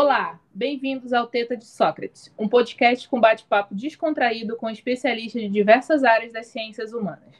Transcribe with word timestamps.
Olá, 0.00 0.38
bem-vindos 0.54 1.12
ao 1.12 1.26
Teta 1.26 1.56
de 1.56 1.66
Sócrates, 1.66 2.32
um 2.38 2.48
podcast 2.48 3.08
com 3.08 3.20
bate-papo 3.20 3.74
descontraído 3.74 4.54
com 4.54 4.70
especialistas 4.70 5.42
de 5.42 5.48
diversas 5.48 6.04
áreas 6.04 6.32
das 6.32 6.46
ciências 6.46 6.92
humanas. 6.92 7.34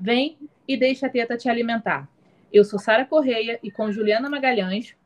Vem 0.00 0.38
e 0.66 0.74
deixa 0.74 1.04
a 1.04 1.10
teta 1.10 1.36
te 1.36 1.50
alimentar. 1.50 2.08
Eu 2.50 2.64
sou 2.64 2.78
Sara 2.78 3.04
Correia 3.04 3.60
e 3.62 3.70
com 3.70 3.92
Juliana 3.92 4.30
Magalhães. 4.30 4.96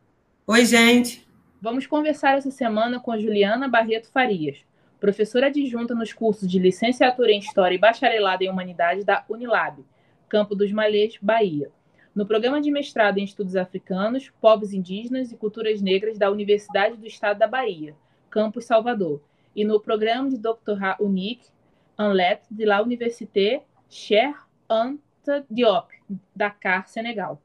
Oi, 0.46 0.64
gente. 0.64 1.26
Vamos 1.60 1.88
conversar 1.88 2.38
essa 2.38 2.52
semana 2.52 3.00
com 3.00 3.18
Juliana 3.18 3.66
Barreto 3.66 4.08
Farias, 4.08 4.64
professora 5.00 5.48
adjunta 5.48 5.96
nos 5.96 6.12
cursos 6.12 6.48
de 6.48 6.60
licenciatura 6.60 7.32
em 7.32 7.40
História 7.40 7.74
e 7.74 7.80
bacharelado 7.80 8.44
em 8.44 8.48
Humanidades 8.48 9.04
da 9.04 9.24
Unilab, 9.28 9.84
Campo 10.28 10.54
dos 10.54 10.70
Malês, 10.70 11.18
Bahia 11.20 11.68
no 12.14 12.26
programa 12.26 12.60
de 12.60 12.70
mestrado 12.70 13.18
em 13.18 13.24
Estudos 13.24 13.56
Africanos, 13.56 14.30
Povos 14.40 14.74
Indígenas 14.74 15.32
e 15.32 15.36
Culturas 15.36 15.80
Negras 15.80 16.18
da 16.18 16.30
Universidade 16.30 16.96
do 16.96 17.06
Estado 17.06 17.38
da 17.38 17.46
Bahia, 17.46 17.94
Campus 18.28 18.66
Salvador, 18.66 19.22
e 19.56 19.64
no 19.64 19.80
programa 19.80 20.28
de 20.28 20.36
doutorado 20.36 21.02
en 21.04 22.12
lettres 22.12 22.50
de 22.50 22.66
la 22.66 22.82
Université 22.82 23.62
Cheikh 23.88 24.36
Anta 24.68 25.44
Diop, 25.50 25.88
Dakar, 26.36 26.86
Senegal. 26.86 27.40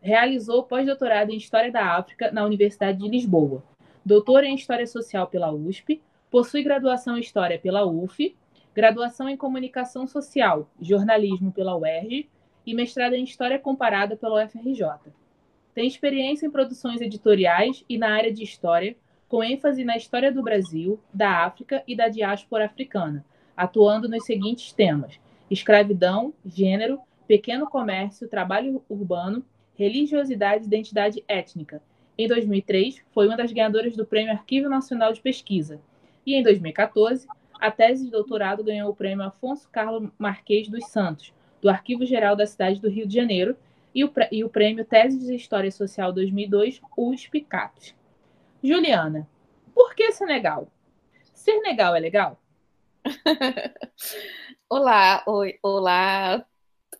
Realizou 0.00 0.62
pós-doutorado 0.62 1.30
em 1.30 1.36
História 1.36 1.70
da 1.70 1.96
África 1.96 2.30
na 2.30 2.44
Universidade 2.44 2.98
de 2.98 3.08
Lisboa. 3.08 3.62
Doutora 4.04 4.46
em 4.46 4.54
História 4.54 4.86
Social 4.86 5.26
pela 5.26 5.52
USP, 5.52 6.00
possui 6.30 6.62
graduação 6.62 7.18
em 7.18 7.20
História 7.20 7.58
pela 7.58 7.84
UF, 7.84 8.34
graduação 8.74 9.28
em 9.28 9.36
Comunicação 9.36 10.06
Social, 10.06 10.70
Jornalismo 10.80 11.52
pela 11.52 11.76
UERJ 11.76 12.28
e 12.66 12.74
mestrado 12.74 13.14
em 13.14 13.22
História 13.22 13.58
Comparada 13.58 14.16
pela 14.16 14.44
UFRJ. 14.44 15.12
Tem 15.72 15.86
experiência 15.86 16.46
em 16.46 16.50
produções 16.50 17.00
editoriais 17.00 17.84
e 17.88 17.96
na 17.96 18.10
área 18.10 18.32
de 18.32 18.42
História, 18.42 18.96
com 19.28 19.42
ênfase 19.42 19.84
na 19.84 19.96
história 19.96 20.32
do 20.32 20.42
Brasil, 20.42 20.98
da 21.12 21.44
África 21.44 21.82
e 21.86 21.96
da 21.96 22.08
diáspora 22.08 22.66
africana, 22.66 23.24
atuando 23.56 24.08
nos 24.08 24.24
seguintes 24.24 24.72
temas: 24.72 25.20
escravidão, 25.50 26.32
gênero, 26.44 27.00
pequeno 27.26 27.66
comércio, 27.68 28.28
trabalho 28.28 28.82
urbano, 28.88 29.44
religiosidade 29.74 30.64
e 30.64 30.66
identidade 30.66 31.24
étnica. 31.28 31.82
Em 32.18 32.26
2003, 32.26 33.04
foi 33.12 33.26
uma 33.26 33.36
das 33.36 33.52
ganhadoras 33.52 33.94
do 33.94 34.06
Prêmio 34.06 34.32
Arquivo 34.32 34.68
Nacional 34.68 35.12
de 35.12 35.20
Pesquisa. 35.20 35.80
E 36.24 36.34
em 36.34 36.42
2014, 36.42 37.26
a 37.60 37.70
tese 37.70 38.04
de 38.06 38.10
doutorado 38.10 38.64
ganhou 38.64 38.90
o 38.90 38.96
Prêmio 38.96 39.26
Afonso 39.26 39.68
Carlos 39.70 40.08
Marques 40.18 40.68
dos 40.68 40.86
Santos, 40.86 41.32
do 41.60 41.68
Arquivo 41.68 42.04
Geral 42.04 42.36
da 42.36 42.46
Cidade 42.46 42.80
do 42.80 42.88
Rio 42.88 43.06
de 43.06 43.14
Janeiro 43.14 43.56
e 43.94 44.04
o, 44.04 44.12
e 44.30 44.44
o 44.44 44.48
Prêmio 44.48 44.84
Tese 44.84 45.18
de 45.18 45.34
História 45.34 45.70
Social 45.70 46.12
2002, 46.12 46.80
USP 46.96 47.40
CAPES. 47.40 47.94
Juliana, 48.62 49.28
por 49.74 49.94
que 49.94 50.12
Senegal? 50.12 50.70
Ser 51.32 51.60
legal 51.60 51.94
é 51.94 52.00
legal? 52.00 52.40
olá, 54.68 55.22
oi, 55.26 55.58
olá, 55.62 56.44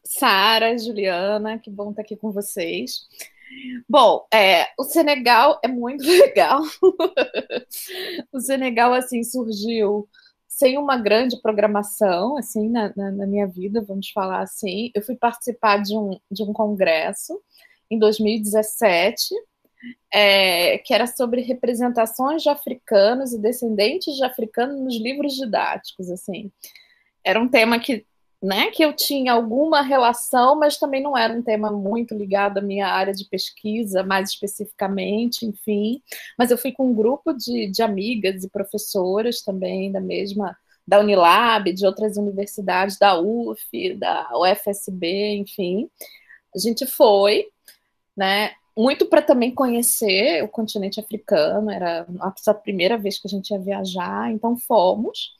Sara, 0.04 0.78
Juliana, 0.78 1.58
que 1.58 1.70
bom 1.70 1.90
estar 1.90 2.02
aqui 2.02 2.16
com 2.16 2.30
vocês. 2.30 3.06
Bom, 3.88 4.26
é, 4.32 4.66
o 4.78 4.84
Senegal 4.84 5.60
é 5.62 5.68
muito 5.68 6.04
legal. 6.06 6.62
o 8.32 8.40
Senegal 8.40 8.92
assim 8.92 9.22
surgiu 9.22 10.08
sem 10.56 10.78
uma 10.78 10.96
grande 10.96 11.38
programação, 11.42 12.38
assim, 12.38 12.70
na, 12.70 12.90
na, 12.96 13.10
na, 13.10 13.26
minha 13.26 13.46
vida, 13.46 13.84
vamos 13.86 14.08
falar 14.08 14.40
assim. 14.40 14.90
Eu 14.94 15.02
fui 15.02 15.14
participar 15.14 15.82
de 15.82 15.94
um, 15.94 16.18
de 16.30 16.42
um 16.42 16.52
congresso 16.54 17.38
em 17.90 17.98
2017, 17.98 19.34
é, 20.10 20.78
que 20.78 20.94
era 20.94 21.06
sobre 21.06 21.42
representações 21.42 22.42
de 22.42 22.48
africanos 22.48 23.34
e 23.34 23.38
descendentes 23.38 24.16
de 24.16 24.24
africanos 24.24 24.80
nos 24.80 24.96
livros 24.98 25.34
didáticos, 25.34 26.10
assim. 26.10 26.50
Era 27.22 27.38
um 27.38 27.48
tema 27.48 27.78
que 27.78 28.06
né, 28.46 28.70
que 28.70 28.84
eu 28.84 28.92
tinha 28.92 29.32
alguma 29.32 29.82
relação, 29.82 30.54
mas 30.54 30.78
também 30.78 31.02
não 31.02 31.18
era 31.18 31.34
um 31.34 31.42
tema 31.42 31.68
muito 31.72 32.14
ligado 32.14 32.58
à 32.58 32.62
minha 32.62 32.86
área 32.86 33.12
de 33.12 33.24
pesquisa, 33.24 34.04
mais 34.04 34.30
especificamente, 34.30 35.44
enfim. 35.44 36.00
Mas 36.38 36.52
eu 36.52 36.56
fui 36.56 36.70
com 36.70 36.88
um 36.88 36.94
grupo 36.94 37.32
de, 37.32 37.68
de 37.68 37.82
amigas 37.82 38.44
e 38.44 38.48
professoras 38.48 39.42
também 39.42 39.90
da 39.90 40.00
mesma, 40.00 40.56
da 40.86 41.00
Unilab, 41.00 41.72
de 41.72 41.84
outras 41.84 42.16
universidades, 42.16 42.96
da 42.96 43.20
UF, 43.20 43.94
da 43.94 44.28
UFSB, 44.38 45.38
enfim. 45.38 45.90
A 46.54 46.58
gente 46.60 46.86
foi, 46.86 47.48
né, 48.16 48.52
muito 48.78 49.06
para 49.06 49.22
também 49.22 49.52
conhecer 49.52 50.44
o 50.44 50.48
continente 50.48 51.00
africano, 51.00 51.68
era 51.68 52.06
a 52.20 52.54
primeira 52.54 52.96
vez 52.96 53.18
que 53.18 53.26
a 53.26 53.30
gente 53.30 53.50
ia 53.50 53.58
viajar, 53.58 54.30
então 54.30 54.56
fomos. 54.56 55.34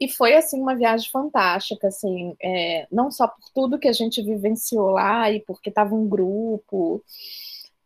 E 0.00 0.08
foi, 0.08 0.34
assim, 0.34 0.58
uma 0.60 0.74
viagem 0.74 1.10
fantástica, 1.10 1.88
assim, 1.88 2.34
é, 2.42 2.86
não 2.90 3.10
só 3.10 3.28
por 3.28 3.50
tudo 3.54 3.78
que 3.78 3.88
a 3.88 3.92
gente 3.92 4.22
vivenciou 4.22 4.90
lá 4.92 5.30
e 5.30 5.40
porque 5.40 5.68
estava 5.68 5.94
um 5.94 6.08
grupo, 6.08 7.04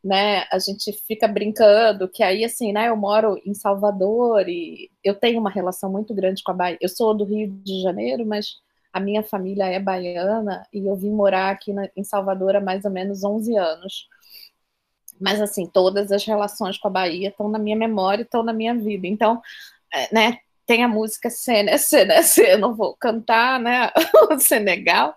né, 0.02 0.44
a 0.52 0.58
gente 0.58 0.92
fica 1.08 1.26
brincando 1.26 2.08
que 2.08 2.22
aí, 2.22 2.44
assim, 2.44 2.72
né, 2.72 2.88
eu 2.88 2.96
moro 2.96 3.40
em 3.44 3.54
Salvador 3.54 4.48
e 4.48 4.90
eu 5.02 5.14
tenho 5.14 5.40
uma 5.40 5.50
relação 5.50 5.90
muito 5.90 6.14
grande 6.14 6.42
com 6.44 6.52
a 6.52 6.54
Bahia. 6.54 6.78
Eu 6.80 6.88
sou 6.88 7.14
do 7.14 7.24
Rio 7.24 7.50
de 7.64 7.82
Janeiro, 7.82 8.24
mas 8.24 8.58
a 8.92 9.00
minha 9.00 9.22
família 9.24 9.64
é 9.64 9.80
baiana 9.80 10.64
e 10.72 10.86
eu 10.86 10.94
vim 10.94 11.10
morar 11.10 11.50
aqui 11.50 11.72
na, 11.72 11.88
em 11.96 12.04
Salvador 12.04 12.54
há 12.54 12.60
mais 12.60 12.84
ou 12.84 12.90
menos 12.92 13.24
11 13.24 13.56
anos. 13.56 14.08
Mas, 15.20 15.40
assim, 15.40 15.66
todas 15.66 16.12
as 16.12 16.24
relações 16.24 16.78
com 16.78 16.88
a 16.88 16.90
Bahia 16.90 17.30
estão 17.30 17.48
na 17.48 17.58
minha 17.58 17.76
memória 17.76 18.22
e 18.22 18.24
estão 18.24 18.42
na 18.42 18.52
minha 18.52 18.74
vida. 18.74 19.06
Então, 19.06 19.40
é, 19.92 20.14
né, 20.14 20.38
tem 20.66 20.82
a 20.82 20.88
música 20.88 21.30
CNC, 21.30 22.04
né? 22.04 22.20
Eu 22.38 22.58
não 22.58 22.74
vou 22.74 22.96
cantar, 22.96 23.60
né? 23.60 23.90
o 24.30 24.38
Senegal. 24.38 25.14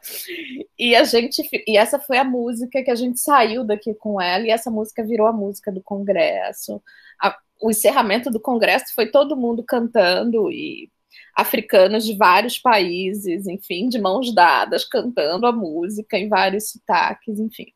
E 0.77 0.95
a 0.95 1.03
gente 1.03 1.47
e 1.67 1.77
essa 1.77 1.99
foi 1.99 2.17
a 2.17 2.23
música 2.23 2.83
que 2.83 2.91
a 2.91 2.95
gente 2.95 3.19
saiu 3.19 3.63
daqui 3.63 3.93
com 3.93 4.21
ela 4.21 4.45
e 4.45 4.51
essa 4.51 4.69
música 4.69 5.03
virou 5.03 5.27
a 5.27 5.33
música 5.33 5.71
do 5.71 5.81
congresso. 5.81 6.81
A, 7.21 7.37
o 7.61 7.71
encerramento 7.71 8.29
do 8.29 8.39
congresso 8.39 8.93
foi 8.93 9.07
todo 9.07 9.37
mundo 9.37 9.63
cantando 9.63 10.51
e 10.51 10.89
africanos 11.35 12.03
de 12.03 12.15
vários 12.15 12.57
países, 12.57 13.47
enfim, 13.47 13.89
de 13.89 13.99
mãos 13.99 14.33
dadas, 14.33 14.83
cantando 14.83 15.45
a 15.45 15.51
música 15.51 16.17
em 16.17 16.27
vários 16.27 16.71
sotaques, 16.71 17.39
enfim. 17.39 17.67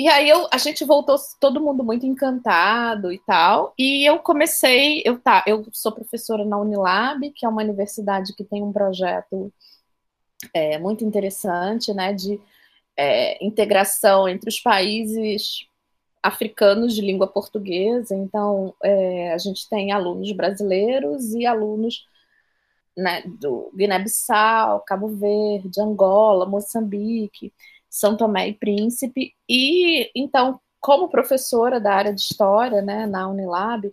E 0.00 0.08
aí 0.08 0.30
eu, 0.30 0.48
a 0.50 0.56
gente 0.56 0.82
voltou 0.82 1.14
todo 1.38 1.60
mundo 1.60 1.84
muito 1.84 2.06
encantado 2.06 3.12
e 3.12 3.18
tal. 3.18 3.74
E 3.78 4.08
eu 4.08 4.18
comecei, 4.20 5.02
eu 5.04 5.18
tá, 5.20 5.44
eu 5.46 5.62
sou 5.74 5.92
professora 5.92 6.42
na 6.42 6.58
Unilab, 6.58 7.30
que 7.32 7.44
é 7.44 7.48
uma 7.50 7.62
universidade 7.62 8.34
que 8.34 8.42
tem 8.42 8.62
um 8.62 8.72
projeto 8.72 9.52
é, 10.54 10.78
muito 10.78 11.04
interessante, 11.04 11.92
né, 11.92 12.14
de 12.14 12.40
é, 12.96 13.44
integração 13.44 14.26
entre 14.26 14.48
os 14.48 14.58
países 14.58 15.66
africanos 16.22 16.94
de 16.94 17.02
língua 17.02 17.26
portuguesa. 17.26 18.14
Então, 18.14 18.74
é, 18.82 19.34
a 19.34 19.38
gente 19.38 19.68
tem 19.68 19.92
alunos 19.92 20.32
brasileiros 20.32 21.34
e 21.34 21.44
alunos 21.44 22.06
né, 22.96 23.22
do 23.26 23.70
Guiné-Bissau, 23.76 24.80
Cabo 24.80 25.08
Verde, 25.08 25.78
Angola, 25.78 26.46
Moçambique. 26.46 27.52
São 27.90 28.16
Tomé 28.16 28.48
e 28.48 28.54
Príncipe. 28.54 29.34
E 29.48 30.10
então, 30.14 30.60
como 30.80 31.10
professora 31.10 31.80
da 31.80 31.92
área 31.92 32.14
de 32.14 32.20
história, 32.20 32.80
né, 32.80 33.06
na 33.06 33.28
Unilab, 33.28 33.92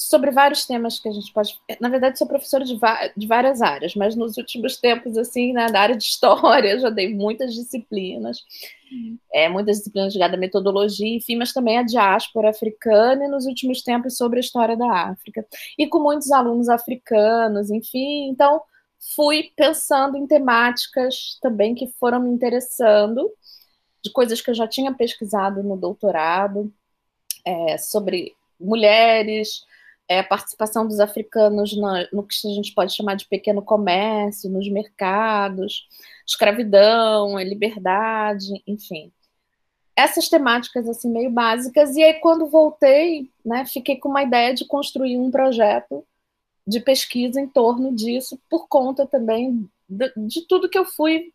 sobre 0.00 0.30
vários 0.30 0.64
temas 0.64 0.98
que 0.98 1.10
a 1.10 1.12
gente 1.12 1.30
pode. 1.30 1.54
Na 1.78 1.90
verdade, 1.90 2.18
sou 2.18 2.26
professora 2.26 2.64
de, 2.64 2.74
de 3.16 3.26
várias 3.26 3.60
áreas, 3.60 3.94
mas 3.94 4.16
nos 4.16 4.38
últimos 4.38 4.78
tempos, 4.78 5.18
assim, 5.18 5.52
né, 5.52 5.66
da 5.66 5.78
área 5.78 5.96
de 5.96 6.02
história, 6.02 6.78
já 6.80 6.88
dei 6.88 7.14
muitas 7.14 7.54
disciplinas, 7.54 8.38
é, 9.30 9.46
muitas 9.50 9.76
disciplinas 9.76 10.14
ligadas 10.14 10.38
à 10.38 10.40
metodologia, 10.40 11.16
enfim, 11.16 11.36
mas 11.36 11.52
também 11.52 11.76
a 11.76 11.82
diáspora 11.82 12.48
africana, 12.48 13.26
e 13.26 13.28
nos 13.28 13.44
últimos 13.44 13.82
tempos 13.82 14.16
sobre 14.16 14.38
a 14.38 14.40
história 14.40 14.74
da 14.74 14.90
África. 14.90 15.44
E 15.78 15.86
com 15.86 15.98
muitos 15.98 16.32
alunos 16.32 16.70
africanos, 16.70 17.70
enfim, 17.70 18.30
então 18.30 18.62
fui 19.14 19.52
pensando 19.56 20.16
em 20.16 20.26
temáticas 20.26 21.38
também 21.40 21.74
que 21.74 21.88
foram 21.98 22.20
me 22.20 22.30
interessando, 22.30 23.32
de 24.02 24.10
coisas 24.12 24.40
que 24.40 24.50
eu 24.50 24.54
já 24.54 24.68
tinha 24.68 24.92
pesquisado 24.94 25.62
no 25.62 25.76
doutorado, 25.76 26.72
é, 27.44 27.78
sobre 27.78 28.34
mulheres, 28.58 29.64
é, 30.08 30.20
a 30.20 30.24
participação 30.24 30.86
dos 30.86 31.00
africanos 31.00 31.74
no, 32.12 32.26
que 32.26 32.48
a 32.48 32.54
gente 32.54 32.74
pode 32.74 32.94
chamar 32.94 33.14
de 33.14 33.26
pequeno 33.26 33.62
comércio, 33.62 34.50
nos 34.50 34.68
mercados, 34.68 35.88
escravidão, 36.26 37.38
liberdade, 37.40 38.62
enfim. 38.66 39.12
Essas 39.96 40.28
temáticas 40.28 40.88
assim 40.88 41.10
meio 41.10 41.30
básicas 41.30 41.94
e 41.94 42.02
aí 42.02 42.14
quando 42.14 42.46
voltei, 42.46 43.30
né, 43.44 43.64
fiquei 43.66 43.96
com 43.96 44.08
uma 44.08 44.22
ideia 44.22 44.54
de 44.54 44.64
construir 44.64 45.16
um 45.16 45.30
projeto 45.30 46.04
de 46.66 46.80
pesquisa 46.80 47.40
em 47.40 47.48
torno 47.48 47.94
disso, 47.94 48.38
por 48.48 48.68
conta 48.68 49.06
também 49.06 49.68
de, 49.88 50.12
de 50.16 50.46
tudo 50.46 50.68
que 50.68 50.78
eu 50.78 50.84
fui 50.84 51.32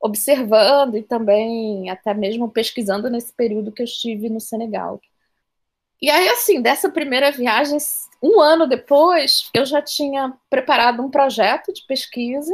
observando 0.00 0.96
e 0.96 1.02
também 1.02 1.90
até 1.90 2.14
mesmo 2.14 2.50
pesquisando 2.50 3.10
nesse 3.10 3.32
período 3.32 3.72
que 3.72 3.82
eu 3.82 3.86
estive 3.86 4.28
no 4.28 4.40
Senegal. 4.40 5.00
E 6.00 6.10
aí, 6.10 6.28
assim, 6.28 6.60
dessa 6.60 6.90
primeira 6.90 7.32
viagem, 7.32 7.78
um 8.22 8.40
ano 8.40 8.66
depois, 8.66 9.48
eu 9.54 9.64
já 9.64 9.80
tinha 9.80 10.34
preparado 10.50 11.02
um 11.02 11.10
projeto 11.10 11.72
de 11.72 11.82
pesquisa, 11.86 12.52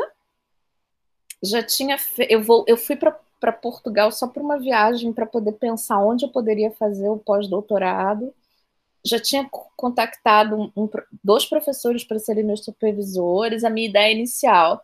já 1.42 1.62
tinha. 1.62 1.98
Fe... 1.98 2.26
Eu, 2.30 2.42
vou... 2.42 2.64
eu 2.68 2.76
fui 2.76 2.94
para 2.94 3.52
Portugal 3.52 4.12
só 4.12 4.28
para 4.28 4.42
uma 4.42 4.58
viagem 4.58 5.12
para 5.12 5.26
poder 5.26 5.52
pensar 5.52 5.98
onde 5.98 6.24
eu 6.24 6.28
poderia 6.28 6.70
fazer 6.70 7.08
o 7.08 7.18
pós-doutorado. 7.18 8.32
Já 9.04 9.18
tinha 9.18 9.48
contactado 9.76 10.56
um, 10.56 10.72
um, 10.76 10.88
dois 11.22 11.44
professores 11.44 12.04
para 12.04 12.18
serem 12.18 12.44
meus 12.44 12.64
supervisores. 12.64 13.64
A 13.64 13.70
minha 13.70 13.88
ideia 13.88 14.12
inicial 14.12 14.82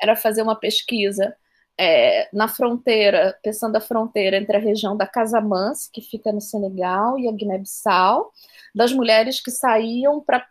era 0.00 0.16
fazer 0.16 0.42
uma 0.42 0.56
pesquisa 0.56 1.34
é, 1.78 2.28
na 2.32 2.46
fronteira, 2.46 3.34
pensando 3.42 3.76
a 3.76 3.80
fronteira 3.80 4.36
entre 4.36 4.56
a 4.56 4.60
região 4.60 4.96
da 4.96 5.06
Casamance, 5.06 5.90
que 5.90 6.02
fica 6.02 6.30
no 6.30 6.40
Senegal, 6.40 7.18
e 7.18 7.26
a 7.26 7.32
Guiné-Bissau, 7.32 8.30
das 8.74 8.92
mulheres 8.92 9.40
que 9.40 9.50
saíam 9.50 10.20
para 10.20 10.46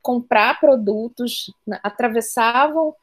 comprar 0.00 0.58
produtos, 0.58 1.52
né, 1.66 1.78
atravessavam 1.82 2.94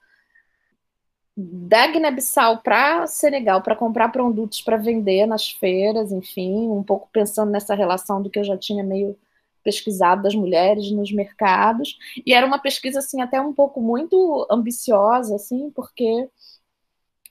da 1.39 1.85
Guiné-Bissau 1.85 2.63
para 2.63 3.05
Senegal 3.05 3.61
para 3.61 3.75
comprar 3.75 4.09
produtos 4.09 4.59
para 4.61 4.75
vender 4.75 5.27
nas 5.27 5.51
feiras, 5.51 6.11
enfim, 6.11 6.67
um 6.67 6.81
pouco 6.81 7.07
pensando 7.13 7.51
nessa 7.51 7.75
relação 7.75 8.23
do 8.23 8.29
que 8.29 8.39
eu 8.39 8.43
já 8.43 8.57
tinha 8.57 8.83
meio 8.83 9.15
pesquisado 9.63 10.23
das 10.23 10.33
mulheres 10.33 10.89
nos 10.91 11.11
mercados, 11.11 11.97
e 12.25 12.33
era 12.33 12.45
uma 12.47 12.57
pesquisa 12.57 12.99
assim 12.99 13.21
até 13.21 13.39
um 13.39 13.53
pouco 13.53 13.81
muito 13.81 14.47
ambiciosa 14.49 15.35
assim, 15.35 15.69
porque 15.71 16.27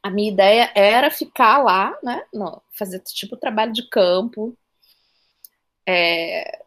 a 0.03 0.11
minha 0.11 0.31
ideia 0.31 0.71
era 0.75 1.11
ficar 1.11 1.59
lá, 1.59 1.99
né? 2.03 2.23
No, 2.33 2.63
fazer 2.79 3.01
tipo 3.01 3.37
trabalho 3.37 3.73
de 3.73 3.89
campo. 3.89 4.57
É, 5.89 6.63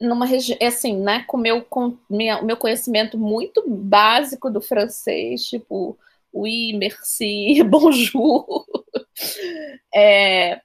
numa 0.00 0.26
região, 0.26 0.58
é 0.60 0.66
assim, 0.66 0.96
né? 0.96 1.24
Com 1.26 1.38
meu, 1.38 1.64
com 1.64 1.96
minha, 2.08 2.40
meu 2.42 2.56
conhecimento 2.56 3.18
muito 3.18 3.64
básico 3.68 4.50
do 4.50 4.60
francês, 4.60 5.44
tipo, 5.46 5.98
oui, 6.32 6.72
merci, 6.74 7.62
bonjour. 7.68 8.66
É, 9.94 10.60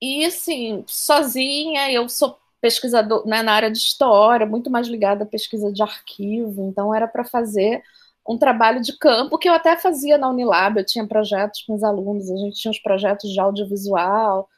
e 0.00 0.24
assim, 0.24 0.84
sozinha, 0.86 1.90
eu 1.90 2.08
sou 2.08 2.38
pesquisador 2.60 3.26
né, 3.26 3.42
na 3.42 3.52
área 3.52 3.70
de 3.70 3.78
história, 3.78 4.46
muito 4.46 4.70
mais 4.70 4.86
ligada 4.88 5.24
à 5.24 5.26
pesquisa 5.26 5.72
de 5.72 5.82
arquivo, 5.82 6.68
então 6.68 6.94
era 6.94 7.06
para 7.06 7.24
fazer 7.24 7.82
um 8.26 8.38
trabalho 8.38 8.80
de 8.80 8.96
campo 8.98 9.38
que 9.38 9.48
eu 9.48 9.52
até 9.52 9.76
fazia 9.76 10.16
na 10.16 10.30
Unilab, 10.30 10.78
eu 10.78 10.86
tinha 10.86 11.06
projetos 11.06 11.62
com 11.62 11.74
os 11.74 11.82
alunos, 11.82 12.30
a 12.30 12.36
gente 12.36 12.56
tinha 12.56 12.70
uns 12.70 12.78
projetos 12.78 13.30
de 13.30 13.38
audiovisual, 13.38 14.48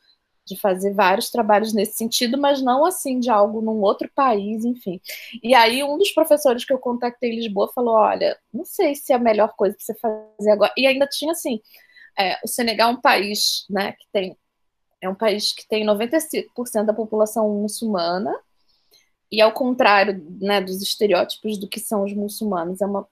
de 0.46 0.56
fazer 0.56 0.94
vários 0.94 1.30
trabalhos 1.30 1.72
nesse 1.72 1.94
sentido, 1.94 2.38
mas 2.38 2.62
não 2.62 2.84
assim 2.84 3.18
de 3.18 3.28
algo 3.28 3.60
num 3.60 3.80
outro 3.82 4.08
país, 4.14 4.64
enfim. 4.64 5.00
E 5.42 5.54
aí 5.54 5.82
um 5.82 5.98
dos 5.98 6.12
professores 6.12 6.64
que 6.64 6.72
eu 6.72 6.78
contactei 6.78 7.30
em 7.30 7.36
Lisboa 7.36 7.70
falou, 7.74 7.94
olha, 7.96 8.38
não 8.52 8.64
sei 8.64 8.94
se 8.94 9.12
é 9.12 9.16
a 9.16 9.18
melhor 9.18 9.54
coisa 9.56 9.76
para 9.76 9.84
você 9.84 9.94
fazer 9.94 10.50
agora. 10.50 10.72
E 10.76 10.86
ainda 10.86 11.06
tinha 11.06 11.32
assim, 11.32 11.60
é, 12.18 12.38
o 12.44 12.48
Senegal 12.48 12.90
é 12.90 12.92
um 12.94 13.00
país, 13.00 13.66
né, 13.68 13.92
que 13.92 14.06
tem 14.12 14.36
é 15.00 15.08
um 15.08 15.14
país 15.14 15.52
que 15.52 15.68
tem 15.68 15.84
95% 15.84 16.86
da 16.86 16.94
população 16.94 17.48
muçulmana, 17.60 18.34
e 19.30 19.40
ao 19.40 19.52
contrário 19.52 20.24
né, 20.40 20.60
dos 20.60 20.80
estereótipos 20.80 21.58
do 21.58 21.68
que 21.68 21.80
são 21.80 22.04
os 22.04 22.12
muçulmanos, 22.14 22.80
é 22.80 22.86
uma, 22.86 23.06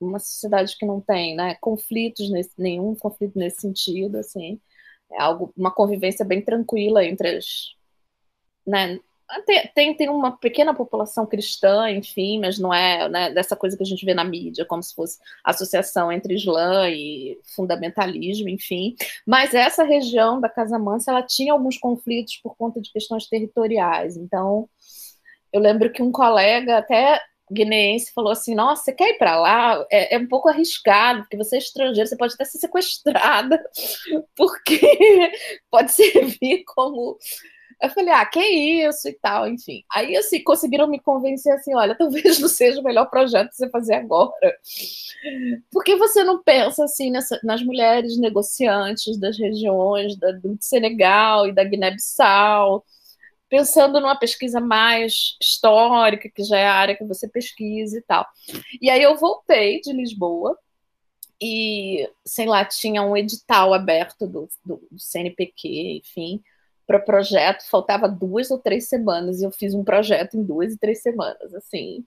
uma 0.00 0.18
sociedade 0.18 0.76
que 0.76 0.86
não 0.86 1.00
tem 1.00 1.36
né, 1.36 1.56
conflitos, 1.60 2.30
nesse, 2.30 2.52
nenhum 2.56 2.94
conflito 2.94 3.38
nesse 3.38 3.60
sentido, 3.60 4.16
assim, 4.18 4.60
é 5.12 5.20
algo, 5.20 5.52
uma 5.56 5.70
convivência 5.70 6.24
bem 6.24 6.42
tranquila 6.42 7.04
entre 7.04 7.36
as. 7.36 7.74
Né, 8.66 8.98
tem, 9.74 9.94
tem 9.94 10.08
uma 10.08 10.32
pequena 10.36 10.74
população 10.74 11.26
cristã, 11.26 11.90
enfim, 11.90 12.40
mas 12.40 12.58
não 12.58 12.72
é 12.72 13.08
né, 13.08 13.30
dessa 13.30 13.54
coisa 13.54 13.76
que 13.76 13.82
a 13.82 13.86
gente 13.86 14.04
vê 14.04 14.14
na 14.14 14.24
mídia, 14.24 14.64
como 14.64 14.82
se 14.82 14.94
fosse 14.94 15.18
associação 15.44 16.10
entre 16.10 16.34
Islã 16.34 16.88
e 16.88 17.38
fundamentalismo, 17.54 18.48
enfim. 18.48 18.96
Mas 19.26 19.52
essa 19.52 19.84
região 19.84 20.40
da 20.40 20.48
Casa 20.48 20.78
Mansa, 20.78 21.10
ela 21.10 21.22
tinha 21.22 21.52
alguns 21.52 21.76
conflitos 21.76 22.38
por 22.38 22.56
conta 22.56 22.80
de 22.80 22.90
questões 22.90 23.26
territoriais. 23.26 24.16
Então, 24.16 24.68
eu 25.52 25.60
lembro 25.60 25.92
que 25.92 26.02
um 26.02 26.10
colega 26.10 26.78
até 26.78 27.20
guineense 27.50 28.12
falou 28.12 28.32
assim: 28.32 28.54
Nossa, 28.54 28.84
você 28.84 28.92
quer 28.92 29.10
ir 29.10 29.18
para 29.18 29.38
lá? 29.38 29.86
É, 29.90 30.14
é, 30.14 30.18
um 30.18 30.26
pouco 30.26 30.48
arriscado, 30.48 31.20
porque 31.20 31.36
você 31.36 31.56
é 31.56 31.58
estrangeiro, 31.58 32.08
você 32.08 32.16
pode 32.16 32.34
até 32.34 32.44
ser 32.44 32.58
sequestrada, 32.58 33.62
porque 34.36 34.80
pode 35.70 35.92
servir 35.92 36.64
como. 36.66 37.18
Eu 37.80 37.90
falei, 37.90 38.12
ah, 38.12 38.26
que 38.26 38.40
isso 38.40 39.08
e 39.08 39.12
tal, 39.12 39.46
enfim. 39.48 39.84
Aí, 39.92 40.16
assim, 40.16 40.42
conseguiram 40.42 40.88
me 40.88 40.98
convencer 40.98 41.52
assim: 41.52 41.74
olha, 41.76 41.94
talvez 41.96 42.38
não 42.40 42.48
seja 42.48 42.80
o 42.80 42.84
melhor 42.84 43.08
projeto 43.08 43.52
você 43.52 43.68
fazer 43.70 43.94
agora. 43.94 44.56
Porque 45.70 45.94
você 45.96 46.24
não 46.24 46.42
pensa, 46.42 46.84
assim, 46.84 47.10
nessa, 47.10 47.38
nas 47.44 47.62
mulheres 47.62 48.18
negociantes 48.18 49.16
das 49.18 49.38
regiões 49.38 50.16
da, 50.16 50.32
do 50.32 50.56
Senegal 50.60 51.46
e 51.46 51.52
da 51.52 51.62
Guiné-Bissau, 51.62 52.84
pensando 53.48 54.00
numa 54.00 54.18
pesquisa 54.18 54.60
mais 54.60 55.36
histórica, 55.40 56.28
que 56.28 56.42
já 56.44 56.58
é 56.58 56.66
a 56.66 56.74
área 56.74 56.96
que 56.96 57.04
você 57.04 57.28
pesquisa 57.28 57.98
e 57.98 58.02
tal. 58.02 58.26
E 58.80 58.90
aí 58.90 59.02
eu 59.02 59.16
voltei 59.16 59.80
de 59.80 59.92
Lisboa 59.92 60.58
e, 61.40 62.08
sei 62.24 62.46
lá, 62.46 62.64
tinha 62.64 63.02
um 63.02 63.16
edital 63.16 63.72
aberto 63.72 64.26
do, 64.26 64.48
do, 64.64 64.82
do 64.90 64.98
CNPq, 64.98 65.98
enfim, 65.98 66.42
para 66.86 66.98
projeto, 66.98 67.68
faltava 67.68 68.08
duas 68.08 68.50
ou 68.50 68.58
três 68.58 68.88
semanas, 68.88 69.40
e 69.40 69.44
eu 69.44 69.50
fiz 69.50 69.74
um 69.74 69.84
projeto 69.84 70.36
em 70.36 70.42
duas 70.42 70.72
e 70.72 70.78
três 70.78 71.02
semanas, 71.02 71.54
assim, 71.54 72.04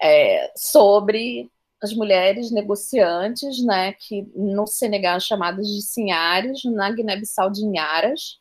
é, 0.00 0.52
sobre 0.54 1.50
as 1.82 1.92
mulheres 1.94 2.50
negociantes, 2.50 3.64
né, 3.64 3.92
que 3.94 4.22
no 4.34 4.66
Senegal 4.66 5.18
chamadas 5.20 5.66
de 5.66 5.82
sinhares, 5.82 6.62
na 6.64 6.90
Guiné-Bissau 6.90 7.50
de 7.50 7.64
Inharas, 7.64 8.38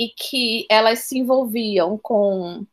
e 0.00 0.08
que 0.08 0.66
elas 0.70 1.00
se 1.00 1.18
envolviam 1.18 1.98
com 1.98 2.66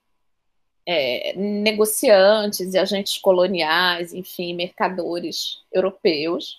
é, 0.85 1.33
negociantes 1.35 2.73
e 2.73 2.77
agentes 2.77 3.17
coloniais, 3.17 4.13
enfim, 4.13 4.55
mercadores 4.55 5.61
europeus, 5.73 6.57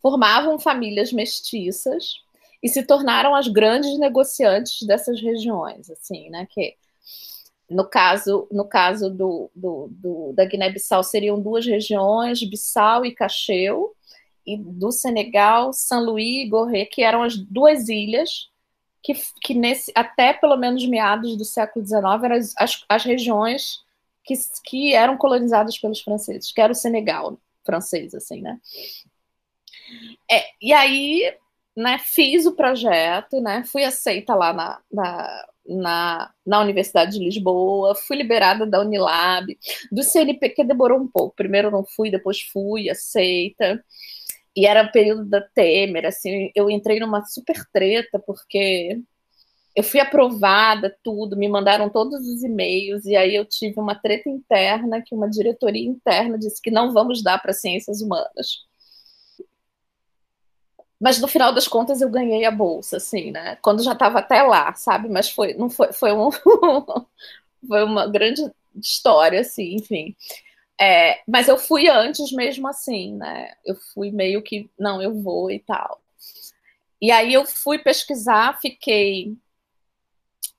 formavam 0.00 0.58
famílias 0.58 1.12
mestiças 1.12 2.14
e 2.62 2.68
se 2.70 2.82
tornaram 2.82 3.34
as 3.34 3.46
grandes 3.46 3.98
negociantes 3.98 4.86
dessas 4.86 5.20
regiões, 5.20 5.90
assim, 5.90 6.30
né? 6.30 6.48
Que 6.48 6.76
no 7.68 7.86
caso, 7.86 8.48
no 8.50 8.64
caso 8.64 9.10
do, 9.10 9.50
do, 9.54 9.88
do 9.90 10.32
da 10.32 10.46
Guiné-Bissau 10.46 11.04
seriam 11.04 11.38
duas 11.38 11.66
regiões, 11.66 12.42
Bissau 12.42 13.04
e 13.04 13.14
Cacheu, 13.14 13.94
e 14.46 14.56
do 14.56 14.90
Senegal, 14.90 15.74
São 15.74 16.02
Luís 16.02 16.46
e 16.46 16.48
Gorré, 16.48 16.86
que 16.86 17.02
eram 17.02 17.22
as 17.22 17.36
duas 17.36 17.90
ilhas 17.90 18.49
que, 19.02 19.14
que 19.42 19.54
nesse, 19.54 19.92
até 19.94 20.32
pelo 20.32 20.56
menos 20.56 20.86
meados 20.86 21.36
do 21.36 21.44
século 21.44 21.84
XIX 21.84 22.02
eram 22.24 22.36
as, 22.58 22.84
as 22.88 23.04
regiões 23.04 23.80
que, 24.24 24.34
que 24.64 24.94
eram 24.94 25.16
colonizadas 25.16 25.78
pelos 25.78 26.00
franceses, 26.00 26.52
que 26.52 26.60
era 26.60 26.72
o 26.72 26.76
Senegal 26.76 27.38
francês, 27.64 28.14
assim, 28.14 28.40
né? 28.40 28.58
É, 30.30 30.44
e 30.62 30.72
aí, 30.72 31.34
né, 31.76 31.98
fiz 31.98 32.46
o 32.46 32.54
projeto, 32.54 33.40
né, 33.40 33.64
fui 33.64 33.84
aceita 33.84 34.34
lá 34.34 34.52
na, 34.52 34.80
na, 34.90 35.48
na, 35.66 36.34
na, 36.46 36.60
Universidade 36.60 37.12
de 37.12 37.24
Lisboa, 37.24 37.94
fui 37.94 38.16
liberada 38.16 38.64
da 38.66 38.80
Unilab, 38.80 39.58
do 39.90 40.02
CNPq 40.02 40.64
demorou 40.64 41.00
um 41.00 41.08
pouco, 41.08 41.34
primeiro 41.34 41.70
não 41.70 41.84
fui, 41.84 42.10
depois 42.10 42.40
fui, 42.40 42.88
aceita, 42.88 43.84
e 44.56 44.66
era 44.66 44.82
o 44.84 44.92
período 44.92 45.24
da 45.24 45.40
Temer, 45.40 46.06
assim, 46.06 46.50
eu 46.54 46.70
entrei 46.70 46.98
numa 47.00 47.24
super 47.24 47.56
treta, 47.72 48.18
porque 48.18 49.00
eu 49.76 49.84
fui 49.84 50.00
aprovada, 50.00 50.96
tudo, 51.02 51.36
me 51.36 51.48
mandaram 51.48 51.88
todos 51.88 52.26
os 52.26 52.42
e-mails, 52.42 53.04
e 53.06 53.16
aí 53.16 53.34
eu 53.34 53.44
tive 53.44 53.78
uma 53.80 53.94
treta 53.94 54.28
interna, 54.28 55.02
que 55.02 55.14
uma 55.14 55.30
diretoria 55.30 55.86
interna 55.86 56.38
disse 56.38 56.60
que 56.60 56.70
não 56.70 56.92
vamos 56.92 57.22
dar 57.22 57.40
para 57.40 57.52
ciências 57.52 58.00
humanas. 58.02 58.66
Mas 61.00 61.18
no 61.18 61.26
final 61.28 61.52
das 61.54 61.66
contas 61.66 62.00
eu 62.02 62.10
ganhei 62.10 62.44
a 62.44 62.50
bolsa, 62.50 62.98
assim, 62.98 63.30
né? 63.30 63.56
Quando 63.62 63.82
já 63.82 63.92
estava 63.92 64.18
até 64.18 64.42
lá, 64.42 64.74
sabe? 64.74 65.08
Mas 65.08 65.30
foi, 65.30 65.54
não 65.54 65.70
foi, 65.70 65.92
foi, 65.92 66.12
um, 66.12 66.30
foi 67.66 67.84
uma 67.84 68.06
grande 68.06 68.42
história, 68.76 69.40
assim, 69.40 69.76
enfim. 69.76 70.14
É, 70.80 71.20
mas 71.28 71.46
eu 71.46 71.58
fui 71.58 71.88
antes 71.88 72.32
mesmo 72.32 72.66
assim, 72.66 73.14
né? 73.16 73.52
Eu 73.64 73.76
fui 73.92 74.10
meio 74.10 74.42
que, 74.42 74.70
não, 74.78 75.02
eu 75.02 75.14
vou 75.22 75.50
e 75.50 75.58
tal. 75.60 76.00
E 77.00 77.10
aí 77.10 77.34
eu 77.34 77.44
fui 77.46 77.78
pesquisar, 77.78 78.58
fiquei 78.60 79.36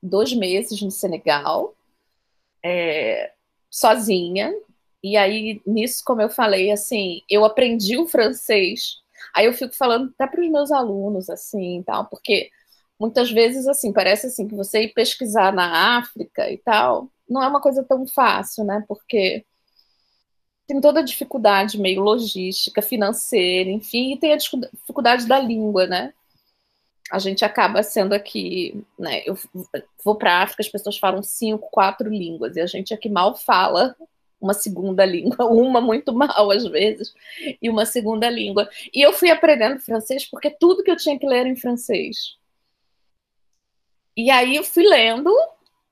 dois 0.01 0.33
meses 0.33 0.81
no 0.81 0.91
Senegal, 0.91 1.75
é, 2.63 3.33
sozinha. 3.69 4.53
E 5.03 5.17
aí, 5.17 5.61
nisso, 5.65 6.03
como 6.05 6.21
eu 6.21 6.29
falei, 6.29 6.71
assim, 6.71 7.21
eu 7.29 7.43
aprendi 7.43 7.97
o 7.97 8.07
francês. 8.07 8.99
Aí 9.33 9.45
eu 9.47 9.53
fico 9.53 9.75
falando 9.75 10.11
até 10.13 10.27
para 10.27 10.41
os 10.41 10.51
meus 10.51 10.71
alunos, 10.71 11.29
assim, 11.29 11.83
tal, 11.83 12.05
porque 12.07 12.51
muitas 12.99 13.31
vezes 13.31 13.67
assim 13.67 13.91
parece 13.91 14.27
assim 14.27 14.47
que 14.47 14.55
você 14.55 14.83
ir 14.83 14.93
pesquisar 14.93 15.51
na 15.51 15.97
África 15.97 16.51
e 16.51 16.57
tal 16.59 17.09
não 17.27 17.41
é 17.41 17.47
uma 17.47 17.61
coisa 17.61 17.83
tão 17.83 18.05
fácil, 18.07 18.65
né? 18.65 18.83
Porque 18.87 19.45
tem 20.71 20.79
toda 20.79 21.01
a 21.01 21.03
dificuldade 21.03 21.77
meio 21.77 21.99
logística, 22.01 22.81
financeira, 22.81 23.69
enfim, 23.69 24.13
e 24.13 24.17
tem 24.17 24.31
a 24.31 24.37
dificuldade 24.37 25.27
da 25.27 25.37
língua, 25.37 25.85
né? 25.85 26.13
A 27.11 27.19
gente 27.19 27.43
acaba 27.43 27.83
sendo 27.83 28.13
aqui, 28.13 28.81
né? 28.97 29.21
Eu 29.25 29.37
vou 30.01 30.15
para 30.15 30.31
a 30.31 30.43
África, 30.43 30.63
as 30.63 30.69
pessoas 30.69 30.97
falam 30.97 31.21
cinco, 31.21 31.67
quatro 31.69 32.09
línguas, 32.09 32.55
e 32.55 32.61
a 32.61 32.65
gente 32.65 32.93
aqui 32.93 33.09
mal 33.09 33.35
fala 33.35 33.97
uma 34.39 34.53
segunda 34.53 35.03
língua, 35.03 35.45
uma 35.51 35.81
muito 35.81 36.13
mal 36.13 36.49
às 36.49 36.63
vezes, 36.65 37.13
e 37.61 37.69
uma 37.69 37.85
segunda 37.85 38.29
língua. 38.29 38.69
E 38.93 39.01
eu 39.01 39.11
fui 39.11 39.29
aprendendo 39.29 39.81
francês 39.81 40.25
porque 40.25 40.49
tudo 40.49 40.83
que 40.83 40.91
eu 40.91 40.95
tinha 40.95 41.19
que 41.19 41.27
ler 41.27 41.39
era 41.39 41.49
em 41.49 41.55
francês. 41.57 42.37
E 44.15 44.31
aí 44.31 44.55
eu 44.55 44.63
fui 44.63 44.87
lendo 44.87 45.29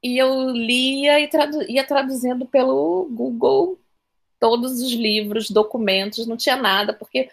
e 0.01 0.17
eu 0.17 0.51
lia 0.51 1.19
e 1.19 1.27
tradu 1.27 1.63
ia 1.69 1.85
traduzindo 1.85 2.45
pelo 2.45 3.09
Google 3.11 3.77
todos 4.39 4.81
os 4.81 4.91
livros, 4.91 5.49
documentos, 5.49 6.27
não 6.27 6.37
tinha 6.37 6.55
nada, 6.55 6.93
porque 6.93 7.29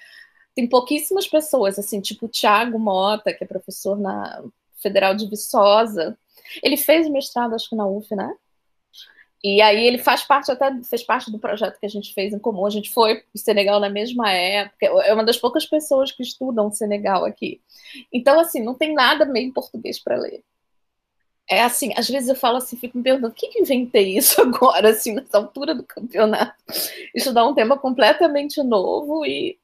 tem 0.54 0.66
pouquíssimas 0.66 1.26
pessoas, 1.26 1.78
assim, 1.78 2.00
tipo 2.00 2.26
o 2.26 2.28
Thiago 2.28 2.78
Mota, 2.78 3.32
que 3.32 3.44
é 3.44 3.46
professor 3.46 3.98
na 3.98 4.42
Federal 4.82 5.14
de 5.14 5.28
Viçosa. 5.28 6.18
Ele 6.62 6.76
fez 6.76 7.08
mestrado, 7.08 7.54
acho 7.54 7.68
que 7.68 7.76
na 7.76 7.86
UF, 7.86 8.14
né? 8.14 8.34
E 9.44 9.60
aí 9.60 9.86
ele 9.86 9.98
faz 9.98 10.24
parte, 10.24 10.50
até 10.50 10.82
fez 10.82 11.02
parte 11.02 11.30
do 11.30 11.38
projeto 11.38 11.78
que 11.78 11.86
a 11.86 11.88
gente 11.90 12.12
fez 12.14 12.32
em 12.32 12.38
comum. 12.38 12.66
A 12.66 12.70
gente 12.70 12.90
foi 12.90 13.16
para 13.16 13.26
o 13.34 13.38
Senegal 13.38 13.78
na 13.78 13.90
mesma 13.90 14.32
época. 14.32 14.86
É 14.86 15.12
uma 15.12 15.24
das 15.24 15.36
poucas 15.36 15.66
pessoas 15.66 16.10
que 16.10 16.22
estudam 16.22 16.70
Senegal 16.70 17.24
aqui. 17.24 17.60
Então, 18.12 18.40
assim, 18.40 18.62
não 18.62 18.74
tem 18.74 18.94
nada 18.94 19.24
meio 19.24 19.48
em 19.48 19.52
português 19.52 19.98
para 19.98 20.16
ler 20.16 20.42
é 21.48 21.62
assim, 21.62 21.92
às 21.96 22.08
vezes 22.08 22.28
eu 22.28 22.34
falo 22.34 22.56
assim, 22.58 22.76
fico 22.76 22.98
me 22.98 23.04
perguntando, 23.04 23.32
por 23.32 23.38
que, 23.38 23.48
que 23.48 23.60
inventei 23.60 24.16
isso 24.16 24.40
agora, 24.42 24.90
assim, 24.90 25.14
nessa 25.14 25.38
altura 25.38 25.74
do 25.74 25.84
campeonato? 25.84 26.54
Isso 27.14 27.32
dá 27.32 27.46
um 27.46 27.54
tema 27.54 27.78
completamente 27.78 28.62
novo 28.62 29.24
e 29.24 29.58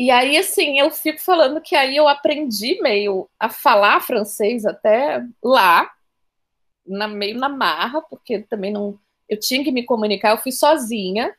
e 0.00 0.12
aí, 0.12 0.36
assim, 0.38 0.78
eu 0.78 0.92
fico 0.92 1.20
falando 1.20 1.60
que 1.60 1.74
aí 1.74 1.96
eu 1.96 2.06
aprendi 2.06 2.80
meio 2.80 3.28
a 3.38 3.48
falar 3.50 4.00
francês 4.00 4.64
até 4.64 5.26
lá, 5.42 5.90
na, 6.86 7.08
meio 7.08 7.36
na 7.36 7.48
marra, 7.48 8.00
porque 8.02 8.40
também 8.42 8.72
não. 8.72 8.96
Eu 9.28 9.40
tinha 9.40 9.64
que 9.64 9.72
me 9.72 9.84
comunicar, 9.84 10.30
eu 10.30 10.38
fui 10.38 10.52
sozinha. 10.52 11.34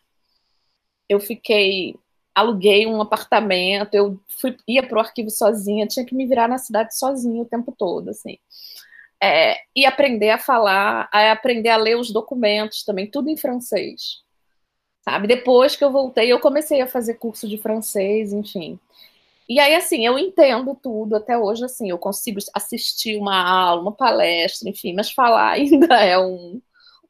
Eu 1.08 1.20
fiquei. 1.22 1.96
Aluguei 2.36 2.86
um 2.86 3.02
apartamento, 3.02 3.96
eu 3.96 4.20
fui, 4.28 4.56
ia 4.68 4.86
para 4.86 4.98
o 4.98 5.02
arquivo 5.02 5.30
sozinha, 5.30 5.88
tinha 5.88 6.06
que 6.06 6.16
me 6.16 6.28
virar 6.28 6.48
na 6.50 6.58
cidade 6.58 6.98
sozinha 6.98 7.42
o 7.42 7.46
tempo 7.46 7.74
todo, 7.78 8.10
assim 8.10 8.38
é, 9.22 9.58
e 9.76 9.86
aprender 9.86 10.30
a 10.30 10.38
falar, 10.38 11.10
a 11.12 11.32
aprender 11.32 11.70
a 11.70 11.78
ler 11.78 11.98
os 11.98 12.12
documentos 12.12 12.84
também, 12.84 13.10
tudo 13.10 13.30
em 13.30 13.38
francês. 13.38 14.22
Sabe? 15.02 15.28
Depois 15.28 15.76
que 15.76 15.84
eu 15.84 15.92
voltei, 15.92 16.32
eu 16.32 16.40
comecei 16.40 16.82
a 16.82 16.88
fazer 16.88 17.16
curso 17.16 17.48
de 17.48 17.58
francês, 17.58 18.34
enfim. 18.34 18.80
E 19.50 19.60
aí, 19.60 19.76
assim, 19.76 20.06
eu 20.06 20.20
entendo 20.20 20.76
tudo 20.76 21.16
até 21.16 21.38
hoje, 21.38 21.66
assim, 21.66 21.90
eu 21.90 21.98
consigo 21.98 22.40
assistir 22.54 23.18
uma 23.18 23.42
aula, 23.42 23.82
uma 23.82 23.92
palestra, 23.92 24.70
enfim, 24.70 24.94
mas 24.94 25.12
falar 25.12 25.52
ainda 25.54 25.96
é 26.04 26.18
um, 26.20 26.62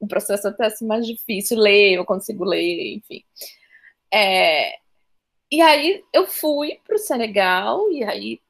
um 0.02 0.08
processo 0.08 0.48
até 0.48 0.68
assim, 0.68 0.86
mais 0.86 1.06
difícil. 1.06 1.58
Ler, 1.60 1.96
eu 1.96 2.06
consigo 2.06 2.46
ler, 2.46 2.96
enfim. 2.98 3.24
É, 4.14 4.78
e 5.52 5.62
aí 5.62 6.04
eu 6.14 6.28
fui 6.28 6.80
para 6.86 6.96
o 6.96 7.00
Senegal, 7.00 7.92
e 7.92 8.04
aí 8.04 8.42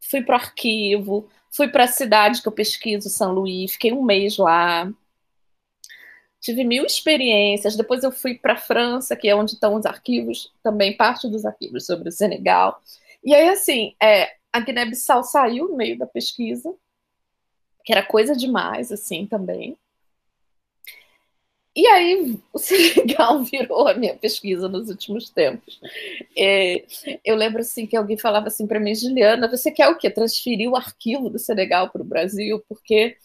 fui 0.00 0.22
para 0.22 0.36
o 0.36 0.40
arquivo, 0.40 1.28
Fui 1.50 1.68
para 1.68 1.84
a 1.84 1.88
cidade 1.88 2.40
que 2.40 2.48
eu 2.48 2.52
pesquiso, 2.52 3.08
São 3.10 3.32
Luís, 3.32 3.72
fiquei 3.72 3.92
um 3.92 4.02
mês 4.02 4.36
lá. 4.38 4.90
Tive 6.40 6.64
mil 6.64 6.86
experiências. 6.86 7.76
Depois 7.76 8.02
eu 8.02 8.12
fui 8.12 8.38
para 8.38 8.54
a 8.54 8.56
França, 8.56 9.16
que 9.16 9.28
é 9.28 9.34
onde 9.34 9.54
estão 9.54 9.74
os 9.74 9.84
arquivos, 9.84 10.52
também 10.62 10.96
parte 10.96 11.28
dos 11.28 11.44
arquivos 11.44 11.84
sobre 11.84 12.08
o 12.08 12.12
Senegal. 12.12 12.80
E 13.22 13.34
aí, 13.34 13.48
assim, 13.48 13.94
é, 14.02 14.36
a 14.52 14.60
Guiné-Bissau 14.60 15.22
saiu 15.22 15.68
no 15.68 15.76
meio 15.76 15.98
da 15.98 16.06
pesquisa, 16.06 16.74
que 17.84 17.92
era 17.92 18.04
coisa 18.06 18.34
demais, 18.34 18.90
assim, 18.92 19.26
também. 19.26 19.76
E 21.80 21.86
aí 21.86 22.38
o 22.52 22.58
Senegal 22.60 23.42
virou 23.42 23.88
a 23.88 23.94
minha 23.94 24.14
pesquisa 24.14 24.68
nos 24.68 24.90
últimos 24.90 25.30
tempos. 25.30 25.80
É, 26.36 26.84
eu 27.24 27.34
lembro 27.34 27.62
assim 27.62 27.86
que 27.86 27.96
alguém 27.96 28.18
falava 28.18 28.48
assim 28.48 28.66
para 28.66 28.78
mim, 28.78 28.94
Juliana, 28.94 29.48
você 29.48 29.70
quer 29.70 29.88
o 29.88 29.96
quê? 29.96 30.10
Transferir 30.10 30.68
o 30.70 30.76
arquivo 30.76 31.30
do 31.30 31.38
Senegal 31.38 31.88
para 31.88 32.02
o 32.02 32.04
Brasil? 32.04 32.62
Porque 32.68 33.16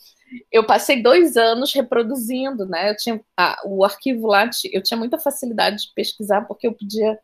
eu 0.50 0.66
passei 0.66 1.02
dois 1.02 1.36
anos 1.36 1.74
reproduzindo, 1.74 2.66
né? 2.66 2.92
Eu 2.92 2.96
tinha 2.96 3.22
o 3.66 3.84
arquivo 3.84 4.26
lá, 4.26 4.50
eu 4.72 4.82
tinha 4.82 4.98
muita 4.98 5.20
facilidade 5.20 5.88
de 5.88 5.94
pesquisar 5.94 6.44
porque 6.44 6.66
eu 6.66 6.74
podia 6.74 7.20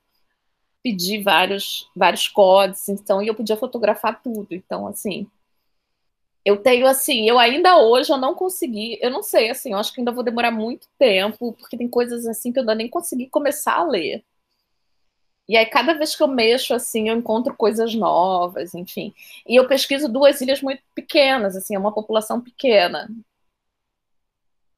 pedir 0.84 1.24
vários 1.24 1.90
vários 1.96 2.28
códigos, 2.28 2.90
então 2.90 3.22
e 3.22 3.28
eu 3.28 3.36
podia 3.36 3.56
fotografar 3.56 4.22
tudo. 4.22 4.48
Então 4.52 4.86
assim, 4.86 5.26
eu 6.46 6.58
tenho 6.58 6.88
assim, 6.88 7.28
eu 7.30 7.38
ainda 7.40 7.78
hoje 7.78 8.12
eu 8.12 8.18
não 8.18 8.34
consegui, 8.36 8.98
eu 9.02 9.12
não 9.12 9.22
sei, 9.24 9.50
assim, 9.50 9.74
eu 9.74 9.78
acho 9.78 9.94
que 9.94 10.02
ainda 10.02 10.12
vou 10.12 10.24
demorar 10.24 10.52
muito 10.52 10.88
tempo, 10.98 11.54
porque 11.54 11.78
tem 11.78 11.88
coisas 11.88 12.26
assim 12.26 12.52
que 12.52 12.60
eu 12.60 12.62
ainda 12.62 12.76
nem 12.76 12.90
consegui 12.90 13.28
começar 13.30 13.76
a 13.76 13.84
ler. 13.84 14.24
E 15.48 15.58
aí, 15.58 15.66
cada 15.66 15.94
vez 15.94 16.16
que 16.16 16.24
eu 16.24 16.28
mexo, 16.28 16.74
assim, 16.74 17.10
eu 17.10 17.18
encontro 17.18 17.54
coisas 17.56 17.94
novas, 17.94 18.74
enfim. 18.74 19.14
E 19.46 19.56
eu 19.56 19.68
pesquiso 19.68 20.08
duas 20.08 20.40
ilhas 20.40 20.62
muito 20.62 20.82
pequenas, 20.96 21.56
assim, 21.58 21.76
é 21.76 21.80
uma 21.80 21.94
população 21.94 22.40
pequena. 22.40 23.10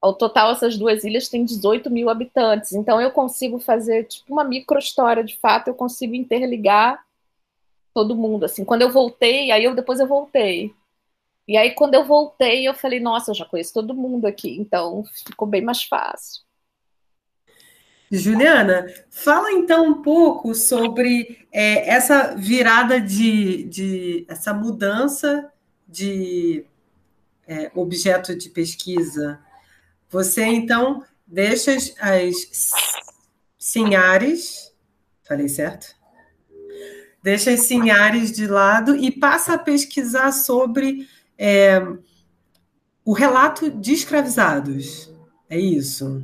Ao 0.01 0.13
total, 0.13 0.51
essas 0.51 0.77
duas 0.77 1.03
ilhas 1.03 1.29
têm 1.29 1.46
18 1.46 1.89
mil 1.91 2.10
habitantes. 2.10 2.74
Então, 2.74 3.00
eu 3.00 3.12
consigo 3.12 3.60
fazer, 3.60 4.05
tipo, 4.05 4.34
uma 4.34 4.43
micro-história, 4.43 5.24
de 5.24 5.38
fato, 5.38 5.67
eu 5.67 5.75
consigo 5.75 6.15
interligar 6.15 7.05
todo 7.93 8.15
mundo, 8.15 8.46
assim. 8.46 8.65
Quando 8.65 8.82
eu 8.82 8.91
voltei, 8.91 9.51
aí 9.51 9.63
eu 9.63 9.75
depois 9.75 10.00
eu 10.00 10.08
voltei. 10.08 10.74
E 11.48 11.58
aí, 11.58 11.76
quando 11.76 11.94
eu 11.94 12.06
voltei, 12.06 12.68
eu 12.68 12.74
falei, 12.74 13.00
nossa, 13.00 13.32
eu 13.32 13.36
já 13.36 13.46
conheço 13.46 13.74
todo 13.74 13.94
mundo 13.94 14.26
aqui, 14.26 14.58
então 14.58 15.04
ficou 15.26 15.48
bem 15.48 15.62
mais 15.62 15.84
fácil. 15.84 16.44
Juliana, 18.16 18.86
fala 19.10 19.52
então 19.52 19.88
um 19.88 20.02
pouco 20.02 20.54
sobre 20.54 21.48
é, 21.52 21.90
essa 21.90 22.36
virada 22.36 23.02
de, 23.02 23.64
de, 23.64 24.26
essa 24.30 24.54
mudança 24.54 25.52
de 25.88 26.64
é, 27.48 27.72
objeto 27.74 28.36
de 28.36 28.50
pesquisa. 28.50 29.40
Você 30.10 30.44
então 30.44 31.04
deixa 31.26 31.74
as, 31.74 31.96
as 32.00 32.72
sinhares, 33.58 34.72
falei 35.28 35.50
certo? 35.50 35.96
Deixa 37.24 37.52
as 37.52 37.62
sinhares 37.62 38.32
de 38.32 38.46
lado 38.46 38.96
e 38.96 39.10
passa 39.10 39.56
a 39.56 39.58
pesquisar 39.58 40.32
sobre 40.32 41.10
é, 41.38 41.80
o 43.06 43.13
relato 43.13 43.70
de 43.70 43.94
escravizados. 43.94 45.12
É 45.50 45.58
isso? 45.58 46.24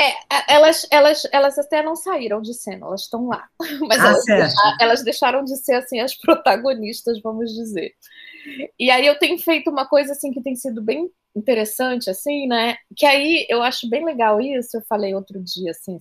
É, 0.00 0.54
elas, 0.54 0.86
elas, 0.90 1.22
elas 1.30 1.58
até 1.58 1.82
não 1.82 1.94
saíram 1.94 2.40
de 2.40 2.54
cena, 2.54 2.86
elas 2.86 3.02
estão 3.02 3.26
lá. 3.26 3.46
Mas 3.86 4.00
ah, 4.00 4.06
elas, 4.08 4.24
deixaram, 4.24 4.76
elas, 4.80 5.04
deixaram, 5.04 5.44
de 5.44 5.56
ser 5.56 5.74
assim 5.74 6.00
as 6.00 6.14
protagonistas, 6.16 7.20
vamos 7.20 7.52
dizer. 7.52 7.92
E 8.78 8.90
aí 8.90 9.06
eu 9.06 9.18
tenho 9.18 9.38
feito 9.38 9.70
uma 9.70 9.86
coisa 9.86 10.12
assim 10.12 10.32
que 10.32 10.42
tem 10.42 10.56
sido 10.56 10.80
bem 10.80 11.10
interessante, 11.36 12.08
assim, 12.08 12.46
né? 12.46 12.76
Que 12.96 13.04
aí 13.04 13.46
eu 13.50 13.62
acho 13.62 13.88
bem 13.90 14.02
legal 14.02 14.40
isso. 14.40 14.78
Eu 14.78 14.82
falei 14.88 15.14
outro 15.14 15.38
dia, 15.38 15.72
assim, 15.72 15.98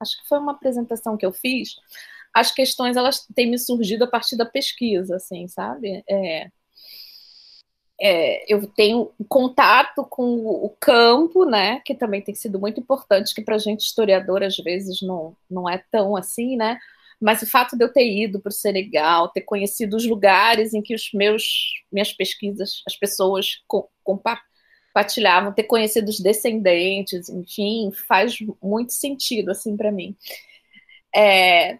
acho 0.00 0.22
que 0.22 0.28
foi 0.28 0.38
uma 0.38 0.52
apresentação 0.52 1.16
que 1.16 1.26
eu 1.26 1.32
fiz. 1.32 1.76
As 2.34 2.50
questões 2.50 2.96
elas 2.96 3.26
têm 3.34 3.50
me 3.50 3.58
surgido 3.58 4.04
a 4.04 4.08
partir 4.08 4.36
da 4.36 4.46
pesquisa, 4.46 5.16
assim, 5.16 5.46
sabe? 5.48 6.02
É, 6.08 6.48
é, 8.00 8.52
eu 8.52 8.66
tenho 8.66 9.10
contato 9.28 10.04
com 10.04 10.36
o 10.46 10.70
campo, 10.80 11.44
né, 11.44 11.80
que 11.84 11.94
também 11.94 12.22
tem 12.22 12.34
sido 12.34 12.58
muito 12.58 12.80
importante, 12.80 13.34
que 13.34 13.42
para 13.42 13.56
a 13.56 13.58
gente 13.58 13.80
historiador 13.80 14.42
às 14.42 14.56
vezes 14.56 15.02
não, 15.02 15.36
não 15.50 15.68
é 15.68 15.82
tão 15.90 16.16
assim, 16.16 16.56
né, 16.56 16.78
mas 17.20 17.42
o 17.42 17.46
fato 17.46 17.76
de 17.76 17.84
eu 17.84 17.92
ter 17.92 18.08
ido 18.08 18.40
para 18.40 18.50
o 18.50 18.52
Senegal, 18.52 19.28
ter 19.28 19.40
conhecido 19.42 19.96
os 19.96 20.06
lugares 20.06 20.72
em 20.74 20.82
que 20.82 20.94
os 20.94 21.10
meus 21.12 21.72
minhas 21.90 22.12
pesquisas, 22.12 22.82
as 22.86 22.96
pessoas 22.96 23.62
compartilhavam, 24.04 25.52
ter 25.52 25.64
conhecido 25.64 26.08
os 26.08 26.20
descendentes, 26.20 27.28
enfim, 27.28 27.90
faz 28.06 28.36
muito 28.62 28.92
sentido 28.92 29.50
assim 29.50 29.76
para 29.76 29.90
mim. 29.90 30.16
É, 31.14 31.78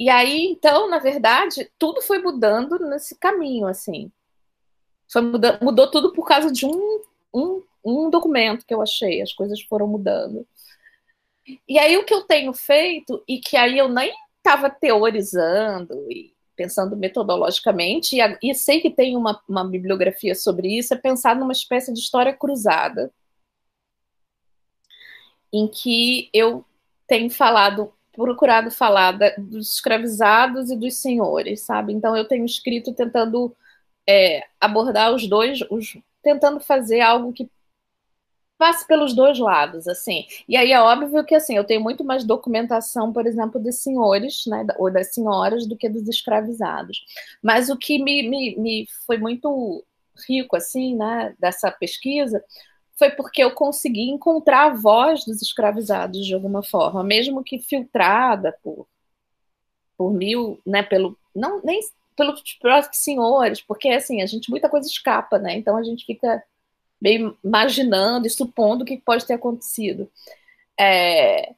e 0.00 0.08
aí, 0.10 0.46
então, 0.46 0.90
na 0.90 0.98
verdade, 0.98 1.70
tudo 1.78 2.02
foi 2.02 2.18
mudando 2.18 2.78
nesse 2.80 3.16
caminho, 3.18 3.66
assim. 3.68 4.10
Foi 5.12 5.22
mudou 5.60 5.90
tudo 5.90 6.12
por 6.12 6.26
causa 6.26 6.50
de 6.50 6.64
um, 6.64 7.02
um, 7.34 7.62
um 7.84 8.10
documento 8.10 8.64
que 8.64 8.72
eu 8.72 8.80
achei. 8.80 9.20
As 9.20 9.32
coisas 9.32 9.60
foram 9.60 9.86
mudando. 9.86 10.46
E 11.68 11.78
aí 11.78 11.96
o 11.96 12.04
que 12.04 12.14
eu 12.14 12.22
tenho 12.22 12.52
feito, 12.52 13.22
e 13.28 13.38
que 13.38 13.56
aí 13.56 13.76
eu 13.76 13.88
nem 13.88 14.12
estava 14.38 14.70
teorizando 14.70 15.94
e 16.10 16.32
pensando 16.54 16.96
metodologicamente, 16.96 18.16
e, 18.16 18.50
e, 18.50 18.54
sei 18.54 18.80
que 18.80 18.90
tem 18.90 19.16
uma, 19.16 19.40
uma 19.48 19.64
bibliografia 19.64 20.34
sobre 20.34 20.78
isso, 20.78 20.94
é 20.94 20.96
pensar 20.96 21.34
numa 21.34 21.52
espécie 21.52 21.92
de 21.92 21.98
história 21.98 22.32
cruzada, 22.32 23.12
em 25.52 25.66
que 25.68 26.30
eu 26.32 26.64
tenho 27.06 27.30
falado, 27.30 27.92
procurado 28.12 28.70
falar 28.70 29.12
da, 29.12 29.34
dos 29.36 29.74
escravizados 29.74 30.70
e 30.70 30.76
dos 30.76 30.94
senhores, 30.96 31.62
sabe? 31.62 31.92
Então 31.92 32.16
eu 32.16 32.26
tenho 32.26 32.44
escrito 32.44 32.94
tentando 32.94 33.54
é, 34.08 34.44
abordar 34.60 35.14
os 35.14 35.28
dois, 35.28 35.60
os, 35.70 35.96
tentando 36.22 36.60
fazer 36.60 37.00
algo 37.00 37.32
que 37.32 37.48
passe 38.62 38.86
pelos 38.86 39.12
dois 39.12 39.40
lados, 39.40 39.88
assim. 39.88 40.24
E 40.48 40.56
aí 40.56 40.70
é 40.70 40.80
óbvio 40.80 41.24
que, 41.24 41.34
assim, 41.34 41.56
eu 41.56 41.64
tenho 41.64 41.80
muito 41.80 42.04
mais 42.04 42.24
documentação, 42.24 43.12
por 43.12 43.26
exemplo, 43.26 43.60
dos 43.60 43.82
senhores, 43.82 44.44
né, 44.46 44.64
ou 44.78 44.88
das 44.88 45.12
senhoras, 45.12 45.66
do 45.66 45.76
que 45.76 45.88
dos 45.88 46.06
escravizados. 46.08 47.04
Mas 47.42 47.68
o 47.70 47.76
que 47.76 48.00
me, 48.00 48.22
me, 48.28 48.56
me 48.56 48.86
foi 49.04 49.18
muito 49.18 49.84
rico, 50.28 50.54
assim, 50.54 50.94
né, 50.94 51.34
dessa 51.40 51.72
pesquisa, 51.72 52.40
foi 52.96 53.10
porque 53.10 53.42
eu 53.42 53.50
consegui 53.50 54.08
encontrar 54.10 54.66
a 54.66 54.74
voz 54.74 55.24
dos 55.24 55.42
escravizados 55.42 56.24
de 56.24 56.32
alguma 56.32 56.62
forma, 56.62 57.02
mesmo 57.02 57.42
que 57.42 57.58
filtrada 57.58 58.56
por, 58.62 58.86
por 59.96 60.12
mil, 60.12 60.60
né, 60.64 60.84
pelo, 60.84 61.18
não, 61.34 61.60
nem 61.64 61.80
pelos 62.16 62.42
próprios 62.60 62.98
senhores, 62.98 63.60
porque, 63.60 63.88
assim, 63.88 64.22
a 64.22 64.26
gente, 64.26 64.50
muita 64.50 64.68
coisa 64.68 64.88
escapa, 64.88 65.38
né, 65.38 65.56
então 65.56 65.76
a 65.76 65.82
gente 65.82 66.04
fica 66.04 66.42
meio 67.00 67.36
imaginando 67.44 68.26
e 68.26 68.30
supondo 68.30 68.84
o 68.84 68.86
que 68.86 68.96
pode 68.98 69.26
ter 69.26 69.34
acontecido. 69.34 70.10
É, 70.78 71.54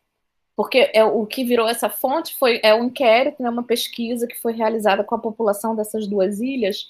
porque 0.56 0.90
é, 0.94 1.04
o 1.04 1.26
que 1.26 1.44
virou 1.44 1.68
essa 1.68 1.90
fonte 1.90 2.36
foi 2.36 2.60
é 2.62 2.74
um 2.74 2.84
inquérito, 2.84 3.42
né, 3.42 3.50
uma 3.50 3.62
pesquisa 3.62 4.26
que 4.26 4.40
foi 4.40 4.52
realizada 4.52 5.04
com 5.04 5.14
a 5.14 5.18
população 5.18 5.74
dessas 5.74 6.06
duas 6.06 6.40
ilhas, 6.40 6.88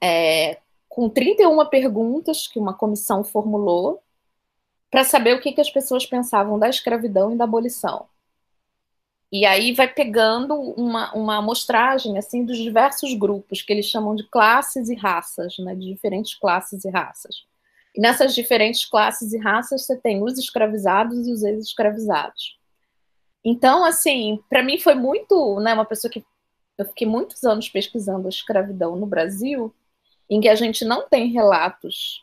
é, 0.00 0.58
com 0.88 1.08
31 1.08 1.66
perguntas 1.66 2.46
que 2.46 2.58
uma 2.58 2.74
comissão 2.74 3.24
formulou 3.24 4.02
para 4.90 5.04
saber 5.04 5.34
o 5.34 5.40
que, 5.40 5.52
que 5.52 5.60
as 5.60 5.70
pessoas 5.70 6.04
pensavam 6.06 6.58
da 6.58 6.68
escravidão 6.68 7.32
e 7.32 7.36
da 7.36 7.44
abolição. 7.44 8.06
E 9.32 9.46
aí 9.46 9.72
vai 9.72 9.88
pegando 9.88 10.54
uma, 10.54 11.10
uma 11.14 11.38
amostragem 11.38 12.18
assim 12.18 12.44
dos 12.44 12.58
diversos 12.58 13.14
grupos 13.14 13.62
que 13.62 13.72
eles 13.72 13.86
chamam 13.86 14.14
de 14.14 14.28
classes 14.28 14.90
e 14.90 14.94
raças, 14.94 15.56
né, 15.58 15.74
de 15.74 15.86
diferentes 15.86 16.34
classes 16.34 16.84
e 16.84 16.90
raças. 16.90 17.46
E 17.94 18.00
nessas 18.00 18.34
diferentes 18.34 18.84
classes 18.84 19.32
e 19.32 19.38
raças 19.38 19.86
você 19.86 19.96
tem 19.96 20.22
os 20.22 20.38
escravizados 20.38 21.26
e 21.26 21.32
os 21.32 21.42
ex-escravizados. 21.42 22.58
Então, 23.42 23.84
assim, 23.84 24.38
para 24.50 24.62
mim 24.62 24.78
foi 24.78 24.94
muito, 24.94 25.58
né, 25.60 25.72
uma 25.72 25.86
pessoa 25.86 26.10
que 26.10 26.22
eu 26.76 26.84
fiquei 26.84 27.06
muitos 27.06 27.42
anos 27.42 27.70
pesquisando 27.70 28.26
a 28.26 28.30
escravidão 28.30 28.96
no 28.96 29.06
Brasil, 29.06 29.74
em 30.28 30.40
que 30.40 30.48
a 30.48 30.54
gente 30.54 30.84
não 30.84 31.08
tem 31.08 31.32
relatos 31.32 32.22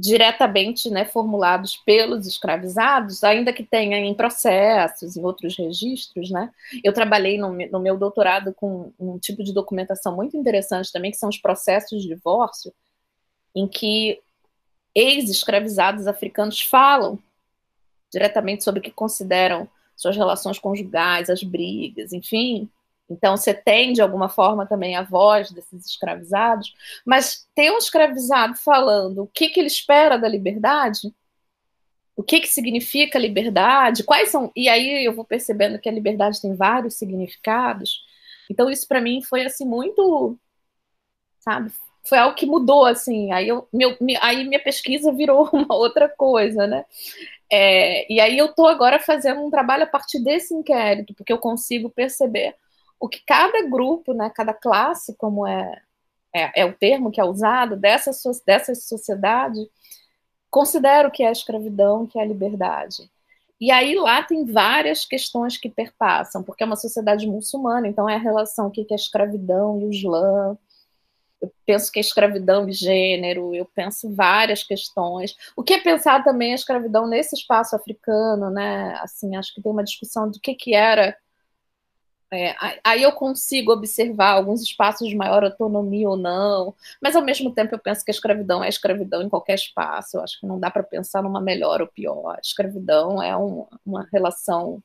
diretamente 0.00 0.88
né, 0.88 1.04
formulados 1.04 1.76
pelos 1.76 2.26
escravizados, 2.26 3.22
ainda 3.22 3.52
que 3.52 3.62
tenha 3.62 3.98
em 3.98 4.14
processos, 4.14 5.16
em 5.16 5.22
outros 5.22 5.56
registros. 5.56 6.30
Né? 6.30 6.50
Eu 6.82 6.92
trabalhei 6.92 7.36
no, 7.36 7.52
no, 7.52 7.78
meu 7.78 7.98
doutorado 7.98 8.54
com 8.54 8.92
um 8.98 9.18
tipo 9.18 9.44
de 9.44 9.52
documentação 9.52 10.16
muito 10.16 10.36
interessante 10.36 10.90
também, 10.90 11.10
que 11.10 11.18
são 11.18 11.28
os 11.28 11.36
processos 11.36 12.02
de 12.02 12.08
divórcio, 12.08 12.72
em 13.54 13.68
que 13.68 14.20
ex-escravizados 14.94 16.06
africanos 16.06 16.62
falam 16.62 17.18
diretamente 18.10 18.64
sobre 18.64 18.80
o 18.80 18.82
que 18.82 18.90
consideram 18.90 19.68
suas 19.94 20.16
relações 20.16 20.58
conjugais, 20.58 21.28
as 21.28 21.42
brigas, 21.42 22.12
enfim, 22.12 22.68
então, 23.10 23.36
você 23.36 23.52
tem, 23.52 23.92
de 23.92 24.00
alguma 24.00 24.28
forma, 24.28 24.66
também 24.66 24.94
a 24.94 25.02
voz 25.02 25.50
desses 25.50 25.84
escravizados, 25.84 26.72
mas 27.04 27.46
tem 27.54 27.70
um 27.72 27.78
escravizado 27.78 28.54
falando 28.56 29.24
o 29.24 29.26
que, 29.26 29.48
que 29.48 29.58
ele 29.58 29.66
espera 29.66 30.16
da 30.16 30.28
liberdade, 30.28 31.12
o 32.16 32.22
que, 32.22 32.40
que 32.40 32.46
significa 32.46 33.18
liberdade, 33.18 34.04
quais 34.04 34.28
são. 34.30 34.52
E 34.54 34.68
aí 34.68 35.04
eu 35.04 35.12
vou 35.12 35.24
percebendo 35.24 35.78
que 35.78 35.88
a 35.88 35.92
liberdade 35.92 36.40
tem 36.40 36.54
vários 36.54 36.94
significados. 36.94 38.00
Então, 38.48 38.70
isso 38.70 38.86
para 38.86 39.00
mim 39.00 39.22
foi 39.22 39.44
assim 39.44 39.64
muito. 39.64 40.38
Sabe? 41.40 41.72
Foi 42.04 42.18
algo 42.18 42.36
que 42.36 42.46
mudou, 42.46 42.84
assim. 42.84 43.32
Aí, 43.32 43.48
eu, 43.48 43.66
meu, 43.72 43.96
aí 44.20 44.44
minha 44.44 44.62
pesquisa 44.62 45.12
virou 45.12 45.48
uma 45.52 45.74
outra 45.74 46.08
coisa, 46.08 46.66
né? 46.66 46.84
É, 47.50 48.12
e 48.12 48.20
aí 48.20 48.38
eu 48.38 48.46
estou 48.46 48.68
agora 48.68 49.00
fazendo 49.00 49.40
um 49.40 49.50
trabalho 49.50 49.84
a 49.84 49.86
partir 49.86 50.22
desse 50.22 50.54
inquérito, 50.54 51.14
porque 51.14 51.32
eu 51.32 51.38
consigo 51.38 51.90
perceber 51.90 52.54
o 53.00 53.08
que 53.08 53.22
cada 53.26 53.62
grupo, 53.62 54.12
né, 54.12 54.30
cada 54.32 54.52
classe, 54.52 55.16
como 55.16 55.46
é, 55.46 55.80
é, 56.34 56.60
é 56.60 56.64
o 56.66 56.74
termo 56.74 57.10
que 57.10 57.20
é 57.20 57.24
usado, 57.24 57.74
dessa, 57.74 58.10
dessa 58.46 58.74
sociedade, 58.74 59.68
considera 60.50 61.08
o 61.08 61.10
que 61.10 61.22
é 61.22 61.28
a 61.28 61.32
escravidão, 61.32 62.02
o 62.02 62.06
que 62.06 62.18
é 62.18 62.22
a 62.22 62.26
liberdade. 62.26 63.10
E 63.58 63.70
aí 63.70 63.94
lá 63.94 64.22
tem 64.22 64.44
várias 64.44 65.04
questões 65.04 65.56
que 65.56 65.68
perpassam, 65.68 66.42
porque 66.42 66.62
é 66.62 66.66
uma 66.66 66.76
sociedade 66.76 67.26
muçulmana, 67.26 67.88
então 67.88 68.08
é 68.08 68.14
a 68.14 68.18
relação 68.18 68.66
o 68.66 68.70
que 68.70 68.86
é 68.90 68.94
a 68.94 68.94
escravidão 68.94 69.80
e 69.80 69.84
o 69.86 69.90
Islã. 69.90 70.58
Eu 71.40 71.50
penso 71.64 71.90
que 71.90 71.98
é 71.98 72.02
escravidão 72.02 72.68
e 72.68 72.72
gênero, 72.72 73.54
eu 73.54 73.64
penso 73.74 74.14
várias 74.14 74.62
questões. 74.62 75.36
O 75.56 75.62
que 75.62 75.74
é 75.74 75.80
pensar 75.80 76.22
também 76.22 76.52
a 76.52 76.54
escravidão 76.54 77.06
nesse 77.06 77.34
espaço 77.34 77.74
africano, 77.74 78.50
né? 78.50 78.98
Assim, 79.02 79.36
acho 79.36 79.54
que 79.54 79.62
tem 79.62 79.72
uma 79.72 79.84
discussão 79.84 80.30
do 80.30 80.38
que, 80.38 80.54
que 80.54 80.74
era 80.74 81.16
é, 82.32 82.54
aí 82.84 83.02
eu 83.02 83.12
consigo 83.12 83.72
observar 83.72 84.32
alguns 84.32 84.62
espaços 84.62 85.08
de 85.08 85.16
maior 85.16 85.42
autonomia 85.42 86.08
ou 86.08 86.16
não, 86.16 86.74
mas 87.02 87.16
ao 87.16 87.22
mesmo 87.22 87.52
tempo 87.52 87.74
eu 87.74 87.78
penso 87.78 88.04
que 88.04 88.10
a 88.10 88.14
escravidão 88.14 88.62
é 88.62 88.68
escravidão 88.68 89.20
em 89.22 89.28
qualquer 89.28 89.54
espaço. 89.54 90.16
Eu 90.16 90.22
acho 90.22 90.38
que 90.38 90.46
não 90.46 90.58
dá 90.60 90.70
para 90.70 90.82
pensar 90.82 91.22
numa 91.22 91.40
melhor 91.40 91.80
ou 91.80 91.88
pior. 91.88 92.36
A 92.36 92.40
escravidão 92.40 93.20
é 93.20 93.36
um, 93.36 93.66
uma 93.84 94.06
relação, 94.12 94.80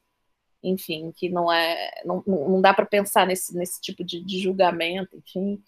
enfim, 0.63 1.11
que 1.15 1.29
não 1.29 1.51
é, 1.51 2.01
não, 2.03 2.23
não 2.25 2.61
dá 2.61 2.73
para 2.73 2.85
pensar 2.85 3.27
nesse, 3.27 3.55
nesse 3.55 3.79
tipo 3.79 4.03
de, 4.03 4.23
de 4.23 4.39
julgamento, 4.39 5.15
enfim. 5.17 5.61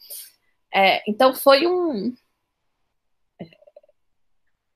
É, 0.74 1.04
então 1.10 1.34
foi 1.36 1.68
um, 1.68 2.14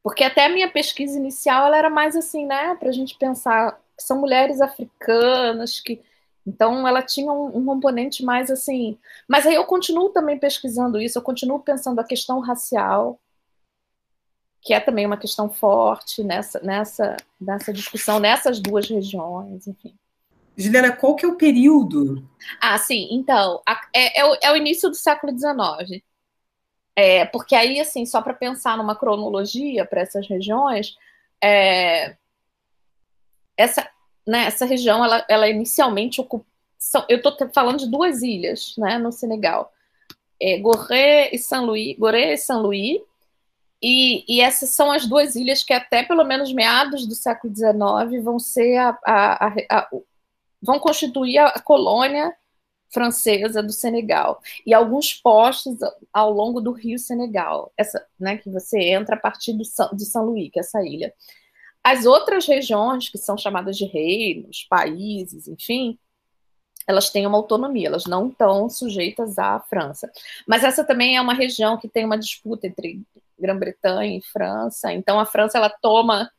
porque 0.03 0.23
até 0.23 0.45
a 0.45 0.49
minha 0.49 0.69
pesquisa 0.69 1.17
inicial 1.17 1.67
ela 1.67 1.77
era 1.77 1.89
mais 1.89 2.15
assim, 2.15 2.45
né, 2.45 2.75
para 2.75 2.89
a 2.89 2.93
gente 2.93 3.17
pensar 3.17 3.79
que 3.95 4.03
são 4.03 4.19
mulheres 4.19 4.61
africanas 4.61 5.79
que 5.79 6.01
então, 6.45 6.87
ela 6.87 7.01
tinha 7.01 7.31
um, 7.31 7.57
um, 7.57 7.65
componente 7.65 8.23
mais 8.23 8.49
assim. 8.49 8.97
Mas 9.27 9.45
aí 9.45 9.55
eu 9.55 9.65
continuo 9.65 10.09
também 10.09 10.39
pesquisando 10.39 10.99
isso, 10.99 11.17
eu 11.17 11.21
continuo 11.21 11.59
pensando 11.59 11.99
a 11.99 12.03
questão 12.03 12.39
racial, 12.39 13.19
que 14.61 14.73
é 14.73 14.79
também 14.79 15.05
uma 15.05 15.17
questão 15.17 15.49
forte 15.49 16.23
nessa, 16.23 16.59
nessa, 16.61 17.17
nessa 17.39 17.73
discussão, 17.73 18.19
nessas 18.19 18.59
duas 18.59 18.87
regiões, 18.87 19.67
enfim. 19.67 19.95
Juliana, 20.57 20.91
qual 20.91 21.15
que 21.15 21.25
é 21.25 21.27
o 21.27 21.37
período? 21.37 22.27
Ah, 22.59 22.77
sim, 22.77 23.07
então, 23.11 23.61
a, 23.67 23.79
é, 23.93 24.19
é, 24.19 24.25
o, 24.25 24.37
é, 24.41 24.51
o, 24.51 24.55
início 24.55 24.89
do 24.89 24.95
século 24.95 25.31
XIX. 25.37 26.03
É, 26.95 27.25
porque 27.25 27.55
aí, 27.55 27.79
assim, 27.79 28.05
só 28.05 28.21
para 28.21 28.33
pensar 28.33 28.77
numa 28.77 28.95
cronologia 28.95 29.85
para 29.85 30.01
essas 30.01 30.27
regiões, 30.27 30.95
é, 31.41 32.15
essa, 33.57 33.89
né, 34.27 34.45
essa 34.45 34.65
região, 34.65 35.03
ela, 35.03 35.25
ela 35.29 35.49
inicialmente 35.49 36.21
ocupa. 36.21 36.45
Eu 37.07 37.17
estou 37.17 37.35
falando 37.53 37.79
de 37.79 37.89
duas 37.89 38.21
ilhas 38.21 38.75
né, 38.77 38.97
no 38.97 39.11
Senegal, 39.11 39.71
é, 40.41 41.35
e 41.35 41.37
Saint 41.37 41.63
Louis, 41.63 41.95
Gorée 41.97 42.33
e 42.33 42.37
Saint 42.37 42.61
Louis, 42.61 42.99
e, 43.83 44.23
e, 44.27 44.41
essas 44.41 44.69
são 44.69 44.91
as 44.91 45.07
duas 45.07 45.35
ilhas 45.35 45.63
que 45.63 45.73
até 45.73 46.03
pelo 46.03 46.23
menos 46.23 46.53
meados 46.53 47.07
do 47.07 47.15
século 47.15 47.53
XIX 47.55 48.23
vão 48.23 48.37
ser 48.37 48.77
a, 48.77 48.97
a, 49.03 49.47
a, 49.47 49.53
a 49.71 49.89
vão 50.61 50.79
constituir 50.79 51.39
a, 51.39 51.59
colônia 51.59 52.35
francesa 52.93 53.63
do 53.63 53.71
Senegal 53.71 54.39
e 54.65 54.73
alguns 54.73 55.13
postos 55.13 55.77
ao 56.13 56.31
longo 56.31 56.61
do 56.61 56.71
rio 56.71 56.99
Senegal, 56.99 57.71
essa, 57.75 58.05
né, 58.19 58.37
que 58.37 58.49
você 58.49 58.79
entra 58.91 59.15
a 59.15 59.19
partir 59.19 59.53
do, 59.53 59.63
de 59.95 60.05
São 60.05 60.25
Luís, 60.25 60.51
que 60.51 60.59
é 60.59 60.61
essa 60.61 60.83
ilha. 60.83 61.13
As 61.83 62.05
outras 62.05 62.45
regiões, 62.45 63.09
que 63.09 63.17
são 63.17 63.37
chamadas 63.37 63.77
de 63.77 63.85
reinos, 63.85 64.65
países, 64.69 65.47
enfim, 65.47 65.97
elas 66.87 67.09
têm 67.09 67.25
uma 67.25 67.37
autonomia, 67.37 67.87
elas 67.87 68.05
não 68.05 68.29
estão 68.29 68.69
sujeitas 68.69 69.37
à 69.39 69.59
França. 69.59 70.11
Mas 70.47 70.63
essa 70.63 70.83
também 70.83 71.17
é 71.17 71.21
uma 71.21 71.33
região 71.33 71.77
que 71.77 71.87
tem 71.87 72.05
uma 72.05 72.17
disputa 72.17 72.67
entre 72.67 73.01
Grã-Bretanha 73.39 74.17
e 74.17 74.21
França. 74.21 74.93
Então 74.93 75.19
a 75.19 75.25
França 75.25 75.57
ela 75.57 75.69
toma, 75.69 76.31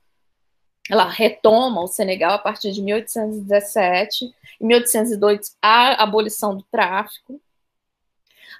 ela 0.91 1.09
retoma 1.09 1.83
o 1.83 1.89
Senegal 1.89 2.33
a 2.33 2.39
partir 2.39 2.73
de 2.73 2.83
1817. 2.83 4.33
Em 4.61 4.67
1802 4.67 5.57
a 5.61 6.03
abolição 6.03 6.57
do 6.57 6.65
tráfico. 6.71 7.41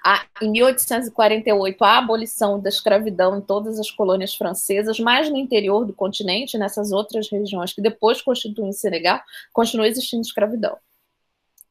A, 0.05 0.25
em 0.41 0.51
1848, 0.51 1.81
a 1.83 1.97
abolição 1.97 2.59
da 2.59 2.67
escravidão 2.67 3.37
em 3.37 3.41
todas 3.41 3.79
as 3.79 3.89
colônias 3.89 4.35
francesas, 4.35 4.99
mas 4.99 5.29
no 5.29 5.37
interior 5.37 5.85
do 5.85 5.93
continente, 5.93 6.57
nessas 6.57 6.91
outras 6.91 7.29
regiões 7.29 7.71
que 7.71 7.81
depois 7.81 8.21
constituem 8.21 8.69
o 8.69 8.73
Senegal, 8.73 9.21
continua 9.53 9.87
existindo 9.87 10.21
escravidão. 10.21 10.77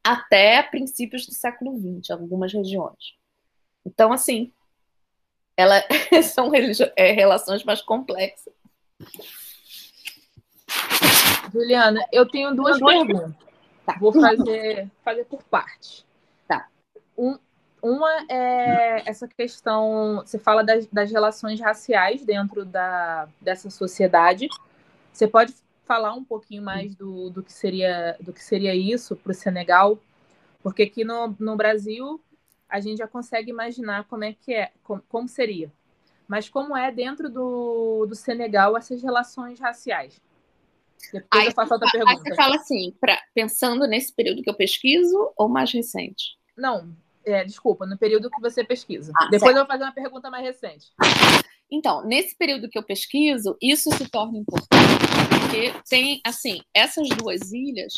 até 0.02 0.62
princípios 0.62 1.26
do 1.26 1.32
século 1.32 1.78
XX, 1.78 2.10
algumas 2.10 2.52
regiões. 2.52 3.14
Então, 3.86 4.12
assim, 4.12 4.50
ela, 5.56 5.82
são 6.24 6.50
é, 6.96 7.12
relações 7.12 7.62
mais 7.64 7.82
complexas. 7.82 8.52
Juliana, 11.52 12.04
eu 12.10 12.26
tenho 12.26 12.54
duas 12.54 12.78
perguntas. 12.78 13.32
Tá. 13.84 13.96
Vou 14.00 14.12
fazer, 14.12 14.90
fazer 15.04 15.24
por 15.24 15.42
parte. 15.44 16.04
Tá. 16.48 16.68
Um, 17.16 17.38
uma 17.82 18.24
é 18.30 19.02
essa 19.04 19.26
questão, 19.26 20.22
você 20.24 20.38
fala 20.38 20.62
das, 20.62 20.86
das 20.86 21.10
relações 21.10 21.60
raciais 21.60 22.24
dentro 22.24 22.64
da, 22.64 23.28
dessa 23.40 23.68
sociedade. 23.68 24.48
Você 25.12 25.26
pode 25.26 25.52
falar 25.84 26.14
um 26.14 26.24
pouquinho 26.24 26.62
mais 26.62 26.94
do, 26.94 27.28
do, 27.28 27.42
que, 27.42 27.52
seria, 27.52 28.16
do 28.20 28.32
que 28.32 28.42
seria 28.42 28.74
isso 28.74 29.16
para 29.16 29.32
o 29.32 29.34
Senegal? 29.34 29.98
Porque 30.62 30.84
aqui 30.84 31.04
no, 31.04 31.34
no 31.40 31.56
Brasil 31.56 32.22
a 32.68 32.80
gente 32.80 32.98
já 32.98 33.08
consegue 33.08 33.50
imaginar 33.50 34.04
como 34.04 34.24
é 34.24 34.32
que 34.32 34.54
é, 34.54 34.70
como, 34.84 35.02
como 35.08 35.28
seria. 35.28 35.70
Mas 36.28 36.48
como 36.48 36.76
é 36.76 36.90
dentro 36.90 37.28
do, 37.28 38.06
do 38.06 38.14
Senegal 38.14 38.76
essas 38.76 39.02
relações 39.02 39.58
raciais? 39.58 40.20
Depois 41.12 41.42
aí, 41.42 41.48
eu 41.48 41.52
faço 41.52 41.74
outra 41.74 41.90
pergunta. 41.90 42.12
Aí 42.12 42.18
você 42.18 42.34
fala 42.36 42.54
assim, 42.54 42.94
pra, 43.00 43.20
pensando 43.34 43.86
nesse 43.88 44.12
período 44.12 44.40
que 44.40 44.48
eu 44.48 44.54
pesquiso 44.54 45.32
ou 45.36 45.48
mais 45.48 45.72
recente? 45.72 46.38
Não, 46.56 46.94
é, 47.24 47.44
desculpa, 47.44 47.86
no 47.86 47.98
período 47.98 48.30
que 48.30 48.40
você 48.40 48.64
pesquisa. 48.64 49.12
Ah, 49.16 49.24
Depois 49.24 49.40
certo. 49.40 49.56
eu 49.56 49.62
vou 49.62 49.66
fazer 49.66 49.84
uma 49.84 49.92
pergunta 49.92 50.30
mais 50.30 50.44
recente. 50.44 50.86
Então, 51.70 52.04
nesse 52.04 52.36
período 52.36 52.68
que 52.68 52.78
eu 52.78 52.82
pesquiso, 52.82 53.56
isso 53.60 53.90
se 53.92 54.06
torna 54.08 54.38
importante, 54.38 55.06
porque 55.40 55.72
tem, 55.88 56.20
assim, 56.24 56.60
essas 56.74 57.08
duas 57.08 57.50
ilhas, 57.50 57.94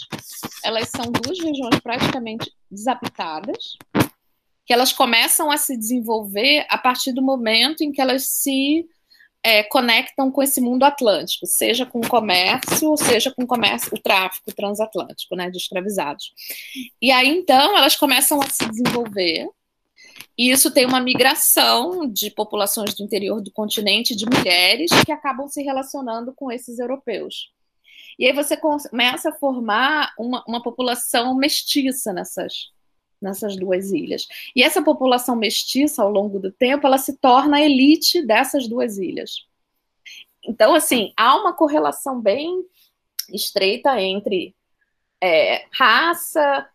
elas 0.64 0.88
são 0.90 1.06
duas 1.10 1.38
regiões 1.40 1.80
praticamente 1.82 2.52
desabitadas, 2.70 3.76
que 4.64 4.72
elas 4.72 4.92
começam 4.92 5.50
a 5.50 5.56
se 5.56 5.76
desenvolver 5.76 6.66
a 6.70 6.78
partir 6.78 7.12
do 7.12 7.20
momento 7.20 7.82
em 7.82 7.90
que 7.90 8.00
elas 8.00 8.26
se 8.26 8.86
é, 9.44 9.62
conectam 9.62 10.30
com 10.30 10.42
esse 10.42 10.58
mundo 10.58 10.84
atlântico, 10.84 11.46
seja 11.46 11.84
com 11.84 12.00
o 12.00 12.08
comércio, 12.08 12.96
seja 12.96 13.30
com 13.30 13.44
o 13.44 13.46
comércio, 13.46 13.94
o 13.94 14.00
tráfico 14.00 14.50
transatlântico, 14.54 15.36
né, 15.36 15.50
de 15.50 15.58
escravizados. 15.58 16.32
E 17.00 17.12
aí 17.12 17.28
então 17.28 17.76
elas 17.76 17.94
começam 17.94 18.40
a 18.40 18.48
se 18.48 18.66
desenvolver. 18.66 19.46
E 20.36 20.50
isso 20.50 20.72
tem 20.72 20.86
uma 20.86 20.98
migração 20.98 22.08
de 22.08 22.30
populações 22.30 22.94
do 22.94 23.04
interior 23.04 23.40
do 23.40 23.52
continente 23.52 24.16
de 24.16 24.24
mulheres 24.24 24.90
que 25.04 25.12
acabam 25.12 25.46
se 25.46 25.62
relacionando 25.62 26.32
com 26.34 26.50
esses 26.50 26.78
europeus. 26.78 27.52
E 28.18 28.26
aí 28.26 28.32
você 28.32 28.56
começa 28.56 29.28
a 29.28 29.32
formar 29.32 30.12
uma, 30.18 30.42
uma 30.46 30.62
população 30.62 31.36
mestiça 31.36 32.12
nessas, 32.12 32.70
nessas 33.24 33.56
duas 33.56 33.90
ilhas. 33.90 34.28
E 34.54 34.62
essa 34.62 34.82
população 34.82 35.34
mestiça, 35.34 36.02
ao 36.02 36.10
longo 36.10 36.38
do 36.38 36.52
tempo, 36.52 36.86
ela 36.86 36.98
se 36.98 37.16
torna 37.16 37.56
a 37.56 37.62
elite 37.62 38.22
dessas 38.22 38.68
duas 38.68 38.98
ilhas. 38.98 39.46
Então, 40.46 40.74
assim, 40.74 41.12
há 41.16 41.34
uma 41.36 41.54
correlação 41.54 42.20
bem 42.20 42.64
estreita 43.32 43.98
entre 44.00 44.54
é, 45.22 45.64
raça, 45.72 46.68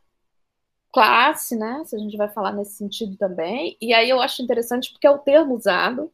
classe, 0.91 1.55
né? 1.55 1.83
Se 1.85 1.95
a 1.95 1.99
gente 1.99 2.17
vai 2.17 2.27
falar 2.27 2.51
nesse 2.51 2.73
sentido 2.73 3.15
também. 3.15 3.77
E 3.79 3.93
aí 3.93 4.09
eu 4.09 4.19
acho 4.19 4.41
interessante 4.41 4.91
porque 4.91 5.05
é 5.05 5.11
o 5.11 5.19
termo 5.19 5.55
usado, 5.55 6.11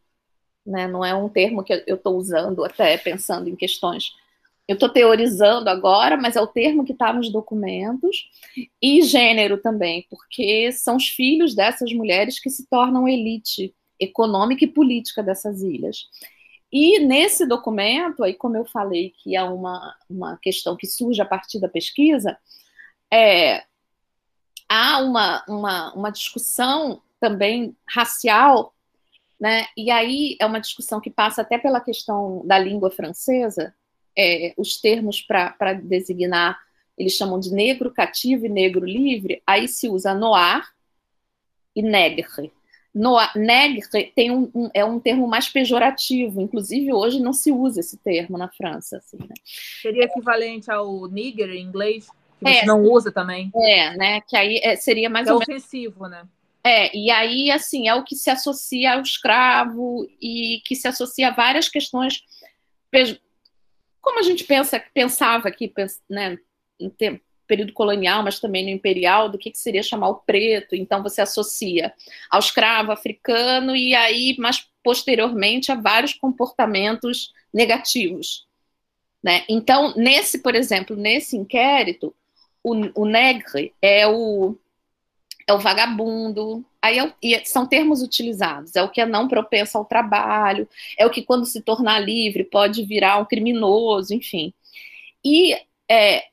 né? 0.65 0.85
Não 0.85 1.03
é 1.03 1.15
um 1.15 1.29
termo 1.29 1.63
que 1.63 1.81
eu 1.87 1.95
estou 1.95 2.17
usando 2.17 2.65
até 2.65 2.97
pensando 2.97 3.49
em 3.49 3.55
questões 3.55 4.13
eu 4.67 4.73
estou 4.73 4.89
teorizando 4.89 5.69
agora, 5.69 6.17
mas 6.17 6.36
é 6.36 6.41
o 6.41 6.47
termo 6.47 6.84
que 6.84 6.93
está 6.93 7.13
nos 7.13 7.32
documentos, 7.32 8.30
e 8.82 9.01
gênero 9.04 9.58
também, 9.60 10.06
porque 10.10 10.71
são 10.71 10.95
os 10.95 11.08
filhos 11.08 11.54
dessas 11.54 11.93
mulheres 11.93 12.39
que 12.39 12.49
se 12.49 12.67
tornam 12.67 13.08
elite 13.08 13.73
econômica 13.99 14.65
e 14.65 14.67
política 14.67 15.21
dessas 15.21 15.62
ilhas. 15.62 16.08
E 16.71 16.99
nesse 16.99 17.45
documento, 17.45 18.23
aí 18.23 18.34
como 18.34 18.58
eu 18.58 18.65
falei 18.65 19.13
que 19.23 19.36
é 19.36 19.43
uma, 19.43 19.95
uma 20.10 20.38
questão 20.38 20.75
que 20.75 20.88
surge 20.88 21.21
a 21.21 21.25
partir 21.25 21.60
da 21.60 21.69
pesquisa, 21.69 22.38
é, 23.13 23.63
há 24.67 24.99
uma, 24.99 25.43
uma, 25.47 25.93
uma 25.93 26.10
discussão 26.10 27.01
também 27.19 27.75
racial, 27.88 28.73
né? 29.39 29.65
e 29.78 29.91
aí 29.91 30.36
é 30.39 30.45
uma 30.45 30.60
discussão 30.60 30.99
que 30.99 31.10
passa 31.10 31.43
até 31.43 31.58
pela 31.58 31.80
questão 31.80 32.41
da 32.45 32.58
língua 32.58 32.89
francesa, 32.89 33.73
é, 34.17 34.54
os 34.58 34.80
termos 34.80 35.21
para 35.21 35.73
designar, 35.73 36.60
eles 36.97 37.13
chamam 37.13 37.39
de 37.39 37.51
negro 37.51 37.91
cativo 37.91 38.45
e 38.45 38.49
negro 38.49 38.86
livre, 38.86 39.41
aí 39.45 39.67
se 39.67 39.89
usa 39.89 40.13
noir 40.13 40.63
e 41.75 41.82
negre. 41.82 42.51
Noir, 42.93 43.30
negre 43.36 43.82
tem 44.15 44.32
um, 44.32 44.49
um, 44.56 44.69
é 44.73 44.86
um 44.86 44.99
termo 44.99 45.28
mais 45.28 45.49
pejorativo, 45.49 46.39
inclusive 46.39 46.93
hoje 46.93 47.19
não 47.19 47.34
se 47.34 47.51
usa 47.51 47.82
esse 47.82 47.97
termo 47.97 48.38
na 48.38 48.47
França. 48.47 48.97
Assim, 48.97 49.17
né? 49.17 49.36
Seria 49.82 50.06
equivalente 50.06 50.71
ao 50.71 51.06
nigger 51.08 51.49
em 51.49 51.63
inglês, 51.63 52.08
que 52.39 52.47
é, 52.47 52.65
não 52.65 52.82
usa 52.84 53.12
também. 53.12 53.51
É, 53.54 53.97
né? 53.97 54.21
Que 54.21 54.38
aí 54.38 54.62
é, 54.63 54.78
seria 54.78 55.10
mais 55.10 55.28
é 55.28 55.34
ou 55.34 55.39
menos. 55.39 55.63
ofensivo, 55.63 56.08
né? 56.08 56.25
É, 56.63 56.95
e 56.97 57.12
aí, 57.12 57.51
assim, 57.51 57.88
é 57.88 57.93
o 57.93 58.04
que 58.04 58.15
se 58.15 58.30
associa 58.30 58.93
ao 58.93 59.01
escravo 59.01 60.08
e 60.19 60.62
que 60.65 60.75
se 60.75 60.88
associa 60.88 61.28
a 61.28 61.32
várias 61.32 61.69
questões 61.69 62.23
como 64.05 64.19
a 64.19 64.23
gente 64.23 64.43
pensa, 64.43 64.81
pensava 64.93 65.47
aqui, 65.47 65.73
né, 66.07 66.37
em 66.79 66.91
tempo, 66.91 67.21
período 67.47 67.73
colonial, 67.73 68.23
mas 68.23 68.39
também 68.39 68.63
no 68.63 68.69
imperial, 68.69 69.29
do 69.29 69.37
que, 69.37 69.51
que 69.51 69.57
seria 69.57 69.81
chamar 69.81 70.09
o 70.09 70.15
preto. 70.15 70.75
Então 70.75 71.01
você 71.01 71.21
associa 71.21 71.91
ao 72.29 72.39
escravo 72.39 72.91
africano 72.91 73.75
e 73.75 73.95
aí, 73.95 74.35
mais 74.37 74.67
posteriormente, 74.83 75.71
a 75.71 75.75
vários 75.75 76.13
comportamentos 76.13 77.33
negativos. 77.51 78.47
Né? 79.23 79.43
Então, 79.49 79.93
nesse, 79.95 80.39
por 80.39 80.53
exemplo, 80.53 80.95
nesse 80.95 81.35
inquérito, 81.35 82.15
o, 82.63 83.01
o 83.01 83.05
negre 83.05 83.73
é 83.81 84.07
o, 84.07 84.55
é 85.47 85.53
o 85.53 85.60
vagabundo, 85.60 86.65
Aí 86.86 86.99
é, 87.34 87.43
são 87.43 87.65
termos 87.65 88.03
utilizados, 88.03 88.75
é 88.75 88.84
o 88.84 88.89
que 88.89 89.01
é 89.01 89.08
não 89.08 89.27
propenso 89.27 89.75
ao 89.75 89.86
trabalho, 89.86 90.69
é 90.99 91.03
o 91.03 91.10
que, 91.10 91.23
quando 91.23 91.43
se 91.43 91.60
tornar 91.62 91.97
livre, 91.99 92.43
pode 92.43 92.86
virar 92.86 93.17
um 93.17 93.25
criminoso, 93.25 94.13
enfim. 94.13 94.53
E 95.23 95.55
é, 95.89 96.25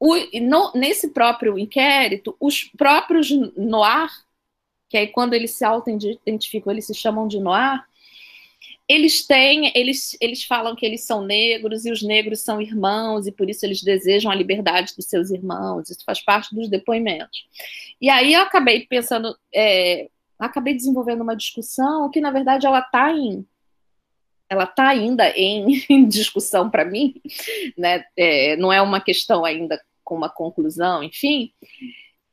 o, 0.00 0.14
no, 0.40 0.72
nesse 0.74 1.10
próprio 1.10 1.58
inquérito, 1.58 2.34
os 2.40 2.64
próprios 2.64 3.30
noir, 3.54 4.08
que 4.88 4.96
aí 4.96 5.08
quando 5.08 5.34
eles 5.34 5.50
se 5.50 5.62
auto-identificam, 5.62 6.72
eles 6.72 6.86
se 6.86 6.94
chamam 6.94 7.28
de 7.28 7.38
noir, 7.38 7.84
eles 8.88 9.26
têm, 9.26 9.72
eles, 9.74 10.16
eles 10.20 10.44
falam 10.44 10.74
que 10.74 10.84
eles 10.84 11.04
são 11.04 11.22
negros 11.24 11.84
e 11.84 11.90
os 11.90 12.02
negros 12.02 12.40
são 12.40 12.60
irmãos 12.60 13.26
e 13.26 13.32
por 13.32 13.48
isso 13.48 13.64
eles 13.64 13.82
desejam 13.82 14.30
a 14.30 14.34
liberdade 14.34 14.94
dos 14.96 15.06
seus 15.06 15.30
irmãos. 15.30 15.88
Isso 15.88 16.04
faz 16.04 16.20
parte 16.20 16.54
dos 16.54 16.68
depoimentos. 16.68 17.46
E 18.00 18.10
aí 18.10 18.34
eu 18.34 18.42
acabei 18.42 18.86
pensando, 18.86 19.36
é, 19.54 20.08
acabei 20.38 20.74
desenvolvendo 20.74 21.22
uma 21.22 21.36
discussão 21.36 22.10
que 22.10 22.20
na 22.20 22.30
verdade 22.30 22.66
ela 22.66 22.80
está 22.80 23.12
em 23.12 23.46
ela 24.48 24.64
está 24.64 24.88
ainda 24.88 25.30
em, 25.30 25.82
em 25.88 26.04
discussão 26.08 26.68
para 26.68 26.84
mim, 26.84 27.14
né? 27.78 28.04
É, 28.14 28.54
não 28.56 28.70
é 28.70 28.82
uma 28.82 29.00
questão 29.00 29.46
ainda 29.46 29.80
com 30.04 30.14
uma 30.14 30.28
conclusão, 30.28 31.02
enfim, 31.02 31.54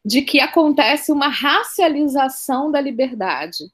de 0.04 0.22
que 0.22 0.42
acontece 0.42 1.14
uma 1.14 1.30
racialização 1.30 2.70
da 2.70 2.82
liberdade 2.82 3.72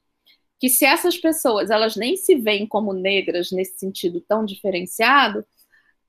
que 0.59 0.69
se 0.69 0.85
essas 0.85 1.17
pessoas 1.17 1.69
elas 1.69 1.95
nem 1.95 2.15
se 2.15 2.35
veem 2.35 2.65
como 2.65 2.93
negras 2.93 3.51
nesse 3.51 3.79
sentido 3.79 4.21
tão 4.21 4.45
diferenciado, 4.45 5.45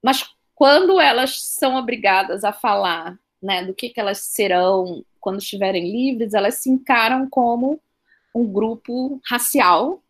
mas 0.02 0.24
quando 0.54 1.00
elas 1.00 1.42
são 1.42 1.76
obrigadas 1.76 2.44
a 2.44 2.52
falar 2.52 3.18
né, 3.42 3.64
do 3.64 3.74
que, 3.74 3.90
que 3.90 4.00
elas 4.00 4.18
serão 4.18 5.04
quando 5.20 5.40
estiverem 5.40 5.90
livres, 5.90 6.34
elas 6.34 6.54
se 6.56 6.70
encaram 6.70 7.28
como 7.28 7.80
um 8.34 8.46
grupo 8.46 9.20
racial 9.28 10.02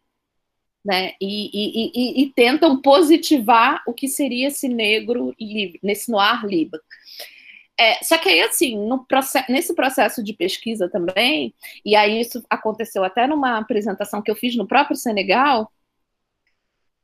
né, 0.84 1.14
e, 1.20 1.50
e, 1.52 1.92
e, 1.94 2.22
e 2.22 2.32
tentam 2.32 2.80
positivar 2.80 3.82
o 3.86 3.92
que 3.92 4.06
seria 4.06 4.48
esse 4.48 4.68
negro 4.68 5.34
livre, 5.40 5.80
nesse 5.82 6.10
noir 6.10 6.44
livre. 6.46 6.80
É, 7.78 8.02
só 8.02 8.16
que 8.16 8.28
aí, 8.28 8.40
assim, 8.40 8.76
no 8.76 9.06
nesse 9.48 9.74
processo 9.74 10.22
de 10.22 10.32
pesquisa 10.32 10.88
também, 10.88 11.54
e 11.84 11.94
aí 11.94 12.20
isso 12.20 12.42
aconteceu 12.48 13.04
até 13.04 13.26
numa 13.26 13.58
apresentação 13.58 14.22
que 14.22 14.30
eu 14.30 14.36
fiz 14.36 14.56
no 14.56 14.66
próprio 14.66 14.96
Senegal, 14.96 15.70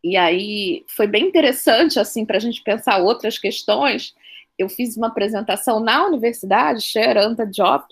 e 0.02 0.16
aí 0.16 0.84
foi 0.88 1.06
bem 1.06 1.26
interessante, 1.28 1.98
assim, 2.00 2.24
para 2.24 2.36
a 2.38 2.40
gente 2.40 2.62
pensar 2.62 2.98
outras 2.98 3.38
questões. 3.38 4.14
Eu 4.58 4.68
fiz 4.68 4.96
uma 4.96 5.08
apresentação 5.08 5.78
na 5.78 6.06
universidade, 6.06 6.82
Xeranta 6.82 7.46
Job, 7.46 7.84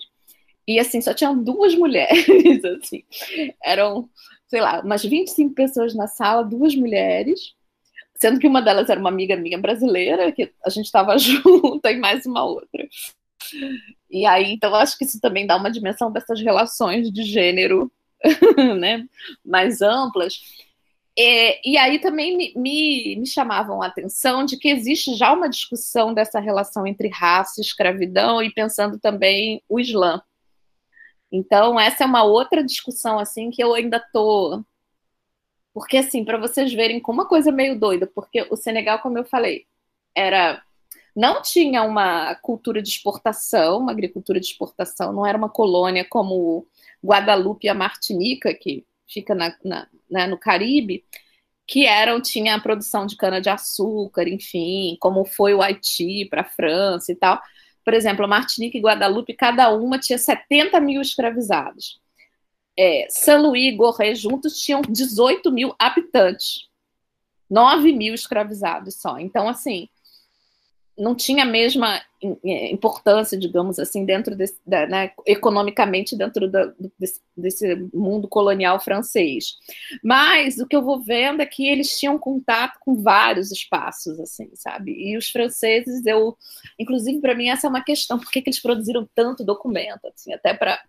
e 0.67 0.79
assim, 0.79 1.01
só 1.01 1.13
tinham 1.13 1.41
duas 1.41 1.73
mulheres, 1.75 2.63
assim, 2.65 3.03
eram, 3.63 4.09
sei 4.47 4.61
lá, 4.61 4.81
umas 4.81 5.03
25 5.03 5.53
pessoas 5.53 5.93
na 5.95 6.07
sala, 6.07 6.43
duas 6.43 6.75
mulheres, 6.75 7.53
sendo 8.21 8.39
que 8.39 8.47
uma 8.47 8.61
delas 8.61 8.87
era 8.87 8.99
uma 8.99 9.09
amiga 9.09 9.35
minha 9.35 9.57
brasileira, 9.57 10.31
que 10.31 10.53
a 10.63 10.69
gente 10.69 10.85
estava 10.85 11.17
junto, 11.19 11.81
e 11.87 11.97
mais 11.97 12.23
uma 12.27 12.45
outra. 12.45 12.87
E 14.11 14.27
aí, 14.27 14.53
então, 14.53 14.75
acho 14.75 14.95
que 14.95 15.05
isso 15.05 15.19
também 15.19 15.47
dá 15.47 15.57
uma 15.57 15.71
dimensão 15.71 16.11
dessas 16.11 16.39
relações 16.39 17.11
de 17.11 17.23
gênero 17.23 17.91
né, 18.79 19.07
mais 19.43 19.81
amplas. 19.81 20.35
E, 21.17 21.71
e 21.73 21.77
aí 21.77 21.97
também 21.97 22.37
me, 22.37 22.53
me, 22.55 23.15
me, 23.17 23.25
chamavam 23.25 23.81
a 23.81 23.87
atenção 23.87 24.45
de 24.45 24.55
que 24.55 24.69
existe 24.69 25.15
já 25.15 25.33
uma 25.33 25.49
discussão 25.49 26.13
dessa 26.13 26.39
relação 26.39 26.85
entre 26.85 27.09
raça 27.09 27.59
escravidão 27.59 28.41
e 28.41 28.53
pensando 28.53 28.99
também 28.99 29.63
o 29.67 29.79
Islã. 29.79 30.21
Então, 31.31 31.79
essa 31.79 32.03
é 32.03 32.05
uma 32.05 32.23
outra 32.23 32.63
discussão 32.63 33.17
assim 33.17 33.49
que 33.49 33.63
eu 33.63 33.73
ainda 33.73 33.99
tô 34.13 34.63
porque 35.73 35.97
assim, 35.97 36.25
para 36.25 36.37
vocês 36.37 36.73
verem 36.73 36.99
como 36.99 37.21
uma 37.21 37.27
coisa 37.27 37.51
meio 37.51 37.79
doida, 37.79 38.07
porque 38.07 38.47
o 38.49 38.55
Senegal, 38.55 38.99
como 38.99 39.17
eu 39.17 39.25
falei, 39.25 39.65
era 40.15 40.61
não 41.15 41.41
tinha 41.41 41.83
uma 41.83 42.35
cultura 42.35 42.81
de 42.81 42.89
exportação, 42.89 43.79
uma 43.79 43.91
agricultura 43.91 44.39
de 44.39 44.47
exportação, 44.47 45.11
não 45.13 45.25
era 45.25 45.37
uma 45.37 45.49
colônia 45.49 46.05
como 46.09 46.65
Guadalupe 47.03 47.67
e 47.67 47.69
a 47.69 47.73
Martinica, 47.73 48.53
que 48.53 48.85
fica 49.07 49.35
na, 49.35 49.55
na, 49.63 49.87
né, 50.09 50.27
no 50.27 50.37
Caribe, 50.37 51.05
que 51.67 51.85
eram, 51.85 52.21
tinha 52.21 52.55
a 52.55 52.59
produção 52.59 53.05
de 53.05 53.15
cana-de-açúcar, 53.15 54.27
enfim, 54.27 54.97
como 54.99 55.23
foi 55.25 55.53
o 55.53 55.61
Haiti 55.61 56.25
para 56.29 56.41
a 56.41 56.45
França 56.45 57.11
e 57.11 57.15
tal. 57.15 57.41
Por 57.83 57.93
exemplo, 57.93 58.25
a 58.25 58.27
Martinica 58.27 58.77
e 58.77 58.81
Guadalupe, 58.81 59.33
cada 59.33 59.69
uma 59.73 59.99
tinha 59.99 60.17
70 60.17 60.79
mil 60.81 61.01
escravizados. 61.01 62.00
É, 62.77 63.07
São 63.09 63.41
Luís 63.41 63.73
e 63.73 63.75
Gorré 63.75 64.15
juntos 64.15 64.59
tinham 64.59 64.81
18 64.81 65.51
mil 65.51 65.75
habitantes, 65.77 66.69
9 67.49 67.91
mil 67.91 68.13
escravizados 68.13 68.95
só. 68.95 69.19
Então, 69.19 69.47
assim, 69.47 69.89
não 70.97 71.15
tinha 71.15 71.43
a 71.43 71.47
mesma 71.47 72.01
importância, 72.71 73.37
digamos 73.37 73.79
assim, 73.79 74.05
dentro 74.05 74.35
desse, 74.35 74.59
da, 74.65 74.85
né, 74.85 75.11
economicamente 75.25 76.15
dentro 76.15 76.49
da, 76.49 76.71
desse, 76.99 77.21
desse, 77.35 77.75
mundo 77.93 78.27
colonial 78.27 78.79
francês. 78.79 79.55
Mas 80.03 80.57
o 80.59 80.67
que 80.67 80.75
eu 80.75 80.83
vou 80.83 81.01
vendo 81.01 81.41
é 81.41 81.45
que 81.45 81.67
eles 81.67 81.97
tinham 81.97 82.17
contato 82.19 82.77
com 82.79 83.01
vários 83.01 83.51
espaços, 83.51 84.19
assim, 84.19 84.49
sabe? 84.53 84.91
E 84.91 85.17
os 85.17 85.29
franceses, 85.29 86.05
eu, 86.05 86.37
inclusive 86.77 87.19
para 87.19 87.35
mim 87.35 87.49
essa 87.49 87.67
é 87.67 87.69
uma 87.69 87.83
questão, 87.83 88.19
por 88.19 88.31
que, 88.31 88.41
que 88.41 88.49
eles 88.49 88.61
produziram 88.61 89.07
tanto 89.15 89.43
documento, 89.43 90.05
assim, 90.07 90.33
até 90.33 90.53
para 90.53 90.79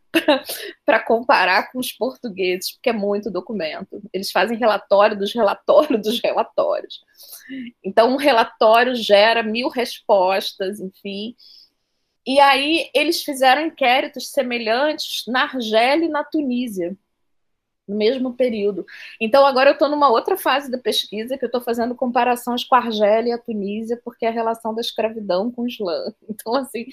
para 0.84 1.00
comparar 1.00 1.72
com 1.72 1.78
os 1.78 1.90
portugueses, 1.90 2.72
porque 2.72 2.90
é 2.90 2.92
muito 2.92 3.30
documento. 3.30 4.02
Eles 4.12 4.30
fazem 4.30 4.58
relatório 4.58 5.18
dos 5.18 5.32
relatórios 5.32 6.02
dos 6.02 6.20
relatórios. 6.22 7.00
Então, 7.82 8.12
um 8.12 8.16
relatório 8.16 8.94
gera 8.94 9.42
mil 9.42 9.68
respostas, 9.68 10.80
enfim. 10.80 11.21
E 12.26 12.38
aí, 12.38 12.88
eles 12.94 13.22
fizeram 13.22 13.66
inquéritos 13.66 14.30
semelhantes 14.30 15.24
na 15.26 15.42
Argélia 15.42 16.06
e 16.06 16.08
na 16.08 16.22
Tunísia, 16.22 16.96
no 17.87 17.96
mesmo 17.96 18.35
período. 18.35 18.87
Então, 19.20 19.44
agora 19.44 19.70
eu 19.70 19.74
estou 19.74 19.88
numa 19.88 20.08
outra 20.08 20.37
fase 20.37 20.70
da 20.70 20.78
pesquisa, 20.78 21.37
que 21.37 21.44
eu 21.44 21.48
estou 21.48 21.61
fazendo 21.61 21.94
comparações 21.96 22.62
com 22.64 22.76
a 22.76 22.78
Argélia 22.78 23.30
e 23.30 23.32
a 23.32 23.38
Tunísia, 23.38 24.00
porque 24.04 24.24
é 24.24 24.28
a 24.28 24.32
relação 24.32 24.72
da 24.72 24.80
escravidão 24.80 25.50
com 25.50 25.62
o 25.62 25.68
Islã. 25.68 26.12
Então, 26.28 26.54
assim, 26.54 26.87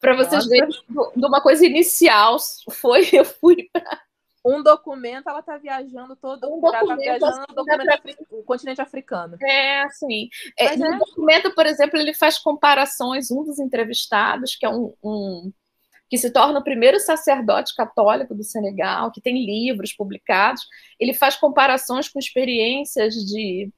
para 0.00 0.16
vocês 0.16 0.44
Nossa. 0.44 0.48
verem, 0.48 0.68
de 0.68 1.26
uma 1.26 1.40
coisa 1.40 1.64
inicial, 1.64 2.36
foi 2.70 3.08
eu 3.12 3.24
fui 3.24 3.68
para 3.72 4.02
um 4.44 4.62
documento, 4.62 5.28
ela 5.28 5.40
está 5.40 5.58
viajando 5.58 6.16
todo, 6.16 6.46
um 6.46 6.60
documento, 6.60 6.88
tá 6.88 6.96
viajando 6.96 7.26
assim, 7.26 7.54
documento 7.54 8.26
o 8.30 8.42
continente 8.42 8.80
africano. 8.80 9.36
É, 9.42 9.82
assim. 9.82 10.28
É, 10.58 10.76
no 10.76 10.86
é. 10.86 10.98
documento, 10.98 11.54
por 11.54 11.66
exemplo, 11.66 11.98
ele 11.98 12.14
faz 12.14 12.38
comparações, 12.38 13.30
um 13.30 13.44
dos 13.44 13.58
entrevistados, 13.58 14.56
que 14.56 14.64
é 14.64 14.70
um, 14.70 14.94
um 15.02 15.52
que 16.08 16.18
se 16.18 16.32
torna 16.32 16.58
o 16.58 16.64
primeiro 16.64 16.98
sacerdote 16.98 17.74
católico 17.74 18.34
do 18.34 18.42
Senegal, 18.42 19.12
que 19.12 19.20
tem 19.20 19.44
livros 19.46 19.92
publicados, 19.92 20.66
ele 20.98 21.14
faz 21.14 21.36
comparações 21.36 22.08
com 22.08 22.18
experiências 22.18 23.14
de 23.14 23.70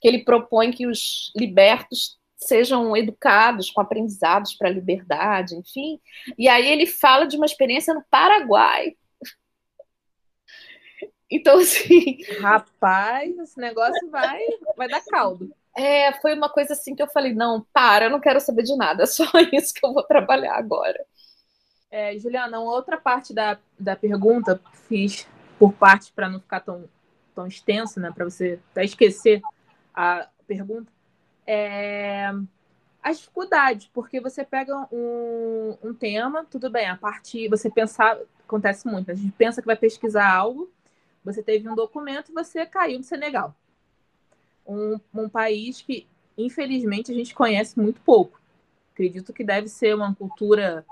que 0.00 0.08
ele 0.08 0.24
propõe 0.24 0.70
que 0.70 0.86
os 0.86 1.30
libertos 1.36 2.18
sejam 2.36 2.96
educados 2.96 3.70
com 3.70 3.80
aprendizados 3.80 4.54
para 4.54 4.68
a 4.68 4.72
liberdade, 4.72 5.54
enfim. 5.56 6.00
E 6.38 6.48
aí 6.48 6.66
ele 6.66 6.86
fala 6.86 7.26
de 7.26 7.36
uma 7.36 7.46
experiência 7.46 7.92
no 7.92 8.04
Paraguai, 8.10 8.94
então, 11.36 11.58
assim. 11.60 12.18
Rapaz, 12.40 13.36
esse 13.38 13.58
negócio 13.58 14.10
vai, 14.10 14.40
vai 14.76 14.88
dar 14.88 15.04
caldo. 15.04 15.50
É, 15.76 16.12
foi 16.20 16.34
uma 16.34 16.48
coisa 16.48 16.72
assim 16.72 16.94
que 16.94 17.02
eu 17.02 17.08
falei: 17.08 17.34
não, 17.34 17.66
para, 17.72 18.06
eu 18.06 18.10
não 18.10 18.20
quero 18.20 18.40
saber 18.40 18.62
de 18.62 18.76
nada, 18.76 19.02
é 19.02 19.06
só 19.06 19.24
isso 19.52 19.74
que 19.74 19.84
eu 19.84 19.92
vou 19.92 20.02
trabalhar 20.02 20.56
agora. 20.56 21.04
É, 21.90 22.18
Juliana, 22.18 22.58
uma 22.58 22.72
outra 22.72 22.96
parte 22.96 23.32
da, 23.32 23.58
da 23.78 23.94
pergunta 23.94 24.60
fiz 24.88 25.28
por 25.58 25.72
parte 25.72 26.12
para 26.12 26.28
não 26.28 26.40
ficar 26.40 26.60
tão, 26.60 26.88
tão 27.34 27.46
extenso, 27.46 28.00
né? 28.00 28.12
Para 28.12 28.24
você 28.24 28.58
até 28.72 28.84
esquecer 28.84 29.40
a 29.94 30.28
pergunta. 30.46 30.92
É, 31.46 32.32
as 33.02 33.18
dificuldades, 33.18 33.88
porque 33.92 34.18
você 34.18 34.44
pega 34.44 34.88
um, 34.90 35.76
um 35.82 35.92
tema, 35.94 36.44
tudo 36.50 36.70
bem, 36.70 36.88
a 36.88 36.96
parte, 36.96 37.46
você 37.48 37.68
pensar, 37.68 38.18
acontece 38.46 38.88
muito, 38.88 39.10
a 39.10 39.14
gente 39.14 39.32
pensa 39.32 39.60
que 39.60 39.66
vai 39.66 39.76
pesquisar 39.76 40.26
algo, 40.26 40.72
você 41.24 41.42
teve 41.42 41.68
um 41.68 41.74
documento 41.74 42.30
e 42.30 42.34
você 42.34 42.66
caiu 42.66 42.98
no 42.98 43.04
Senegal. 43.04 43.54
Um, 44.66 44.98
um 45.14 45.28
país 45.28 45.80
que, 45.80 46.06
infelizmente, 46.36 47.10
a 47.10 47.14
gente 47.14 47.34
conhece 47.34 47.78
muito 47.80 48.00
pouco. 48.00 48.40
Acredito 48.92 49.32
que 49.32 49.42
deve 49.42 49.68
ser 49.68 49.94
uma 49.94 50.14
cultura 50.14 50.84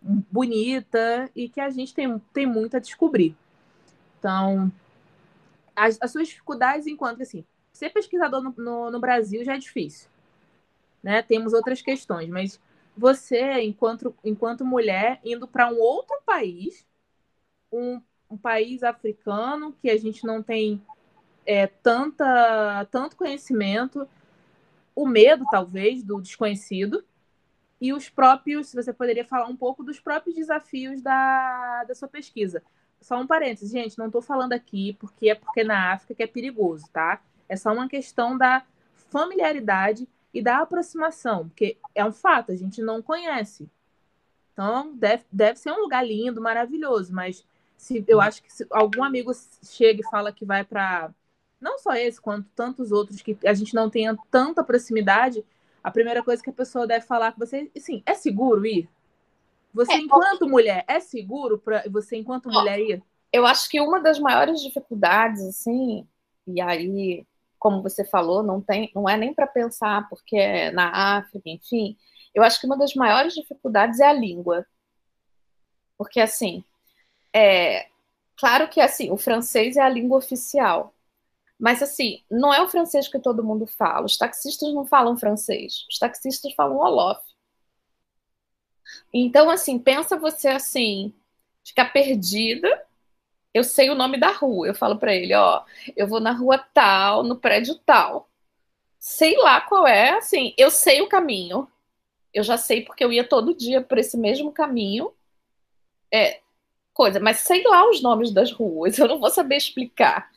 bonita 0.00 1.30
e 1.34 1.48
que 1.48 1.60
a 1.60 1.70
gente 1.70 1.94
tem, 1.94 2.18
tem 2.32 2.46
muito 2.46 2.76
a 2.76 2.80
descobrir. 2.80 3.36
Então, 4.18 4.72
as, 5.74 5.98
as 6.00 6.10
suas 6.10 6.28
dificuldades 6.28 6.86
enquanto 6.86 7.22
assim, 7.22 7.44
ser 7.72 7.90
pesquisador 7.90 8.42
no, 8.42 8.54
no, 8.56 8.90
no, 8.90 9.00
Brasil 9.00 9.44
já 9.44 9.54
é 9.54 9.58
difícil. 9.58 10.08
Né? 11.02 11.22
Temos 11.22 11.52
outras 11.52 11.80
questões, 11.80 12.28
mas 12.28 12.60
você, 12.96 13.60
enquanto, 13.60 14.14
enquanto 14.24 14.64
mulher, 14.64 15.20
indo 15.24 15.46
para 15.46 15.70
um 15.70 15.78
outro 15.78 16.20
país, 16.26 16.84
um 17.72 18.00
um 18.30 18.36
país 18.36 18.82
africano 18.82 19.74
que 19.80 19.90
a 19.90 19.96
gente 19.96 20.26
não 20.26 20.42
tem 20.42 20.82
é, 21.46 21.66
tanta, 21.66 22.86
tanto 22.90 23.16
conhecimento, 23.16 24.06
o 24.94 25.06
medo, 25.06 25.44
talvez, 25.50 26.02
do 26.02 26.20
desconhecido, 26.20 27.04
e 27.80 27.92
os 27.92 28.08
próprios, 28.08 28.74
você 28.74 28.92
poderia 28.92 29.24
falar 29.24 29.46
um 29.46 29.56
pouco 29.56 29.84
dos 29.84 30.00
próprios 30.00 30.34
desafios 30.34 31.00
da, 31.00 31.84
da 31.84 31.94
sua 31.94 32.08
pesquisa. 32.08 32.62
Só 33.00 33.20
um 33.20 33.26
parênteses, 33.26 33.70
gente, 33.70 33.96
não 33.96 34.06
estou 34.06 34.20
falando 34.20 34.52
aqui 34.52 34.96
porque 34.98 35.30
é 35.30 35.34
porque 35.34 35.62
na 35.62 35.92
África 35.92 36.14
que 36.14 36.22
é 36.22 36.26
perigoso, 36.26 36.86
tá? 36.92 37.22
É 37.48 37.56
só 37.56 37.72
uma 37.72 37.88
questão 37.88 38.36
da 38.36 38.64
familiaridade 39.08 40.08
e 40.34 40.42
da 40.42 40.58
aproximação, 40.58 41.48
porque 41.48 41.78
é 41.94 42.04
um 42.04 42.12
fato, 42.12 42.52
a 42.52 42.56
gente 42.56 42.82
não 42.82 43.00
conhece. 43.00 43.70
Então, 44.52 44.92
deve, 44.96 45.24
deve 45.30 45.58
ser 45.58 45.70
um 45.70 45.80
lugar 45.80 46.04
lindo, 46.04 46.40
maravilhoso, 46.40 47.14
mas 47.14 47.46
se 47.78 48.04
eu 48.08 48.20
acho 48.20 48.42
que 48.42 48.52
se 48.52 48.66
algum 48.70 49.04
amigo 49.04 49.30
chega 49.62 50.00
e 50.00 50.10
fala 50.10 50.32
que 50.32 50.44
vai 50.44 50.64
para 50.64 51.14
não 51.60 51.78
só 51.78 51.94
esse 51.94 52.20
quanto 52.20 52.48
tantos 52.54 52.92
outros 52.92 53.22
que 53.22 53.38
a 53.46 53.54
gente 53.54 53.72
não 53.72 53.88
tenha 53.88 54.16
tanta 54.30 54.62
proximidade, 54.64 55.44
a 55.82 55.90
primeira 55.90 56.22
coisa 56.22 56.42
que 56.42 56.50
a 56.50 56.52
pessoa 56.52 56.86
deve 56.86 57.06
falar 57.06 57.32
com 57.32 57.38
você, 57.38 57.70
sim, 57.76 58.02
é 58.04 58.14
seguro 58.14 58.66
ir? 58.66 58.88
Você 59.72 59.92
é, 59.92 59.96
enquanto 59.98 60.42
ó, 60.42 60.48
mulher 60.48 60.84
é 60.88 60.98
seguro 60.98 61.56
para 61.56 61.84
você 61.88 62.16
enquanto 62.16 62.48
ó, 62.48 62.52
mulher 62.52 62.80
ir? 62.80 63.02
Eu 63.32 63.46
acho 63.46 63.68
que 63.68 63.80
uma 63.80 64.00
das 64.00 64.18
maiores 64.18 64.60
dificuldades 64.60 65.42
assim, 65.42 66.06
e 66.46 66.60
aí 66.60 67.24
como 67.58 67.82
você 67.82 68.04
falou, 68.04 68.42
não 68.42 68.60
tem, 68.60 68.90
não 68.94 69.08
é 69.08 69.16
nem 69.16 69.32
para 69.34 69.46
pensar 69.46 70.08
porque 70.08 70.36
é 70.36 70.70
na 70.70 71.18
África, 71.18 71.48
enfim. 71.48 71.96
Eu 72.34 72.42
acho 72.42 72.60
que 72.60 72.66
uma 72.66 72.76
das 72.76 72.94
maiores 72.94 73.34
dificuldades 73.34 74.00
é 74.00 74.06
a 74.06 74.12
língua. 74.12 74.66
Porque 75.96 76.20
assim, 76.20 76.64
é, 77.34 77.88
claro 78.36 78.68
que 78.68 78.80
assim, 78.80 79.10
o 79.10 79.16
francês 79.16 79.76
é 79.76 79.80
a 79.80 79.88
língua 79.88 80.18
oficial. 80.18 80.94
Mas 81.58 81.82
assim, 81.82 82.22
não 82.30 82.54
é 82.54 82.62
o 82.62 82.68
francês 82.68 83.08
que 83.08 83.18
todo 83.18 83.44
mundo 83.44 83.66
fala. 83.66 84.06
Os 84.06 84.16
taxistas 84.16 84.72
não 84.72 84.86
falam 84.86 85.16
francês. 85.16 85.84
Os 85.90 85.98
taxistas 85.98 86.54
falam 86.54 86.78
Olof. 86.78 87.20
Então, 89.12 89.50
assim, 89.50 89.78
pensa 89.78 90.16
você 90.16 90.48
assim, 90.48 91.12
ficar 91.64 91.86
perdida. 91.92 92.84
Eu 93.54 93.64
sei 93.64 93.90
o 93.90 93.94
nome 93.94 94.18
da 94.18 94.30
rua. 94.32 94.68
Eu 94.68 94.74
falo 94.74 94.98
para 94.98 95.14
ele, 95.14 95.34
ó, 95.34 95.64
eu 95.96 96.06
vou 96.06 96.20
na 96.20 96.32
rua 96.32 96.58
tal, 96.58 97.22
no 97.24 97.36
prédio 97.38 97.74
tal. 97.76 98.28
Sei 98.98 99.36
lá 99.38 99.60
qual 99.60 99.86
é, 99.86 100.10
assim, 100.18 100.54
eu 100.58 100.70
sei 100.70 101.00
o 101.02 101.08
caminho. 101.08 101.68
Eu 102.32 102.42
já 102.44 102.56
sei 102.56 102.84
porque 102.84 103.04
eu 103.04 103.12
ia 103.12 103.26
todo 103.26 103.54
dia 103.54 103.80
por 103.82 103.98
esse 103.98 104.16
mesmo 104.16 104.52
caminho. 104.52 105.12
É, 106.12 106.40
coisa, 106.98 107.20
mas 107.20 107.38
sei 107.38 107.62
lá 107.62 107.88
os 107.88 108.02
nomes 108.02 108.32
das 108.32 108.50
ruas, 108.50 108.98
eu 108.98 109.06
não 109.06 109.20
vou 109.20 109.30
saber 109.30 109.56
explicar. 109.56 110.28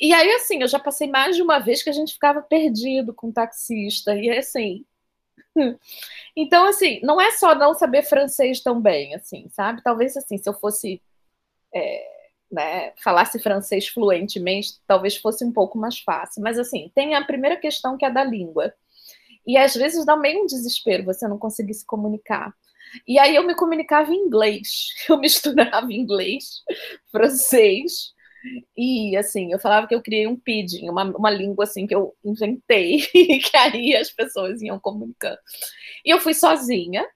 E 0.00 0.12
aí, 0.12 0.32
assim, 0.32 0.62
eu 0.62 0.68
já 0.68 0.78
passei 0.78 1.08
mais 1.08 1.36
de 1.36 1.42
uma 1.42 1.58
vez 1.58 1.82
que 1.82 1.90
a 1.90 1.92
gente 1.92 2.12
ficava 2.14 2.40
perdido 2.42 3.12
com 3.12 3.28
o 3.28 3.32
taxista, 3.32 4.14
e 4.14 4.30
assim, 4.30 4.84
Então, 6.36 6.66
assim, 6.66 7.00
não 7.02 7.20
é 7.20 7.32
só 7.32 7.54
não 7.54 7.74
saber 7.74 8.02
francês 8.02 8.60
tão 8.60 8.80
bem, 8.80 9.14
assim, 9.14 9.48
sabe? 9.50 9.82
Talvez, 9.82 10.16
assim, 10.16 10.38
se 10.38 10.48
eu 10.48 10.54
fosse, 10.54 11.02
é, 11.74 12.06
né, 12.50 12.92
falasse 13.02 13.38
francês 13.40 13.88
fluentemente, 13.88 14.74
talvez 14.86 15.16
fosse 15.16 15.44
um 15.44 15.52
pouco 15.52 15.78
mais 15.78 15.98
fácil. 16.00 16.42
Mas, 16.42 16.58
assim, 16.58 16.90
tem 16.94 17.14
a 17.14 17.24
primeira 17.24 17.56
questão 17.56 17.96
que 17.96 18.04
é 18.04 18.10
da 18.10 18.24
língua. 18.24 18.72
E 19.46 19.56
às 19.56 19.74
vezes 19.74 20.04
dá 20.04 20.16
meio 20.16 20.42
um 20.42 20.46
desespero 20.46 21.04
você 21.04 21.26
não 21.26 21.38
conseguir 21.38 21.74
se 21.74 21.86
comunicar. 21.86 22.54
E 23.06 23.18
aí 23.18 23.34
eu 23.34 23.46
me 23.46 23.54
comunicava 23.54 24.12
em 24.12 24.26
inglês, 24.26 24.88
eu 25.08 25.18
misturava 25.18 25.92
inglês, 25.92 26.62
francês, 27.10 28.14
e 28.76 29.16
assim, 29.16 29.52
eu 29.52 29.58
falava 29.58 29.86
que 29.86 29.94
eu 29.94 30.02
criei 30.02 30.26
um 30.26 30.36
pidgin, 30.36 30.88
uma, 30.88 31.04
uma 31.04 31.30
língua 31.30 31.64
assim 31.64 31.86
que 31.86 31.94
eu 31.94 32.14
inventei, 32.24 33.00
que 33.10 33.56
aí 33.56 33.96
as 33.96 34.10
pessoas 34.10 34.62
iam 34.62 34.78
comunicando. 34.78 35.38
E 36.04 36.10
eu 36.10 36.20
fui 36.20 36.34
sozinha, 36.34 37.06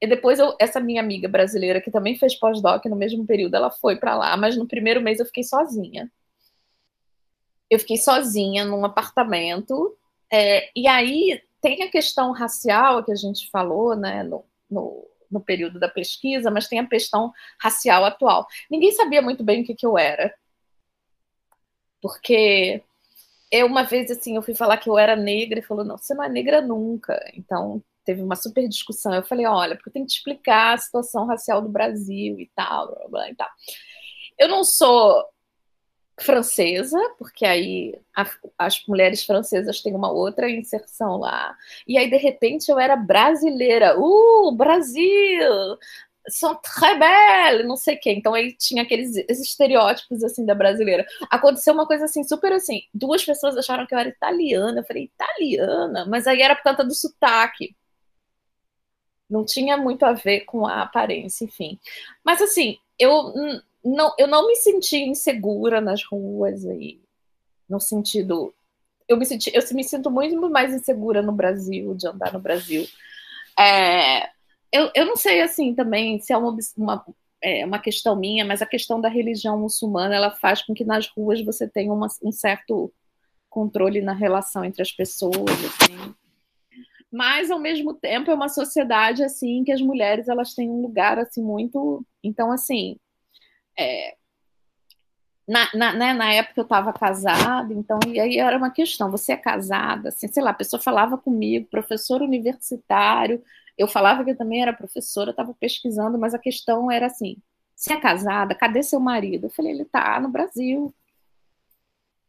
e 0.00 0.06
depois 0.06 0.38
eu, 0.38 0.54
essa 0.58 0.80
minha 0.80 1.00
amiga 1.00 1.28
brasileira, 1.28 1.80
que 1.80 1.90
também 1.90 2.18
fez 2.18 2.34
pós-doc 2.34 2.84
no 2.86 2.96
mesmo 2.96 3.24
período, 3.24 3.54
ela 3.54 3.70
foi 3.70 3.96
para 3.96 4.16
lá, 4.16 4.36
mas 4.36 4.56
no 4.56 4.66
primeiro 4.66 5.00
mês 5.00 5.20
eu 5.20 5.26
fiquei 5.26 5.44
sozinha. 5.44 6.10
Eu 7.70 7.78
fiquei 7.78 7.96
sozinha 7.96 8.64
num 8.64 8.84
apartamento, 8.84 9.96
é, 10.30 10.70
e 10.74 10.88
aí 10.88 11.40
tem 11.60 11.82
a 11.82 11.90
questão 11.90 12.32
racial 12.32 13.04
que 13.04 13.12
a 13.12 13.14
gente 13.14 13.48
falou, 13.50 13.94
né, 13.94 14.24
no, 14.24 14.44
no, 14.68 15.06
no, 15.32 15.40
período 15.40 15.80
da 15.80 15.88
pesquisa, 15.88 16.50
mas 16.50 16.68
tem 16.68 16.78
a 16.78 16.86
questão 16.86 17.32
racial 17.60 18.04
atual. 18.04 18.46
Ninguém 18.70 18.92
sabia 18.92 19.22
muito 19.22 19.42
bem 19.42 19.62
o 19.62 19.64
que, 19.64 19.74
que 19.74 19.86
eu 19.86 19.98
era. 19.98 20.34
Porque 22.00 22.82
eu, 23.50 23.66
uma 23.66 23.84
vez, 23.84 24.10
assim, 24.10 24.36
eu 24.36 24.42
fui 24.42 24.54
falar 24.54 24.78
que 24.78 24.88
eu 24.88 24.98
era 24.98 25.16
negra 25.16 25.58
e 25.58 25.62
falou, 25.62 25.84
não, 25.84 25.96
você 25.98 26.14
não 26.14 26.24
é 26.24 26.28
negra 26.28 26.60
nunca. 26.60 27.18
Então, 27.34 27.82
teve 28.04 28.22
uma 28.22 28.36
super 28.36 28.68
discussão. 28.68 29.14
Eu 29.14 29.22
falei, 29.22 29.46
olha, 29.46 29.76
porque 29.76 29.90
eu 29.90 29.92
tenho 29.92 30.06
que 30.06 30.12
te 30.12 30.18
explicar 30.18 30.74
a 30.74 30.78
situação 30.78 31.26
racial 31.26 31.62
do 31.62 31.68
Brasil 31.68 32.38
e 32.40 32.50
tal, 32.54 32.88
blá, 32.88 33.08
blá, 33.08 33.30
e 33.30 33.34
tal. 33.34 33.48
Eu 34.38 34.48
não 34.48 34.64
sou 34.64 35.24
francesa, 36.22 36.98
porque 37.18 37.44
aí 37.44 37.98
a, 38.16 38.26
as 38.58 38.84
mulheres 38.86 39.24
francesas 39.24 39.80
têm 39.82 39.94
uma 39.94 40.10
outra 40.10 40.50
inserção 40.50 41.18
lá. 41.18 41.56
E 41.86 41.98
aí, 41.98 42.08
de 42.10 42.16
repente, 42.16 42.70
eu 42.70 42.78
era 42.78 42.96
brasileira. 42.96 43.98
Uh, 43.98 44.52
Brasil! 44.52 45.78
São 46.28 46.54
très 46.54 46.98
belles, 46.98 47.66
não 47.66 47.76
sei 47.76 47.96
o 47.96 48.00
quê. 48.00 48.12
Então 48.12 48.32
aí 48.32 48.52
tinha 48.56 48.84
aqueles 48.84 49.16
estereótipos 49.28 50.22
assim 50.22 50.46
da 50.46 50.54
brasileira. 50.54 51.04
Aconteceu 51.28 51.74
uma 51.74 51.86
coisa 51.86 52.04
assim, 52.04 52.22
super 52.22 52.52
assim. 52.52 52.82
Duas 52.94 53.24
pessoas 53.24 53.56
acharam 53.56 53.86
que 53.86 53.94
eu 53.94 53.98
era 53.98 54.08
italiana. 54.08 54.80
Eu 54.80 54.84
falei, 54.84 55.04
italiana? 55.04 56.06
Mas 56.06 56.28
aí 56.28 56.40
era 56.40 56.54
por 56.54 56.62
conta 56.62 56.84
do 56.84 56.94
sotaque. 56.94 57.74
Não 59.28 59.44
tinha 59.44 59.76
muito 59.76 60.04
a 60.04 60.12
ver 60.12 60.42
com 60.42 60.66
a 60.66 60.82
aparência, 60.82 61.44
enfim. 61.44 61.78
Mas 62.24 62.40
assim, 62.40 62.78
eu 62.98 63.32
não, 63.84 64.14
eu 64.18 64.28
não 64.28 64.46
me 64.46 64.56
senti 64.56 64.98
insegura 64.98 65.80
nas 65.80 66.04
ruas 66.04 66.64
aí, 66.66 67.00
no 67.68 67.80
sentido. 67.80 68.54
Eu 69.08 69.16
me, 69.16 69.26
senti, 69.26 69.50
eu 69.54 69.62
me 69.74 69.84
sinto 69.84 70.10
muito 70.10 70.48
mais 70.48 70.72
insegura 70.72 71.20
no 71.20 71.32
Brasil, 71.32 71.94
de 71.94 72.06
andar 72.06 72.32
no 72.32 72.40
Brasil. 72.40 72.86
É, 73.58 74.26
eu, 74.72 74.90
eu 74.94 75.04
não 75.04 75.16
sei 75.16 75.42
assim 75.42 75.74
também 75.74 76.18
se 76.20 76.32
é 76.32 76.36
uma, 76.36 76.56
uma, 76.76 77.04
é 77.42 77.66
uma 77.66 77.78
questão 77.78 78.16
minha, 78.16 78.44
mas 78.44 78.62
a 78.62 78.66
questão 78.66 79.00
da 79.00 79.08
religião 79.08 79.58
muçulmana 79.58 80.14
ela 80.14 80.30
faz 80.30 80.62
com 80.62 80.72
que 80.72 80.84
nas 80.84 81.08
ruas 81.08 81.44
você 81.44 81.68
tenha 81.68 81.92
uma, 81.92 82.06
um 82.22 82.32
certo 82.32 82.92
controle 83.50 84.00
na 84.00 84.14
relação 84.14 84.64
entre 84.64 84.80
as 84.80 84.90
pessoas, 84.90 85.34
assim. 85.50 86.14
Mas 87.10 87.50
ao 87.50 87.58
mesmo 87.58 87.92
tempo 87.92 88.30
é 88.30 88.34
uma 88.34 88.48
sociedade 88.48 89.22
assim 89.22 89.62
que 89.64 89.72
as 89.72 89.82
mulheres 89.82 90.28
elas 90.28 90.54
têm 90.54 90.70
um 90.70 90.80
lugar 90.80 91.18
assim 91.18 91.42
muito, 91.42 92.02
então 92.24 92.50
assim, 92.50 92.96
é, 93.78 94.16
na, 95.46 95.68
na, 95.74 95.92
né, 95.94 96.12
na, 96.14 96.32
época 96.32 96.60
eu 96.60 96.64
estava 96.64 96.92
casada, 96.92 97.72
então, 97.74 97.98
e 98.06 98.20
aí 98.20 98.38
era 98.38 98.56
uma 98.56 98.70
questão, 98.70 99.10
você 99.10 99.32
é 99.32 99.36
casada, 99.36 100.10
assim, 100.10 100.28
sei 100.28 100.42
lá, 100.42 100.50
a 100.50 100.54
pessoa 100.54 100.80
falava 100.80 101.18
comigo, 101.18 101.68
professor 101.68 102.22
universitário, 102.22 103.42
eu 103.76 103.88
falava 103.88 104.24
que 104.24 104.30
eu 104.30 104.36
também 104.36 104.62
era 104.62 104.72
professora, 104.72 105.30
estava 105.30 105.54
pesquisando, 105.54 106.18
mas 106.18 106.34
a 106.34 106.38
questão 106.38 106.90
era 106.90 107.06
assim, 107.06 107.36
você 107.74 107.94
é 107.94 108.00
casada, 108.00 108.54
cadê 108.54 108.82
seu 108.82 109.00
marido? 109.00 109.46
Eu 109.46 109.50
falei, 109.50 109.72
ele 109.72 109.82
está 109.82 110.20
no 110.20 110.28
Brasil. 110.28 110.94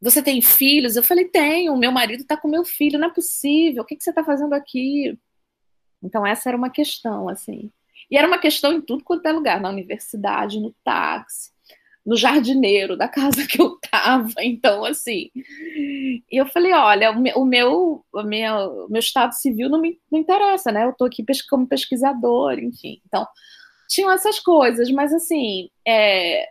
Você 0.01 0.21
tem 0.23 0.41
filhos? 0.41 0.95
Eu 0.95 1.03
falei, 1.03 1.25
tenho, 1.25 1.77
meu 1.77 1.91
marido 1.91 2.21
está 2.21 2.35
com 2.35 2.47
meu 2.47 2.65
filho, 2.65 2.97
não 2.99 3.07
é 3.09 3.13
possível, 3.13 3.83
o 3.83 3.85
que, 3.85 3.95
que 3.95 4.03
você 4.03 4.09
está 4.09 4.23
fazendo 4.23 4.53
aqui? 4.53 5.17
Então 6.01 6.25
essa 6.25 6.49
era 6.49 6.57
uma 6.57 6.69
questão, 6.71 7.29
assim. 7.29 7.71
E 8.09 8.17
era 8.17 8.27
uma 8.27 8.37
questão 8.37 8.73
em 8.73 8.81
tudo 8.81 9.03
quanto 9.03 9.25
é 9.25 9.31
lugar, 9.31 9.59
na 9.59 9.69
universidade, 9.69 10.59
no 10.59 10.73
táxi, 10.83 11.51
no 12.05 12.15
jardineiro 12.15 12.97
da 12.97 13.07
casa 13.07 13.45
que 13.47 13.61
eu 13.61 13.79
estava. 13.83 14.33
Então, 14.39 14.85
assim. 14.85 15.29
E 15.35 16.21
eu 16.31 16.45
falei: 16.47 16.73
olha, 16.73 17.11
o 17.11 17.45
meu, 17.45 18.05
o 18.13 18.23
meu, 18.23 18.87
meu, 18.89 18.99
estado 18.99 19.33
civil 19.33 19.69
não 19.69 19.79
me 19.79 19.99
não 20.11 20.19
interessa, 20.19 20.71
né? 20.71 20.85
Eu 20.85 20.91
estou 20.91 21.07
aqui 21.07 21.23
como 21.49 21.67
pesquisador, 21.67 22.59
enfim. 22.59 23.01
Então, 23.05 23.25
tinham 23.89 24.11
essas 24.11 24.39
coisas, 24.39 24.89
mas, 24.91 25.13
assim, 25.13 25.69
é, 25.87 26.47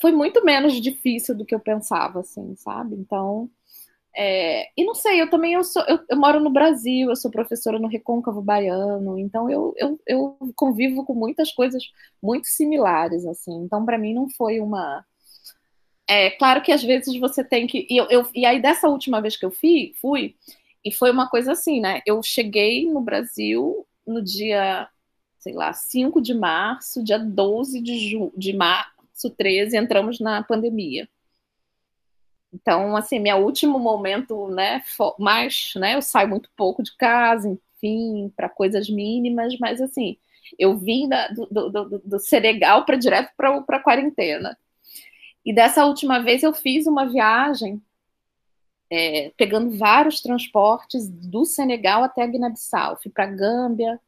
foi 0.00 0.12
muito 0.12 0.44
menos 0.44 0.80
difícil 0.80 1.36
do 1.36 1.44
que 1.44 1.54
eu 1.54 1.60
pensava, 1.60 2.20
assim, 2.20 2.54
sabe? 2.56 2.96
Então. 2.96 3.50
É, 4.16 4.68
e 4.76 4.84
não 4.84 4.94
sei, 4.94 5.20
eu 5.20 5.30
também 5.30 5.54
eu, 5.54 5.62
sou, 5.62 5.82
eu, 5.86 6.00
eu, 6.08 6.16
moro 6.16 6.40
no 6.40 6.50
Brasil, 6.50 7.08
eu 7.08 7.16
sou 7.16 7.30
professora 7.30 7.78
no 7.78 7.86
Recôncavo 7.86 8.42
Baiano, 8.42 9.18
então 9.18 9.48
eu, 9.48 9.72
eu, 9.76 10.00
eu 10.06 10.36
convivo 10.56 11.04
com 11.04 11.14
muitas 11.14 11.52
coisas 11.52 11.84
muito 12.20 12.48
similares, 12.48 13.24
assim. 13.26 13.54
Então, 13.62 13.84
para 13.84 13.98
mim, 13.98 14.14
não 14.14 14.28
foi 14.28 14.60
uma. 14.60 15.04
É 16.06 16.30
claro 16.30 16.62
que 16.62 16.72
às 16.72 16.82
vezes 16.82 17.18
você 17.20 17.44
tem 17.44 17.66
que. 17.66 17.86
E, 17.88 17.96
eu, 17.96 18.06
eu, 18.10 18.28
e 18.34 18.44
aí, 18.46 18.60
dessa 18.60 18.88
última 18.88 19.20
vez 19.20 19.36
que 19.36 19.44
eu 19.44 19.50
fui, 19.50 19.92
fui, 20.00 20.34
e 20.84 20.92
foi 20.92 21.10
uma 21.10 21.28
coisa 21.28 21.52
assim, 21.52 21.80
né? 21.80 22.00
Eu 22.06 22.22
cheguei 22.22 22.90
no 22.90 23.00
Brasil 23.00 23.86
no 24.06 24.22
dia, 24.22 24.88
sei 25.38 25.52
lá, 25.54 25.72
5 25.72 26.20
de 26.20 26.34
março, 26.34 27.04
dia 27.04 27.18
12 27.18 27.80
de, 27.80 27.98
ju, 28.10 28.32
de 28.36 28.52
março 28.56 29.30
13, 29.36 29.76
entramos 29.76 30.18
na 30.18 30.42
pandemia. 30.42 31.08
Então, 32.52 32.96
assim, 32.96 33.18
meu 33.18 33.38
último 33.38 33.78
momento, 33.78 34.48
né, 34.48 34.82
mais, 35.18 35.72
né, 35.76 35.94
eu 35.94 36.02
saio 36.02 36.28
muito 36.28 36.50
pouco 36.56 36.82
de 36.82 36.96
casa, 36.96 37.48
enfim, 37.48 38.32
para 38.36 38.48
coisas 38.48 38.88
mínimas, 38.88 39.58
mas 39.58 39.80
assim, 39.80 40.16
eu 40.58 40.76
vim 40.78 41.08
da, 41.08 41.28
do, 41.28 41.46
do, 41.46 41.70
do, 41.70 41.98
do 42.04 42.18
Senegal 42.18 42.84
para 42.84 42.96
direto 42.96 43.30
para 43.36 43.62
a 43.68 43.82
quarentena. 43.82 44.56
E 45.44 45.52
dessa 45.52 45.84
última 45.86 46.20
vez 46.20 46.42
eu 46.42 46.52
fiz 46.52 46.86
uma 46.86 47.06
viagem 47.06 47.82
é, 48.90 49.30
pegando 49.36 49.76
vários 49.76 50.20
transportes 50.20 51.08
do 51.08 51.44
Senegal 51.44 52.02
até 52.02 52.22
a 52.22 52.26
Guiné-Bissau. 52.26 52.98
Fui 53.02 53.10
para 53.10 53.26
Gâmbia, 53.26 54.00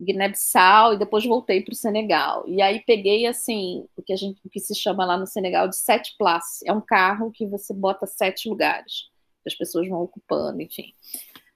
Guiné-Bissau 0.00 0.94
e 0.94 0.98
depois 0.98 1.24
voltei 1.24 1.62
para 1.62 1.72
o 1.72 1.76
Senegal. 1.76 2.44
E 2.46 2.62
aí 2.62 2.80
peguei 2.86 3.26
assim 3.26 3.86
o 3.96 4.02
que 4.02 4.12
a 4.12 4.16
gente 4.16 4.40
o 4.44 4.50
que 4.50 4.60
se 4.60 4.74
chama 4.74 5.04
lá 5.04 5.16
no 5.16 5.26
Senegal 5.26 5.68
de 5.68 5.76
sete 5.76 6.14
places. 6.16 6.62
É 6.64 6.72
um 6.72 6.80
carro 6.80 7.32
que 7.32 7.46
você 7.46 7.74
bota 7.74 8.06
sete 8.06 8.48
lugares, 8.48 9.10
as 9.46 9.54
pessoas 9.54 9.88
vão 9.88 10.02
ocupando, 10.02 10.62
enfim. 10.62 10.94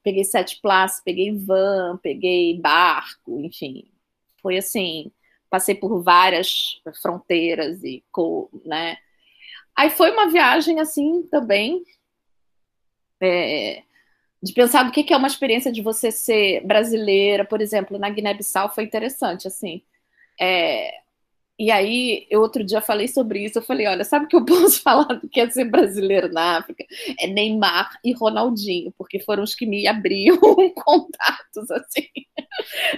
Peguei 0.02 0.24
sete 0.24 0.60
places, 0.60 1.02
peguei 1.04 1.32
van, 1.32 1.98
peguei 2.02 2.58
barco, 2.58 3.38
enfim. 3.40 3.88
Foi 4.40 4.58
assim, 4.58 5.12
passei 5.48 5.74
por 5.74 6.02
várias 6.02 6.80
fronteiras 7.00 7.84
e 7.84 8.02
né? 8.64 8.96
Aí 9.76 9.88
foi 9.90 10.10
uma 10.10 10.28
viagem 10.28 10.80
assim 10.80 11.22
também. 11.30 11.84
É, 13.20 13.84
de 14.42 14.52
pensar 14.52 14.82
do 14.84 14.92
que 14.92 15.12
é 15.12 15.16
uma 15.16 15.28
experiência 15.28 15.70
de 15.72 15.82
você 15.82 16.10
ser 16.10 16.66
brasileira, 16.66 17.44
por 17.44 17.60
exemplo, 17.60 17.98
na 17.98 18.10
Guiné-Bissau 18.10 18.74
foi 18.74 18.84
interessante, 18.84 19.46
assim. 19.46 19.82
É, 20.40 20.90
e 21.58 21.70
aí, 21.70 22.26
eu 22.30 22.40
outro 22.40 22.64
dia 22.64 22.80
falei 22.80 23.06
sobre 23.06 23.44
isso, 23.44 23.58
eu 23.58 23.62
falei, 23.62 23.86
olha, 23.86 24.04
sabe 24.04 24.24
o 24.24 24.28
que 24.28 24.34
eu 24.34 24.44
posso 24.46 24.82
falar 24.82 25.14
do 25.14 25.28
que 25.28 25.40
é 25.40 25.48
ser 25.48 25.66
brasileiro 25.66 26.32
na 26.32 26.58
África? 26.58 26.84
É 27.20 27.26
Neymar 27.28 27.98
e 28.04 28.12
Ronaldinho, 28.12 28.92
porque 28.98 29.20
foram 29.20 29.44
os 29.44 29.54
que 29.54 29.66
me 29.66 29.86
abriam 29.86 30.38
contatos, 30.74 31.70
assim. 31.70 32.08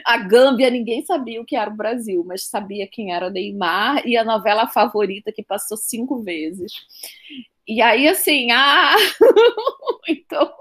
A 0.07 0.17
Gâmbia, 0.19 0.71
ninguém 0.71 1.05
sabia 1.05 1.41
o 1.41 1.45
que 1.45 1.57
era 1.57 1.71
o 1.71 1.77
Brasil, 1.77 2.25
mas 2.27 2.47
sabia 2.47 2.89
quem 2.91 3.13
era 3.13 3.31
Neymar 3.31 4.07
e 4.07 4.17
a 4.17 4.25
novela 4.25 4.67
favorita 4.67 5.33
que 5.33 5.43
passou 5.43 5.77
cinco 5.77 6.23
vezes. 6.23 6.73
E 7.67 7.81
aí, 7.81 8.09
assim, 8.09 8.51
ah, 8.53 8.95
então 10.09 10.53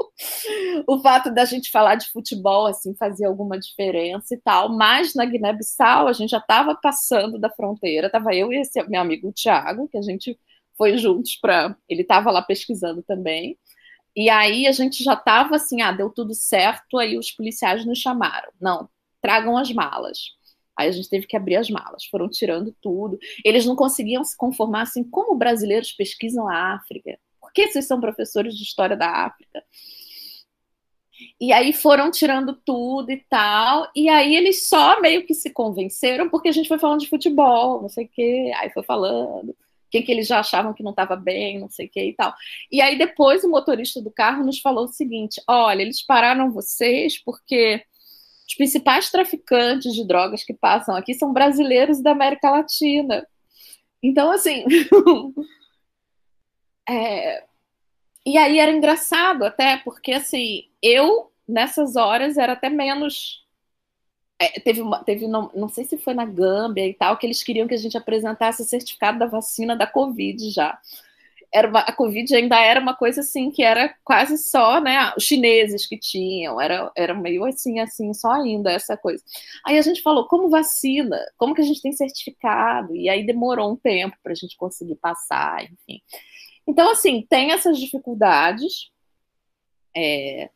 o 0.88 1.00
fato 1.02 1.34
da 1.34 1.46
gente 1.46 1.72
falar 1.72 1.96
de 1.96 2.10
futebol 2.12 2.66
assim 2.66 2.96
fazia 2.96 3.28
alguma 3.28 3.60
diferença 3.60 4.34
e 4.36 4.38
tal, 4.38 4.70
mas 4.70 5.14
na 5.16 5.26
Guiné-Bissau 5.26 6.08
a 6.08 6.14
gente 6.14 6.30
já 6.30 6.38
estava 6.38 6.76
passando 6.76 7.40
da 7.40 7.50
fronteira, 7.50 8.08
estava 8.08 8.34
eu 8.34 8.52
e 8.54 8.58
esse 8.62 8.82
meu 8.88 9.02
amigo 9.02 9.32
Thiago, 9.34 9.88
que 9.88 9.98
a 9.98 10.02
gente 10.02 10.38
foi 10.78 10.98
juntos 10.98 11.36
para, 11.36 11.76
ele 11.90 12.02
estava 12.02 12.32
lá 12.32 12.42
pesquisando 12.42 13.04
também. 13.04 13.58
E 14.16 14.30
aí 14.30 14.68
a 14.68 14.72
gente 14.72 15.04
já 15.04 15.14
estava 15.14 15.56
assim, 15.56 15.82
ah, 15.82 15.92
deu 15.92 16.10
tudo 16.10 16.34
certo, 16.36 16.98
aí 17.00 17.18
os 17.18 17.32
policiais 17.32 17.86
nos 17.86 18.00
chamaram. 18.00 18.52
Não, 18.62 18.90
tragam 19.22 19.58
as 19.58 19.72
malas. 19.72 20.18
Aí 20.78 20.88
a 20.88 20.92
gente 20.92 21.10
teve 21.10 21.28
que 21.28 21.38
abrir 21.38 21.56
as 21.56 21.70
malas, 21.70 22.06
foram 22.06 22.30
tirando 22.30 22.76
tudo. 22.82 23.20
Eles 23.44 23.66
não 23.66 23.76
conseguiam 23.76 24.24
se 24.24 24.36
conformar 24.36 24.84
assim, 24.84 25.04
como 25.04 25.36
brasileiros 25.36 25.92
pesquisam 25.92 26.48
a 26.48 26.74
África? 26.74 27.18
Por 27.40 27.52
que 27.52 27.68
vocês 27.68 27.86
são 27.86 28.00
professores 28.00 28.56
de 28.56 28.64
história 28.64 28.98
da 28.98 29.10
África? 29.10 29.64
E 31.40 31.52
aí 31.54 31.74
foram 31.74 32.10
tirando 32.10 32.54
tudo 32.66 33.12
e 33.12 33.18
tal. 33.30 33.90
E 33.96 34.10
aí 34.10 34.36
eles 34.36 34.68
só 34.68 35.00
meio 35.00 35.26
que 35.26 35.34
se 35.34 35.52
convenceram 35.52 36.30
porque 36.30 36.50
a 36.50 36.52
gente 36.52 36.68
foi 36.68 36.80
falando 36.80 37.02
de 37.02 37.10
futebol, 37.10 37.82
não 37.82 37.90
sei 37.90 38.06
o 38.06 38.10
quê. 38.10 38.52
Aí 38.56 38.70
foi 38.72 38.84
falando 38.84 39.56
quem 39.92 40.02
que 40.02 40.12
eles 40.12 40.28
já 40.28 40.40
achavam 40.40 40.74
que 40.74 40.82
não 40.82 40.90
estava 40.90 41.16
bem, 41.16 41.60
não 41.60 41.70
sei 41.70 41.86
o 41.86 41.90
que 41.90 42.04
e 42.04 42.14
tal. 42.14 42.34
E 42.72 42.82
aí 42.82 42.98
depois 42.98 43.44
o 43.44 43.50
motorista 43.50 44.02
do 44.02 44.10
carro 44.10 44.44
nos 44.44 44.60
falou 44.60 44.86
o 44.86 44.92
seguinte: 44.92 45.40
olha, 45.48 45.84
eles 45.84 46.04
pararam 46.04 46.52
vocês 46.52 47.22
porque 47.24 47.84
os 48.54 48.56
principais 48.56 49.10
traficantes 49.10 49.94
de 49.94 50.06
drogas 50.06 50.44
que 50.44 50.54
passam 50.54 50.96
aqui 50.96 51.14
são 51.16 51.34
brasileiros 51.34 52.02
da 52.02 52.12
América 52.12 52.52
Latina. 52.52 53.28
Então, 54.02 54.32
assim. 54.32 54.64
é... 56.88 57.44
E 58.26 58.38
aí 58.38 58.60
era 58.60 58.72
engraçado 58.72 59.44
até, 59.44 59.78
porque 59.78 60.14
assim, 60.14 60.70
eu, 60.82 61.32
nessas 61.48 61.98
horas, 61.98 62.38
era 62.38 62.54
até 62.54 62.70
menos. 62.70 63.44
É, 64.40 64.60
teve, 64.60 64.82
uma, 64.82 65.04
teve 65.04 65.28
não, 65.28 65.52
não 65.54 65.68
sei 65.68 65.84
se 65.84 65.98
foi 65.98 66.14
na 66.14 66.26
Gâmbia 66.26 66.88
e 66.88 66.94
tal, 66.94 67.18
que 67.18 67.26
eles 67.26 67.44
queriam 67.44 67.68
que 67.68 67.74
a 67.74 67.78
gente 67.78 67.98
apresentasse 67.98 68.62
o 68.62 68.66
certificado 68.66 69.20
da 69.20 69.26
vacina 69.26 69.76
da 69.76 69.88
Covid 69.88 70.52
já 70.52 70.80
era 71.54 71.68
uma, 71.68 71.82
a 71.82 71.94
Covid 71.94 72.36
ainda 72.36 72.60
era 72.60 72.80
uma 72.80 72.96
coisa 72.96 73.22
assim 73.22 73.52
que 73.52 73.62
era 73.62 73.96
quase 74.04 74.38
só, 74.38 74.82
né, 74.82 75.14
os 75.16 75.24
chineses 75.24 75.86
que 75.86 75.98
tinham, 75.98 76.60
era, 76.60 76.92
era 76.98 77.14
meio 77.14 77.46
assim, 77.46 77.80
assim, 77.80 78.12
só 78.14 78.32
ainda 78.32 78.72
essa 78.72 78.98
coisa. 78.98 79.24
Aí 79.66 79.78
a 79.78 79.82
gente 79.82 80.02
falou, 80.02 80.28
como 80.28 80.50
vacina? 80.50 81.20
Como 81.38 81.54
que 81.54 81.62
a 81.62 81.66
gente 81.66 81.82
tem 81.82 81.92
certificado? 81.92 82.96
E 82.96 83.08
aí 83.08 83.24
demorou 83.24 83.72
um 83.72 83.76
tempo 83.76 84.18
para 84.24 84.32
a 84.32 84.36
gente 84.36 84.58
conseguir 84.58 84.96
passar, 84.96 85.64
enfim. 85.64 86.02
Então, 86.68 86.92
assim, 86.92 87.26
tem 87.30 87.52
essas 87.52 87.78
dificuldades, 87.78 88.90
é, 89.96 90.50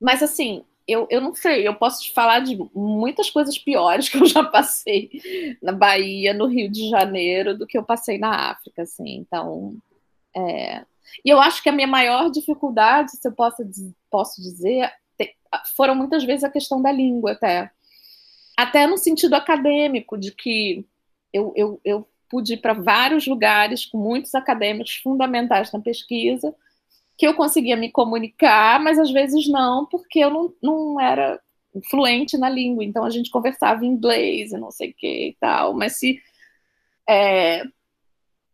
mas 0.00 0.22
assim, 0.22 0.64
eu, 0.88 1.06
eu 1.08 1.20
não 1.20 1.34
sei, 1.34 1.66
eu 1.66 1.74
posso 1.76 2.02
te 2.02 2.12
falar 2.12 2.40
de 2.40 2.58
muitas 2.74 3.30
coisas 3.30 3.56
piores 3.56 4.08
que 4.10 4.16
eu 4.16 4.26
já 4.26 4.42
passei 4.42 5.08
na 5.62 5.72
Bahia, 5.72 6.34
no 6.34 6.46
Rio 6.46 6.68
de 6.68 6.88
Janeiro, 6.90 7.56
do 7.56 7.66
que 7.66 7.78
eu 7.78 7.84
passei 7.84 8.18
na 8.18 8.50
África, 8.50 8.82
assim, 8.82 9.18
então 9.18 9.76
é, 10.36 10.84
e 11.24 11.30
eu 11.30 11.40
acho 11.40 11.62
que 11.62 11.68
a 11.68 11.72
minha 11.72 11.86
maior 11.86 12.30
dificuldade, 12.30 13.12
se 13.12 13.26
eu 13.26 13.32
posso, 13.32 13.62
posso 14.10 14.40
dizer, 14.40 14.90
foram 15.76 15.94
muitas 15.94 16.24
vezes 16.24 16.44
a 16.44 16.50
questão 16.50 16.80
da 16.80 16.90
língua, 16.90 17.32
até. 17.32 17.70
Até 18.56 18.86
no 18.86 18.98
sentido 18.98 19.34
acadêmico, 19.34 20.18
de 20.18 20.32
que 20.32 20.86
eu, 21.32 21.52
eu, 21.56 21.80
eu 21.84 22.08
pude 22.28 22.54
ir 22.54 22.58
para 22.58 22.74
vários 22.74 23.26
lugares 23.26 23.86
com 23.86 23.98
muitos 23.98 24.34
acadêmicos 24.34 24.96
fundamentais 24.96 25.72
na 25.72 25.80
pesquisa, 25.80 26.54
que 27.16 27.26
eu 27.26 27.34
conseguia 27.34 27.76
me 27.76 27.90
comunicar, 27.90 28.80
mas 28.80 28.98
às 28.98 29.10
vezes 29.10 29.48
não, 29.48 29.86
porque 29.86 30.18
eu 30.18 30.30
não, 30.30 30.54
não 30.62 31.00
era 31.00 31.40
fluente 31.90 32.36
na 32.36 32.48
língua, 32.48 32.84
então 32.84 33.04
a 33.04 33.10
gente 33.10 33.30
conversava 33.30 33.84
em 33.84 33.88
inglês 33.88 34.52
e 34.52 34.58
não 34.58 34.70
sei 34.70 34.90
o 34.90 34.94
que 34.94 35.28
e 35.28 35.36
tal, 35.40 35.74
mas 35.74 35.98
se 35.98 36.20
é, 37.08 37.62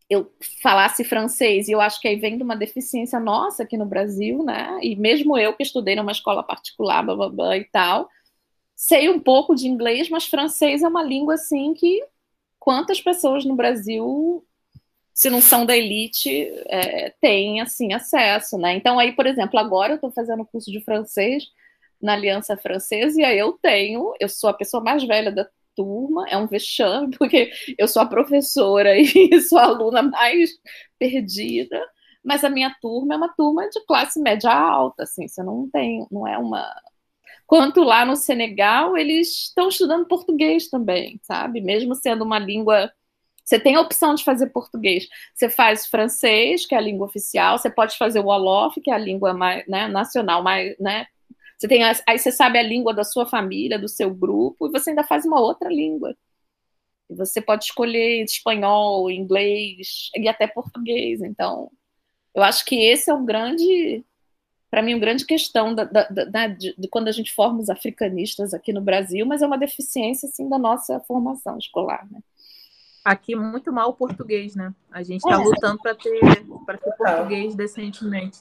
eu 0.09 0.31
falasse 0.61 1.03
francês, 1.03 1.67
e 1.67 1.71
eu 1.71 1.79
acho 1.79 2.01
que 2.01 2.07
aí 2.07 2.15
vem 2.15 2.37
de 2.37 2.43
uma 2.43 2.55
deficiência 2.55 3.19
nossa 3.19 3.63
aqui 3.63 3.77
no 3.77 3.85
Brasil, 3.85 4.43
né? 4.43 4.79
E 4.81 4.95
mesmo 4.95 5.37
eu 5.37 5.53
que 5.53 5.63
estudei 5.63 5.95
numa 5.95 6.11
escola 6.11 6.43
particular, 6.43 7.03
blá, 7.03 7.15
blá, 7.15 7.29
blá, 7.29 7.57
e 7.57 7.65
tal, 7.65 8.09
sei 8.75 9.09
um 9.09 9.19
pouco 9.19 9.55
de 9.55 9.67
inglês, 9.67 10.09
mas 10.09 10.25
francês 10.25 10.81
é 10.83 10.87
uma 10.87 11.03
língua 11.03 11.35
assim 11.35 11.73
que 11.73 12.03
quantas 12.59 13.01
pessoas 13.01 13.45
no 13.45 13.55
Brasil, 13.55 14.45
se 15.13 15.29
não 15.29 15.41
são 15.41 15.65
da 15.65 15.77
elite, 15.77 16.29
é, 16.67 17.11
têm 17.21 17.61
assim 17.61 17.93
acesso, 17.93 18.57
né? 18.57 18.73
Então 18.75 18.99
aí, 18.99 19.11
por 19.13 19.27
exemplo, 19.27 19.59
agora 19.59 19.93
eu 19.93 19.95
estou 19.95 20.11
fazendo 20.11 20.45
curso 20.45 20.71
de 20.71 20.81
francês 20.81 21.45
na 22.01 22.13
Aliança 22.13 22.57
Francesa 22.57 23.21
e 23.21 23.23
aí 23.25 23.37
eu 23.37 23.53
tenho, 23.53 24.13
eu 24.19 24.29
sou 24.29 24.49
a 24.49 24.53
pessoa 24.53 24.81
mais 24.83 25.03
velha 25.03 25.31
da 25.31 25.47
turma, 25.79 26.25
é 26.27 26.37
um 26.37 26.45
vexame, 26.45 27.15
porque 27.17 27.51
eu 27.77 27.87
sou 27.87 28.01
a 28.01 28.05
professora 28.05 28.97
e 28.99 29.39
sou 29.41 29.57
a 29.57 29.63
aluna 29.63 30.01
mais 30.01 30.51
perdida, 30.99 31.81
mas 32.23 32.43
a 32.43 32.49
minha 32.49 32.75
turma 32.81 33.13
é 33.13 33.17
uma 33.17 33.29
turma 33.29 33.69
de 33.69 33.79
classe 33.85 34.19
média 34.21 34.51
alta, 34.51 35.03
assim, 35.03 35.27
você 35.27 35.41
não 35.41 35.69
tem, 35.71 36.05
não 36.11 36.27
é 36.27 36.37
uma. 36.37 36.69
Quanto 37.47 37.81
lá 37.81 38.05
no 38.05 38.15
Senegal, 38.15 38.97
eles 38.97 39.29
estão 39.47 39.69
estudando 39.69 40.05
português 40.07 40.69
também, 40.69 41.19
sabe? 41.23 41.61
Mesmo 41.61 41.95
sendo 41.95 42.23
uma 42.23 42.37
língua. 42.37 42.91
Você 43.43 43.59
tem 43.59 43.75
a 43.75 43.81
opção 43.81 44.13
de 44.13 44.23
fazer 44.23 44.47
português. 44.47 45.07
Você 45.33 45.49
faz 45.49 45.87
francês, 45.87 46.65
que 46.67 46.75
é 46.75 46.77
a 46.77 46.81
língua 46.81 47.07
oficial, 47.07 47.57
você 47.57 47.69
pode 47.69 47.97
fazer 47.97 48.19
o 48.19 48.25
Wolof, 48.25 48.79
que 48.81 48.91
é 48.91 48.93
a 48.93 48.97
língua 48.97 49.33
mais, 49.33 49.65
né, 49.67 49.87
nacional, 49.87 50.43
mais, 50.43 50.77
né, 50.79 51.07
você 51.59 51.67
tem 51.67 51.83
aí 51.83 52.17
você 52.17 52.31
sabe 52.31 52.57
a 52.57 52.63
língua 52.63 52.93
da 52.93 53.03
sua 53.03 53.25
família, 53.25 53.77
do 53.77 53.89
seu 53.89 54.13
grupo, 54.13 54.67
e 54.67 54.71
você 54.71 54.91
ainda 54.91 55.03
faz 55.03 55.25
uma 55.25 55.41
outra 55.41 55.67
língua. 55.67 56.15
E 57.09 57.15
você 57.15 57.41
pode 57.41 57.65
escolher 57.65 58.23
espanhol, 58.23 59.11
inglês 59.11 60.09
e 60.15 60.29
até 60.29 60.47
português. 60.47 61.21
Então, 61.21 61.69
eu 62.33 62.43
acho 62.43 62.63
que 62.63 62.75
esse 62.75 63.09
é 63.09 63.13
um 63.13 63.25
grande, 63.25 64.05
para 64.71 64.81
mim, 64.81 64.93
uma 64.93 65.01
grande 65.01 65.25
questão 65.25 65.75
da, 65.75 65.83
da, 65.83 66.07
da 66.07 66.47
de, 66.47 66.73
de, 66.77 66.87
quando 66.87 67.09
a 67.09 67.11
gente 67.11 67.33
forma 67.33 67.59
os 67.59 67.69
africanistas 67.69 68.53
aqui 68.53 68.71
no 68.71 68.79
Brasil, 68.79 69.25
mas 69.25 69.41
é 69.41 69.47
uma 69.47 69.57
deficiência 69.57 70.29
assim 70.29 70.47
da 70.47 70.57
nossa 70.57 71.01
formação 71.01 71.57
escolar, 71.57 72.07
né? 72.09 72.21
Aqui 73.03 73.35
muito 73.35 73.73
mal 73.73 73.89
o 73.89 73.93
português, 73.93 74.55
né? 74.55 74.73
A 74.91 75.03
gente 75.03 75.25
está 75.25 75.41
é. 75.41 75.43
lutando 75.43 75.81
para 75.81 75.95
ter 75.95 76.19
ter 76.21 76.95
português 76.97 77.53
decentemente. 77.53 78.39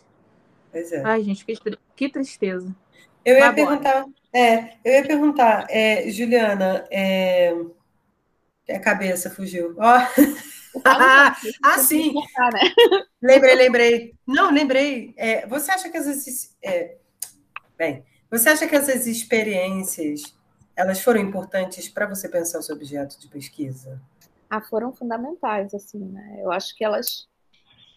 Pois 0.70 0.92
é. 0.92 1.02
Ai, 1.04 1.24
gente, 1.24 1.44
que, 1.44 1.54
que 1.96 2.08
tristeza. 2.08 2.76
Eu 3.24 3.36
ia 3.36 3.52
perguntar, 3.52 4.06
é, 4.32 4.74
eu 4.84 4.92
ia 4.92 5.06
perguntar, 5.06 5.66
é, 5.68 6.10
Juliana, 6.10 6.86
é, 6.90 7.54
a 8.70 8.78
cabeça 8.78 9.30
fugiu. 9.30 9.74
Ó. 9.78 9.98
ah, 10.84 11.78
sim. 11.78 12.14
Né? 12.14 13.00
Lembrei, 13.22 13.54
lembrei. 13.54 14.14
Não, 14.26 14.50
lembrei. 14.50 15.14
É, 15.16 15.46
você 15.46 15.70
acha 15.70 15.88
que 15.88 15.96
essas 15.96 16.56
é, 16.62 16.96
bem, 17.76 18.04
você 18.30 18.50
acha 18.50 18.66
que 18.66 18.76
essas 18.76 19.06
experiências 19.06 20.22
elas 20.76 21.00
foram 21.00 21.20
importantes 21.20 21.88
para 21.88 22.06
você 22.06 22.28
pensar 22.28 22.60
o 22.60 22.62
seu 22.62 22.76
objeto 22.76 23.18
de 23.18 23.26
pesquisa? 23.26 24.00
Ah, 24.48 24.60
foram 24.60 24.92
fundamentais, 24.92 25.74
assim, 25.74 25.98
né? 25.98 26.38
Eu 26.38 26.52
acho 26.52 26.76
que 26.76 26.84
elas, 26.84 27.28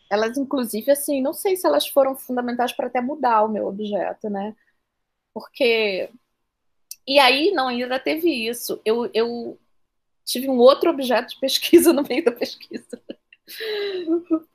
elas 0.10 0.36
inclusive, 0.38 0.90
assim, 0.90 1.22
não 1.22 1.32
sei 1.34 1.56
se 1.56 1.68
elas 1.68 1.88
foram 1.88 2.18
fundamentais 2.18 2.74
para 2.74 2.88
até 2.88 3.00
mudar 3.00 3.44
o 3.44 3.50
meu 3.50 3.68
objeto, 3.68 4.30
né? 4.30 4.56
Porque. 5.34 6.10
E 7.08 7.20
aí, 7.20 7.52
não, 7.52 7.68
ainda 7.68 8.00
teve 8.00 8.30
isso. 8.30 8.80
Eu, 8.86 9.10
eu 9.14 9.58
tive 10.26 10.50
um 10.50 10.58
outro 10.58 10.90
objeto 10.90 11.30
de 11.30 11.40
pesquisa 11.40 11.92
no 11.94 12.04
meio 12.04 12.24
da 12.24 12.32
pesquisa. 12.32 13.02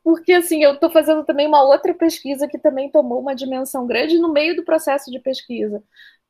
Porque, 0.02 0.32
assim, 0.32 0.62
eu 0.62 0.74
estou 0.74 0.90
fazendo 0.90 1.24
também 1.24 1.46
uma 1.46 1.62
outra 1.62 1.92
pesquisa 1.92 2.48
que 2.48 2.58
também 2.58 2.90
tomou 2.90 3.20
uma 3.20 3.34
dimensão 3.34 3.86
grande 3.86 4.18
no 4.18 4.32
meio 4.32 4.56
do 4.56 4.64
processo 4.64 5.10
de 5.10 5.18
pesquisa. 5.18 5.82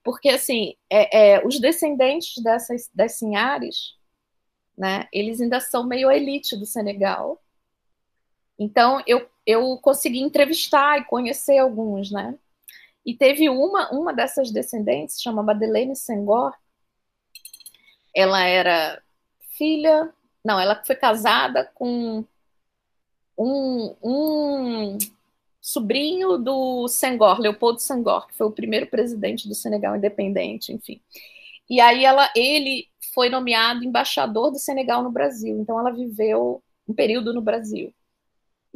Porque, 0.02 0.28
assim, 0.28 0.74
é, 0.90 1.34
é, 1.34 1.46
os 1.46 1.60
descendentes 1.60 2.42
dessas, 2.42 2.90
das 2.94 3.12
Sinhares, 3.18 3.94
né, 4.76 5.08
eles 5.12 5.40
ainda 5.40 5.60
são 5.60 5.86
meio 5.86 6.10
elite 6.10 6.56
do 6.56 6.66
Senegal. 6.66 7.42
Então, 8.58 9.02
eu, 9.06 9.28
eu 9.44 9.78
consegui 9.78 10.20
entrevistar 10.20 10.98
e 10.98 11.04
conhecer 11.04 11.58
alguns, 11.58 12.10
né? 12.10 12.36
E 13.06 13.14
teve 13.16 13.48
uma, 13.48 13.88
uma 13.92 14.12
dessas 14.12 14.50
descendentes, 14.50 15.22
chama 15.22 15.42
Madeleine 15.42 15.94
Senghor. 15.94 16.52
Ela 18.12 18.42
era 18.42 19.00
filha, 19.56 20.12
não, 20.44 20.58
ela 20.58 20.82
foi 20.84 20.96
casada 20.96 21.70
com 21.72 22.24
um, 23.38 23.96
um 24.02 24.98
sobrinho 25.60 26.36
do 26.36 26.88
Senghor, 26.88 27.38
Leopoldo 27.38 27.80
Senghor, 27.80 28.26
que 28.26 28.34
foi 28.34 28.46
o 28.46 28.52
primeiro 28.52 28.86
presidente 28.88 29.48
do 29.48 29.54
Senegal 29.54 29.96
independente, 29.96 30.72
enfim. 30.72 31.00
E 31.68 31.80
aí 31.80 32.04
ela, 32.04 32.30
ele 32.36 32.88
foi 33.14 33.28
nomeado 33.28 33.84
embaixador 33.84 34.50
do 34.50 34.58
Senegal 34.58 35.02
no 35.02 35.10
Brasil. 35.10 35.58
Então 35.58 35.78
ela 35.78 35.90
viveu 35.90 36.62
um 36.88 36.94
período 36.94 37.32
no 37.32 37.40
Brasil. 37.40 37.92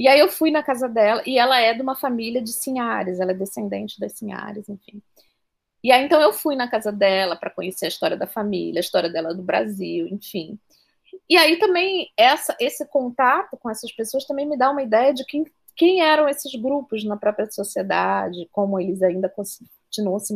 E 0.00 0.08
aí 0.08 0.18
eu 0.18 0.30
fui 0.30 0.50
na 0.50 0.62
casa 0.62 0.88
dela, 0.88 1.22
e 1.26 1.38
ela 1.38 1.60
é 1.60 1.74
de 1.74 1.82
uma 1.82 1.94
família 1.94 2.40
de 2.40 2.54
Sinhares, 2.54 3.20
ela 3.20 3.32
é 3.32 3.34
descendente 3.34 4.00
das 4.00 4.14
Sinhares, 4.14 4.66
enfim. 4.66 5.02
E 5.84 5.92
aí 5.92 6.02
então 6.06 6.18
eu 6.22 6.32
fui 6.32 6.56
na 6.56 6.66
casa 6.70 6.90
dela 6.90 7.36
para 7.36 7.50
conhecer 7.50 7.84
a 7.84 7.88
história 7.88 8.16
da 8.16 8.26
família, 8.26 8.78
a 8.78 8.80
história 8.80 9.10
dela 9.10 9.34
do 9.34 9.42
Brasil, 9.42 10.08
enfim. 10.08 10.58
E 11.28 11.36
aí 11.36 11.58
também 11.58 12.10
essa, 12.16 12.56
esse 12.58 12.86
contato 12.86 13.58
com 13.58 13.68
essas 13.68 13.92
pessoas 13.92 14.24
também 14.24 14.48
me 14.48 14.56
dá 14.56 14.70
uma 14.70 14.82
ideia 14.82 15.12
de 15.12 15.22
que 15.26 15.44
quem 15.76 16.00
eram 16.00 16.26
esses 16.30 16.50
grupos 16.58 17.04
na 17.04 17.18
própria 17.18 17.50
sociedade, 17.50 18.48
como 18.52 18.80
eles 18.80 19.02
ainda 19.02 19.28
continuam 19.28 20.18
se 20.18 20.34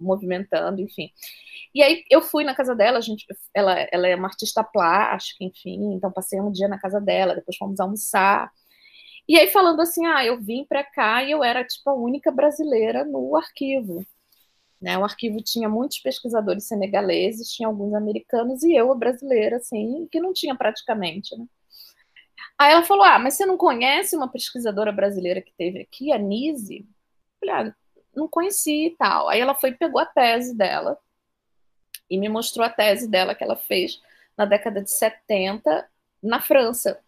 movimentando, 0.00 0.80
enfim. 0.80 1.10
E 1.74 1.82
aí 1.82 2.02
eu 2.10 2.22
fui 2.22 2.44
na 2.44 2.54
casa 2.54 2.74
dela, 2.74 2.98
gente, 3.02 3.26
ela, 3.52 3.78
ela 3.92 4.08
é 4.08 4.16
uma 4.16 4.28
artista 4.28 4.64
plástica, 4.64 5.44
enfim, 5.44 5.92
então 5.92 6.10
passei 6.10 6.40
um 6.40 6.50
dia 6.50 6.66
na 6.66 6.78
casa 6.78 6.98
dela, 6.98 7.34
depois 7.34 7.58
fomos 7.58 7.78
almoçar. 7.78 8.50
E 9.28 9.38
aí 9.38 9.48
falando 9.48 9.80
assim, 9.80 10.04
ah, 10.06 10.24
eu 10.24 10.40
vim 10.40 10.64
para 10.64 10.82
cá 10.82 11.22
e 11.22 11.30
eu 11.30 11.44
era 11.44 11.64
tipo 11.64 11.88
a 11.90 11.94
única 11.94 12.30
brasileira 12.30 13.04
no 13.04 13.36
arquivo. 13.36 14.04
Né? 14.80 14.98
O 14.98 15.04
arquivo 15.04 15.40
tinha 15.40 15.68
muitos 15.68 15.98
pesquisadores 16.00 16.66
senegaleses, 16.66 17.52
tinha 17.52 17.68
alguns 17.68 17.94
americanos 17.94 18.62
e 18.64 18.74
eu, 18.74 18.90
a 18.90 18.96
brasileira, 18.96 19.56
assim, 19.58 20.08
que 20.10 20.20
não 20.20 20.32
tinha 20.32 20.56
praticamente. 20.56 21.36
Né? 21.36 21.46
Aí 22.58 22.72
ela 22.72 22.82
falou: 22.84 23.04
Ah, 23.04 23.18
mas 23.18 23.34
você 23.34 23.46
não 23.46 23.56
conhece 23.56 24.16
uma 24.16 24.28
pesquisadora 24.28 24.92
brasileira 24.92 25.40
que 25.40 25.52
teve 25.56 25.80
aqui, 25.80 26.12
a 26.12 26.18
Nise? 26.18 26.80
Eu 27.42 27.48
falei: 27.48 27.70
Ah, 27.70 27.74
não 28.14 28.28
conheci 28.28 28.86
e 28.86 28.96
tal. 28.96 29.28
Aí 29.28 29.40
ela 29.40 29.54
foi 29.54 29.72
pegou 29.72 30.00
a 30.00 30.06
tese 30.06 30.56
dela 30.56 30.98
e 32.10 32.18
me 32.18 32.28
mostrou 32.28 32.64
a 32.66 32.70
tese 32.70 33.08
dela 33.08 33.34
que 33.34 33.44
ela 33.44 33.56
fez 33.56 34.00
na 34.36 34.44
década 34.44 34.82
de 34.82 34.90
70 34.90 35.88
na 36.22 36.40
França. 36.40 37.00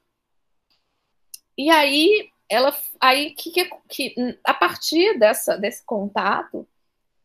E 1.57 1.71
aí 1.71 2.31
ela 2.49 2.77
aí 3.01 3.31
que, 3.31 3.51
que, 3.51 3.71
que 3.89 4.39
a 4.45 4.55
partir 4.55 5.19
dessa 5.19 5.57
desse 5.57 5.85
contato 5.85 6.67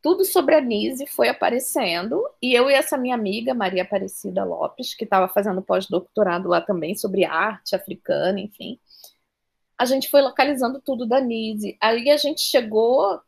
tudo 0.02 0.24
sobre 0.24 0.56
a 0.56 0.62
Nise 0.62 1.06
foi 1.06 1.28
aparecendo, 1.28 2.24
e 2.42 2.54
eu 2.54 2.70
e 2.70 2.74
essa 2.74 2.98
minha 2.98 3.16
amiga, 3.16 3.54
Maria 3.54 3.84
Aparecida 3.84 4.46
Lopes, 4.46 4.94
que 4.94 5.04
estava 5.04 5.28
fazendo 5.28 5.62
pós-doutorado 5.62 6.48
lá 6.48 6.62
também 6.62 6.96
sobre 6.96 7.26
arte 7.26 7.76
africana, 7.76 8.40
enfim, 8.40 8.80
a 9.78 9.86
gente 9.86 10.10
foi 10.10 10.22
localizando 10.22 10.82
tudo 10.82 11.06
da 11.06 11.22
Nise. 11.22 11.78
Aí 11.82 12.10
a 12.10 12.18
gente 12.18 12.42
chegou, 12.42 13.22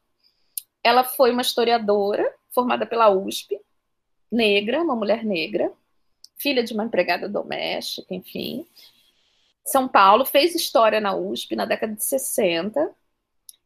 ela 0.84 1.04
foi 1.04 1.32
uma 1.32 1.42
historiadora 1.42 2.34
formada 2.52 2.86
pela 2.86 3.10
USP, 3.10 3.60
negra, 4.32 4.82
uma 4.82 4.96
mulher 4.96 5.24
negra, 5.26 5.72
filha 6.38 6.64
de 6.64 6.74
uma 6.74 6.86
empregada 6.86 7.28
doméstica, 7.28 8.14
enfim. 8.14 8.66
São 9.66 9.88
Paulo, 9.88 10.26
fez 10.26 10.56
história 10.56 11.00
na 11.00 11.16
USP 11.16 11.56
na 11.56 11.66
década 11.66 11.94
de 11.94 12.04
60, 12.04 12.94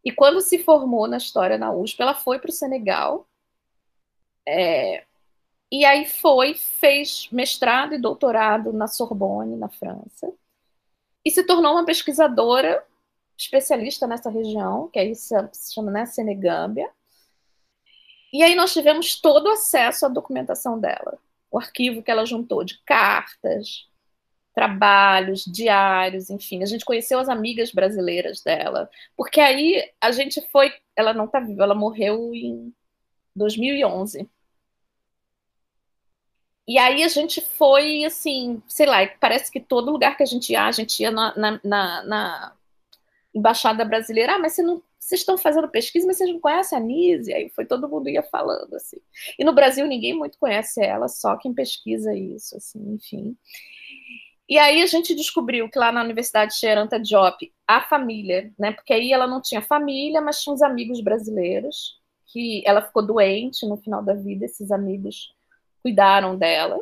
e 0.04 0.12
quando 0.12 0.40
se 0.42 0.64
formou 0.64 1.08
na 1.08 1.18
história 1.18 1.58
na 1.58 1.72
USP, 1.74 2.02
ela 2.02 2.14
foi 2.14 2.38
para 2.38 2.50
o 2.50 2.54
Senegal. 2.54 3.28
É, 4.48 5.04
e 5.72 5.84
aí 5.84 6.06
foi, 6.06 6.54
fez 6.54 7.28
mestrado 7.32 7.96
e 7.96 7.98
doutorado 7.98 8.72
na 8.72 8.88
Sorbonne, 8.88 9.58
na 9.58 9.68
França. 9.68 10.32
E 11.26 11.32
se 11.32 11.44
tornou 11.44 11.74
uma 11.74 11.86
pesquisadora 11.86 12.86
especialista 13.38 14.06
nessa 14.06 14.30
região, 14.30 14.88
que 14.90 15.00
aí 15.00 15.16
se 15.16 15.34
chama 15.74 15.92
né, 15.92 16.06
Senegâmbia. 16.06 16.90
E 18.32 18.44
aí 18.44 18.54
nós 18.56 18.74
tivemos 18.74 19.20
todo 19.20 19.50
acesso 19.50 20.06
à 20.06 20.10
documentação 20.10 20.80
dela. 20.80 21.18
O 21.50 21.58
arquivo 21.58 22.04
que 22.04 22.12
ela 22.12 22.26
juntou 22.26 22.64
de 22.64 22.78
cartas, 22.84 23.88
trabalhos, 24.56 25.44
diários, 25.46 26.30
enfim. 26.30 26.64
A 26.64 26.66
gente 26.66 26.86
conheceu 26.86 27.20
as 27.20 27.30
amigas 27.30 27.72
brasileiras 27.72 28.42
dela, 28.42 28.90
porque 29.16 29.42
aí 29.42 29.92
a 30.02 30.12
gente 30.12 30.42
foi. 30.50 30.74
Ela 30.96 31.14
não 31.14 31.26
está 31.26 31.40
viva, 31.42 31.64
ela 31.64 31.76
morreu 31.76 32.34
em 32.34 32.74
2011. 33.36 34.30
E 36.68 36.80
aí 36.80 37.04
a 37.04 37.08
gente 37.10 37.42
foi, 37.42 38.06
assim, 38.06 38.62
sei 38.68 38.88
lá, 38.88 39.06
parece 39.20 39.52
que 39.52 39.60
todo 39.60 39.92
lugar 39.92 40.18
que 40.18 40.24
a 40.24 40.26
gente 40.26 40.52
ia, 40.52 40.66
a 40.66 40.72
gente 40.72 41.00
ia 41.02 41.12
na, 41.12 41.36
na, 41.38 41.60
na, 41.64 42.04
na 42.04 42.56
embaixada 43.36 43.86
brasileira, 43.86 44.36
ah, 44.36 44.40
mas 44.40 44.54
você 44.54 44.64
não, 44.64 44.82
vocês 44.98 45.22
estão 45.22 45.38
fazendo 45.38 45.68
pesquisa, 45.70 46.08
mas 46.08 46.18
vocês 46.18 46.32
não 46.32 46.40
conhecem 46.40 46.78
a 46.78 46.82
Nise? 46.82 47.34
Aí 47.34 47.50
foi 47.50 47.66
todo 47.66 47.88
mundo 47.88 48.10
ia 48.10 48.24
falando, 48.24 48.74
assim. 48.76 48.98
E 49.38 49.44
no 49.44 49.54
Brasil 49.54 49.86
ninguém 49.86 50.16
muito 50.16 50.40
conhece 50.40 50.84
ela, 50.84 51.08
só 51.08 51.38
quem 51.38 51.54
pesquisa 51.54 52.16
isso, 52.16 52.58
assim, 52.58 52.94
enfim. 52.94 53.38
E 54.48 54.60
aí 54.60 54.82
a 54.84 54.86
gente 54.86 55.16
descobriu 55.16 55.70
que 55.70 55.80
lá 55.80 55.92
na 55.92 56.04
Universidade 56.04 56.56
Xeranta 56.56 57.00
Diop, 57.00 57.52
a 57.68 57.82
família, 57.82 58.54
né? 58.60 58.72
Porque 58.72 58.94
aí 58.94 59.12
ela 59.12 59.26
não 59.26 59.42
tinha 59.42 59.62
família, 59.62 60.22
mas 60.22 60.42
tinha 60.42 60.54
uns 60.54 60.62
amigos 60.62 61.02
brasileiros, 61.02 62.00
que 62.28 62.62
ela 62.66 62.82
ficou 62.84 63.06
doente 63.06 63.66
no 63.66 63.78
final 63.78 64.04
da 64.04 64.14
vida, 64.14 64.46
esses 64.46 64.72
amigos 64.72 65.34
cuidaram 65.82 66.38
dela, 66.38 66.80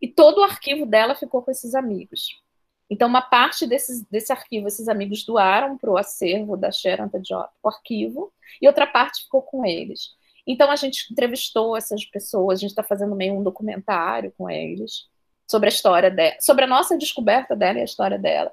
e 0.00 0.08
todo 0.08 0.38
o 0.38 0.44
arquivo 0.44 0.86
dela 0.86 1.14
ficou 1.14 1.42
com 1.42 1.50
esses 1.50 1.74
amigos. 1.74 2.40
Então, 2.88 3.08
uma 3.08 3.22
parte 3.22 3.66
desses, 3.66 4.02
desse 4.10 4.32
arquivo, 4.32 4.68
esses 4.68 4.88
amigos 4.88 5.24
doaram 5.24 5.76
para 5.76 5.90
o 5.90 5.96
acervo 5.98 6.56
da 6.56 6.70
Xeranta 6.70 7.20
Diop, 7.20 7.50
o 7.62 7.68
arquivo, 7.68 8.32
e 8.60 8.66
outra 8.66 8.86
parte 8.86 9.24
ficou 9.24 9.42
com 9.42 9.64
eles. 9.64 10.14
Então, 10.46 10.70
a 10.70 10.76
gente 10.76 11.10
entrevistou 11.10 11.76
essas 11.76 12.04
pessoas, 12.04 12.58
a 12.58 12.60
gente 12.60 12.70
está 12.70 12.82
fazendo 12.82 13.14
meio 13.14 13.34
um 13.34 13.42
documentário 13.42 14.32
com 14.36 14.48
eles 14.48 15.08
sobre 15.46 15.68
a 15.68 15.72
história 15.72 16.10
dela, 16.10 16.36
sobre 16.40 16.64
a 16.64 16.68
nossa 16.68 16.96
descoberta 16.96 17.54
dela 17.54 17.78
e 17.78 17.82
a 17.82 17.84
história 17.84 18.18
dela. 18.18 18.52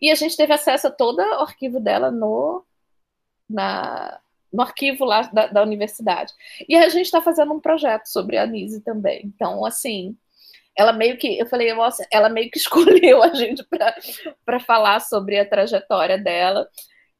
E 0.00 0.10
a 0.10 0.14
gente 0.14 0.36
teve 0.36 0.52
acesso 0.52 0.88
a 0.88 0.90
todo 0.90 1.20
o 1.20 1.40
arquivo 1.40 1.78
dela 1.78 2.10
no, 2.10 2.64
na, 3.48 4.18
no 4.52 4.62
arquivo 4.62 5.04
lá 5.04 5.22
da, 5.22 5.46
da 5.46 5.62
universidade. 5.62 6.32
E 6.68 6.76
a 6.76 6.88
gente 6.88 7.06
está 7.06 7.22
fazendo 7.22 7.52
um 7.52 7.60
projeto 7.60 8.06
sobre 8.06 8.36
a 8.36 8.46
Nise 8.46 8.80
também. 8.80 9.22
Então, 9.24 9.64
assim, 9.64 10.16
ela 10.76 10.92
meio 10.92 11.16
que, 11.16 11.38
eu 11.38 11.46
falei, 11.46 11.72
nossa, 11.72 12.06
ela 12.10 12.28
meio 12.28 12.50
que 12.50 12.58
escolheu 12.58 13.22
a 13.22 13.32
gente 13.34 13.64
para 14.44 14.58
falar 14.60 15.00
sobre 15.00 15.38
a 15.38 15.48
trajetória 15.48 16.18
dela. 16.18 16.68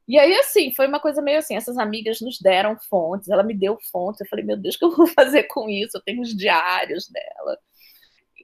E 0.09 0.19
aí, 0.19 0.35
assim, 0.35 0.73
foi 0.75 0.89
uma 0.89 0.99
coisa 0.99 1.23
meio 1.23 1.39
assim: 1.39 1.55
essas 1.55 1.79
amigas 1.79 2.21
nos 2.21 2.41
deram 2.41 2.77
fontes, 2.91 3.29
ela 3.31 3.45
me 3.45 3.55
deu 3.55 3.79
fontes. 3.93 4.21
Eu 4.21 4.27
falei, 4.27 4.45
meu 4.45 4.57
Deus, 4.57 4.75
o 4.75 4.79
que 4.79 4.85
eu 4.85 4.97
vou 4.97 5.07
fazer 5.15 5.45
com 5.45 5.69
isso? 5.69 5.97
Eu 5.97 6.03
tenho 6.03 6.21
os 6.23 6.37
diários 6.37 7.09
dela 7.09 7.59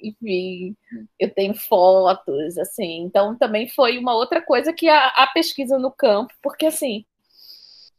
enfim, 0.02 0.76
eu 1.18 1.32
tenho 1.32 1.54
fotos, 1.54 2.58
assim. 2.58 3.02
Então, 3.02 3.36
também 3.36 3.68
foi 3.68 3.98
uma 3.98 4.14
outra 4.14 4.40
coisa 4.42 4.72
que 4.72 4.88
a, 4.88 5.08
a 5.08 5.26
pesquisa 5.28 5.78
no 5.78 5.90
campo, 5.90 6.32
porque, 6.42 6.66
assim, 6.66 7.04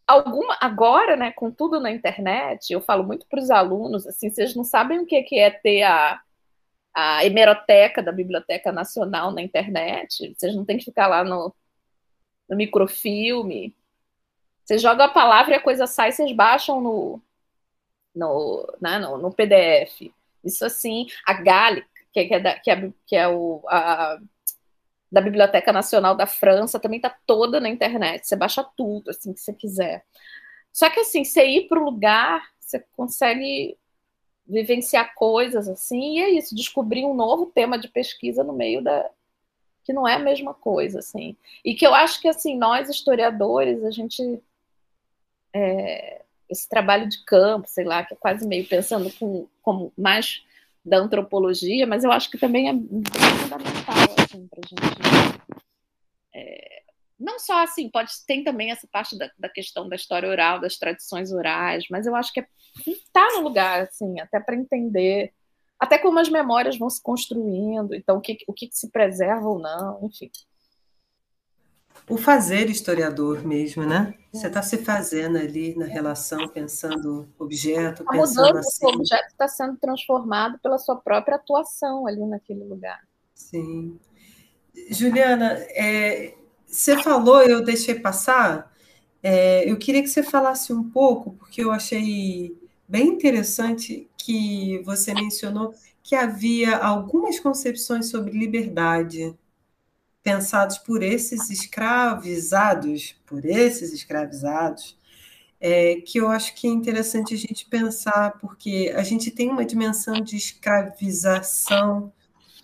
alguma 0.08 0.58
agora, 0.60 1.16
né, 1.16 1.32
com 1.32 1.52
tudo 1.52 1.80
na 1.80 1.92
internet, 1.92 2.72
eu 2.72 2.82
falo 2.82 3.04
muito 3.04 3.28
para 3.28 3.40
os 3.40 3.52
alunos, 3.52 4.08
assim, 4.08 4.30
vocês 4.30 4.56
não 4.56 4.64
sabem 4.64 5.00
o 5.00 5.06
que 5.06 5.40
é 5.40 5.52
ter 5.52 5.84
a, 5.84 6.22
a 6.94 7.26
hemeroteca 7.26 8.02
da 8.02 8.12
Biblioteca 8.12 8.72
Nacional 8.72 9.32
na 9.32 9.42
internet, 9.42 10.34
vocês 10.38 10.56
não 10.56 10.66
têm 10.66 10.78
que 10.78 10.86
ficar 10.86 11.08
lá 11.08 11.24
no, 11.24 11.54
no 12.50 12.58
microfilme. 12.58 13.76
Você 14.66 14.78
joga 14.78 15.06
a 15.06 15.10
palavra 15.10 15.54
e 15.54 15.58
a 15.58 15.62
coisa 15.62 15.88
sai, 15.88 16.12
vocês 16.12 16.32
baixam 16.36 16.82
no, 16.82 17.22
no, 18.16 18.78
né, 18.82 19.00
no, 19.00 19.18
no 19.18 19.32
PDF. 19.34 20.12
Isso 20.44 20.66
assim, 20.66 21.08
a 21.26 21.34
Gallic, 21.34 21.88
que 22.12 22.20
é, 22.20 22.40
da, 22.40 22.60
que 22.60 22.72
é, 22.72 22.94
que 23.06 23.16
é 23.16 23.28
o, 23.28 23.64
a, 23.68 24.20
da 25.12 25.22
Biblioteca 25.22 25.72
Nacional 25.74 26.16
da 26.16 26.28
França, 26.28 26.80
também 26.80 26.98
está 26.98 27.16
toda 27.26 27.60
na 27.60 27.70
internet. 27.70 28.28
Você 28.28 28.36
baixa 28.36 28.64
tudo, 28.78 29.10
assim, 29.10 29.34
que 29.34 29.40
você 29.40 29.54
quiser. 29.54 30.06
Só 30.72 30.90
que, 30.90 31.00
assim, 31.00 31.24
você 31.24 31.46
ir 31.46 31.68
para 31.68 31.80
o 31.80 31.84
lugar, 31.84 32.48
você 32.60 32.84
consegue 32.96 33.78
vivenciar 34.46 35.14
coisas, 35.14 35.68
assim, 35.68 36.18
e 36.18 36.22
é 36.22 36.30
isso, 36.32 36.56
descobrir 36.56 37.06
um 37.06 37.14
novo 37.14 37.48
tema 37.48 37.78
de 37.78 37.88
pesquisa 37.88 38.44
no 38.44 38.54
meio 38.54 38.84
da... 38.84 39.10
que 39.84 39.94
não 39.94 40.08
é 40.08 40.16
a 40.16 40.20
mesma 40.20 40.54
coisa, 40.54 41.00
assim. 41.00 41.36
E 41.64 41.76
que 41.76 41.86
eu 41.86 41.94
acho 41.94 42.20
que, 42.20 42.28
assim, 42.28 42.58
nós, 42.58 42.90
historiadores, 42.90 43.84
a 43.84 43.92
gente... 43.92 44.42
É, 45.54 46.24
esse 46.50 46.68
trabalho 46.68 47.08
de 47.08 47.24
campo, 47.26 47.68
sei 47.68 47.86
lá, 47.86 48.04
que 48.04 48.14
é 48.14 48.18
quase 48.18 48.48
meio 48.48 48.68
pensando 48.68 49.12
com, 49.14 49.48
como 49.62 49.94
mais 49.98 50.44
da 50.84 50.98
antropologia, 50.98 51.86
mas 51.86 52.04
eu 52.04 52.12
acho 52.12 52.30
que 52.32 52.38
também 52.38 52.70
é 52.70 52.74
fundamental 52.74 54.16
assim, 54.18 54.48
para 54.48 54.60
a 54.64 54.68
gente. 54.68 55.42
É, 56.34 56.82
não 57.20 57.38
só 57.38 57.64
assim, 57.64 57.90
pode 57.90 58.12
tem 58.26 58.44
também 58.44 58.72
essa 58.72 58.88
parte 58.92 59.18
da, 59.18 59.30
da, 59.38 59.50
questão 59.50 59.88
da 59.88 59.96
história 59.96 60.30
oral, 60.30 60.60
das 60.60 60.78
tradições 60.78 61.32
orais, 61.32 61.86
mas 61.92 62.08
eu 62.08 62.16
acho 62.16 62.34
que 62.34 62.44
está 62.88 63.28
é, 63.32 63.34
no 63.36 63.42
lugar, 63.42 63.82
assim, 63.82 64.20
até 64.20 64.40
para 64.40 64.56
entender, 64.56 65.34
até 65.78 65.98
como 65.98 66.20
as 66.20 66.30
memórias 66.30 66.78
vão 66.78 66.90
se 66.90 67.02
construindo, 67.02 67.94
então 67.94 68.18
o 68.18 68.22
que, 68.22 68.38
o 68.48 68.54
que 68.54 68.70
se 68.72 68.90
preserva 68.90 69.48
ou 69.48 69.60
não, 69.60 70.00
enfim 70.04 70.32
o 72.08 72.18
fazer 72.18 72.70
historiador 72.70 73.46
mesmo, 73.46 73.86
né? 73.86 74.14
Você 74.32 74.48
está 74.48 74.62
se 74.62 74.78
fazendo 74.78 75.38
ali 75.38 75.76
na 75.76 75.86
relação, 75.86 76.48
pensando 76.48 77.28
objeto, 77.38 78.04
a 78.08 78.12
pensando 78.12 78.58
assim. 78.58 78.86
O 78.86 78.90
objeto 78.90 79.28
está 79.28 79.48
sendo 79.48 79.78
transformado 79.78 80.60
pela 80.60 80.78
sua 80.78 80.96
própria 80.96 81.36
atuação 81.36 82.06
ali 82.06 82.26
naquele 82.26 82.64
lugar. 82.64 83.00
Sim. 83.34 84.00
Juliana, 84.90 85.54
é, 85.72 86.36
você 86.66 87.02
falou, 87.02 87.42
eu 87.42 87.64
deixei 87.64 87.96
passar. 87.96 88.72
É, 89.22 89.70
eu 89.70 89.78
queria 89.78 90.02
que 90.02 90.08
você 90.08 90.22
falasse 90.22 90.72
um 90.72 90.90
pouco, 90.90 91.32
porque 91.34 91.64
eu 91.64 91.72
achei 91.72 92.56
bem 92.88 93.08
interessante 93.08 94.10
que 94.18 94.82
você 94.86 95.14
mencionou 95.14 95.74
que 96.04 96.16
havia 96.16 96.78
algumas 96.78 97.40
concepções 97.40 98.10
sobre 98.10 98.32
liberdade 98.32 99.36
pensados 100.24 100.78
por 100.78 101.02
esses 101.02 101.50
escravizados, 101.50 103.16
por 103.26 103.46
esses 103.46 103.94
escravizados, 103.94 104.98
é, 105.60 105.96
que 105.96 106.20
eu 106.20 106.30
acho 106.30 106.56
que 106.56 106.68
é 106.68 106.72
interessante 106.72 107.34
a 107.34 107.38
gente 107.38 107.66
pensar, 107.66 108.38
porque 108.40 108.94
a 108.96 109.04
gente 109.04 109.32
tem 109.32 109.50
uma 109.50 109.66
dimensão 109.66 110.22
de 110.22 110.38
escravização 110.38 112.14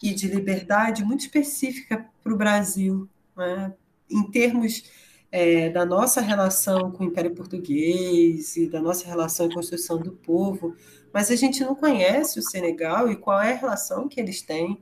e 0.02 0.14
de 0.14 0.28
liberdade 0.28 1.04
muito 1.04 1.22
específica 1.22 2.06
para 2.24 2.34
o 2.34 2.38
Brasil, 2.38 3.10
né? 3.36 3.74
em 4.10 4.30
termos 4.32 4.84
é, 5.32 5.70
da 5.70 5.86
nossa 5.86 6.22
relação 6.22 6.92
com 6.92 7.04
o 7.04 7.08
Império 7.08 7.36
Português 7.36 8.56
e 8.56 8.70
da 8.70 8.82
nossa 8.82 9.06
relação 9.06 9.48
a 9.48 9.54
construção 9.54 9.98
do 9.98 10.12
povo, 10.12 10.76
mas 11.14 11.30
a 11.32 11.36
gente 11.36 11.62
não 11.62 11.76
conhece 11.76 12.40
o 12.40 12.44
Senegal 12.44 13.12
e 13.12 13.16
qual 13.16 13.42
é 13.42 13.52
a 13.52 13.58
relação 13.58 14.08
que 14.08 14.20
eles 14.20 14.42
têm 14.42 14.80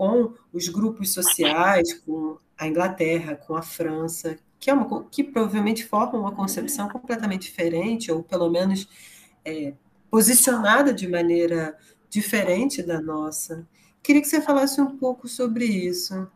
com 0.00 0.32
os 0.50 0.66
grupos 0.66 1.12
sociais, 1.12 1.92
com 1.92 2.38
a 2.56 2.66
Inglaterra, 2.66 3.36
com 3.36 3.54
a 3.54 3.60
França, 3.60 4.38
que, 4.58 4.70
é 4.70 4.72
uma, 4.72 5.04
que 5.10 5.22
provavelmente 5.22 5.84
formam 5.84 6.22
uma 6.22 6.34
concepção 6.34 6.88
completamente 6.88 7.42
diferente, 7.42 8.10
ou 8.10 8.22
pelo 8.22 8.48
menos 8.48 8.88
é, 9.44 9.74
posicionada 10.10 10.94
de 10.94 11.06
maneira 11.06 11.76
diferente 12.08 12.82
da 12.82 12.98
nossa. 12.98 13.68
Queria 14.02 14.22
que 14.22 14.28
você 14.28 14.40
falasse 14.40 14.80
um 14.80 14.96
pouco 14.96 15.28
sobre 15.28 15.66
isso. 15.66 16.26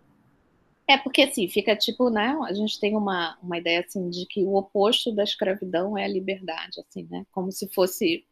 É, 0.86 0.98
porque 0.98 1.22
assim, 1.22 1.48
fica 1.48 1.74
tipo, 1.74 2.10
né? 2.10 2.36
A 2.46 2.52
gente 2.52 2.78
tem 2.78 2.94
uma, 2.94 3.38
uma 3.42 3.56
ideia 3.56 3.80
assim 3.80 4.10
de 4.10 4.26
que 4.26 4.42
o 4.42 4.56
oposto 4.56 5.10
da 5.10 5.24
escravidão 5.24 5.96
é 5.96 6.04
a 6.04 6.08
liberdade, 6.08 6.82
assim, 6.86 7.08
né? 7.10 7.24
Como 7.32 7.50
se 7.50 7.66
fosse. 7.72 8.26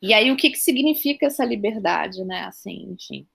E 0.00 0.14
aí, 0.14 0.30
o 0.30 0.36
que, 0.36 0.50
que 0.50 0.58
significa 0.58 1.26
essa 1.26 1.44
liberdade, 1.44 2.24
né? 2.24 2.44
Assim, 2.44 2.92
enfim. 2.92 3.26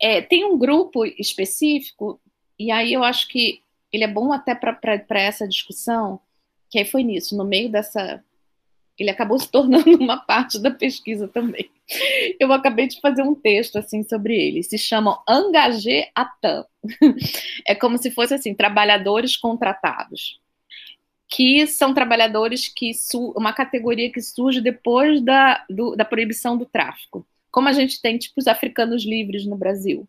É, 0.00 0.20
tem 0.20 0.44
um 0.44 0.58
grupo 0.58 1.04
específico, 1.04 2.20
e 2.58 2.70
aí 2.70 2.92
eu 2.92 3.02
acho 3.02 3.28
que 3.28 3.62
ele 3.92 4.04
é 4.04 4.08
bom 4.08 4.32
até 4.32 4.54
para 4.54 5.20
essa 5.20 5.46
discussão, 5.46 6.20
que 6.68 6.78
aí 6.78 6.84
foi 6.84 7.04
nisso, 7.04 7.36
no 7.36 7.44
meio 7.44 7.70
dessa. 7.70 8.22
Ele 8.98 9.10
acabou 9.10 9.38
se 9.38 9.48
tornando 9.48 9.90
uma 9.98 10.18
parte 10.18 10.58
da 10.58 10.70
pesquisa 10.70 11.28
também. 11.28 11.70
Eu 12.40 12.52
acabei 12.52 12.88
de 12.88 13.00
fazer 13.00 13.22
um 13.22 13.34
texto 13.34 13.76
assim 13.76 14.02
sobre 14.02 14.34
ele. 14.34 14.62
Se 14.62 14.76
chama 14.78 15.22
Engagé 15.28 16.10
Atam. 16.14 16.64
É 17.66 17.74
como 17.74 17.96
se 17.96 18.10
fosse 18.10 18.34
assim, 18.34 18.54
trabalhadores 18.54 19.36
contratados. 19.36 20.40
Que 21.28 21.66
são 21.66 21.94
trabalhadores 21.94 22.68
que 22.68 22.90
uma 23.36 23.52
categoria 23.52 24.10
que 24.10 24.20
surge 24.20 24.60
depois 24.60 25.20
da, 25.22 25.64
do, 25.70 25.96
da 25.96 26.04
proibição 26.04 26.56
do 26.56 26.66
tráfico. 26.66 27.26
Como 27.54 27.68
a 27.68 27.72
gente 27.72 28.02
tem, 28.02 28.18
tipo, 28.18 28.34
os 28.40 28.48
africanos 28.48 29.04
livres 29.04 29.46
no 29.46 29.54
Brasil. 29.54 30.08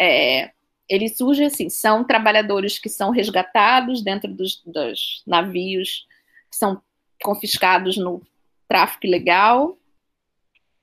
É, 0.00 0.52
ele 0.88 1.06
surge 1.06 1.44
assim: 1.44 1.68
são 1.68 2.02
trabalhadores 2.02 2.78
que 2.78 2.88
são 2.88 3.10
resgatados 3.10 4.00
dentro 4.02 4.32
dos, 4.32 4.62
dos 4.64 5.22
navios 5.26 6.06
que 6.50 6.56
são 6.56 6.80
confiscados 7.22 7.98
no 7.98 8.22
tráfico 8.66 9.06
ilegal. 9.06 9.76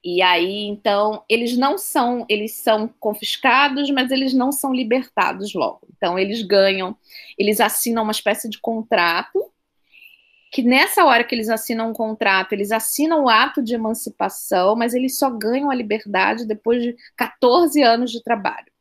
E 0.04 0.22
aí, 0.22 0.66
então, 0.66 1.24
eles 1.28 1.58
não 1.58 1.76
são, 1.76 2.24
eles 2.30 2.54
são 2.54 2.88
confiscados, 3.00 3.90
mas 3.90 4.12
eles 4.12 4.32
não 4.32 4.52
são 4.52 4.72
libertados 4.72 5.56
logo. 5.56 5.88
Então, 5.98 6.20
eles 6.20 6.44
ganham, 6.44 6.96
eles 7.36 7.60
assinam 7.60 8.04
uma 8.04 8.12
espécie 8.12 8.48
de 8.48 8.60
contrato, 8.60 9.52
que 10.54 10.62
nessa 10.62 11.04
hora 11.04 11.24
que 11.24 11.34
eles 11.34 11.50
assinam 11.50 11.90
um 11.90 11.94
contrato, 11.94 12.54
eles 12.54 12.72
assinam 12.72 13.24
o 13.24 13.30
ato 13.30 13.60
de 13.60 13.74
emancipação, 13.74 14.76
mas 14.76 14.94
eles 14.94 15.18
só 15.18 15.32
ganham 15.32 15.72
a 15.72 15.76
liberdade 15.76 16.46
depois 16.46 16.84
de 16.84 16.96
14 17.18 17.82
anos 17.82 18.12
de 18.12 18.24
trabalho. 18.24 18.72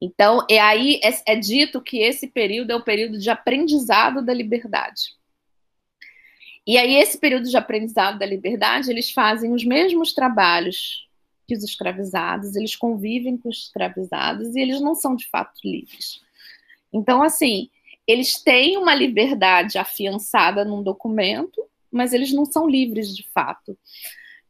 Então, 0.00 0.44
é 0.50 0.58
aí 0.58 0.98
é, 1.04 1.34
é 1.34 1.36
dito 1.36 1.82
que 1.82 1.98
esse 1.98 2.26
período 2.26 2.70
é 2.70 2.74
o 2.74 2.82
período 2.82 3.18
de 3.18 3.28
aprendizado 3.28 4.22
da 4.22 4.32
liberdade. 4.32 5.14
E 6.66 6.78
aí, 6.78 6.94
esse 6.94 7.18
período 7.18 7.50
de 7.50 7.56
aprendizado 7.56 8.18
da 8.18 8.24
liberdade, 8.24 8.90
eles 8.90 9.10
fazem 9.10 9.52
os 9.52 9.64
mesmos 9.64 10.14
trabalhos 10.14 11.06
que 11.46 11.54
os 11.54 11.62
escravizados, 11.62 12.56
eles 12.56 12.74
convivem 12.74 13.36
com 13.36 13.50
os 13.50 13.64
escravizados 13.64 14.56
e 14.56 14.60
eles 14.60 14.80
não 14.80 14.94
são 14.94 15.14
de 15.14 15.28
fato 15.28 15.60
livres. 15.62 16.22
Então, 16.90 17.22
assim, 17.22 17.68
eles 18.06 18.42
têm 18.42 18.76
uma 18.76 18.94
liberdade 18.94 19.78
afiançada 19.78 20.64
num 20.64 20.82
documento, 20.82 21.62
mas 21.90 22.12
eles 22.12 22.32
não 22.32 22.44
são 22.44 22.68
livres 22.68 23.14
de 23.14 23.28
fato. 23.32 23.76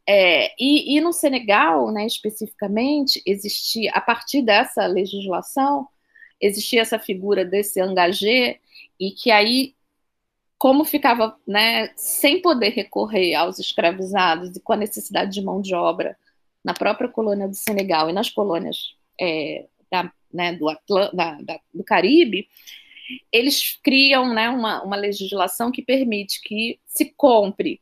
É, 0.07 0.53
e, 0.59 0.97
e, 0.97 1.01
no 1.01 1.13
Senegal, 1.13 1.91
né, 1.91 2.05
especificamente, 2.05 3.21
existia, 3.25 3.91
a 3.93 4.01
partir 4.01 4.41
dessa 4.41 4.85
legislação, 4.85 5.87
existia 6.41 6.81
essa 6.81 6.99
figura 6.99 7.45
desse 7.45 7.81
engagé, 7.81 8.59
e 8.99 9.11
que 9.11 9.31
aí, 9.31 9.75
como 10.57 10.83
ficava 10.83 11.37
né, 11.47 11.91
sem 11.95 12.41
poder 12.41 12.69
recorrer 12.69 13.35
aos 13.35 13.59
escravizados 13.59 14.55
e 14.55 14.59
com 14.59 14.73
a 14.73 14.77
necessidade 14.77 15.31
de 15.31 15.41
mão 15.41 15.61
de 15.61 15.73
obra 15.73 16.17
na 16.63 16.73
própria 16.73 17.09
colônia 17.09 17.47
do 17.47 17.55
Senegal 17.55 18.09
e 18.09 18.13
nas 18.13 18.29
colônias 18.29 18.95
é, 19.19 19.65
da, 19.91 20.11
né, 20.33 20.53
do, 20.53 20.65
da, 21.13 21.41
da, 21.41 21.59
do 21.73 21.83
Caribe, 21.83 22.47
eles 23.31 23.79
criam 23.83 24.33
né, 24.33 24.49
uma, 24.49 24.83
uma 24.83 24.95
legislação 24.95 25.71
que 25.71 25.81
permite 25.81 26.41
que 26.41 26.79
se 26.85 27.05
compre 27.15 27.81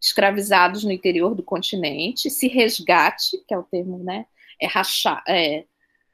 escravizados 0.00 0.84
no 0.84 0.92
interior 0.92 1.34
do 1.34 1.42
continente, 1.42 2.30
se 2.30 2.46
resgate, 2.46 3.42
que 3.46 3.54
é 3.54 3.58
o 3.58 3.62
termo, 3.62 3.98
né? 3.98 4.26
É 4.60 4.66
rachar, 4.66 5.24
é, 5.26 5.64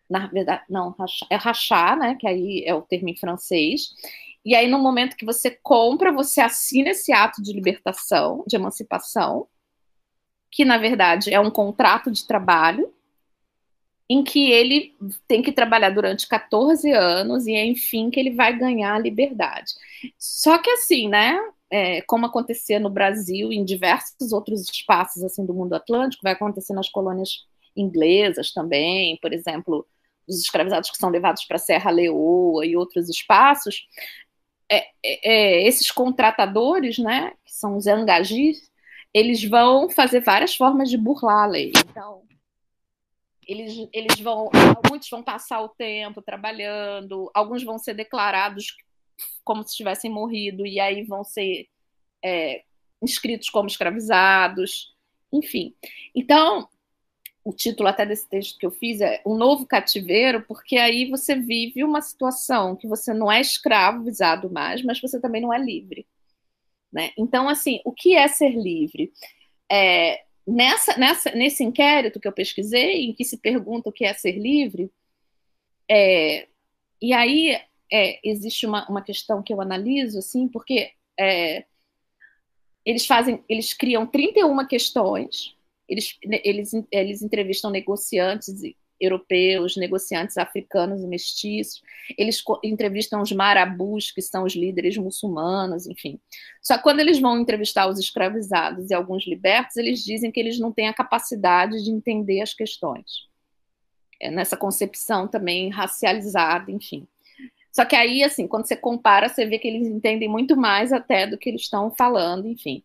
na 0.09 0.27
verdade, 0.29 0.63
não, 0.69 0.91
rachar, 0.91 1.29
é 1.31 1.37
rachar, 1.37 1.99
né? 1.99 2.17
Que 2.19 2.27
aí 2.27 2.65
é 2.65 2.75
o 2.75 2.83
termo 2.83 3.09
em 3.09 3.17
francês. 3.17 3.91
E 4.45 4.55
aí, 4.55 4.69
no 4.69 4.79
momento 4.79 5.17
que 5.17 5.25
você 5.25 5.51
compra, 5.51 6.13
você 6.13 6.41
assina 6.41 6.91
esse 6.91 7.13
ato 7.13 7.43
de 7.43 7.53
libertação, 7.53 8.45
de 8.47 8.57
emancipação, 8.57 9.47
que 10.51 10.65
na 10.65 10.79
verdade 10.79 11.33
é 11.33 11.39
um 11.39 11.51
contrato 11.51 12.11
de 12.11 12.27
trabalho, 12.27 12.93
em 14.11 14.25
que 14.25 14.51
ele 14.51 14.95
tem 15.29 15.41
que 15.41 15.53
trabalhar 15.53 15.91
durante 15.91 16.29
14 16.29 16.91
anos 16.91 17.47
e 17.47 17.55
é 17.55 17.65
enfim 17.65 18.11
que 18.11 18.19
ele 18.19 18.33
vai 18.33 18.59
ganhar 18.59 18.95
a 18.95 18.99
liberdade. 18.99 19.73
Só 20.19 20.59
que 20.59 20.69
assim, 20.71 21.09
né? 21.09 21.39
é, 21.71 22.03
como 22.03 22.27
acontecia 22.27 22.81
no 22.81 22.91
Brasil 22.91 23.53
e 23.53 23.57
em 23.57 23.65
diversos 23.65 24.33
outros 24.33 24.69
espaços 24.69 25.23
assim 25.23 25.47
do 25.47 25.55
mundo 25.55 25.75
atlântico, 25.75 26.25
vai 26.25 26.33
acontecer 26.33 26.73
nas 26.73 26.89
colônias 26.89 27.47
inglesas 27.77 28.53
também, 28.53 29.17
por 29.23 29.33
exemplo, 29.33 29.87
os 30.29 30.41
escravizados 30.41 30.91
que 30.91 30.99
são 30.99 31.11
levados 31.11 31.45
para 31.45 31.59
Serra 31.59 31.91
Leoa 31.91 32.67
e 32.67 32.77
outros 32.77 33.09
espaços, 33.09 33.87
é, 34.69 34.79
é, 35.05 35.31
é, 35.63 35.67
esses 35.67 35.91
contratadores, 35.91 36.99
né, 36.99 37.33
que 37.45 37.53
são 37.53 37.77
os 37.77 37.87
engagis, 37.87 38.71
eles 39.15 39.43
vão 39.45 39.89
fazer 39.89 40.21
várias 40.21 40.55
formas 40.55 40.91
de 40.91 40.97
burlar 40.97 41.45
a 41.45 41.47
lei. 41.47 41.73
Então, 41.89 42.23
eles, 43.51 43.89
eles 43.93 44.21
vão, 44.21 44.49
muitos 44.89 45.11
vão 45.11 45.23
passar 45.23 45.61
o 45.61 45.69
tempo 45.69 46.23
trabalhando, 46.23 47.29
alguns 47.35 47.65
vão 47.65 47.79
ser 47.79 47.95
declarados 47.95 48.77
como 49.43 49.67
se 49.67 49.77
tivessem 49.77 50.11
morrido 50.11 50.65
e 50.65 50.79
aí 50.79 51.03
vão 51.03 51.25
ser 51.25 51.67
é, 52.25 52.63
inscritos 53.03 53.51
como 53.51 53.67
escravizados, 53.67 54.95
enfim. 55.33 55.75
Então, 56.15 56.69
o 57.43 57.53
título 57.53 57.89
até 57.89 58.07
desse 58.07 58.29
texto 58.29 58.57
que 58.57 58.65
eu 58.65 58.71
fiz 58.71 59.01
é 59.01 59.21
Um 59.27 59.35
Novo 59.35 59.67
Cativeiro, 59.67 60.45
porque 60.47 60.77
aí 60.77 61.11
você 61.11 61.35
vive 61.35 61.83
uma 61.83 62.01
situação 62.01 62.77
que 62.77 62.87
você 62.87 63.13
não 63.13 63.33
é 63.33 63.41
escravizado 63.41 64.49
mais, 64.49 64.81
mas 64.85 65.01
você 65.01 65.21
também 65.21 65.43
não 65.43 65.53
é 65.53 65.59
livre. 65.59 66.07
Né? 66.93 67.11
Então, 67.19 67.49
assim, 67.49 67.81
o 67.85 67.93
que 67.93 68.15
é 68.15 68.29
ser 68.29 68.51
livre? 68.51 69.13
É, 69.71 70.25
nessa, 70.51 70.97
nessa, 70.99 71.31
nesse 71.31 71.63
inquérito 71.63 72.19
que 72.19 72.27
eu 72.27 72.33
pesquisei, 72.33 73.05
em 73.05 73.15
que 73.15 73.25
se 73.25 73.39
pergunta 73.39 73.89
o 73.89 73.93
que 73.93 74.05
é 74.05 74.13
ser 74.13 74.33
livre, 74.33 74.91
é, 75.89 76.49
e 77.01 77.13
aí 77.13 77.59
é, 77.93 78.21
existe 78.29 78.67
uma, 78.67 78.89
uma 78.89 79.03
questão 79.03 79.43
que 79.43 79.53
eu 79.53 79.61
analiso, 79.61 80.19
assim, 80.19 80.49
porque 80.49 80.93
é, 81.19 81.65
eles 82.85 83.07
fazem, 83.07 83.45
eles 83.49 83.73
criam 83.73 84.07
31 84.07 84.67
questões, 84.67 85.57
eles, 85.89 86.19
eles, 86.23 86.73
eles 86.91 87.23
entrevistam 87.23 87.71
negociantes 87.71 88.63
europeus, 89.01 89.77
negociantes 89.77 90.37
africanos 90.37 91.03
e 91.03 91.07
mestiços, 91.07 91.83
eles 92.19 92.43
entrevistam 92.63 93.23
os 93.23 93.33
marabus, 93.33 94.11
que 94.11 94.21
são 94.21 94.45
os 94.45 94.55
líderes 94.55 94.97
muçulmanos, 94.97 95.87
enfim. 95.87 96.21
Só 96.61 96.77
que 96.77 96.83
quando 96.83 97.01
eles 97.01 97.19
vão 97.19 97.39
entrevistar 97.39 97.89
os 97.89 97.99
escravizados 97.99 98.91
e 98.91 98.95
alguns 98.95 99.27
libertos, 99.27 99.77
eles 99.77 100.05
dizem 100.05 100.31
que 100.31 100.39
eles 100.39 100.59
não 100.59 100.71
têm 100.71 100.89
a 100.89 100.95
capacidade 100.95 101.83
de 101.83 101.91
entender 101.91 102.41
as 102.41 102.53
questões. 102.53 103.29
É 104.21 104.31
nessa 104.31 104.57
concepção 104.57 105.27
também 105.27 105.71
racializada, 105.71 106.71
enfim. 106.71 107.07
Só 107.73 107.85
que 107.85 107.97
aí, 107.97 108.23
assim, 108.23 108.47
quando 108.47 108.67
você 108.67 108.77
compara, 108.77 109.29
você 109.29 109.47
vê 109.47 109.59
que 109.59 109.69
eles 109.69 109.87
entendem 109.87 110.29
muito 110.29 110.57
mais 110.57 110.93
até 110.93 111.27
do 111.27 111.39
que 111.39 111.49
eles 111.49 111.63
estão 111.63 111.91
falando, 111.91 112.47
enfim. 112.47 112.83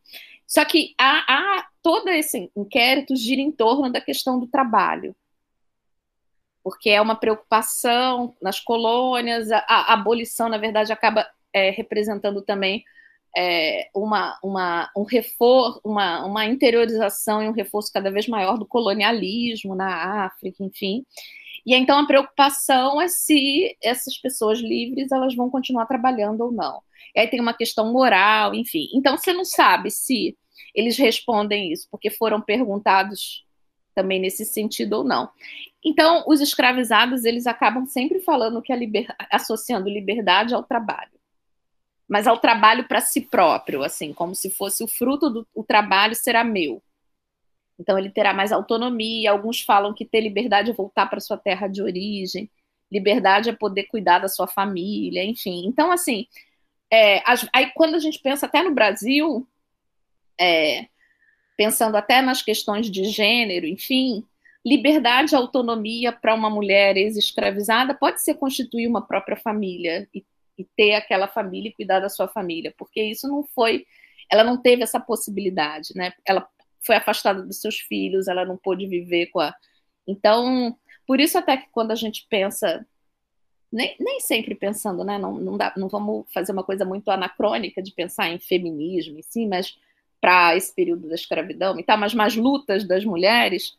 Só 0.48 0.64
que 0.64 0.94
há 0.98 1.68
todo 1.82 2.08
esse 2.10 2.52
inquérito 2.56 3.16
gira 3.16 3.42
em 3.42 3.52
torno 3.52 3.92
da 3.92 4.00
questão 4.00 4.40
do 4.40 4.48
trabalho. 4.48 5.16
Porque 6.66 6.90
é 6.90 7.00
uma 7.00 7.16
preocupação 7.16 8.36
nas 8.42 8.60
colônias, 8.60 9.52
a, 9.52 9.64
a 9.68 9.94
abolição, 9.94 10.50
na 10.50 10.58
verdade, 10.58 10.92
acaba 10.92 11.30
é, 11.54 11.70
representando 11.70 12.42
também 12.42 12.84
é, 13.38 13.88
uma, 13.94 14.40
uma, 14.44 14.90
um 14.98 15.04
reforço, 15.04 15.80
uma, 15.86 16.26
uma 16.26 16.44
interiorização 16.48 17.44
e 17.44 17.48
um 17.48 17.52
reforço 17.52 17.94
cada 17.94 18.10
vez 18.10 18.28
maior 18.28 18.58
do 18.58 18.66
colonialismo 18.66 19.76
na 19.76 20.26
África, 20.26 20.64
enfim. 20.64 21.06
E 21.64 21.76
então 21.76 22.00
a 22.00 22.08
preocupação 22.08 23.00
é 23.00 23.08
se 23.10 23.78
essas 23.80 24.18
pessoas 24.18 24.58
livres 24.58 25.12
elas 25.12 25.36
vão 25.36 25.52
continuar 25.52 25.86
trabalhando 25.86 26.42
ou 26.42 26.52
não. 26.52 26.82
E 27.16 27.20
aí 27.20 27.28
tem 27.28 27.40
uma 27.40 27.54
questão 27.54 27.94
moral, 27.94 28.56
enfim. 28.56 28.88
Então 28.96 29.16
você 29.20 29.32
não 29.32 29.46
sabe 29.46 29.92
se 29.92 30.36
eles 30.74 30.98
respondem 30.98 31.72
isso 31.72 31.88
porque 31.92 32.10
foram 32.10 32.42
perguntados 32.42 33.46
também 33.96 34.20
nesse 34.20 34.46
sentido 34.46 34.98
ou 34.98 35.04
não. 35.04 35.30
Então, 35.84 36.24
os 36.28 36.42
escravizados, 36.42 37.26
eles 37.26 37.48
acabam 37.48 37.86
sempre 37.86 38.20
falando 38.20 38.62
que 38.62 38.74
a 38.74 38.76
liber... 38.76 39.08
associando 39.32 39.90
liberdade 39.90 40.54
ao 40.54 40.64
trabalho. 40.64 41.12
Mas 42.08 42.28
ao 42.28 42.38
trabalho 42.38 42.88
para 42.88 43.02
si 43.02 43.22
próprio, 43.22 43.84
assim, 43.84 44.14
como 44.14 44.36
se 44.36 44.50
fosse 44.50 44.84
o 44.84 44.88
fruto 44.88 45.30
do 45.30 45.48
o 45.56 45.64
trabalho 45.64 46.14
será 46.14 46.44
meu. 46.44 46.84
Então 47.80 47.98
ele 47.98 48.10
terá 48.10 48.34
mais 48.34 48.52
autonomia. 48.52 49.32
Alguns 49.32 49.62
falam 49.62 49.94
que 49.94 50.06
ter 50.06 50.22
liberdade 50.22 50.72
é 50.72 50.74
voltar 50.74 51.08
para 51.08 51.20
sua 51.20 51.38
terra 51.38 51.68
de 51.68 51.82
origem, 51.82 52.50
liberdade 52.92 53.50
é 53.50 53.54
poder 53.54 53.86
cuidar 53.86 54.20
da 54.20 54.28
sua 54.28 54.48
família, 54.48 55.24
enfim. 55.24 55.66
Então, 55.66 55.92
assim, 55.92 56.28
é, 56.92 57.24
aí 57.54 57.72
quando 57.76 57.96
a 57.96 58.00
gente 58.00 58.20
pensa 58.20 58.46
até 58.46 58.64
no 58.64 58.74
Brasil, 58.74 59.48
é, 60.40 60.88
pensando 61.58 61.96
até 61.96 62.22
nas 62.22 62.42
questões 62.42 62.90
de 62.90 63.06
gênero, 63.06 63.66
enfim, 63.66 64.24
liberdade 64.66 65.34
e 65.34 65.36
autonomia 65.36 66.12
para 66.12 66.34
uma 66.34 66.50
mulher 66.50 66.98
ex-escravizada 66.98 67.94
pode 67.94 68.22
ser 68.22 68.36
constituir 68.36 68.88
uma 68.88 69.06
própria 69.06 69.38
família 69.38 70.08
e, 70.14 70.26
e, 70.58 70.66
ter 70.76 70.96
aquela 70.96 71.28
família 71.28 71.70
e 71.70 71.74
cuidar 71.74 72.00
da 72.00 72.10
sua 72.10 72.28
família, 72.28 72.74
porque 72.78 73.02
isso 73.02 73.28
não 73.28 73.44
foi, 73.44 73.86
ela 74.32 74.44
não 74.44 74.60
teve 74.60 74.84
essa 74.84 75.00
possibilidade, 75.00 75.90
né? 75.96 76.14
Ela 76.26 76.48
foi 76.86 76.96
afastada 76.96 77.44
dos 77.44 77.62
seus 77.62 77.80
filhos, 77.80 78.28
ela 78.28 78.46
não 78.46 78.58
pôde 78.58 78.88
viver 78.88 79.28
com 79.28 79.40
a. 79.40 79.54
Então, 80.08 80.76
por 81.06 81.20
isso 81.20 81.38
até 81.38 81.58
que 81.58 81.68
quando 81.72 81.92
a 81.92 81.96
gente 81.96 82.26
pensa 82.30 82.86
nem, 83.72 83.96
nem 84.00 84.20
sempre 84.20 84.56
pensando, 84.56 85.04
né? 85.04 85.18
Não, 85.18 85.34
não, 85.34 85.58
dá, 85.58 85.74
não 85.78 85.90
vamos 85.90 86.26
fazer 86.34 86.52
uma 86.52 86.64
coisa 86.64 86.86
muito 86.86 87.10
anacrônica 87.12 87.84
de 87.84 87.92
pensar 87.92 88.30
em 88.30 88.40
feminismo, 88.40 89.20
sim, 89.22 89.48
mas 89.48 89.78
para 90.26 90.58
esse 90.58 90.74
período 90.74 91.08
da 91.08 91.14
escravidão 91.14 91.80
e 91.80 91.84
tal, 91.84 92.00
mas 92.00 92.16
mais 92.16 92.36
lutas 92.36 92.84
das 92.84 93.06
mulheres, 93.06 93.78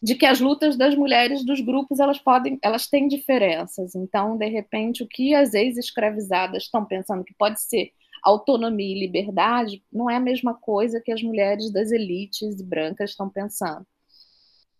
de 0.00 0.14
que 0.14 0.24
as 0.24 0.38
lutas 0.38 0.76
das 0.76 0.94
mulheres 0.94 1.44
dos 1.44 1.60
grupos 1.60 1.98
elas 1.98 2.16
podem, 2.16 2.60
elas 2.62 2.86
têm 2.86 3.08
diferenças. 3.08 3.96
Então, 3.96 4.36
de 4.36 4.46
repente, 4.46 5.02
o 5.02 5.08
que 5.08 5.34
as 5.34 5.52
ex-escravizadas 5.52 6.62
estão 6.62 6.84
pensando 6.84 7.24
que 7.24 7.34
pode 7.34 7.60
ser 7.60 7.90
autonomia 8.22 8.94
e 8.94 9.00
liberdade 9.00 9.82
não 9.92 10.08
é 10.08 10.14
a 10.14 10.20
mesma 10.20 10.54
coisa 10.54 11.00
que 11.00 11.10
as 11.10 11.24
mulheres 11.24 11.72
das 11.72 11.90
elites 11.90 12.62
brancas 12.62 13.10
estão 13.10 13.28
pensando. 13.28 13.84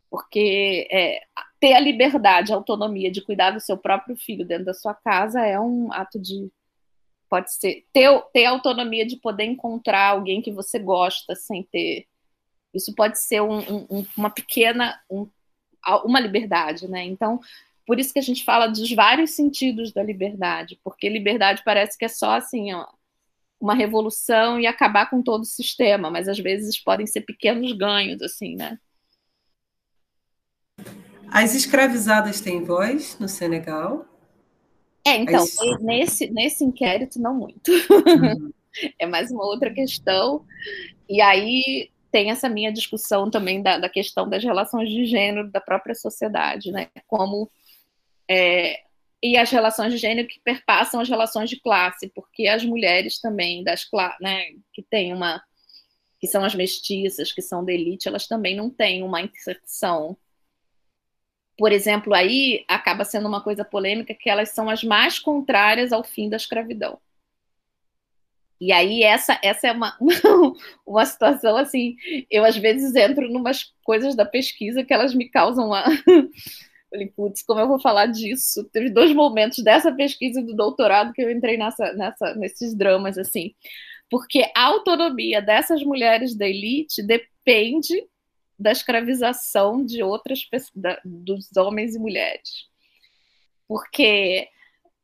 Porque 0.09 0.87
é, 0.93 1.23
ter 1.59 1.73
a 1.73 1.81
liberdade, 1.81 2.53
a 2.53 2.57
autonomia 2.57 3.11
de 3.11 3.21
cuidar 3.21 3.51
do 3.51 3.59
seu 3.59 3.77
próprio 3.77 4.17
filho 4.17 4.47
dentro 4.47 4.67
da 4.67 4.75
sua 4.75 4.95
casa 4.95 5.45
é 5.45 5.59
um 5.59 5.93
ato 5.93 6.21
de 6.21 6.53
pode 7.35 7.53
ser 7.53 7.85
ter, 7.93 8.09
ter 8.33 8.45
autonomia 8.45 9.05
de 9.05 9.17
poder 9.17 9.43
encontrar 9.43 10.11
alguém 10.11 10.41
que 10.41 10.53
você 10.53 10.79
gosta 10.79 11.35
sem 11.35 11.65
ter. 11.65 12.07
Isso 12.73 12.95
pode 12.95 13.19
ser 13.19 13.43
um, 13.43 13.59
um, 13.91 14.07
uma 14.17 14.31
pequena, 14.31 14.97
um, 15.11 15.29
uma 16.05 16.21
liberdade, 16.21 16.87
né? 16.87 17.03
Então, 17.03 17.41
por 17.85 17.99
isso 17.99 18.13
que 18.13 18.21
a 18.21 18.23
gente 18.23 18.45
fala 18.45 18.69
dos 18.69 18.89
vários 18.93 19.33
sentidos 19.33 19.93
da 19.93 20.01
liberdade, 20.01 20.79
porque 20.85 21.09
liberdade 21.09 21.63
parece 21.65 21.99
que 21.99 22.05
é 22.05 22.09
só 22.09 22.37
assim, 22.37 22.73
ó, 22.73 22.87
uma 23.61 23.75
revolução 23.75 24.61
e 24.61 24.67
acabar 24.69 25.11
com 25.11 25.21
todo 25.21 25.43
o 25.43 25.45
sistema, 25.45 26.09
mas 26.13 26.29
às 26.29 26.39
vezes 26.39 26.79
podem 26.79 27.07
ser 27.09 27.23
pequenos 27.23 27.73
ganhos, 27.73 28.23
assim, 28.23 28.55
né? 28.55 28.79
As 31.29 31.53
escravizadas 31.53 32.41
têm 32.41 32.63
voz 32.63 33.19
no 33.19 33.29
Senegal? 33.29 34.07
É, 35.07 35.17
então, 35.17 35.45
é 35.45 35.83
nesse, 35.83 36.31
nesse 36.31 36.65
inquérito, 36.65 37.21
não 37.21 37.35
muito. 37.35 37.71
Uhum. 37.71 38.53
é 38.99 39.07
mais 39.07 39.31
uma 39.31 39.45
outra 39.45 39.73
questão. 39.73 40.45
E 41.09 41.21
aí 41.21 41.91
tem 42.11 42.31
essa 42.31 42.49
minha 42.49 42.73
discussão 42.73 43.31
também 43.31 43.63
da, 43.63 43.79
da 43.79 43.89
questão 43.89 44.29
das 44.29 44.43
relações 44.43 44.89
de 44.89 45.05
gênero 45.05 45.51
da 45.51 45.61
própria 45.61 45.95
sociedade, 45.95 46.71
né? 46.71 46.89
Como 47.07 47.51
é, 48.31 48.85
e 49.23 49.39
as 49.39 49.51
relações 49.51 49.93
de 49.93 49.99
gênero 49.99 50.29
que 50.29 50.39
perpassam 50.41 51.01
as 51.01 51.09
relações 51.09 51.49
de 51.49 51.59
classe, 51.59 52.11
porque 52.15 52.47
as 52.47 52.63
mulheres 52.63 53.19
também 53.19 53.65
das 53.65 53.89
né, 54.21 54.45
que 54.73 54.83
têm 54.83 55.15
uma 55.15 55.43
que 56.21 56.27
são 56.27 56.45
as 56.45 56.55
mestiças, 56.55 57.33
que 57.33 57.43
são 57.43 57.65
da 57.65 57.73
elite, 57.73 58.07
elas 58.07 58.27
também 58.27 58.55
não 58.55 58.71
têm 58.71 59.03
uma 59.03 59.21
inserção 59.21 60.17
por 61.57 61.73
exemplo, 61.73 62.15
aí 62.15 62.65
acaba 62.69 63.05
sendo 63.05 63.29
uma 63.29 63.43
coisa 63.43 63.65
polêmica 63.65 64.15
que 64.15 64.29
elas 64.29 64.51
são 64.51 64.69
as 64.69 64.83
mais 64.83 65.19
contrárias 65.19 65.93
ao 65.93 66.03
fim 66.03 66.29
da 66.29 66.37
escravidão. 66.37 66.99
E 68.61 68.73
aí 68.73 69.03
essa, 69.03 69.39
essa 69.43 69.69
é 69.69 69.73
uma, 69.73 69.97
uma 70.87 71.05
situação 71.05 71.57
assim, 71.57 71.97
eu 72.31 72.45
às 72.45 72.57
vezes 72.57 72.95
entro 72.95 73.25
em 73.25 73.37
umas 73.37 73.73
coisas 73.83 74.15
da 74.15 74.25
pesquisa 74.25 74.85
que 74.85 74.93
elas 74.95 75.15
me 75.15 75.29
causam 75.29 75.67
uma... 75.67 75.85
Falei, 76.91 77.09
putz, 77.09 77.43
como 77.43 77.61
eu 77.61 77.67
vou 77.67 77.81
falar 77.81 78.07
disso? 78.07 78.65
Teve 78.73 78.89
dois 78.89 79.13
momentos 79.13 79.63
dessa 79.65 79.93
pesquisa 79.93 80.41
e 80.41 80.45
do 80.45 80.55
doutorado 80.55 81.13
que 81.13 81.21
eu 81.21 81.31
entrei 81.31 81.57
nessa, 81.57 81.93
nessa, 81.93 82.35
nesses 82.37 82.73
dramas, 82.73 83.19
assim. 83.19 83.53
Porque 84.09 84.49
a 84.57 84.67
autonomia 84.67 85.43
dessas 85.43 85.83
mulheres 85.83 86.37
da 86.37 86.47
elite 86.47 87.03
depende 87.03 88.01
da 88.59 88.73
escravização 88.73 89.85
de 89.85 90.03
outras 90.03 90.47
da, 90.75 91.01
dos 91.05 91.57
homens 91.57 91.95
e 91.95 91.99
mulheres. 91.99 92.69
Porque 93.67 94.49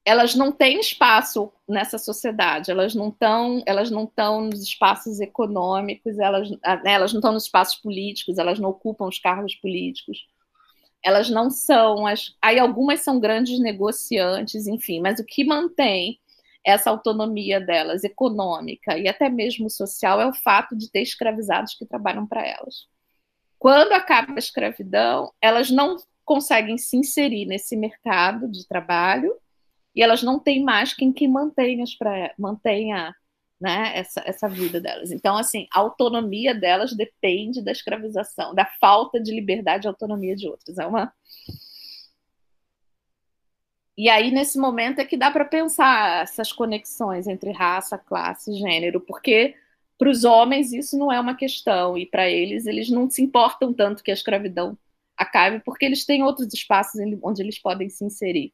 elas 0.05 0.35
não 0.35 0.51
têm 0.51 0.81
espaço 0.81 1.53
nessa 1.69 1.99
sociedade, 1.99 2.71
elas 2.71 2.95
não 2.95 3.09
estão, 3.09 3.63
elas 3.67 3.91
não 3.91 4.05
estão 4.05 4.43
nos 4.43 4.63
espaços 4.63 5.21
econômicos, 5.21 6.19
elas, 6.19 6.51
né, 6.51 6.93
elas 6.95 7.13
não 7.13 7.21
estão 7.21 7.33
nos 7.33 7.45
espaços 7.45 7.77
políticos, 7.77 8.39
elas 8.39 8.59
não 8.59 8.71
ocupam 8.71 9.07
os 9.07 9.19
cargos 9.19 9.55
políticos. 9.55 10.27
Elas 11.03 11.31
não 11.31 11.51
são 11.51 12.07
as, 12.07 12.35
aí 12.43 12.59
algumas 12.59 13.01
são 13.01 13.21
grandes 13.21 13.59
negociantes, 13.59 14.67
enfim, 14.67 15.01
mas 15.01 15.19
o 15.19 15.25
que 15.25 15.45
mantém 15.45 16.19
essa 16.65 16.91
autonomia 16.91 17.61
delas 17.61 18.05
econômica 18.05 18.99
e 18.99 19.09
até 19.09 19.29
mesmo 19.29 19.71
social 19.71 20.21
é 20.21 20.27
o 20.27 20.35
fato 20.35 20.77
de 20.77 20.91
ter 20.91 21.01
escravizados 21.03 21.75
que 21.75 21.87
trabalham 21.87 22.27
para 22.27 22.47
elas. 22.47 22.90
Quando 23.61 23.93
acaba 23.93 24.33
a 24.33 24.39
escravidão, 24.39 25.35
elas 25.39 25.71
não 25.71 25.99
conseguem 26.25 26.79
se 26.79 26.97
inserir 26.97 27.45
nesse 27.45 27.77
mercado 27.77 28.51
de 28.51 28.67
trabalho 28.67 29.37
e 29.95 30.03
elas 30.03 30.23
não 30.23 30.39
têm 30.41 30.65
mais 30.65 30.95
quem 30.95 31.13
que 31.13 31.29
mantenha, 31.29 31.85
mantenha 32.39 33.15
né, 33.61 33.93
essa, 33.95 34.23
essa 34.25 34.49
vida 34.49 34.81
delas. 34.81 35.13
Então, 35.13 35.37
assim, 35.37 35.69
a 35.75 35.81
autonomia 35.81 36.55
delas 36.55 36.97
depende 36.97 37.63
da 37.63 37.71
escravização, 37.71 38.55
da 38.55 38.65
falta 38.81 39.21
de 39.21 39.31
liberdade 39.31 39.87
e 39.87 39.89
autonomia 39.89 40.35
de 40.35 40.49
outros. 40.49 40.79
É 40.79 40.87
uma. 40.87 41.13
E 43.95 44.09
aí, 44.09 44.31
nesse 44.31 44.59
momento, 44.59 45.01
é 45.01 45.05
que 45.05 45.19
dá 45.19 45.31
para 45.31 45.45
pensar 45.45 46.23
essas 46.23 46.51
conexões 46.51 47.27
entre 47.27 47.53
raça, 47.53 47.99
classe 47.99 48.53
e 48.53 48.59
gênero, 48.59 49.03
porque 49.03 49.55
para 50.01 50.09
os 50.09 50.25
homens, 50.25 50.73
isso 50.73 50.97
não 50.97 51.13
é 51.13 51.21
uma 51.21 51.37
questão, 51.37 51.99
e 51.99 52.07
para 52.07 52.27
eles, 52.27 52.65
eles 52.65 52.89
não 52.89 53.11
se 53.11 53.21
importam 53.21 53.71
tanto 53.71 54.03
que 54.03 54.11
a 54.11 54.15
escravidão 54.15 54.77
acabe, 55.15 55.61
porque 55.63 55.85
eles 55.85 56.07
têm 56.07 56.23
outros 56.23 56.55
espaços 56.55 56.99
onde 57.23 57.43
eles 57.43 57.59
podem 57.59 57.91
se 57.91 58.03
inserir. 58.03 58.51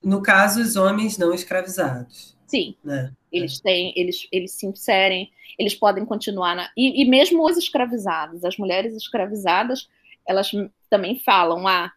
No 0.00 0.22
caso, 0.22 0.60
os 0.62 0.76
homens 0.76 1.18
não 1.18 1.34
escravizados. 1.34 2.38
Sim. 2.46 2.76
Né? 2.84 3.12
Eles 3.32 3.60
têm, 3.60 3.92
eles, 3.96 4.28
eles 4.30 4.52
se 4.52 4.66
inserem, 4.66 5.32
eles 5.58 5.74
podem 5.74 6.04
continuar 6.04 6.54
na. 6.54 6.70
E, 6.76 7.02
e 7.02 7.04
mesmo 7.04 7.44
os 7.44 7.56
escravizados, 7.56 8.44
as 8.44 8.56
mulheres 8.56 8.94
escravizadas, 8.94 9.88
elas 10.24 10.48
também 10.88 11.18
falam: 11.18 11.66
ah, 11.66 11.90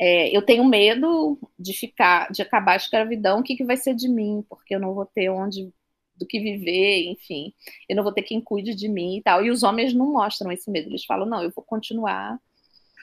é, 0.00 0.36
eu 0.36 0.42
tenho 0.42 0.64
medo 0.64 1.38
de 1.56 1.74
ficar, 1.74 2.28
de 2.32 2.42
acabar 2.42 2.72
a 2.72 2.76
escravidão, 2.76 3.38
o 3.38 3.42
que, 3.44 3.54
que 3.54 3.64
vai 3.64 3.76
ser 3.76 3.94
de 3.94 4.08
mim? 4.08 4.44
Porque 4.48 4.74
eu 4.74 4.80
não 4.80 4.94
vou 4.94 5.06
ter 5.06 5.28
onde 5.28 5.72
do 6.20 6.26
que 6.26 6.38
viver, 6.38 7.10
enfim, 7.10 7.52
eu 7.88 7.96
não 7.96 8.04
vou 8.04 8.12
ter 8.12 8.22
quem 8.22 8.40
cuide 8.40 8.74
de 8.74 8.88
mim 8.88 9.16
e 9.16 9.22
tal. 9.22 9.42
E 9.44 9.50
os 9.50 9.62
homens 9.62 9.94
não 9.94 10.12
mostram 10.12 10.52
esse 10.52 10.70
medo, 10.70 10.90
eles 10.90 11.04
falam, 11.04 11.26
não, 11.26 11.42
eu 11.42 11.50
vou 11.50 11.64
continuar. 11.64 12.38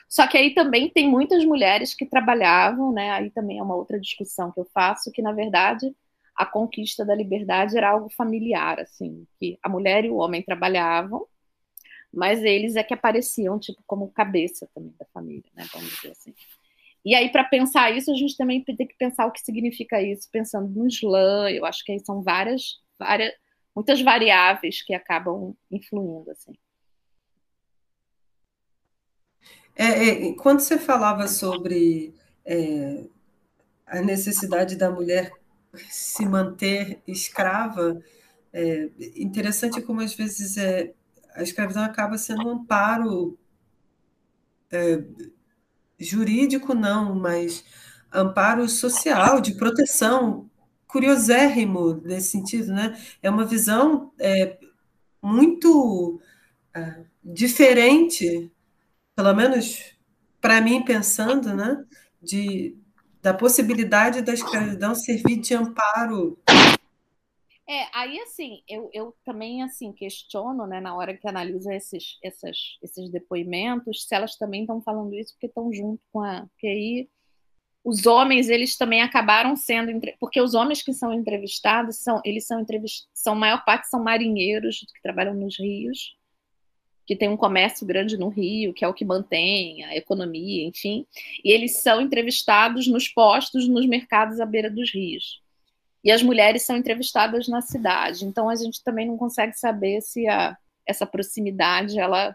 Só 0.08 0.26
que 0.26 0.38
aí 0.38 0.54
também 0.54 0.88
tem 0.88 1.06
muitas 1.10 1.44
mulheres 1.44 1.94
que 1.94 2.06
trabalhavam, 2.06 2.92
né? 2.92 3.10
Aí 3.10 3.30
também 3.30 3.58
é 3.58 3.62
uma 3.62 3.74
outra 3.74 4.00
discussão 4.00 4.50
que 4.52 4.60
eu 4.60 4.66
faço, 4.72 5.12
que 5.12 5.20
na 5.20 5.32
verdade 5.32 5.94
a 6.34 6.46
conquista 6.46 7.04
da 7.04 7.14
liberdade 7.14 7.76
era 7.76 7.90
algo 7.90 8.08
familiar, 8.08 8.78
assim, 8.78 9.26
que 9.40 9.58
a 9.60 9.68
mulher 9.68 10.04
e 10.04 10.10
o 10.10 10.16
homem 10.16 10.40
trabalhavam, 10.40 11.26
mas 12.14 12.42
eles 12.44 12.76
é 12.76 12.84
que 12.84 12.94
apareciam 12.94 13.58
tipo 13.58 13.82
como 13.86 14.08
cabeça 14.12 14.68
também 14.72 14.94
da 14.98 15.04
família, 15.12 15.50
né? 15.54 15.66
Vamos 15.72 15.90
dizer 15.96 16.12
assim. 16.12 16.32
E 17.08 17.14
aí, 17.14 17.32
para 17.32 17.42
pensar 17.42 17.90
isso, 17.96 18.10
a 18.10 18.14
gente 18.14 18.36
também 18.36 18.62
tem 18.62 18.76
que 18.76 18.94
pensar 18.98 19.24
o 19.24 19.32
que 19.32 19.40
significa 19.40 19.98
isso, 20.02 20.28
pensando 20.30 20.68
no 20.68 20.86
slam. 20.88 21.48
Eu 21.48 21.64
acho 21.64 21.82
que 21.82 21.92
aí 21.92 22.00
são 22.04 22.22
várias, 22.22 22.82
várias, 22.98 23.32
muitas 23.74 24.02
variáveis 24.02 24.82
que 24.82 24.92
acabam 24.92 25.56
influindo, 25.70 26.30
assim. 26.30 26.52
É, 29.74 30.26
é, 30.28 30.34
quando 30.34 30.60
você 30.60 30.78
falava 30.78 31.26
sobre 31.28 32.14
é, 32.44 33.06
a 33.86 34.02
necessidade 34.02 34.76
da 34.76 34.90
mulher 34.90 35.32
se 35.88 36.26
manter 36.26 37.00
escrava, 37.06 37.98
é 38.52 38.90
interessante 39.16 39.80
como 39.80 40.02
às 40.02 40.12
vezes 40.12 40.58
é, 40.58 40.92
a 41.34 41.42
escravidão 41.42 41.84
acaba 41.84 42.18
sendo 42.18 42.46
um 42.46 42.50
amparo 42.50 43.38
é, 44.70 45.02
jurídico, 45.98 46.74
não, 46.74 47.14
mas 47.14 47.64
amparo 48.12 48.68
social, 48.68 49.40
de 49.40 49.54
proteção, 49.54 50.48
curiosérrimo 50.86 52.00
nesse 52.04 52.30
sentido, 52.30 52.72
né? 52.72 52.98
É 53.22 53.28
uma 53.28 53.44
visão 53.44 54.12
é, 54.18 54.58
muito 55.22 56.20
é, 56.74 57.04
diferente, 57.22 58.50
pelo 59.14 59.34
menos 59.34 59.96
para 60.40 60.60
mim 60.60 60.84
pensando, 60.84 61.54
né? 61.54 61.84
De, 62.20 62.76
da 63.22 63.34
possibilidade 63.34 64.22
da 64.22 64.32
escravidão 64.32 64.94
servir 64.94 65.36
de 65.36 65.54
amparo 65.54 66.38
é, 67.68 67.86
aí 67.92 68.18
assim, 68.20 68.62
eu, 68.66 68.88
eu 68.94 69.14
também 69.24 69.62
assim 69.62 69.92
questiono, 69.92 70.66
né, 70.66 70.80
na 70.80 70.96
hora 70.96 71.14
que 71.14 71.28
analiso 71.28 71.70
esses, 71.70 72.18
essas, 72.24 72.56
esses 72.82 73.10
depoimentos, 73.10 74.06
se 74.06 74.14
elas 74.14 74.36
também 74.36 74.62
estão 74.62 74.80
falando 74.80 75.14
isso 75.14 75.34
porque 75.34 75.46
estão 75.46 75.70
junto 75.70 76.02
com 76.10 76.22
a. 76.22 76.46
Porque 76.46 76.66
aí 76.66 77.08
os 77.84 78.06
homens, 78.06 78.48
eles 78.48 78.76
também 78.76 79.02
acabaram 79.02 79.54
sendo. 79.54 79.92
Porque 80.18 80.40
os 80.40 80.54
homens 80.54 80.82
que 80.82 80.94
são 80.94 81.12
entrevistados, 81.12 81.96
são, 81.98 82.22
eles 82.24 82.46
são 82.46 82.60
entrevistados, 82.60 83.10
são, 83.12 83.34
maior 83.34 83.62
parte 83.64 83.88
são 83.88 84.02
marinheiros 84.02 84.78
que 84.78 85.02
trabalham 85.02 85.34
nos 85.34 85.58
rios, 85.58 86.16
que 87.06 87.16
tem 87.16 87.28
um 87.28 87.36
comércio 87.36 87.86
grande 87.86 88.16
no 88.16 88.28
Rio, 88.28 88.72
que 88.72 88.84
é 88.84 88.88
o 88.88 88.94
que 88.94 89.04
mantém 89.04 89.84
a 89.84 89.94
economia, 89.94 90.66
enfim. 90.66 91.06
E 91.44 91.52
eles 91.52 91.76
são 91.76 92.00
entrevistados 92.00 92.86
nos 92.86 93.08
postos, 93.08 93.68
nos 93.68 93.86
mercados 93.86 94.40
à 94.40 94.46
beira 94.46 94.70
dos 94.70 94.90
rios 94.92 95.46
e 96.02 96.10
as 96.10 96.22
mulheres 96.22 96.62
são 96.62 96.76
entrevistadas 96.76 97.48
na 97.48 97.60
cidade. 97.60 98.24
Então 98.24 98.48
a 98.48 98.56
gente 98.56 98.82
também 98.82 99.06
não 99.06 99.16
consegue 99.16 99.54
saber 99.54 100.00
se 100.00 100.26
a, 100.28 100.56
essa 100.86 101.06
proximidade 101.06 101.98
ela 101.98 102.34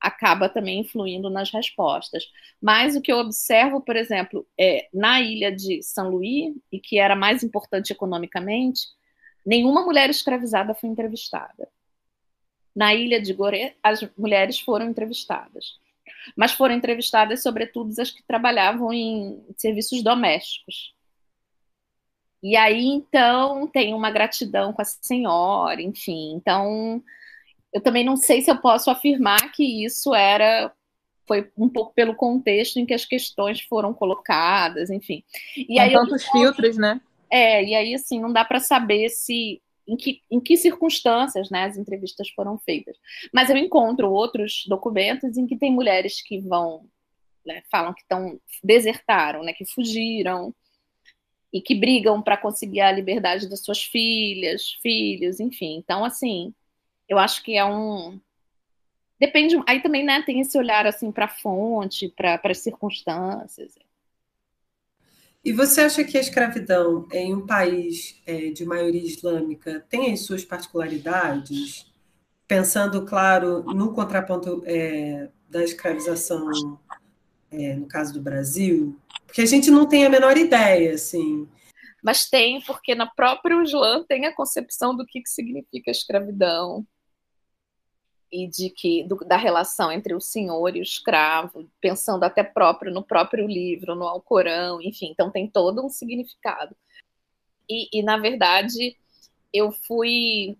acaba 0.00 0.48
também 0.48 0.80
influindo 0.80 1.28
nas 1.28 1.50
respostas. 1.50 2.24
Mas 2.60 2.96
o 2.96 3.02
que 3.02 3.12
eu 3.12 3.18
observo, 3.18 3.80
por 3.80 3.96
exemplo, 3.96 4.46
é 4.58 4.88
na 4.94 5.20
ilha 5.20 5.54
de 5.54 5.82
São 5.82 6.08
Luís, 6.08 6.54
e 6.72 6.80
que 6.80 6.98
era 6.98 7.14
mais 7.14 7.42
importante 7.42 7.92
economicamente, 7.92 8.88
nenhuma 9.44 9.84
mulher 9.84 10.08
escravizada 10.08 10.74
foi 10.74 10.88
entrevistada. 10.88 11.68
Na 12.74 12.94
ilha 12.94 13.20
de 13.20 13.32
Goré, 13.34 13.74
as 13.82 14.00
mulheres 14.16 14.58
foram 14.58 14.88
entrevistadas. 14.88 15.78
Mas 16.36 16.52
foram 16.52 16.74
entrevistadas, 16.74 17.42
sobretudo, 17.42 17.92
as 18.00 18.10
que 18.10 18.22
trabalhavam 18.22 18.92
em 18.92 19.44
serviços 19.56 20.02
domésticos. 20.02 20.94
E 22.42 22.56
aí, 22.56 22.86
então, 22.86 23.66
tem 23.66 23.92
uma 23.94 24.10
gratidão 24.10 24.72
com 24.72 24.80
a 24.80 24.84
senhora, 24.84 25.82
enfim. 25.82 26.32
Então, 26.34 27.02
eu 27.72 27.80
também 27.80 28.04
não 28.04 28.16
sei 28.16 28.40
se 28.40 28.50
eu 28.50 28.58
posso 28.58 28.90
afirmar 28.90 29.52
que 29.52 29.84
isso 29.84 30.14
era 30.14 30.72
foi 31.26 31.48
um 31.56 31.68
pouco 31.68 31.94
pelo 31.94 32.16
contexto 32.16 32.78
em 32.78 32.84
que 32.84 32.92
as 32.92 33.04
questões 33.04 33.60
foram 33.60 33.94
colocadas, 33.94 34.90
enfim. 34.90 35.22
E 35.56 35.74
Com 35.76 35.80
aí 35.80 35.92
tantos 35.92 36.24
eu, 36.24 36.32
filtros, 36.32 36.76
né? 36.76 37.00
É, 37.30 37.62
e 37.62 37.72
aí 37.72 37.94
assim 37.94 38.20
não 38.20 38.32
dá 38.32 38.44
para 38.44 38.58
saber 38.58 39.08
se 39.10 39.62
em 39.86 39.96
que, 39.96 40.22
em 40.28 40.40
que 40.40 40.56
circunstâncias 40.56 41.48
né, 41.48 41.66
as 41.66 41.76
entrevistas 41.76 42.28
foram 42.30 42.58
feitas. 42.58 42.96
Mas 43.32 43.48
eu 43.48 43.56
encontro 43.56 44.10
outros 44.10 44.64
documentos 44.66 45.36
em 45.36 45.46
que 45.46 45.56
tem 45.56 45.72
mulheres 45.72 46.20
que 46.20 46.40
vão 46.40 46.84
né, 47.46 47.62
falam 47.70 47.94
que 47.94 48.02
estão 48.02 48.38
desertaram, 48.62 49.42
né, 49.42 49.52
que 49.52 49.64
fugiram, 49.64 50.54
e 51.52 51.60
que 51.60 51.74
brigam 51.74 52.22
para 52.22 52.36
conseguir 52.36 52.80
a 52.80 52.92
liberdade 52.92 53.48
das 53.48 53.60
suas 53.60 53.82
filhas, 53.82 54.72
filhos, 54.82 55.40
enfim. 55.40 55.76
Então, 55.76 56.04
assim, 56.04 56.54
eu 57.08 57.18
acho 57.18 57.42
que 57.42 57.56
é 57.56 57.64
um 57.64 58.20
depende. 59.18 59.60
Aí 59.66 59.82
também, 59.82 60.04
né, 60.04 60.22
tem 60.22 60.40
esse 60.40 60.56
olhar 60.56 60.86
assim 60.86 61.12
para 61.12 61.26
a 61.26 61.28
fonte, 61.28 62.08
para 62.08 62.40
as 62.44 62.58
circunstâncias. 62.58 63.74
E 65.44 65.52
você 65.52 65.82
acha 65.82 66.04
que 66.04 66.18
a 66.18 66.20
escravidão 66.20 67.06
em 67.12 67.34
um 67.34 67.46
país 67.46 68.20
é, 68.26 68.50
de 68.50 68.64
maioria 68.64 69.02
islâmica 69.02 69.84
tem 69.88 70.12
as 70.12 70.20
suas 70.20 70.44
particularidades? 70.44 71.86
Pensando, 72.46 73.06
claro, 73.06 73.62
no 73.62 73.94
contraponto 73.94 74.62
é, 74.66 75.30
da 75.48 75.64
escravização, 75.64 76.78
é, 77.50 77.74
no 77.74 77.86
caso 77.86 78.12
do 78.12 78.20
Brasil, 78.20 78.98
porque 79.30 79.42
a 79.42 79.46
gente 79.46 79.70
não 79.70 79.88
tem 79.88 80.04
a 80.04 80.10
menor 80.10 80.36
ideia, 80.36 80.94
assim. 80.94 81.48
Mas 82.02 82.28
tem, 82.28 82.60
porque 82.62 82.96
na 82.96 83.06
própria 83.06 83.62
Islã 83.62 84.04
tem 84.08 84.26
a 84.26 84.34
concepção 84.34 84.96
do 84.96 85.06
que, 85.06 85.22
que 85.22 85.30
significa 85.30 85.90
escravidão 85.90 86.84
e 88.32 88.48
de 88.48 88.70
que 88.70 89.04
do, 89.04 89.16
da 89.18 89.36
relação 89.36 89.92
entre 89.92 90.14
o 90.14 90.20
senhor 90.20 90.74
e 90.74 90.80
o 90.80 90.82
escravo, 90.82 91.70
pensando 91.80 92.24
até 92.24 92.42
próprio 92.42 92.92
no 92.92 93.04
próprio 93.04 93.46
livro, 93.46 93.94
no 93.94 94.04
Alcorão, 94.04 94.82
enfim, 94.82 95.10
então 95.12 95.30
tem 95.30 95.48
todo 95.48 95.84
um 95.84 95.88
significado. 95.88 96.74
E, 97.68 98.00
e 98.00 98.02
na 98.02 98.18
verdade, 98.18 98.96
eu 99.52 99.70
fui, 99.70 100.58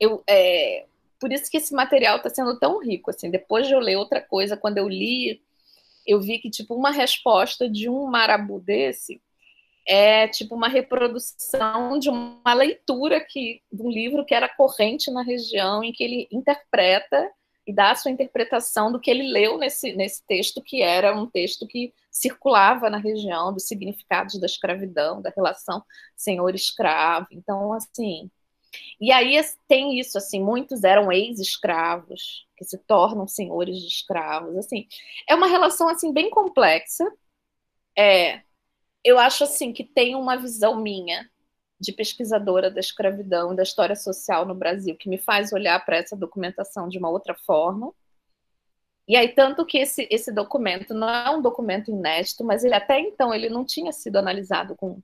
eu, 0.00 0.24
é, 0.26 0.86
por 1.20 1.32
isso 1.32 1.48
que 1.48 1.58
esse 1.58 1.72
material 1.72 2.16
está 2.16 2.30
sendo 2.30 2.58
tão 2.58 2.82
rico, 2.82 3.10
assim. 3.10 3.30
Depois 3.30 3.68
de 3.68 3.74
eu 3.74 3.78
ler 3.78 3.96
outra 3.96 4.20
coisa, 4.20 4.56
quando 4.56 4.78
eu 4.78 4.88
li 4.88 5.40
eu 6.06 6.20
vi 6.20 6.38
que 6.38 6.50
tipo 6.50 6.74
uma 6.74 6.90
resposta 6.90 7.68
de 7.68 7.88
um 7.88 8.06
marabu 8.06 8.60
desse 8.60 9.20
é 9.86 10.28
tipo 10.28 10.54
uma 10.54 10.68
reprodução 10.68 11.98
de 11.98 12.08
uma 12.08 12.54
leitura 12.54 13.20
que 13.20 13.60
de 13.70 13.82
um 13.82 13.90
livro 13.90 14.24
que 14.24 14.34
era 14.34 14.48
corrente 14.48 15.10
na 15.10 15.22
região 15.22 15.84
em 15.84 15.92
que 15.92 16.02
ele 16.02 16.28
interpreta 16.32 17.30
e 17.66 17.72
dá 17.72 17.90
a 17.90 17.94
sua 17.94 18.10
interpretação 18.10 18.92
do 18.92 19.00
que 19.00 19.10
ele 19.10 19.30
leu 19.30 19.56
nesse, 19.56 19.94
nesse 19.94 20.24
texto, 20.26 20.62
que 20.62 20.82
era 20.82 21.16
um 21.16 21.26
texto 21.26 21.66
que 21.66 21.92
circulava 22.10 22.90
na 22.90 22.98
região 22.98 23.52
dos 23.52 23.66
significados 23.66 24.38
da 24.38 24.46
escravidão, 24.46 25.22
da 25.22 25.32
relação 25.34 25.82
senhor-escravo. 26.14 27.26
Então, 27.30 27.72
assim, 27.72 28.30
e 29.00 29.12
aí 29.12 29.38
tem 29.68 29.98
isso, 29.98 30.18
assim, 30.18 30.42
muitos 30.42 30.84
eram 30.84 31.10
ex-escravos 31.12 32.46
que 32.56 32.64
se 32.64 32.78
tornam 32.78 33.26
senhores 33.26 33.78
de 33.78 33.86
escravos, 33.86 34.56
assim. 34.56 34.86
É 35.28 35.34
uma 35.34 35.46
relação 35.46 35.88
assim 35.88 36.12
bem 36.12 36.30
complexa. 36.30 37.04
É, 37.96 38.42
eu 39.04 39.18
acho 39.18 39.44
assim 39.44 39.72
que 39.72 39.84
tem 39.84 40.14
uma 40.14 40.36
visão 40.36 40.80
minha 40.80 41.28
de 41.78 41.92
pesquisadora 41.92 42.70
da 42.70 42.80
escravidão 42.80 43.54
da 43.54 43.62
história 43.62 43.96
social 43.96 44.46
no 44.46 44.54
Brasil 44.54 44.96
que 44.96 45.08
me 45.08 45.18
faz 45.18 45.52
olhar 45.52 45.84
para 45.84 45.96
essa 45.96 46.16
documentação 46.16 46.88
de 46.88 46.98
uma 46.98 47.10
outra 47.10 47.34
forma. 47.34 47.92
E 49.06 49.16
aí 49.16 49.28
tanto 49.28 49.66
que 49.66 49.78
esse 49.78 50.08
esse 50.10 50.32
documento 50.32 50.94
não 50.94 51.08
é 51.08 51.30
um 51.30 51.42
documento 51.42 51.90
inédito, 51.90 52.44
mas 52.44 52.64
ele 52.64 52.74
até 52.74 52.98
então 53.00 53.34
ele 53.34 53.50
não 53.50 53.64
tinha 53.64 53.92
sido 53.92 54.16
analisado 54.16 54.74
com 54.76 55.02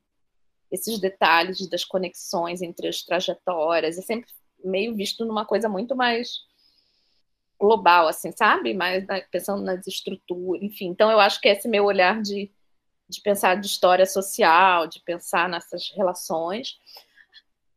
esses 0.71 0.99
detalhes 0.99 1.69
das 1.69 1.85
conexões 1.85 2.63
entre 2.63 2.89
as 2.89 3.03
trajetórias, 3.03 3.99
é 3.99 4.03
sempre 4.03 4.31
meio 4.65 4.95
visto 4.95 5.25
numa 5.25 5.45
coisa 5.45 5.69
muito 5.69 5.97
mais 5.97 6.49
global, 7.59 8.09
assim, 8.09 8.33
sabe? 8.33 8.73
Mais 8.73 9.05
pensando 9.31 9.63
nas 9.63 9.87
estruturas, 9.87 10.63
enfim. 10.63 10.87
Então, 10.87 11.11
eu 11.11 11.21
acho 11.21 11.41
que 11.41 11.49
esse 11.49 11.69
meu 11.69 11.85
olhar 11.85 12.23
de, 12.23 12.51
de 13.09 13.21
pensar 13.21 13.57
de 13.57 13.67
história 13.67 14.07
social, 14.07 14.87
de 14.87 15.01
pensar 15.01 15.49
nessas 15.49 15.91
relações, 15.95 16.79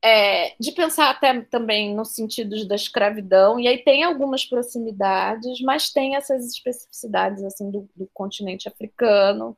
é, 0.01 0.53
de 0.59 0.71
pensar 0.71 1.09
até 1.09 1.41
também 1.43 1.95
no 1.95 2.05
sentido 2.05 2.67
da 2.67 2.75
escravidão, 2.75 3.59
e 3.59 3.67
aí 3.67 3.77
tem 3.83 4.03
algumas 4.03 4.45
proximidades, 4.45 5.61
mas 5.61 5.91
tem 5.91 6.15
essas 6.15 6.45
especificidades, 6.45 7.43
assim, 7.43 7.71
do, 7.71 7.89
do 7.95 8.09
continente 8.13 8.67
africano. 8.67 9.57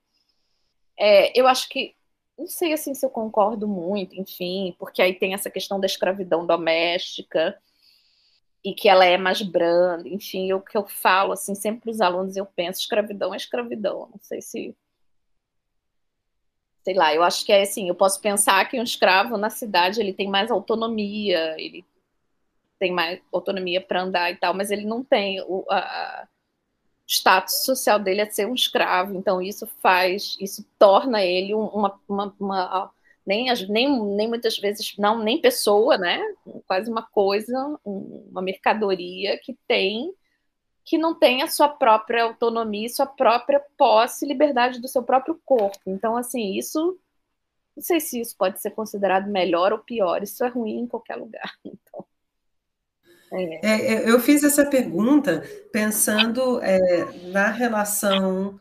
É, 0.97 1.38
eu 1.39 1.47
acho 1.47 1.67
que 1.69 1.95
não 2.38 2.47
sei 2.47 2.73
assim 2.73 2.93
se 2.93 3.05
eu 3.05 3.09
concordo 3.09 3.67
muito, 3.67 4.15
enfim, 4.15 4.75
porque 4.77 5.01
aí 5.01 5.13
tem 5.13 5.33
essa 5.33 5.49
questão 5.49 5.79
da 5.79 5.86
escravidão 5.86 6.45
doméstica 6.45 7.57
e 8.63 8.73
que 8.73 8.89
ela 8.89 9.05
é 9.05 9.17
mais 9.17 9.41
branda, 9.41 10.07
enfim, 10.09 10.51
o 10.53 10.61
que 10.61 10.77
eu 10.77 10.86
falo 10.86 11.33
assim 11.33 11.55
sempre 11.55 11.81
para 11.81 11.91
os 11.91 12.01
alunos 12.01 12.36
eu 12.36 12.45
penso 12.45 12.81
escravidão 12.81 13.33
é 13.33 13.38
escravidão, 13.38 14.09
não 14.11 14.19
sei 14.21 14.41
se 14.41 14.75
sei 16.83 16.93
lá, 16.93 17.13
eu 17.15 17.23
acho 17.23 17.43
que 17.45 17.51
é 17.51 17.63
assim, 17.63 17.88
eu 17.88 17.95
posso 17.95 18.21
pensar 18.21 18.63
que 18.69 18.79
um 18.79 18.83
escravo 18.83 19.38
na 19.38 19.49
cidade 19.49 19.99
ele 19.99 20.13
tem 20.13 20.29
mais 20.29 20.51
autonomia, 20.51 21.55
ele 21.59 21.83
tem 22.77 22.91
mais 22.91 23.19
autonomia 23.33 23.81
para 23.81 24.03
andar 24.03 24.31
e 24.31 24.36
tal, 24.36 24.53
mas 24.53 24.69
ele 24.69 24.86
não 24.86 25.03
tem 25.03 25.41
o 25.41 25.65
a, 25.69 26.27
status 27.07 27.65
social 27.65 27.99
dele 27.99 28.21
é 28.21 28.25
ser 28.29 28.47
um 28.47 28.53
escravo, 28.53 29.15
então 29.15 29.41
isso 29.41 29.67
faz, 29.81 30.35
isso 30.39 30.65
torna 30.79 31.23
ele 31.23 31.53
uma, 31.53 31.99
uma, 32.07 32.35
uma 32.39 32.91
nem, 33.25 33.51
nem, 33.69 34.03
nem 34.15 34.27
muitas 34.27 34.57
vezes, 34.57 34.95
não, 34.97 35.23
nem 35.23 35.41
pessoa, 35.41 35.97
né? 35.97 36.21
Quase 36.67 36.89
uma 36.89 37.03
coisa, 37.03 37.79
uma 37.83 38.41
mercadoria 38.41 39.39
que 39.39 39.57
tem 39.67 40.13
que 40.83 40.99
não 40.99 41.15
tem 41.15 41.41
a 41.41 41.47
sua 41.47 41.67
própria 41.67 42.23
autonomia, 42.23 42.87
sua 42.89 43.07
própria 43.07 43.59
posse, 43.75 44.23
liberdade 44.23 44.79
do 44.79 44.87
seu 44.87 45.01
próprio 45.01 45.41
corpo. 45.43 45.79
Então, 45.87 46.15
assim, 46.15 46.53
isso 46.55 46.99
não 47.75 47.83
sei 47.83 47.99
se 47.99 48.21
isso 48.21 48.35
pode 48.37 48.61
ser 48.61 48.71
considerado 48.71 49.29
melhor 49.29 49.73
ou 49.73 49.79
pior. 49.79 50.23
Isso 50.23 50.43
é 50.43 50.47
ruim 50.47 50.79
em 50.79 50.87
qualquer 50.87 51.15
lugar. 51.15 51.51
Então, 51.65 52.05
é. 53.36 53.59
É, 53.63 54.09
eu 54.09 54.19
fiz 54.19 54.43
essa 54.43 54.65
pergunta 54.65 55.43
pensando 55.71 56.59
é, 56.61 57.29
na 57.31 57.49
relação 57.49 58.59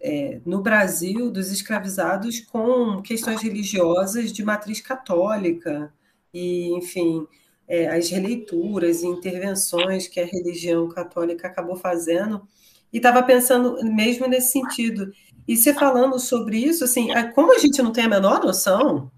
é, 0.00 0.40
no 0.44 0.60
Brasil 0.60 1.30
dos 1.30 1.50
escravizados 1.50 2.40
com 2.40 3.00
questões 3.02 3.42
religiosas 3.42 4.32
de 4.32 4.44
matriz 4.44 4.80
católica 4.80 5.92
e, 6.32 6.76
enfim, 6.76 7.26
é, 7.66 7.88
as 7.88 8.10
releituras 8.10 9.02
e 9.02 9.06
intervenções 9.06 10.06
que 10.06 10.20
a 10.20 10.26
religião 10.26 10.88
católica 10.88 11.48
acabou 11.48 11.76
fazendo. 11.76 12.46
E 12.92 12.98
estava 12.98 13.22
pensando 13.22 13.82
mesmo 13.82 14.28
nesse 14.28 14.52
sentido. 14.52 15.12
E 15.48 15.56
você 15.56 15.74
falando 15.74 16.18
sobre 16.18 16.58
isso, 16.58 16.84
assim, 16.84 17.08
como 17.34 17.54
a 17.54 17.58
gente 17.58 17.82
não 17.82 17.92
tem 17.92 18.04
a 18.04 18.08
menor 18.08 18.44
noção 18.44 19.10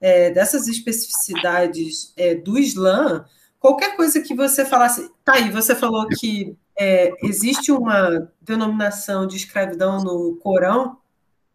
é, 0.00 0.30
dessas 0.30 0.66
especificidades 0.66 2.12
é, 2.16 2.34
do 2.34 2.58
Islã, 2.58 3.24
qualquer 3.60 3.94
coisa 3.94 4.20
que 4.20 4.34
você 4.34 4.64
falasse. 4.64 5.08
Tá 5.24 5.34
aí, 5.34 5.50
você 5.50 5.76
falou 5.76 6.08
que 6.08 6.56
é, 6.76 7.12
existe 7.22 7.70
uma 7.70 8.32
denominação 8.40 9.26
de 9.26 9.36
escravidão 9.36 10.02
no 10.02 10.36
Corão, 10.42 10.98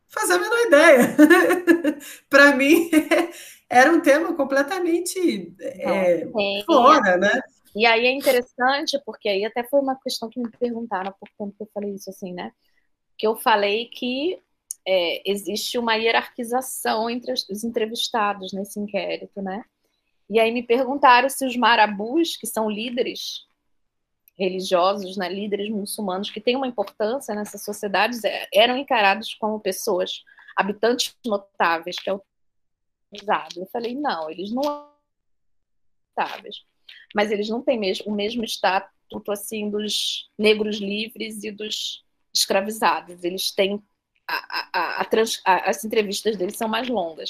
fazer 0.08 0.34
a 0.34 0.39
menor 0.39 0.68
ideia. 0.68 1.16
Para 2.30 2.56
mim, 2.56 2.89
era 3.68 3.91
um 3.91 3.99
tema 3.99 4.34
completamente 4.34 5.53
é, 5.60 6.28
fora, 6.66 7.18
né? 7.18 7.41
E 7.76 7.86
aí 7.86 8.06
é 8.06 8.12
interessante, 8.12 8.97
porque 9.06 9.28
aí 9.28 9.43
até 9.43 9.64
foi 9.64 9.82
uma 9.82 9.99
questão 9.99 10.30
que 10.30 10.39
me 10.39 10.49
perguntaram 10.49 11.14
tempo 11.38 11.53
que 11.58 11.64
eu 11.64 11.70
falei 11.74 11.93
isso 11.93 12.10
assim, 12.10 12.32
né? 12.32 12.51
Que 13.18 13.28
eu 13.28 13.36
falei 13.36 13.88
que 13.88 14.39
é, 14.88 15.30
existe 15.30 15.78
uma 15.78 15.95
hierarquização 15.95 17.10
entre 17.10 17.34
os 17.34 17.64
entrevistados 17.64 18.53
nesse 18.53 18.80
inquérito, 18.80 19.41
né? 19.41 19.64
E 20.30 20.39
aí 20.39 20.51
me 20.51 20.63
perguntaram 20.63 21.30
se 21.30 21.45
os 21.45 21.55
marabus, 21.55 22.36
que 22.36 22.47
são 22.47 22.69
líderes 22.69 23.45
religiosos, 24.38 25.15
né, 25.15 25.30
líderes 25.30 25.69
muçulmanos 25.69 26.30
que 26.30 26.41
têm 26.41 26.55
uma 26.55 26.67
importância 26.67 27.34
nessas 27.34 27.63
sociedades, 27.63 28.23
é, 28.23 28.47
eram 28.53 28.78
encarados 28.78 29.34
como 29.34 29.59
pessoas, 29.59 30.23
habitantes 30.55 31.15
notáveis, 31.26 31.95
que 31.97 32.09
é 32.09 32.13
o 32.13 32.21
eu 33.55 33.65
falei, 33.67 33.95
não, 33.95 34.30
eles 34.30 34.51
não 34.51 34.63
são 34.63 34.91
notáveis, 36.17 36.65
mas 37.13 37.32
eles 37.32 37.47
não 37.47 37.61
têm 37.61 37.80
mesmo, 37.80 38.11
o 38.11 38.15
mesmo 38.15 38.43
estatuto 38.43 39.32
assim 39.32 39.69
dos 39.69 40.30
negros 40.38 40.78
livres 40.78 41.43
e 41.43 41.51
dos 41.51 42.03
escravizados. 42.34 43.23
Eles 43.23 43.51
têm 43.51 43.82
a, 44.28 44.67
a, 44.73 45.01
a, 45.45 45.69
as 45.69 45.84
entrevistas 45.86 46.36
deles 46.36 46.57
são 46.57 46.67
mais 46.67 46.89
longas. 46.89 47.30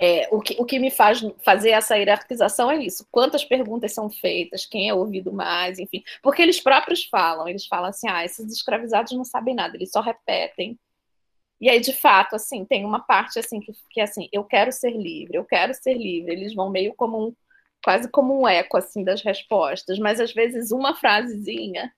É, 0.00 0.28
o, 0.30 0.40
que, 0.40 0.56
o 0.60 0.64
que 0.64 0.78
me 0.78 0.92
faz 0.92 1.20
fazer 1.44 1.70
essa 1.70 1.96
hierarquização 1.96 2.70
é 2.70 2.76
isso: 2.76 3.06
quantas 3.10 3.44
perguntas 3.44 3.92
são 3.92 4.08
feitas, 4.08 4.64
quem 4.64 4.88
é 4.88 4.94
ouvido 4.94 5.32
mais, 5.32 5.78
enfim. 5.78 6.04
Porque 6.22 6.40
eles 6.40 6.60
próprios 6.60 7.04
falam, 7.04 7.48
eles 7.48 7.66
falam 7.66 7.90
assim: 7.90 8.08
ah, 8.08 8.24
esses 8.24 8.52
escravizados 8.52 9.12
não 9.12 9.24
sabem 9.24 9.54
nada, 9.54 9.76
eles 9.76 9.90
só 9.90 10.00
repetem. 10.00 10.78
E 11.60 11.68
aí, 11.68 11.80
de 11.80 11.92
fato, 11.92 12.36
assim, 12.36 12.64
tem 12.64 12.84
uma 12.84 13.00
parte 13.00 13.38
assim 13.38 13.60
que, 13.60 13.72
que 13.90 14.00
é 14.00 14.04
assim, 14.04 14.28
eu 14.32 14.44
quero 14.44 14.70
ser 14.70 14.92
livre, 14.92 15.36
eu 15.36 15.44
quero 15.44 15.74
ser 15.74 15.94
livre. 15.94 16.32
Eles 16.32 16.54
vão 16.54 16.70
meio 16.70 16.94
como 16.94 17.28
um, 17.28 17.36
quase 17.82 18.08
como 18.10 18.40
um 18.40 18.48
eco 18.48 18.76
assim 18.76 19.02
das 19.04 19.22
respostas, 19.22 19.98
mas 19.98 20.20
às 20.20 20.32
vezes 20.32 20.70
uma 20.70 20.94
frasezinha, 20.94 21.92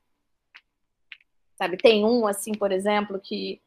sabe? 1.56 1.76
Tem 1.76 2.04
um 2.04 2.26
assim, 2.26 2.52
por 2.52 2.72
exemplo, 2.72 3.20
que 3.20 3.60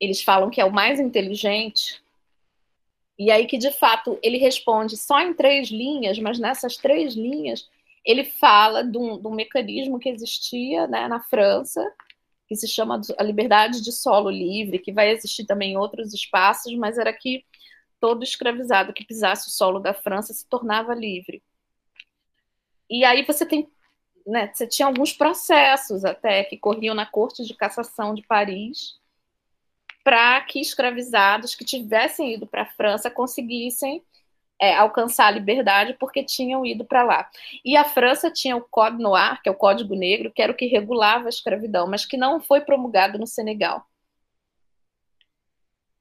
eles 0.00 0.22
falam 0.22 0.50
que 0.50 0.60
é 0.60 0.64
o 0.64 0.72
mais 0.72 1.00
inteligente, 1.00 2.01
e 3.18 3.30
aí 3.30 3.46
que 3.46 3.58
de 3.58 3.70
fato 3.70 4.18
ele 4.22 4.38
responde 4.38 4.96
só 4.96 5.20
em 5.20 5.34
três 5.34 5.68
linhas, 5.68 6.18
mas 6.18 6.38
nessas 6.38 6.76
três 6.76 7.14
linhas 7.14 7.68
ele 8.04 8.24
fala 8.24 8.82
de 8.82 8.98
um, 8.98 9.20
de 9.20 9.26
um 9.26 9.34
mecanismo 9.34 9.98
que 9.98 10.08
existia 10.08 10.86
né, 10.86 11.06
na 11.06 11.20
França, 11.20 11.84
que 12.48 12.56
se 12.56 12.66
chama 12.66 13.00
a 13.18 13.22
liberdade 13.22 13.80
de 13.80 13.92
solo 13.92 14.28
livre, 14.28 14.78
que 14.78 14.92
vai 14.92 15.10
existir 15.10 15.46
também 15.46 15.72
em 15.72 15.76
outros 15.76 16.12
espaços, 16.12 16.74
mas 16.74 16.98
era 16.98 17.12
que 17.12 17.44
todo 18.00 18.24
escravizado 18.24 18.92
que 18.92 19.04
pisasse 19.04 19.48
o 19.48 19.52
solo 19.52 19.78
da 19.78 19.94
França 19.94 20.34
se 20.34 20.46
tornava 20.48 20.94
livre. 20.94 21.42
E 22.90 23.04
aí 23.04 23.24
você 23.24 23.46
tem, 23.46 23.70
né, 24.26 24.50
você 24.52 24.66
tinha 24.66 24.86
alguns 24.86 25.12
processos 25.12 26.04
até 26.04 26.42
que 26.44 26.58
corriam 26.58 26.94
na 26.94 27.06
Corte 27.06 27.44
de 27.44 27.54
Cassação 27.54 28.14
de 28.14 28.22
Paris, 28.22 29.00
para 30.04 30.40
que 30.42 30.60
escravizados 30.60 31.54
que 31.54 31.64
tivessem 31.64 32.34
ido 32.34 32.46
para 32.46 32.62
a 32.62 32.66
França 32.66 33.10
conseguissem 33.10 34.02
é, 34.60 34.74
alcançar 34.74 35.26
a 35.26 35.30
liberdade 35.30 35.96
porque 35.98 36.22
tinham 36.22 36.64
ido 36.64 36.84
para 36.84 37.02
lá. 37.02 37.30
E 37.64 37.76
a 37.76 37.84
França 37.84 38.30
tinha 38.30 38.56
o 38.56 38.60
Código 38.60 39.02
Noir, 39.02 39.40
que 39.42 39.48
é 39.48 39.52
o 39.52 39.56
Código 39.56 39.94
Negro, 39.94 40.32
que 40.32 40.42
era 40.42 40.52
o 40.52 40.54
que 40.54 40.66
regulava 40.66 41.26
a 41.26 41.28
escravidão, 41.28 41.86
mas 41.86 42.06
que 42.06 42.16
não 42.16 42.40
foi 42.40 42.60
promulgado 42.60 43.18
no 43.18 43.26
Senegal. 43.26 43.84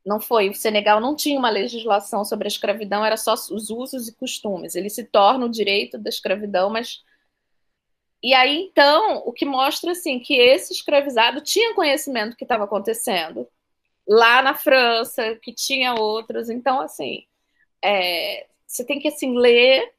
Não 0.06 0.20
foi. 0.20 0.50
O 0.50 0.54
Senegal 0.54 1.00
não 1.00 1.16
tinha 1.16 1.38
uma 1.38 1.50
legislação 1.50 2.26
sobre 2.26 2.48
a 2.48 2.50
escravidão, 2.50 3.06
era 3.06 3.18
só 3.18 3.34
os 3.34 3.70
usos 3.70 4.08
e 4.08 4.16
costumes. 4.16 4.76
Ele 4.76 4.90
se 4.90 5.06
torna 5.06 5.46
o 5.46 5.50
direito 5.50 5.98
da 5.98 6.10
escravidão, 6.10 6.70
mas 6.70 7.04
e 8.24 8.34
aí, 8.36 8.70
então, 8.70 9.24
o 9.26 9.34
que 9.34 9.46
mostra 9.46 9.94
assim 9.94 10.20
que 10.20 10.36
esse 10.36 10.74
escravizado 10.74 11.42
tinha 11.42 11.74
conhecimento 11.74 12.32
do 12.32 12.36
que 12.36 12.44
estava 12.44 12.66
acontecendo, 12.66 13.48
lá 14.12 14.42
na 14.42 14.54
França, 14.54 15.36
que 15.42 15.54
tinha 15.54 15.96
outros. 15.96 16.50
Então, 16.50 16.82
assim, 16.82 17.26
é, 17.82 18.46
você 18.68 18.86
tem 18.86 19.00
que 19.00 19.08
assim 19.08 19.38
ler 19.38 19.94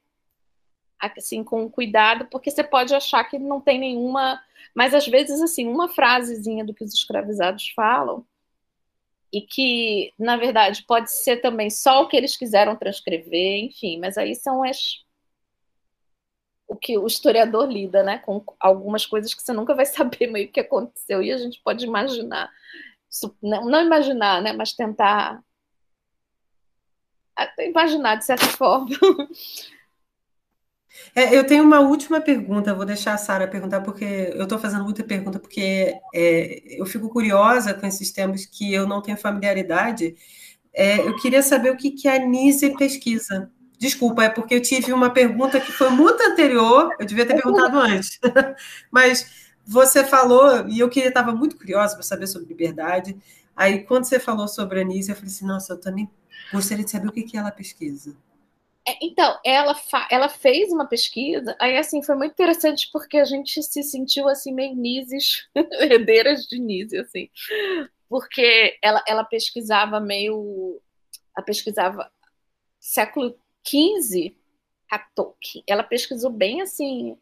assim 0.99 1.43
com 1.43 1.69
cuidado, 1.69 2.27
porque 2.31 2.49
você 2.49 2.63
pode 2.63 2.95
achar 2.95 3.23
que 3.25 3.37
não 3.37 3.59
tem 3.59 3.77
nenhuma, 3.77 4.41
mas 4.73 4.93
às 4.93 5.05
vezes 5.05 5.41
assim, 5.41 5.67
uma 5.67 5.89
frasezinha 5.89 6.63
do 6.63 6.73
que 6.73 6.83
os 6.83 6.93
escravizados 6.93 7.69
falam 7.75 8.25
e 9.31 9.41
que, 9.41 10.13
na 10.17 10.37
verdade, 10.37 10.85
pode 10.87 11.11
ser 11.11 11.37
também 11.41 11.69
só 11.69 12.03
o 12.03 12.07
que 12.07 12.15
eles 12.15 12.37
quiseram 12.37 12.77
transcrever, 12.77 13.65
enfim, 13.65 13.99
mas 13.99 14.17
aí 14.17 14.33
são 14.35 14.63
as 14.63 15.03
o 16.67 16.75
que 16.75 16.97
o 16.97 17.05
historiador 17.05 17.69
lida, 17.69 18.01
né, 18.01 18.19
com 18.19 18.41
algumas 18.59 19.05
coisas 19.05 19.33
que 19.33 19.41
você 19.41 19.51
nunca 19.51 19.75
vai 19.75 19.85
saber 19.87 20.27
meio 20.27 20.49
que 20.51 20.59
aconteceu 20.59 21.21
e 21.21 21.31
a 21.31 21.37
gente 21.37 21.61
pode 21.61 21.83
imaginar 21.85 22.49
não, 23.41 23.85
imaginar, 23.85 24.41
né, 24.41 24.53
mas 24.53 24.73
tentar 24.73 25.41
imaginar 27.59 28.15
de 28.15 28.25
certa 28.25 28.45
forma. 28.57 28.89
É, 31.15 31.35
eu 31.35 31.45
tenho 31.45 31.63
uma 31.63 31.79
última 31.79 32.21
pergunta, 32.21 32.73
vou 32.73 32.85
deixar 32.85 33.13
a 33.13 33.17
Sara 33.17 33.47
perguntar, 33.47 33.81
porque 33.81 34.31
eu 34.33 34.43
estou 34.43 34.59
fazendo 34.59 34.83
muita 34.83 35.03
pergunta, 35.03 35.39
porque 35.39 35.95
é, 36.13 36.79
eu 36.79 36.85
fico 36.85 37.09
curiosa 37.09 37.73
com 37.73 37.85
esses 37.85 38.11
temas 38.11 38.45
que 38.45 38.71
eu 38.73 38.87
não 38.87 39.01
tenho 39.01 39.17
familiaridade. 39.17 40.15
É, 40.73 40.99
eu 40.99 41.15
queria 41.17 41.41
saber 41.41 41.71
o 41.71 41.77
que, 41.77 41.91
que 41.91 42.07
a 42.07 42.19
Nise 42.19 42.75
pesquisa. 42.75 43.51
Desculpa, 43.77 44.23
é 44.23 44.29
porque 44.29 44.55
eu 44.55 44.61
tive 44.61 44.93
uma 44.93 45.09
pergunta 45.09 45.59
que 45.59 45.71
foi 45.71 45.89
muito 45.89 46.21
anterior, 46.23 46.89
eu 46.99 47.05
devia 47.05 47.25
ter 47.25 47.33
perguntado 47.33 47.77
antes. 47.79 48.19
Mas 48.89 49.52
você 49.65 50.03
falou, 50.03 50.67
e 50.67 50.79
eu 50.79 50.89
queria 50.89 51.09
estava 51.09 51.31
muito 51.31 51.57
curiosa 51.57 51.95
para 51.95 52.03
saber 52.03 52.27
sobre 52.27 52.49
liberdade. 52.49 53.17
Aí, 53.55 53.83
quando 53.83 54.05
você 54.05 54.19
falou 54.19 54.47
sobre 54.47 54.79
a 54.79 54.81
Anísia, 54.81 55.11
eu 55.11 55.15
falei 55.15 55.31
assim: 55.31 55.45
nossa, 55.45 55.73
eu 55.73 55.79
também 55.79 56.09
gostaria 56.51 56.83
de 56.83 56.91
saber 56.91 57.07
o 57.07 57.11
que, 57.11 57.23
que 57.23 57.37
ela 57.37 57.51
pesquisa. 57.51 58.15
É, 58.85 58.97
então, 59.01 59.39
ela, 59.45 59.73
ela 60.11 60.27
fez 60.27 60.69
uma 60.71 60.85
pesquisa, 60.85 61.55
aí 61.59 61.77
assim, 61.77 62.03
foi 62.03 62.15
muito 62.15 62.33
interessante 62.33 62.89
porque 62.91 63.17
a 63.17 63.23
gente 63.23 63.63
se 63.63 63.81
sentiu 63.81 64.27
assim, 64.27 64.53
meio 64.53 64.75
Nises, 64.75 65.47
herdeiras 65.79 66.45
de 66.45 66.59
Nise, 66.59 66.97
assim, 66.97 67.29
porque 68.09 68.77
ela, 68.81 69.01
ela 69.07 69.23
pesquisava 69.23 70.01
meio, 70.01 70.81
ela 71.35 71.45
pesquisava 71.45 72.11
século 72.77 73.33
XV, 73.65 74.35
ela 75.65 75.83
pesquisou 75.83 76.29
bem 76.29 76.61
assim, 76.61 77.17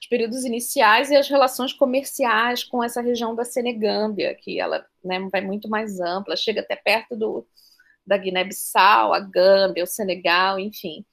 os 0.00 0.06
períodos 0.08 0.44
iniciais 0.44 1.10
e 1.10 1.16
as 1.16 1.28
relações 1.28 1.72
comerciais 1.72 2.64
com 2.64 2.82
essa 2.82 3.02
região 3.02 3.34
da 3.34 3.44
Senegâmbia, 3.44 4.34
que 4.34 4.58
ela 4.58 4.86
né, 5.04 5.20
vai 5.30 5.42
muito 5.42 5.68
mais 5.68 6.00
ampla, 6.00 6.36
chega 6.36 6.62
até 6.62 6.74
perto 6.74 7.14
do, 7.16 7.46
da 8.06 8.16
Guiné-Bissau, 8.16 9.12
a 9.12 9.20
Gâmbia, 9.20 9.84
o 9.84 9.86
Senegal, 9.86 10.58
enfim. 10.58 11.04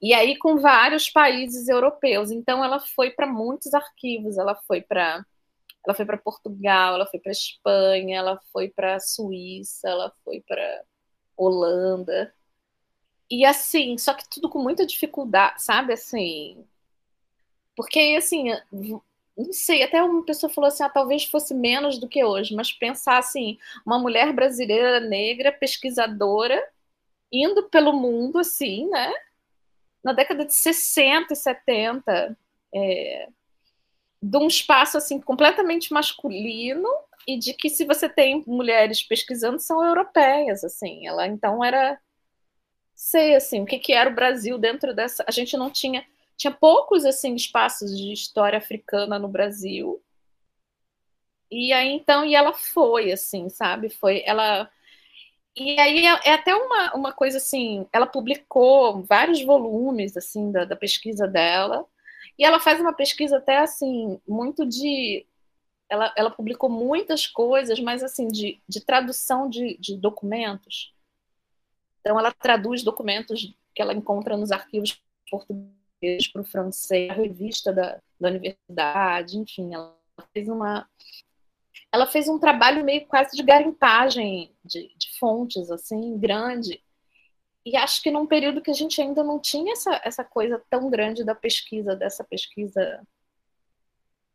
E 0.00 0.12
aí 0.12 0.36
com 0.36 0.58
vários 0.58 1.08
países 1.08 1.68
europeus. 1.68 2.30
Então 2.30 2.64
ela 2.64 2.80
foi 2.80 3.10
para 3.10 3.26
muitos 3.26 3.72
arquivos, 3.74 4.38
ela 4.38 4.54
foi 4.66 4.82
para 4.82 5.24
ela 5.84 5.94
foi 5.96 6.06
para 6.06 6.16
Portugal, 6.18 6.94
ela 6.94 7.06
foi 7.06 7.18
para 7.18 7.32
Espanha, 7.32 8.18
ela 8.18 8.40
foi 8.52 8.68
para 8.68 9.00
Suíça, 9.00 9.88
ela 9.88 10.12
foi 10.24 10.40
para 10.46 10.84
Holanda. 11.36 12.32
E 13.30 13.44
assim, 13.44 13.98
só 13.98 14.14
que 14.14 14.28
tudo 14.28 14.48
com 14.48 14.60
muita 14.60 14.86
dificuldade, 14.86 15.62
sabe? 15.62 15.92
Assim, 15.92 16.64
porque 17.76 18.14
assim, 18.18 18.50
não 19.36 19.52
sei, 19.52 19.82
até 19.82 20.02
uma 20.02 20.24
pessoa 20.24 20.52
falou 20.52 20.68
assim, 20.68 20.82
ah, 20.82 20.88
talvez 20.90 21.24
fosse 21.24 21.54
menos 21.54 21.98
do 21.98 22.08
que 22.08 22.24
hoje, 22.24 22.54
mas 22.54 22.72
pensar 22.72 23.18
assim, 23.18 23.58
uma 23.84 23.98
mulher 23.98 24.32
brasileira 24.32 25.00
negra, 25.00 25.52
pesquisadora, 25.52 26.62
indo 27.30 27.62
pelo 27.64 27.92
mundo 27.92 28.38
assim, 28.38 28.88
né? 28.88 29.12
Na 30.04 30.12
década 30.12 30.44
de 30.44 30.54
60 30.54 31.32
e 31.32 31.36
70, 31.36 32.36
é, 32.74 33.28
de 34.22 34.36
um 34.36 34.46
espaço 34.46 34.96
assim 34.96 35.20
completamente 35.20 35.92
masculino 35.92 36.88
e 37.26 37.36
de 37.38 37.52
que 37.54 37.68
se 37.68 37.84
você 37.84 38.08
tem 38.08 38.44
mulheres 38.46 39.02
pesquisando 39.02 39.58
são 39.58 39.84
europeias 39.84 40.62
assim 40.62 41.06
ela 41.06 41.26
então 41.26 41.64
era 41.64 41.98
sei 42.94 43.34
assim 43.34 43.62
o 43.62 43.66
que, 43.66 43.78
que 43.78 43.92
era 43.92 44.08
o 44.08 44.14
Brasil 44.14 44.58
dentro 44.58 44.94
dessa 44.94 45.24
a 45.26 45.30
gente 45.32 45.56
não 45.56 45.70
tinha 45.70 46.06
tinha 46.36 46.52
poucos 46.52 47.04
assim 47.04 47.34
espaços 47.34 47.96
de 47.96 48.12
história 48.12 48.58
africana 48.58 49.18
no 49.18 49.28
Brasil 49.28 50.02
e 51.50 51.72
aí 51.72 51.92
então 51.92 52.24
e 52.24 52.34
ela 52.34 52.52
foi 52.52 53.12
assim 53.12 53.48
sabe 53.48 53.90
foi 53.90 54.22
ela 54.26 54.70
e 55.56 55.78
aí 55.78 56.06
é, 56.06 56.28
é 56.30 56.32
até 56.34 56.54
uma, 56.54 56.94
uma 56.94 57.12
coisa 57.12 57.38
assim 57.38 57.86
ela 57.92 58.06
publicou 58.06 59.02
vários 59.02 59.42
volumes 59.42 60.16
assim 60.16 60.50
da, 60.50 60.64
da 60.64 60.76
pesquisa 60.76 61.28
dela 61.28 61.86
e 62.38 62.44
ela 62.44 62.60
faz 62.60 62.80
uma 62.80 62.92
pesquisa 62.92 63.38
até 63.38 63.58
assim, 63.58 64.20
muito 64.26 64.66
de. 64.66 65.26
Ela, 65.88 66.12
ela 66.16 66.30
publicou 66.30 66.70
muitas 66.70 67.26
coisas, 67.26 67.78
mas 67.78 68.02
assim, 68.02 68.28
de, 68.28 68.60
de 68.66 68.80
tradução 68.80 69.48
de, 69.48 69.76
de 69.78 69.96
documentos. 69.96 70.94
Então, 72.00 72.18
ela 72.18 72.32
traduz 72.32 72.82
documentos 72.82 73.54
que 73.74 73.82
ela 73.82 73.92
encontra 73.92 74.36
nos 74.36 74.50
arquivos 74.50 75.00
portugueses 75.30 75.81
para 76.32 76.42
o 76.42 76.44
francês, 76.44 77.10
a 77.10 77.14
revista 77.14 77.72
da, 77.72 78.00
da 78.20 78.28
universidade, 78.28 79.38
enfim, 79.38 79.74
ela 79.74 79.96
fez 80.32 80.48
uma. 80.48 80.88
Ela 81.90 82.06
fez 82.06 82.28
um 82.28 82.38
trabalho 82.38 82.84
meio 82.84 83.06
quase 83.06 83.36
de 83.36 83.42
garimpagem 83.42 84.52
de, 84.64 84.94
de 84.96 85.18
fontes, 85.18 85.70
assim, 85.70 86.18
grande, 86.18 86.82
e 87.64 87.76
acho 87.76 88.02
que 88.02 88.10
num 88.10 88.26
período 88.26 88.60
que 88.60 88.70
a 88.70 88.74
gente 88.74 89.00
ainda 89.00 89.22
não 89.22 89.38
tinha 89.38 89.72
essa, 89.72 90.00
essa 90.04 90.24
coisa 90.24 90.62
tão 90.68 90.90
grande 90.90 91.22
da 91.24 91.34
pesquisa, 91.34 91.94
dessa 91.94 92.24
pesquisa. 92.24 93.06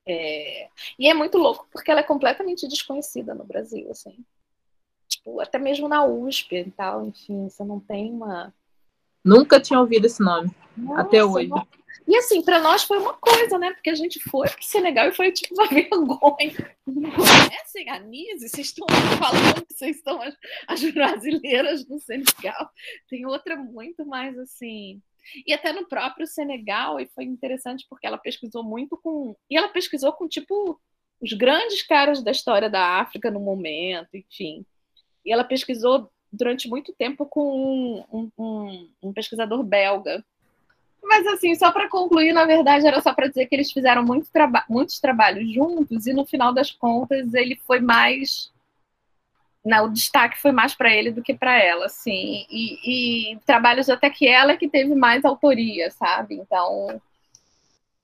É... 0.05 0.70
E 0.97 1.09
é 1.09 1.13
muito 1.13 1.38
louco, 1.38 1.68
porque 1.72 1.91
ela 1.91 1.99
é 1.99 2.03
completamente 2.03 2.68
desconhecida 2.68 3.34
no 3.36 3.43
Brasil, 3.43 3.89
assim. 3.91 4.26
Tipo, 5.09 5.41
até 5.41 5.59
mesmo 5.59 5.88
na 5.89 6.05
USP 6.05 6.55
e 6.55 6.72
tal, 6.72 7.05
enfim, 7.05 7.49
você 7.49 7.63
não 7.63 7.80
tem 7.80 8.11
uma. 8.11 8.53
Nunca 9.24 9.59
tinha 9.59 9.80
ouvido 9.80 10.05
esse 10.05 10.22
nome, 10.22 10.49
Nossa, 10.76 11.01
até 11.01 11.24
hoje. 11.24 11.49
E 12.07 12.15
assim, 12.15 12.41
para 12.41 12.61
nós 12.61 12.84
foi 12.84 12.99
uma 12.99 13.13
coisa, 13.15 13.57
né? 13.57 13.74
Porque 13.74 13.89
a 13.89 13.95
gente 13.95 14.18
foi 14.22 14.47
para 14.47 14.61
o 14.61 14.63
Senegal 14.63 15.09
e 15.09 15.13
foi 15.13 15.32
tipo 15.32 15.53
uma 15.53 15.68
vergonha. 15.68 16.76
Não 16.86 17.11
conhecem 17.11 17.89
a 17.89 17.99
Nise? 17.99 18.47
Vocês 18.47 18.68
estão 18.68 18.88
falando 19.20 19.65
que 19.65 19.74
vocês 19.74 19.97
estão 19.97 20.22
as, 20.22 20.34
as 20.68 20.82
brasileiras 20.91 21.86
no 21.88 21.99
Senegal. 21.99 22.72
Tem 23.09 23.26
outra 23.26 23.57
muito 23.57 24.05
mais 24.05 24.38
assim. 24.39 25.01
E 25.45 25.53
até 25.53 25.74
no 25.74 25.86
próprio 25.86 26.26
Senegal, 26.26 26.97
e 26.99 27.07
foi 27.07 27.26
interessante 27.26 27.86
porque 27.89 28.07
ela 28.07 28.18
pesquisou 28.18 28.63
muito 28.63 28.97
com. 28.97 29.36
E 29.49 29.57
ela 29.57 29.68
pesquisou 29.68 30.13
com, 30.13 30.30
tipo, 30.30 30.80
os 31.22 31.34
grandes 31.34 31.84
caras 31.84 32.24
da 32.24 32.32
história 32.32 32.70
da 32.70 33.01
África 33.01 33.30
no 33.30 33.41
momento, 33.41 34.15
enfim. 34.15 34.65
E 35.26 35.34
ela 35.34 35.43
pesquisou 35.43 36.09
durante 36.38 36.69
muito 36.69 36.93
tempo 36.93 37.25
com 37.25 38.05
um, 38.11 38.31
um, 38.38 38.89
um 39.03 39.13
pesquisador 39.13 39.63
belga, 39.63 40.23
mas 41.03 41.25
assim, 41.27 41.55
só 41.55 41.71
para 41.71 41.89
concluir, 41.89 42.33
na 42.33 42.45
verdade, 42.45 42.85
era 42.85 43.01
só 43.01 43.13
para 43.13 43.27
dizer 43.27 43.45
que 43.47 43.55
eles 43.55 43.71
fizeram 43.71 44.03
muito 44.03 44.29
traba 44.31 44.65
muitos 44.69 44.99
trabalhos 44.99 45.51
juntos 45.51 46.05
e 46.05 46.13
no 46.13 46.25
final 46.25 46.53
das 46.53 46.71
contas 46.71 47.33
ele 47.33 47.55
foi 47.65 47.79
mais 47.79 48.51
não, 49.65 49.85
o 49.85 49.93
destaque 49.93 50.39
foi 50.39 50.51
mais 50.53 50.73
para 50.73 50.93
ele 50.93 51.11
do 51.11 51.21
que 51.21 51.33
para 51.33 51.61
ela, 51.61 51.88
assim, 51.88 52.45
e, 52.49 53.33
e, 53.33 53.39
trabalhos 53.45 53.89
até 53.89 54.09
que 54.09 54.25
ela 54.25 54.55
que 54.55 54.69
teve 54.69 54.95
mais 54.95 55.25
autoria, 55.25 55.91
sabe? 55.91 56.35
Então 56.35 57.01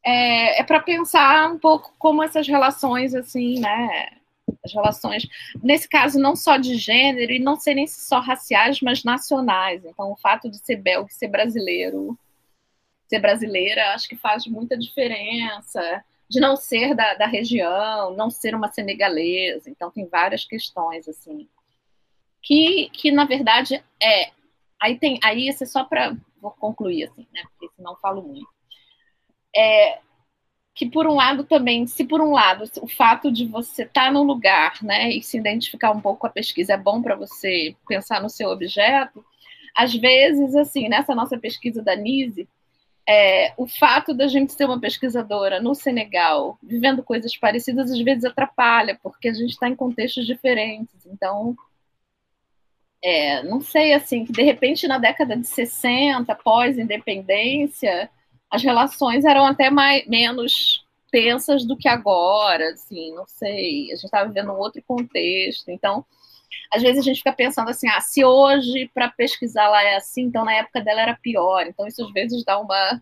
é, 0.03 0.59
é 0.59 0.63
para 0.63 0.81
pensar 0.81 1.51
um 1.51 1.57
pouco 1.57 1.93
como 1.97 2.21
essas 2.23 2.47
relações, 2.47 3.15
assim, 3.15 3.59
né? 3.59 4.11
As 4.63 4.73
relações, 4.73 5.27
nesse 5.61 5.87
caso, 5.87 6.19
não 6.19 6.35
só 6.35 6.57
de 6.57 6.75
gênero 6.75 7.31
e 7.31 7.39
não 7.39 7.55
serem 7.55 7.87
só 7.87 8.19
raciais, 8.19 8.81
mas 8.81 9.03
nacionais. 9.03 9.83
Então, 9.85 10.11
o 10.11 10.17
fato 10.17 10.49
de 10.49 10.57
ser 10.57 10.77
belga 10.77 11.09
e 11.09 11.13
ser 11.13 11.27
brasileiro 11.27 12.17
ser 13.13 13.19
brasileira, 13.19 13.93
acho 13.93 14.07
que 14.07 14.15
faz 14.15 14.47
muita 14.47 14.77
diferença, 14.77 16.03
de 16.27 16.39
não 16.39 16.55
ser 16.55 16.95
da, 16.95 17.13
da 17.13 17.27
região, 17.27 18.15
não 18.15 18.29
ser 18.29 18.55
uma 18.55 18.71
senegalesa. 18.71 19.69
Então, 19.69 19.91
tem 19.91 20.07
várias 20.07 20.45
questões, 20.45 21.07
assim, 21.07 21.47
que, 22.41 22.89
que 22.91 23.11
na 23.11 23.25
verdade, 23.25 23.83
é. 24.01 24.31
Aí 24.81 24.97
tem, 24.97 25.19
aí 25.23 25.47
isso 25.47 25.63
é 25.63 25.67
só 25.67 25.83
para 25.83 26.15
vou 26.41 26.51
concluir 26.51 27.05
assim, 27.05 27.25
né? 27.31 27.41
Porque 27.51 27.73
senão 27.75 27.95
falo 27.97 28.21
muito. 28.21 28.49
É, 29.55 29.99
que 30.75 30.89
por 30.89 31.05
um 31.07 31.13
lado 31.13 31.43
também, 31.43 31.85
se 31.85 32.03
por 32.03 32.19
um 32.21 32.31
lado 32.31 32.63
o 32.81 32.87
fato 32.87 33.31
de 33.31 33.45
você 33.45 33.83
estar 33.83 34.05
tá 34.05 34.11
no 34.11 34.23
lugar, 34.23 34.81
né, 34.81 35.11
e 35.11 35.21
se 35.21 35.37
identificar 35.37 35.91
um 35.91 36.01
pouco 36.01 36.21
com 36.21 36.27
a 36.27 36.31
pesquisa 36.31 36.73
é 36.73 36.77
bom 36.77 37.01
para 37.01 37.15
você 37.15 37.75
pensar 37.87 38.21
no 38.21 38.29
seu 38.29 38.49
objeto, 38.49 39.23
às 39.75 39.93
vezes 39.93 40.55
assim, 40.55 40.89
nessa 40.89 41.13
nossa 41.15 41.37
pesquisa 41.37 41.81
da 41.81 41.95
NISE, 41.95 42.47
é, 43.07 43.53
o 43.57 43.67
fato 43.67 44.13
da 44.13 44.27
gente 44.27 44.53
ser 44.53 44.65
uma 44.65 44.79
pesquisadora 44.79 45.61
no 45.61 45.75
Senegal, 45.75 46.57
vivendo 46.63 47.03
coisas 47.03 47.35
parecidas, 47.35 47.91
às 47.91 47.99
vezes 47.99 48.23
atrapalha, 48.23 48.97
porque 49.03 49.27
a 49.27 49.33
gente 49.33 49.51
está 49.51 49.67
em 49.67 49.75
contextos 49.75 50.25
diferentes. 50.25 51.05
Então, 51.05 51.55
é, 53.03 53.43
não 53.43 53.59
sei, 53.59 53.93
assim, 53.93 54.23
que 54.23 54.31
de 54.31 54.41
repente 54.41 54.87
na 54.87 54.97
década 54.97 55.35
de 55.35 55.45
60, 55.45 56.33
pós-independência, 56.35 58.09
as 58.53 58.61
relações 58.61 59.25
eram 59.25 59.45
até 59.47 59.71
mais, 59.71 60.05
menos 60.07 60.85
tensas 61.11 61.65
do 61.65 61.75
que 61.75 61.87
agora, 61.87 62.69
assim, 62.69 63.11
não 63.15 63.25
sei, 63.25 63.91
a 63.91 63.95
gente 63.95 64.05
estava 64.05 64.27
vivendo 64.27 64.51
um 64.51 64.57
outro 64.57 64.79
contexto. 64.87 65.69
Então, 65.71 66.05
às 66.71 66.83
vezes 66.83 66.99
a 66.99 67.01
gente 67.01 67.17
fica 67.17 67.33
pensando 67.33 67.69
assim, 67.69 67.89
ah, 67.89 67.99
se 67.99 68.23
hoje 68.23 68.91
para 68.93 69.09
pesquisar 69.09 69.69
lá 69.69 69.81
é 69.83 69.95
assim, 69.95 70.21
então 70.21 70.45
na 70.45 70.53
época 70.53 70.81
dela 70.81 71.01
era 71.01 71.15
pior. 71.15 71.65
Então 71.65 71.87
isso 71.87 72.05
às 72.05 72.13
vezes 72.13 72.43
dá 72.43 72.59
uma 72.59 73.01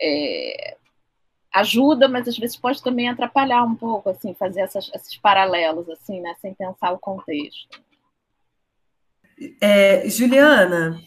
é, 0.00 0.76
ajuda, 1.54 2.08
mas 2.08 2.26
às 2.26 2.36
vezes 2.36 2.56
pode 2.56 2.82
também 2.82 3.08
atrapalhar 3.08 3.62
um 3.62 3.76
pouco, 3.76 4.10
assim, 4.10 4.34
fazer 4.34 4.62
essas, 4.62 4.90
esses 4.92 5.16
paralelos, 5.18 5.88
assim, 5.88 6.20
né, 6.20 6.34
sem 6.40 6.52
pensar 6.52 6.90
o 6.90 6.98
contexto. 6.98 7.80
É, 9.60 10.08
Juliana, 10.08 11.00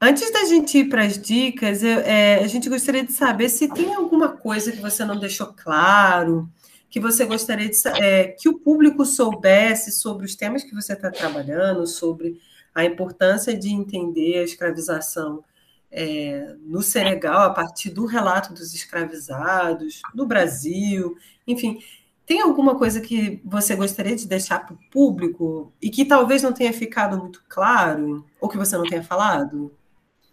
antes 0.00 0.30
da 0.32 0.44
gente 0.44 0.78
ir 0.78 0.88
para 0.88 1.04
as 1.04 1.18
dicas, 1.18 1.82
eu, 1.82 2.00
é, 2.00 2.36
a 2.36 2.46
gente 2.46 2.68
gostaria 2.68 3.04
de 3.04 3.12
saber 3.12 3.48
se 3.48 3.68
tem 3.68 3.94
alguma 3.94 4.28
coisa 4.28 4.72
que 4.72 4.80
você 4.80 5.04
não 5.04 5.18
deixou 5.18 5.48
claro 5.48 6.48
que 6.94 7.00
você 7.00 7.24
gostaria 7.24 7.68
de, 7.68 7.76
é, 8.00 8.28
que 8.28 8.48
o 8.48 8.56
público 8.56 9.04
soubesse 9.04 9.90
sobre 9.90 10.24
os 10.24 10.36
temas 10.36 10.62
que 10.62 10.72
você 10.72 10.92
está 10.92 11.10
trabalhando, 11.10 11.88
sobre 11.88 12.40
a 12.72 12.84
importância 12.84 13.58
de 13.58 13.68
entender 13.68 14.38
a 14.38 14.44
escravização 14.44 15.42
é, 15.90 16.54
no 16.60 16.82
Senegal 16.82 17.42
a 17.42 17.50
partir 17.50 17.90
do 17.90 18.06
relato 18.06 18.54
dos 18.54 18.72
escravizados, 18.72 20.02
no 20.14 20.24
Brasil, 20.24 21.16
enfim. 21.44 21.80
Tem 22.24 22.40
alguma 22.40 22.76
coisa 22.76 23.00
que 23.00 23.40
você 23.44 23.74
gostaria 23.74 24.14
de 24.14 24.28
deixar 24.28 24.64
para 24.64 24.74
o 24.74 24.78
público 24.88 25.72
e 25.82 25.90
que 25.90 26.04
talvez 26.04 26.44
não 26.44 26.52
tenha 26.52 26.72
ficado 26.72 27.18
muito 27.18 27.42
claro, 27.48 28.24
ou 28.40 28.48
que 28.48 28.56
você 28.56 28.76
não 28.76 28.84
tenha 28.84 29.02
falado? 29.02 29.72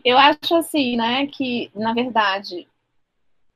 Eu 0.03 0.17
acho 0.17 0.55
assim, 0.55 0.95
né, 0.97 1.27
que, 1.27 1.71
na 1.75 1.93
verdade, 1.93 2.67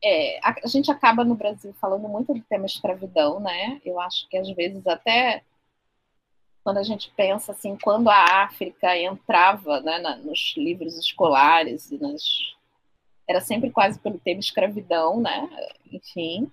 é, 0.04 0.40
a, 0.44 0.56
a, 0.64 0.68
gente 0.68 0.92
acaba 0.92 1.24
no 1.24 1.36
Brasil 1.36 1.74
falando 1.80 2.08
muito 2.08 2.34
do 2.34 2.42
tema 2.42 2.66
escravidão, 2.66 3.40
né? 3.40 3.82
Eu 3.84 4.00
acho 4.00 4.28
que 4.30 4.38
às 4.38 4.50
vezes 4.52 4.86
até 4.86 5.44
quando 6.64 6.78
a 6.78 6.84
gente 6.84 7.12
pensa 7.16 7.52
assim, 7.52 7.78
quando 7.82 8.10
a 8.10 8.44
África 8.44 8.98
entrava 8.98 9.82
né, 9.82 10.00
na, 10.00 10.16
nos 10.18 10.54
livros 10.58 10.98
escolares 10.98 11.92
e 11.92 11.98
nas 12.00 12.24
era 13.28 13.42
sempre 13.42 13.72
quase 13.72 14.00
pelo 14.00 14.20
tema 14.20 14.40
escravidão, 14.40 15.20
né? 15.20 15.50
Enfim, 15.92 16.52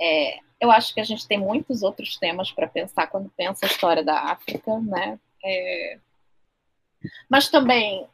é, 0.00 0.38
eu 0.60 0.70
acho 0.70 0.94
que 0.94 1.00
a 1.00 1.04
gente 1.04 1.26
tem 1.26 1.38
muitos 1.38 1.82
outros 1.82 2.16
temas 2.16 2.52
para 2.52 2.68
pensar 2.68 3.08
quando 3.08 3.32
pensa 3.36 3.66
a 3.66 3.68
história 3.68 4.04
da 4.04 4.30
África, 4.30 4.78
né? 4.78 5.18
É, 5.44 5.98
mas 7.28 7.48
também 7.48 8.06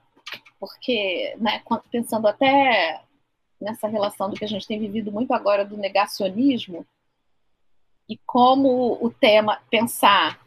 porque, 0.59 1.35
né, 1.39 1.63
pensando 1.91 2.27
até 2.27 3.01
nessa 3.61 3.89
relação 3.89 4.31
do 4.31 4.37
que 4.37 4.45
a 4.45 4.49
gente 4.49 4.67
tem 4.67 4.79
vivido 4.79 5.11
muito 5.11 5.33
agora 5.33 5.65
do 5.65 5.77
negacionismo, 5.77 6.87
e 8.09 8.17
como 8.25 8.99
o 9.05 9.11
tema, 9.11 9.61
pensar 9.71 10.41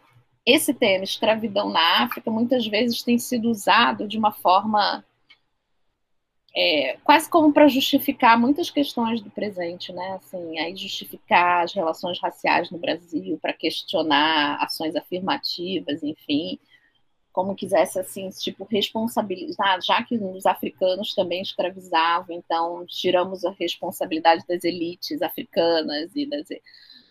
esse 0.46 0.74
tema, 0.74 1.04
escravidão 1.04 1.70
na 1.70 2.04
África, 2.04 2.32
muitas 2.32 2.66
vezes 2.66 3.04
tem 3.04 3.20
sido 3.20 3.50
usado 3.50 4.08
de 4.08 4.18
uma 4.18 4.32
forma 4.32 5.06
é, 6.56 6.98
quase 7.04 7.30
como 7.30 7.54
para 7.54 7.68
justificar 7.68 8.38
muitas 8.38 8.70
questões 8.70 9.22
do 9.22 9.30
presente, 9.30 9.94
né? 9.94 10.14
Assim, 10.14 10.60
aí 10.60 10.76
justificar 10.76 11.64
as 11.64 11.74
relações 11.74 12.20
raciais 12.20 12.70
no 12.70 12.78
Brasil, 12.78 13.38
para 13.42 13.54
questionar 13.54 14.58
ações 14.62 14.96
afirmativas, 14.96 16.04
enfim, 16.04 16.60
como 17.32 17.56
quisesse 17.56 18.00
assim, 18.00 18.30
tipo 18.30 18.68
responsabilizar, 18.70 19.82
já 19.82 20.04
que 20.04 20.16
os 20.16 20.46
africanos 20.46 21.14
também 21.14 21.42
escravizavam, 21.42 22.36
então 22.36 22.86
tiramos 22.88 23.46
a 23.46 23.52
responsabilidade 23.52 24.44
das 24.48 24.64
elites 24.64 25.22
africanas 25.22 26.12
e 26.16 26.26
das 26.26 26.48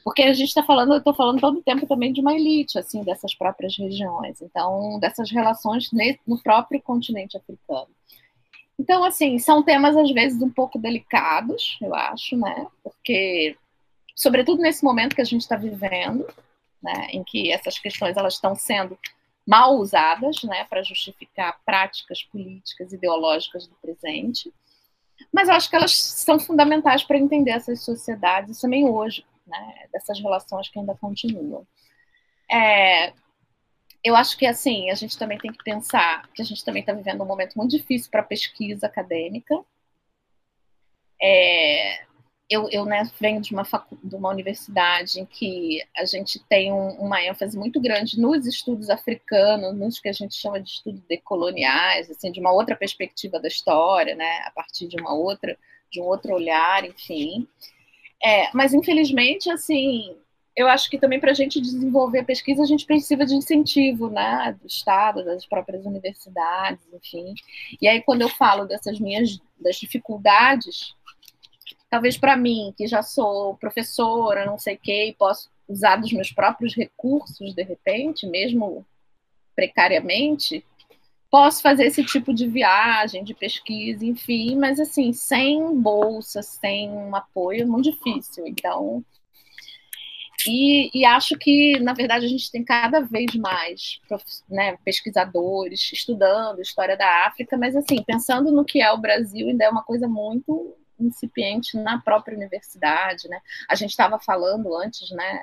porque 0.03 0.23
a 0.23 0.33
gente 0.33 0.49
está 0.49 0.63
falando, 0.63 0.93
eu 0.93 0.99
estou 0.99 1.15
falando 1.15 1.41
todo 1.41 1.59
o 1.59 1.63
tempo 1.63 1.87
também 1.87 2.13
de 2.13 2.21
uma 2.21 2.35
elite, 2.35 2.79
assim, 2.79 3.05
dessas 3.05 3.35
próprias 3.35 3.77
regiões, 3.77 4.41
então, 4.41 4.99
dessas 4.99 5.31
relações 5.31 5.91
no 6.27 6.43
próprio 6.43 6.81
continente 6.81 7.37
africano. 7.37 7.89
Então, 8.79 9.05
assim, 9.05 9.39
são 9.39 9.63
temas 9.63 9.95
às 9.95 10.11
vezes 10.11 10.41
um 10.41 10.49
pouco 10.49 10.79
delicados, 10.79 11.77
eu 11.83 11.95
acho, 11.95 12.35
né? 12.35 12.67
Porque, 12.83 13.55
sobretudo 14.17 14.63
nesse 14.63 14.83
momento 14.83 15.15
que 15.15 15.21
a 15.21 15.25
gente 15.25 15.43
está 15.43 15.55
vivendo, 15.55 16.27
né, 16.83 17.09
em 17.11 17.23
que 17.23 17.53
essas 17.53 17.79
questões 17.79 18.17
elas 18.17 18.35
estão 18.35 18.55
sendo 18.55 18.99
mal 19.51 19.75
usadas, 19.79 20.45
né, 20.45 20.65
para 20.71 20.81
justificar 20.85 21.59
práticas 21.67 22.23
políticas 22.23 22.93
ideológicas 22.93 23.67
do 23.67 23.75
presente. 23.75 24.55
Mas 25.33 25.49
eu 25.49 25.55
acho 25.57 25.69
que 25.69 25.75
elas 25.75 25.93
são 25.93 26.39
fundamentais 26.39 27.03
para 27.03 27.19
entender 27.19 27.51
essas 27.51 27.83
sociedades 27.83 28.61
também 28.61 28.89
hoje, 28.89 29.27
né, 29.45 29.89
dessas 29.93 30.21
relações 30.21 30.69
que 30.69 30.79
ainda 30.79 30.95
continuam. 30.95 31.67
É, 32.49 33.13
eu 34.05 34.15
acho 34.15 34.39
que 34.39 34.47
assim 34.47 34.89
a 34.89 34.95
gente 34.95 35.19
também 35.19 35.39
tem 35.39 35.51
que 35.51 35.65
pensar 35.65 36.29
que 36.33 36.41
a 36.41 36.45
gente 36.45 36.65
também 36.65 36.83
está 36.83 36.93
vivendo 36.93 37.21
um 37.23 37.27
momento 37.27 37.57
muito 37.57 37.73
difícil 37.73 38.09
para 38.09 38.23
pesquisa 38.23 38.87
acadêmica. 38.87 39.65
É, 41.21 42.07
eu, 42.51 42.69
eu 42.69 42.85
né, 42.85 43.09
venho 43.21 43.41
de 43.41 43.53
uma, 43.53 43.65
facu 43.65 43.97
de 44.03 44.17
uma 44.17 44.29
universidade 44.29 45.21
em 45.21 45.25
que 45.25 45.81
a 45.97 46.05
gente 46.05 46.41
tem 46.49 46.73
um, 46.73 46.89
uma 46.99 47.23
ênfase 47.23 47.57
muito 47.57 47.81
grande 47.81 48.21
nos 48.21 48.45
estudos 48.45 48.91
africanos, 48.91 49.77
nos 49.79 50.01
que 50.01 50.09
a 50.09 50.13
gente 50.13 50.35
chama 50.35 50.61
de 50.61 50.69
estudos 50.69 51.01
decoloniais, 51.09 52.11
assim, 52.11 52.33
de 52.33 52.41
uma 52.41 52.53
outra 52.53 52.75
perspectiva 52.75 53.39
da 53.39 53.47
história, 53.47 54.17
né, 54.17 54.41
a 54.45 54.51
partir 54.51 54.89
de 54.89 55.01
uma 55.01 55.15
outra, 55.15 55.57
de 55.93 56.01
um 56.01 56.05
outro 56.05 56.35
olhar, 56.35 56.85
enfim. 56.85 57.47
É, 58.23 58.51
mas 58.53 58.75
infelizmente, 58.75 59.49
assim, 59.49 60.17
eu 60.57 60.67
acho 60.67 60.91
que 60.91 60.99
também 60.99 61.21
para 61.21 61.31
a 61.31 61.35
gente 61.35 61.61
desenvolver 61.61 62.19
a 62.19 62.25
pesquisa, 62.25 62.65
a 62.65 62.67
gente 62.67 62.85
precisa 62.85 63.25
de 63.25 63.35
incentivo, 63.35 64.11
né, 64.11 64.57
do 64.61 64.67
Estado, 64.67 65.25
das 65.25 65.47
próprias 65.47 65.87
universidades, 65.87 66.85
enfim. 66.93 67.33
E 67.81 67.87
aí, 67.87 68.03
quando 68.03 68.23
eu 68.23 68.29
falo 68.29 68.67
dessas 68.67 68.99
minhas 68.99 69.39
das 69.61 69.77
dificuldades, 69.77 70.95
talvez 71.91 72.17
para 72.17 72.37
mim, 72.37 72.73
que 72.77 72.87
já 72.87 73.03
sou 73.03 73.57
professora, 73.57 74.47
não 74.47 74.59
sei 74.59 74.77
o 74.77 74.79
quê, 74.79 75.07
e 75.09 75.15
posso 75.15 75.51
usar 75.69 75.97
dos 75.97 76.12
meus 76.12 76.33
próprios 76.33 76.75
recursos, 76.75 77.55
de 77.55 77.62
repente, 77.62 78.27
mesmo 78.27 78.87
precariamente, 79.55 80.65
posso 81.31 81.61
fazer 81.62 81.87
esse 81.87 82.05
tipo 82.05 82.33
de 82.33 82.47
viagem, 82.47 83.25
de 83.25 83.35
pesquisa, 83.35 84.05
enfim, 84.05 84.57
mas 84.57 84.81
assim, 84.81 85.12
sem 85.12 85.77
bolsa, 85.77 86.43
sem 86.43 86.91
um 86.91 87.15
apoio, 87.15 87.62
é 87.62 87.67
muito 87.67 87.91
difícil. 87.91 88.47
Então, 88.47 89.05
e, 90.47 90.91
e, 90.99 91.05
acho 91.05 91.37
que, 91.37 91.79
na 91.81 91.93
verdade, 91.93 92.25
a 92.25 92.29
gente 92.29 92.51
tem 92.51 92.65
cada 92.65 93.01
vez 93.01 93.35
mais 93.35 94.01
né, 94.49 94.77
pesquisadores 94.85 95.93
estudando 95.93 96.62
história 96.62 96.97
da 96.97 97.27
África, 97.27 97.59
mas, 97.59 97.77
assim, 97.77 98.03
pensando 98.03 98.51
no 98.51 98.65
que 98.65 98.81
é 98.81 98.91
o 98.91 98.99
Brasil, 98.99 99.49
ainda 99.49 99.65
é 99.65 99.69
uma 99.69 99.83
coisa 99.83 100.09
muito 100.09 100.75
incipiente 101.05 101.77
na 101.77 102.01
própria 102.01 102.37
universidade, 102.37 103.29
né? 103.29 103.41
A 103.69 103.75
gente 103.75 103.91
estava 103.91 104.19
falando 104.19 104.75
antes, 104.77 105.11
né, 105.11 105.43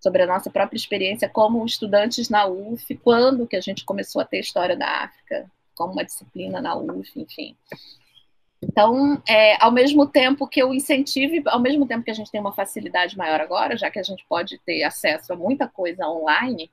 sobre 0.00 0.22
a 0.22 0.26
nossa 0.26 0.50
própria 0.50 0.76
experiência 0.76 1.28
como 1.28 1.64
estudantes 1.64 2.28
na 2.28 2.46
UF, 2.46 2.94
quando 2.96 3.46
que 3.46 3.56
a 3.56 3.60
gente 3.60 3.84
começou 3.84 4.20
a 4.20 4.24
ter 4.24 4.40
história 4.40 4.76
da 4.76 5.04
África 5.04 5.50
como 5.74 5.92
uma 5.92 6.04
disciplina 6.04 6.60
na 6.60 6.76
UF, 6.76 7.20
enfim. 7.20 7.56
Então, 8.62 9.20
é, 9.28 9.62
ao 9.62 9.72
mesmo 9.72 10.06
tempo 10.06 10.46
que 10.46 10.62
eu 10.62 10.72
incentive, 10.72 11.42
ao 11.46 11.60
mesmo 11.60 11.86
tempo 11.86 12.04
que 12.04 12.10
a 12.10 12.14
gente 12.14 12.30
tem 12.30 12.40
uma 12.40 12.52
facilidade 12.52 13.16
maior 13.16 13.40
agora, 13.40 13.76
já 13.76 13.90
que 13.90 13.98
a 13.98 14.02
gente 14.02 14.24
pode 14.28 14.58
ter 14.58 14.84
acesso 14.84 15.32
a 15.32 15.36
muita 15.36 15.66
coisa 15.68 16.06
online, 16.06 16.70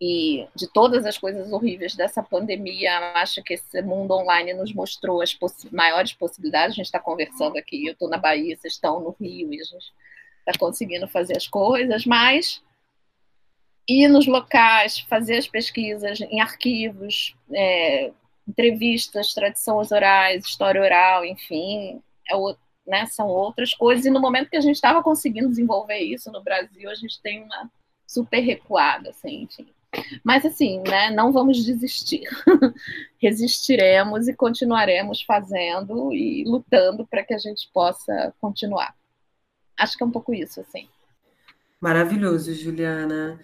e 0.00 0.46
de 0.54 0.66
todas 0.66 1.06
as 1.06 1.16
coisas 1.16 1.50
horríveis 1.50 1.94
dessa 1.94 2.22
pandemia, 2.22 3.12
acho 3.14 3.42
que 3.42 3.54
esse 3.54 3.80
mundo 3.82 4.12
online 4.12 4.52
nos 4.52 4.72
mostrou 4.74 5.22
as 5.22 5.36
maiores 5.72 6.12
possibilidades. 6.12 6.72
A 6.72 6.76
gente 6.76 6.86
está 6.86 7.00
conversando 7.00 7.56
aqui, 7.56 7.86
eu 7.86 7.92
estou 7.92 8.08
na 8.08 8.18
Bahia, 8.18 8.56
vocês 8.56 8.74
estão 8.74 9.00
no 9.00 9.16
Rio, 9.18 9.52
e 9.52 9.60
a 9.60 9.64
gente 9.64 9.92
está 10.40 10.58
conseguindo 10.58 11.08
fazer 11.08 11.36
as 11.36 11.48
coisas, 11.48 12.04
mas 12.04 12.62
ir 13.88 14.08
nos 14.08 14.26
locais, 14.26 14.98
fazer 15.00 15.38
as 15.38 15.48
pesquisas 15.48 16.20
em 16.20 16.40
arquivos, 16.40 17.34
é, 17.52 18.12
entrevistas, 18.46 19.32
tradições 19.32 19.90
orais, 19.92 20.44
história 20.44 20.80
oral, 20.80 21.24
enfim, 21.24 22.02
é 22.28 22.36
o, 22.36 22.54
né, 22.86 23.06
são 23.06 23.28
outras 23.28 23.72
coisas. 23.74 24.04
E 24.04 24.10
no 24.10 24.20
momento 24.20 24.50
que 24.50 24.56
a 24.56 24.60
gente 24.60 24.76
estava 24.76 25.02
conseguindo 25.02 25.48
desenvolver 25.48 25.98
isso 25.98 26.30
no 26.30 26.42
Brasil, 26.42 26.90
a 26.90 26.94
gente 26.94 27.20
tem 27.22 27.42
uma 27.42 27.70
super 28.06 28.40
recuada, 28.40 29.10
assim, 29.10 29.42
enfim. 29.42 29.66
Mas 30.24 30.44
assim, 30.44 30.80
né, 30.80 31.10
não 31.10 31.32
vamos 31.32 31.64
desistir. 31.64 32.22
Resistiremos 33.20 34.28
e 34.28 34.34
continuaremos 34.34 35.22
fazendo 35.22 36.12
e 36.12 36.44
lutando 36.44 37.06
para 37.06 37.24
que 37.24 37.34
a 37.34 37.38
gente 37.38 37.68
possa 37.72 38.34
continuar. 38.40 38.94
Acho 39.78 39.96
que 39.96 40.02
é 40.02 40.06
um 40.06 40.10
pouco 40.10 40.32
isso, 40.32 40.60
assim. 40.60 40.88
Maravilhoso, 41.80 42.54
Juliana. 42.54 43.38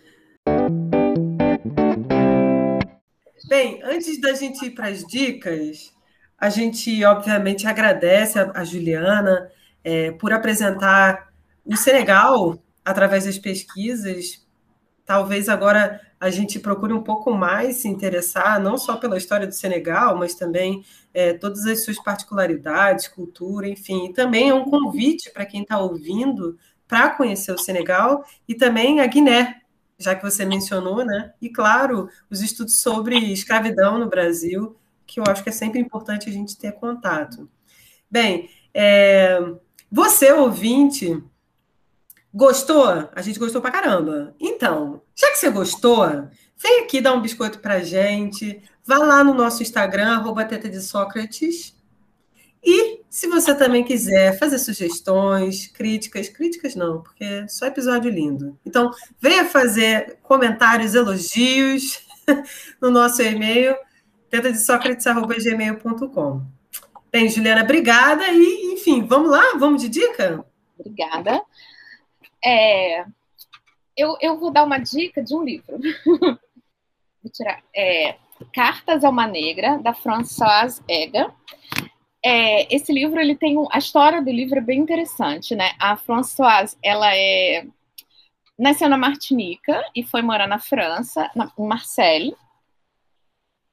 Bem, 3.46 3.80
antes 3.84 4.18
da 4.20 4.32
gente 4.32 4.64
ir 4.64 4.70
para 4.70 4.88
as 4.88 5.04
dicas, 5.04 5.92
a 6.38 6.48
gente 6.48 7.04
obviamente 7.04 7.66
agradece 7.66 8.38
a, 8.38 8.64
Juliana 8.64 9.50
é, 9.84 10.10
por 10.12 10.32
apresentar 10.32 11.30
o 11.64 11.76
Senegal 11.76 12.58
através 12.84 13.26
das 13.26 13.38
pesquisas. 13.38 14.41
Talvez 15.04 15.48
agora 15.48 16.00
a 16.20 16.30
gente 16.30 16.60
procure 16.60 16.92
um 16.92 17.02
pouco 17.02 17.32
mais 17.32 17.78
se 17.78 17.88
interessar, 17.88 18.60
não 18.60 18.78
só 18.78 18.96
pela 18.96 19.18
história 19.18 19.46
do 19.46 19.52
Senegal, 19.52 20.16
mas 20.16 20.34
também 20.34 20.84
é, 21.12 21.32
todas 21.32 21.66
as 21.66 21.84
suas 21.84 22.00
particularidades, 22.00 23.08
cultura, 23.08 23.68
enfim. 23.68 24.06
E 24.06 24.12
também 24.12 24.50
é 24.50 24.54
um 24.54 24.64
convite 24.64 25.30
para 25.32 25.44
quem 25.44 25.62
está 25.62 25.78
ouvindo 25.78 26.56
para 26.86 27.10
conhecer 27.10 27.52
o 27.52 27.58
Senegal 27.58 28.24
e 28.46 28.54
também 28.54 29.00
a 29.00 29.06
Guiné, 29.06 29.62
já 29.98 30.14
que 30.14 30.22
você 30.22 30.44
mencionou, 30.44 31.04
né? 31.04 31.32
E 31.40 31.48
claro, 31.48 32.08
os 32.30 32.40
estudos 32.40 32.80
sobre 32.80 33.16
escravidão 33.32 33.98
no 33.98 34.08
Brasil, 34.08 34.76
que 35.06 35.18
eu 35.18 35.24
acho 35.26 35.42
que 35.42 35.48
é 35.48 35.52
sempre 35.52 35.80
importante 35.80 36.28
a 36.28 36.32
gente 36.32 36.56
ter 36.56 36.72
contato. 36.72 37.48
Bem, 38.10 38.48
é, 38.74 39.40
você, 39.90 40.32
ouvinte, 40.32 41.22
gostou? 42.32 43.08
A 43.14 43.22
gente 43.22 43.38
gostou 43.38 43.60
pra 43.60 43.70
caramba. 43.70 44.34
Então, 44.40 45.02
já 45.14 45.30
que 45.30 45.36
você 45.36 45.50
gostou, 45.50 46.06
vem 46.56 46.84
aqui 46.84 47.00
dar 47.00 47.14
um 47.14 47.22
biscoito 47.22 47.58
pra 47.58 47.80
gente, 47.80 48.62
vá 48.84 48.98
lá 48.98 49.22
no 49.22 49.34
nosso 49.34 49.62
Instagram, 49.62 50.16
arroba 50.16 50.44
Teta 50.44 50.68
de 50.68 50.80
Sócrates, 50.80 51.74
e 52.64 53.00
se 53.10 53.26
você 53.26 53.52
também 53.56 53.82
quiser 53.82 54.38
fazer 54.38 54.56
sugestões, 54.58 55.66
críticas, 55.66 56.28
críticas 56.28 56.76
não, 56.76 57.02
porque 57.02 57.24
é 57.24 57.48
só 57.48 57.66
episódio 57.66 58.08
lindo. 58.08 58.56
Então, 58.64 58.92
venha 59.20 59.44
fazer 59.44 60.18
comentários, 60.22 60.94
elogios 60.94 62.06
no 62.80 62.88
nosso 62.88 63.20
e-mail, 63.20 63.74
tentadesocrates.gmail.com. 64.30 66.42
Bem, 67.10 67.28
Juliana, 67.28 67.64
obrigada 67.64 68.28
e, 68.28 68.74
enfim, 68.74 69.04
vamos 69.04 69.28
lá? 69.30 69.56
Vamos 69.58 69.82
de 69.82 69.88
dica? 69.88 70.44
Obrigada. 70.78 71.42
É, 72.44 73.04
eu, 73.96 74.16
eu 74.20 74.38
vou 74.38 74.50
dar 74.50 74.64
uma 74.64 74.78
dica 74.78 75.22
de 75.22 75.34
um 75.34 75.42
livro. 75.42 75.78
vou 77.22 77.32
tirar. 77.32 77.62
É, 77.74 78.16
Cartas 78.52 79.04
a 79.04 79.08
uma 79.10 79.26
Negra, 79.26 79.78
da 79.78 79.94
Françoise 79.94 80.82
Ega 80.88 81.32
é, 82.24 82.72
esse 82.74 82.92
livro 82.92 83.20
ele 83.20 83.34
tem 83.34 83.58
um, 83.58 83.66
a 83.70 83.78
história 83.78 84.22
do 84.22 84.30
livro 84.30 84.58
é 84.58 84.62
bem 84.62 84.78
interessante, 84.78 85.56
né? 85.56 85.72
A 85.78 85.96
Françoise 85.96 86.76
ela 86.82 87.14
é 87.14 87.66
nasceu 88.56 88.88
na 88.88 88.96
Martinica 88.96 89.82
e 89.94 90.04
foi 90.04 90.22
morar 90.22 90.46
na 90.46 90.58
França, 90.58 91.28
na, 91.34 91.50
em 91.58 91.66
Marseille. 91.66 92.36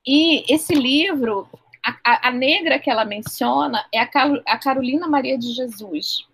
E 0.05 0.51
esse 0.51 0.73
livro, 0.73 1.47
a, 1.85 1.99
a, 2.03 2.29
a 2.29 2.31
negra 2.31 2.79
que 2.79 2.89
ela 2.89 3.05
menciona 3.05 3.85
é 3.93 3.99
a, 3.99 4.09
a, 4.47 4.57
Carolina 4.57 5.07
Maria 5.07 5.37
de 5.37 5.53
Jesus. 5.53 6.27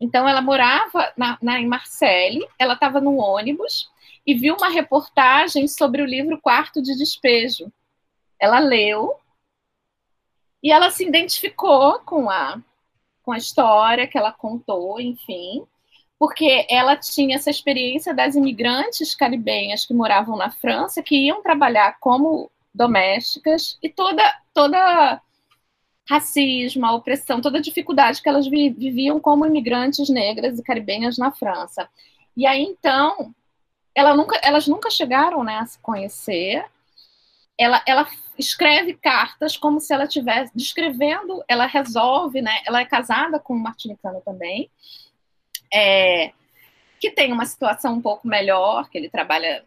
Então, 0.00 0.28
ela 0.28 0.42
morava 0.42 1.12
na, 1.16 1.38
na 1.40 1.60
em 1.60 1.66
Marseille, 1.66 2.46
ela 2.58 2.74
estava 2.74 3.00
no 3.00 3.16
ônibus 3.16 3.90
e 4.26 4.34
viu 4.34 4.56
uma 4.56 4.68
reportagem 4.68 5.66
sobre 5.68 6.02
o 6.02 6.06
livro 6.06 6.40
Quarto 6.40 6.82
de 6.82 6.96
Despejo. 6.96 7.72
Ela 8.38 8.58
leu 8.58 9.18
e 10.62 10.70
ela 10.70 10.90
se 10.90 11.06
identificou 11.06 12.00
com 12.00 12.28
a, 12.28 12.60
com 13.22 13.32
a 13.32 13.38
história 13.38 14.06
que 14.06 14.18
ela 14.18 14.32
contou, 14.32 15.00
enfim, 15.00 15.64
porque 16.18 16.66
ela 16.68 16.96
tinha 16.96 17.36
essa 17.36 17.50
experiência 17.50 18.12
das 18.12 18.34
imigrantes 18.34 19.14
caribenhas 19.14 19.84
que 19.84 19.94
moravam 19.94 20.36
na 20.36 20.50
França, 20.50 21.02
que 21.02 21.26
iam 21.26 21.42
trabalhar 21.42 21.98
como 22.00 22.50
domésticas 22.74 23.78
e 23.82 23.88
toda 23.88 24.22
toda 24.52 25.20
racismo, 26.08 26.86
a 26.86 26.92
opressão, 26.92 27.40
toda 27.40 27.58
a 27.58 27.62
dificuldade 27.62 28.22
que 28.22 28.28
elas 28.28 28.46
viviam 28.46 29.18
como 29.18 29.44
imigrantes 29.44 30.08
negras 30.08 30.58
e 30.58 30.62
caribenhas 30.62 31.18
na 31.18 31.32
França. 31.32 31.88
E 32.36 32.46
aí 32.46 32.62
então, 32.62 33.34
ela 33.94 34.14
nunca, 34.14 34.38
elas 34.42 34.68
nunca 34.68 34.90
chegaram 34.90 35.42
né, 35.42 35.56
a 35.56 35.66
se 35.66 35.78
conhecer. 35.80 36.64
Ela, 37.58 37.82
ela 37.86 38.06
escreve 38.38 38.94
cartas 38.94 39.56
como 39.56 39.80
se 39.80 39.92
ela 39.92 40.04
estivesse 40.04 40.52
descrevendo, 40.54 41.42
ela 41.48 41.64
resolve, 41.66 42.42
né? 42.42 42.60
Ela 42.66 42.80
é 42.80 42.84
casada 42.84 43.38
com 43.38 43.54
um 43.54 43.58
martinicano 43.58 44.20
também, 44.20 44.70
é, 45.72 46.32
que 47.00 47.10
tem 47.10 47.32
uma 47.32 47.46
situação 47.46 47.94
um 47.94 48.02
pouco 48.02 48.28
melhor, 48.28 48.90
que 48.90 48.98
ele 48.98 49.08
trabalha 49.08 49.64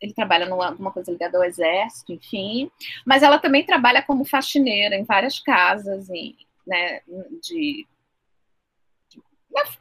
ele 0.00 0.12
trabalha 0.12 0.46
numa, 0.46 0.70
numa 0.72 0.92
coisa 0.92 1.10
ligada 1.10 1.38
ao 1.38 1.44
exército, 1.44 2.12
enfim, 2.12 2.70
mas 3.04 3.22
ela 3.22 3.38
também 3.38 3.64
trabalha 3.64 4.02
como 4.02 4.24
faxineira 4.24 4.96
em 4.96 5.04
várias 5.04 5.38
casas, 5.38 6.10
em, 6.10 6.36
né, 6.66 7.00
de, 7.42 7.86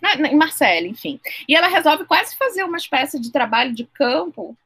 na, 0.02 0.16
na, 0.16 0.28
em 0.30 0.36
Marseille, 0.36 0.90
enfim. 0.90 1.20
E 1.48 1.56
ela 1.56 1.68
resolve 1.68 2.06
quase 2.06 2.36
fazer 2.38 2.64
uma 2.64 2.78
espécie 2.78 3.20
de 3.20 3.32
trabalho 3.32 3.74
de 3.74 3.86
campo, 3.86 4.58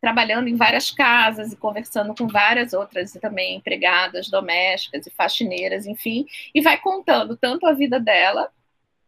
trabalhando 0.00 0.48
em 0.48 0.56
várias 0.56 0.90
casas 0.90 1.52
e 1.52 1.56
conversando 1.56 2.14
com 2.14 2.26
várias 2.26 2.72
outras 2.72 3.12
também 3.12 3.56
empregadas 3.56 4.28
domésticas 4.28 5.06
e 5.06 5.10
faxineiras, 5.10 5.86
enfim, 5.86 6.26
e 6.54 6.60
vai 6.60 6.78
contando 6.78 7.36
tanto 7.36 7.66
a 7.66 7.72
vida 7.72 7.98
dela 7.98 8.50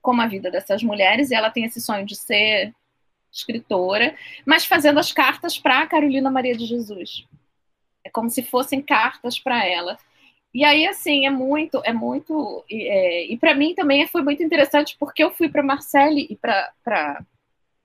como 0.01 0.23
a 0.23 0.27
vida 0.27 0.51
dessas 0.51 0.83
mulheres, 0.83 1.31
e 1.31 1.35
ela 1.35 1.51
tem 1.51 1.65
esse 1.65 1.81
sonho 1.81 2.07
de 2.07 2.15
ser 2.15 2.73
escritora, 3.37 4.15
mas 4.45 4.65
fazendo 4.65 4.99
as 4.99 5.13
cartas 5.13 5.59
para 5.59 5.87
Carolina 5.87 6.31
Maria 6.31 6.57
de 6.57 6.67
Jesus. 6.67 7.27
É 8.05 8.11
como 8.11 8.31
se 8.31 8.43
fossem 8.43 8.81
cartas 8.81 9.39
para 9.39 9.65
ela. 9.67 9.99
E 10.55 10.65
aí, 10.65 10.87
assim, 10.87 11.27
é 11.27 11.31
muito, 11.31 11.83
é 11.85 11.93
muito. 11.93 12.65
É, 12.71 13.27
e 13.27 13.37
para 13.37 13.55
mim 13.55 13.75
também 13.75 14.07
foi 14.07 14.23
muito 14.23 14.43
interessante, 14.43 14.97
porque 14.99 15.23
eu 15.23 15.31
fui 15.31 15.49
para 15.49 15.63
Marseille 15.63 16.27
e 16.31 16.37
para 16.37 17.23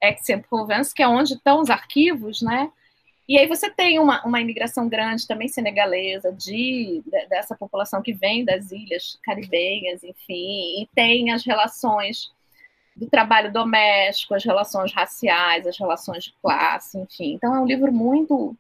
Aix-en-Provence, 0.02 0.94
que 0.94 1.04
é 1.04 1.08
onde 1.08 1.34
estão 1.34 1.60
os 1.60 1.70
arquivos, 1.70 2.42
né? 2.42 2.72
E 3.28 3.38
aí 3.38 3.48
você 3.48 3.70
tem 3.70 4.00
uma, 4.00 4.24
uma 4.26 4.42
imigração 4.42 4.90
grande 4.90 5.28
também 5.28 5.48
senegalesa, 5.48 6.32
de, 6.32 7.02
de, 7.06 7.28
dessa 7.28 7.56
população 7.56 8.02
que 8.02 8.14
vem 8.14 8.44
das 8.44 8.72
ilhas 8.72 9.18
caribenhas, 9.24 10.04
enfim, 10.04 10.82
e 10.82 10.88
tem 10.94 11.32
as 11.32 11.46
relações 11.46 12.32
do 12.96 13.08
trabalho 13.08 13.52
doméstico, 13.52 14.36
as 14.36 14.44
relações 14.44 14.94
raciais, 14.94 15.66
as 15.68 15.78
relações 15.78 16.26
de 16.26 16.34
classe, 16.42 16.98
enfim. 16.98 17.34
Então 17.34 17.56
é 17.56 17.60
um 17.60 17.66
livro 17.66 17.92
muito 17.92 18.56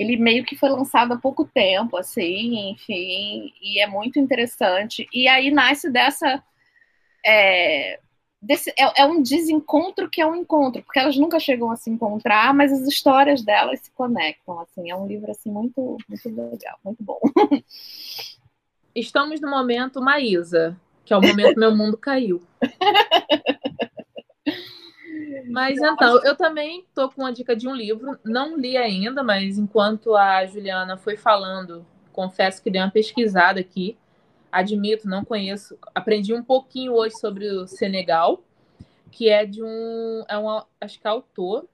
ele 0.00 0.16
meio 0.16 0.44
que 0.44 0.56
foi 0.56 0.70
lançado 0.70 1.12
há 1.12 1.18
pouco 1.18 1.44
tempo, 1.44 1.96
assim, 1.98 2.70
enfim, 2.70 3.52
e 3.60 3.78
é 3.80 3.86
muito 3.86 4.18
interessante. 4.18 5.06
E 5.12 5.28
aí 5.28 5.50
nasce 5.50 5.90
dessa. 5.90 6.42
É, 7.24 8.00
desse, 8.40 8.70
é, 8.70 9.02
é, 9.02 9.04
um 9.04 9.22
desencontro 9.22 10.08
que 10.08 10.22
é 10.22 10.26
um 10.26 10.34
encontro, 10.34 10.82
porque 10.82 10.98
elas 10.98 11.16
nunca 11.18 11.38
chegam 11.38 11.70
a 11.70 11.76
se 11.76 11.90
encontrar, 11.90 12.54
mas 12.54 12.72
as 12.72 12.88
histórias 12.88 13.42
delas 13.44 13.80
se 13.80 13.90
conectam, 13.90 14.58
assim, 14.60 14.90
é 14.90 14.96
um 14.96 15.06
livro 15.06 15.30
assim 15.30 15.50
muito, 15.50 15.98
muito 16.08 16.28
legal, 16.50 16.78
muito 16.82 17.02
bom. 17.04 17.20
Estamos 18.94 19.38
no 19.38 19.50
momento 19.50 20.00
Maísa, 20.00 20.74
que 21.10 21.14
é 21.14 21.16
o 21.16 21.20
momento 21.20 21.58
meu 21.58 21.76
mundo 21.76 21.96
caiu. 21.96 22.40
Mas 25.50 25.76
então, 25.76 26.22
eu 26.22 26.36
também 26.36 26.86
tô 26.94 27.10
com 27.10 27.22
uma 27.22 27.32
dica 27.32 27.56
de 27.56 27.66
um 27.66 27.74
livro, 27.74 28.16
não 28.24 28.56
li 28.56 28.76
ainda, 28.76 29.20
mas 29.20 29.58
enquanto 29.58 30.14
a 30.14 30.46
Juliana 30.46 30.96
foi 30.96 31.16
falando, 31.16 31.84
confesso 32.12 32.62
que 32.62 32.70
dei 32.70 32.80
uma 32.80 32.92
pesquisada 32.92 33.58
aqui. 33.58 33.98
Admito, 34.52 35.08
não 35.08 35.24
conheço, 35.24 35.76
aprendi 35.92 36.32
um 36.32 36.44
pouquinho 36.44 36.92
hoje 36.92 37.16
sobre 37.16 37.50
o 37.50 37.66
Senegal, 37.66 38.40
que 39.10 39.28
é 39.28 39.44
de 39.44 39.64
um, 39.64 40.24
é 40.28 40.38
um 40.38 40.62
acho 40.80 41.00
que 41.00 41.08
é 41.08 41.10
autor. 41.10 41.66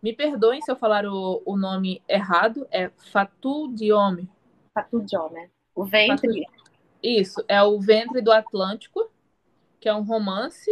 Me 0.00 0.12
perdoem 0.12 0.62
se 0.62 0.70
eu 0.70 0.76
falar 0.76 1.04
o, 1.06 1.42
o 1.44 1.56
nome 1.56 2.00
errado, 2.08 2.68
é 2.70 2.92
Fatou 3.10 3.66
Diome. 3.66 4.28
Fatou 4.72 5.00
Diome. 5.00 5.50
O 5.74 5.84
ventre. 5.84 6.44
Fatou, 6.44 6.55
isso, 7.02 7.44
é 7.48 7.62
o 7.62 7.78
Ventre 7.78 8.20
do 8.20 8.32
Atlântico, 8.32 9.10
que 9.80 9.88
é 9.88 9.94
um 9.94 10.02
romance 10.02 10.70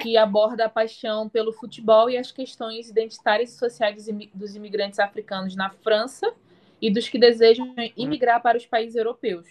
que 0.00 0.16
aborda 0.16 0.66
a 0.66 0.68
paixão 0.68 1.28
pelo 1.28 1.52
futebol 1.52 2.08
e 2.08 2.16
as 2.16 2.30
questões 2.30 2.88
identitárias 2.88 3.52
e 3.52 3.58
sociais 3.58 4.08
dos 4.32 4.54
imigrantes 4.54 4.98
africanos 4.98 5.56
na 5.56 5.70
França 5.70 6.32
e 6.80 6.90
dos 6.90 7.08
que 7.08 7.18
desejam 7.18 7.74
imigrar 7.96 8.40
para 8.40 8.56
os 8.56 8.64
países 8.64 8.94
europeus. 8.94 9.48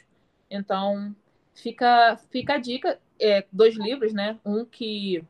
Então, 0.49 1.13
fica, 1.53 2.17
fica 2.29 2.53
a 2.53 2.57
dica, 2.57 2.99
é, 3.19 3.45
dois 3.51 3.75
livros, 3.75 4.13
né? 4.13 4.39
Um 4.45 4.63
que 4.63 5.23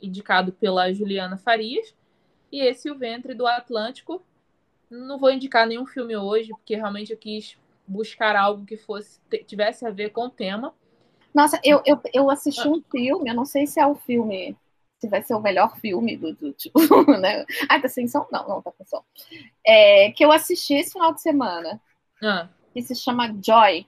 indicado 0.00 0.52
pela 0.52 0.92
Juliana 0.92 1.36
Farias 1.36 1.94
e 2.50 2.60
esse 2.60 2.90
O 2.90 2.98
Ventre 2.98 3.34
do 3.34 3.46
Atlântico. 3.46 4.24
Não 4.90 5.18
vou 5.18 5.30
indicar 5.30 5.66
nenhum 5.66 5.86
filme 5.86 6.16
hoje, 6.16 6.50
porque 6.50 6.74
realmente 6.74 7.12
eu 7.12 7.16
quis 7.16 7.56
buscar 7.86 8.36
algo 8.36 8.64
que 8.64 8.76
fosse 8.76 9.20
tivesse 9.46 9.86
a 9.86 9.90
ver 9.90 10.10
com 10.10 10.26
o 10.26 10.30
tema. 10.30 10.74
Nossa, 11.34 11.60
eu, 11.64 11.82
eu, 11.86 12.00
eu 12.12 12.30
assisti 12.30 12.68
um 12.68 12.82
filme, 12.90 13.30
eu 13.30 13.34
não 13.34 13.44
sei 13.44 13.66
se 13.66 13.80
é 13.80 13.86
o 13.86 13.94
filme, 13.94 14.56
se 14.98 15.08
vai 15.08 15.22
ser 15.22 15.34
o 15.34 15.40
melhor 15.40 15.76
filme 15.78 16.16
do, 16.16 16.34
do 16.34 16.52
tipo, 16.52 16.78
né? 17.18 17.44
Ah, 17.68 17.80
tá 17.80 17.88
sem 17.88 18.06
som? 18.06 18.26
Não, 18.30 18.46
não, 18.46 18.62
tá 18.62 18.70
com 18.70 18.84
som. 18.84 19.02
É, 19.66 20.10
que 20.12 20.24
eu 20.24 20.30
assisti 20.30 20.74
esse 20.74 20.92
final 20.92 21.14
de 21.14 21.22
semana. 21.22 21.80
Ah. 22.22 22.48
Que 22.72 22.82
se 22.82 22.94
chama 22.94 23.34
Joy. 23.42 23.86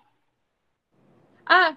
Ah! 1.46 1.76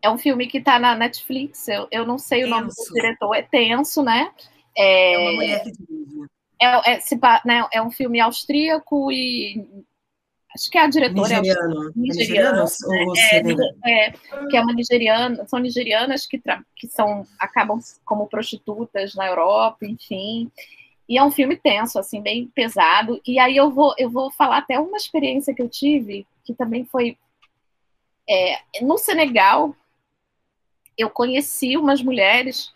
É 0.00 0.10
um 0.10 0.18
filme 0.18 0.46
que 0.46 0.60
tá 0.60 0.78
na 0.78 0.94
Netflix, 0.94 1.68
eu, 1.68 1.88
eu 1.90 2.06
não 2.06 2.16
sei 2.16 2.42
tenso. 2.42 2.54
o 2.54 2.56
nome 2.56 2.68
do 2.68 2.94
diretor, 2.94 3.34
é 3.34 3.42
tenso, 3.42 4.02
né? 4.02 4.32
É, 4.76 5.14
é 5.14 5.18
uma 5.18 5.32
mulher 5.32 5.62
que 5.64 5.72
dirige. 5.72 6.26
É, 6.60 6.92
é, 6.92 7.00
se, 7.00 7.18
né, 7.44 7.66
é 7.72 7.82
um 7.82 7.90
filme 7.90 8.20
austríaco 8.20 9.10
e 9.12 9.84
acho 10.56 10.70
que 10.70 10.78
é 10.78 10.82
a 10.82 10.88
diretora 10.88 11.40
nigeriano, 11.40 11.88
é 11.88 11.92
nigeriano, 11.94 12.64
nigeriano 12.64 13.62
é, 13.84 14.06
é, 14.06 14.10
que 14.50 14.56
é 14.56 14.60
uma 14.60 14.72
nigeriana, 14.72 15.46
são 15.46 15.58
nigerianas 15.58 16.26
que, 16.26 16.40
que 16.74 16.88
são 16.88 17.26
acabam 17.38 17.78
como 18.04 18.26
prostitutas 18.26 19.14
na 19.14 19.26
Europa, 19.26 19.84
enfim. 19.86 20.50
E 21.08 21.18
é 21.18 21.22
um 21.22 21.30
filme 21.30 21.56
tenso, 21.56 21.98
assim, 21.98 22.20
bem 22.20 22.48
pesado. 22.48 23.20
E 23.24 23.38
aí 23.38 23.56
eu 23.56 23.70
vou 23.70 23.94
eu 23.98 24.10
vou 24.10 24.30
falar 24.32 24.58
até 24.58 24.80
uma 24.80 24.96
experiência 24.96 25.54
que 25.54 25.62
eu 25.62 25.68
tive 25.68 26.26
que 26.42 26.54
também 26.54 26.84
foi 26.84 27.18
é, 28.28 28.58
no 28.80 28.96
Senegal. 28.96 29.76
Eu 30.96 31.10
conheci 31.10 31.76
umas 31.76 32.00
mulheres 32.02 32.72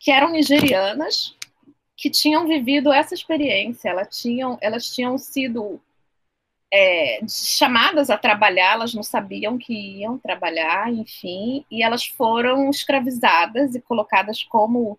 que 0.00 0.10
eram 0.10 0.32
nigerianas 0.32 1.36
que 1.94 2.08
tinham 2.08 2.48
vivido 2.48 2.90
essa 2.90 3.14
experiência. 3.14 3.90
Elas 3.90 4.18
tinham 4.18 4.58
elas 4.62 4.90
tinham 4.90 5.18
sido 5.18 5.80
é, 6.72 7.20
chamadas 7.28 8.08
a 8.08 8.16
trabalhar, 8.16 8.72
elas 8.72 8.94
não 8.94 9.02
sabiam 9.02 9.58
que 9.58 9.74
iam 9.74 10.16
trabalhar, 10.16 10.90
enfim, 10.90 11.66
e 11.70 11.82
elas 11.82 12.06
foram 12.06 12.70
escravizadas 12.70 13.74
e 13.74 13.80
colocadas 13.80 14.42
como 14.44 14.98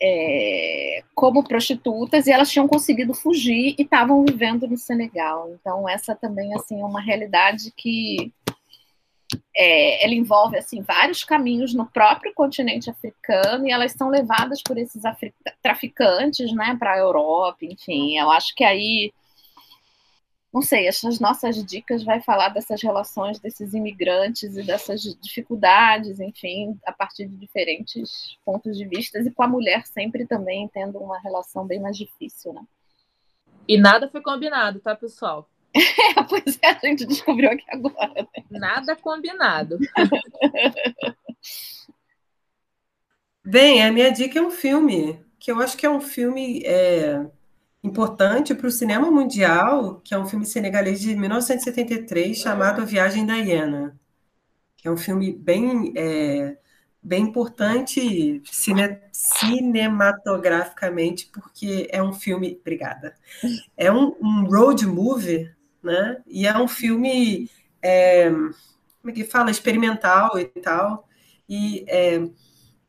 é, 0.00 1.02
como 1.14 1.42
prostitutas 1.42 2.26
e 2.26 2.32
elas 2.32 2.50
tinham 2.50 2.68
conseguido 2.68 3.14
fugir 3.14 3.74
e 3.78 3.82
estavam 3.82 4.24
vivendo 4.24 4.68
no 4.68 4.76
Senegal. 4.76 5.50
Então 5.54 5.88
essa 5.88 6.14
também 6.14 6.54
assim 6.54 6.80
é 6.80 6.84
uma 6.84 7.00
realidade 7.00 7.72
que 7.76 8.32
é, 9.56 10.04
ela 10.04 10.14
envolve 10.14 10.58
assim 10.58 10.82
vários 10.82 11.24
caminhos 11.24 11.74
no 11.74 11.86
próprio 11.86 12.32
continente 12.34 12.90
africano 12.90 13.66
e 13.66 13.72
elas 13.72 13.92
são 13.92 14.10
levadas 14.10 14.62
por 14.62 14.76
esses 14.78 15.02
traficantes, 15.62 16.52
né, 16.52 16.76
para 16.78 16.92
a 16.94 16.98
Europa, 16.98 17.58
enfim. 17.62 18.18
Eu 18.18 18.30
acho 18.30 18.54
que 18.54 18.64
aí 18.64 19.12
não 20.54 20.62
sei, 20.62 20.86
essas 20.86 21.18
nossas 21.18 21.64
dicas 21.66 22.04
vai 22.04 22.22
falar 22.22 22.50
dessas 22.50 22.80
relações 22.80 23.40
desses 23.40 23.74
imigrantes 23.74 24.56
e 24.56 24.62
dessas 24.62 25.02
dificuldades, 25.20 26.20
enfim, 26.20 26.78
a 26.86 26.92
partir 26.92 27.26
de 27.26 27.36
diferentes 27.36 28.38
pontos 28.44 28.78
de 28.78 28.86
vista 28.86 29.18
e 29.18 29.32
com 29.32 29.42
a 29.42 29.48
mulher 29.48 29.84
sempre 29.84 30.24
também 30.24 30.70
tendo 30.72 30.98
uma 30.98 31.18
relação 31.18 31.66
bem 31.66 31.80
mais 31.80 31.96
difícil, 31.96 32.52
né? 32.52 32.62
E 33.66 33.76
nada 33.76 34.08
foi 34.08 34.22
combinado, 34.22 34.78
tá, 34.78 34.94
pessoal? 34.94 35.50
É, 35.74 36.22
pois 36.22 36.56
é, 36.62 36.68
a 36.68 36.78
gente 36.86 37.04
descobriu 37.04 37.50
aqui 37.50 37.64
agora. 37.68 38.14
Né? 38.14 38.44
Nada 38.48 38.94
combinado. 38.94 39.76
Bem, 43.44 43.82
a 43.82 43.90
minha 43.90 44.12
dica 44.12 44.38
é 44.38 44.42
um 44.42 44.52
filme, 44.52 45.18
que 45.36 45.50
eu 45.50 45.60
acho 45.60 45.76
que 45.76 45.84
é 45.84 45.90
um 45.90 46.00
filme 46.00 46.62
é, 46.64 47.26
importante 47.84 48.54
para 48.54 48.66
o 48.66 48.70
cinema 48.70 49.10
mundial, 49.10 50.00
que 50.02 50.14
é 50.14 50.18
um 50.18 50.26
filme 50.26 50.46
senegalês 50.46 51.00
de 51.00 51.14
1973 51.14 52.36
chamado 52.36 52.80
A 52.80 52.84
Viagem 52.84 53.26
da 53.26 53.36
Hiena, 53.36 53.94
que 54.78 54.88
é 54.88 54.90
um 54.90 54.96
filme 54.96 55.32
bem, 55.32 55.92
é, 55.94 56.56
bem 57.02 57.24
importante 57.24 58.40
cine, 58.50 58.98
cinematograficamente, 59.12 61.30
porque 61.32 61.86
é 61.90 62.02
um 62.02 62.14
filme. 62.14 62.58
Obrigada. 62.60 63.14
É 63.76 63.92
um, 63.92 64.16
um 64.20 64.44
road 64.46 64.86
movie, 64.86 65.50
né? 65.82 66.22
E 66.26 66.46
é 66.46 66.56
um 66.56 66.66
filme. 66.66 67.50
É, 67.82 68.30
como 68.30 69.10
é 69.10 69.12
que 69.12 69.24
fala? 69.24 69.50
Experimental 69.50 70.38
e 70.38 70.46
tal. 70.46 71.06
E 71.46 71.84
é, 71.86 72.16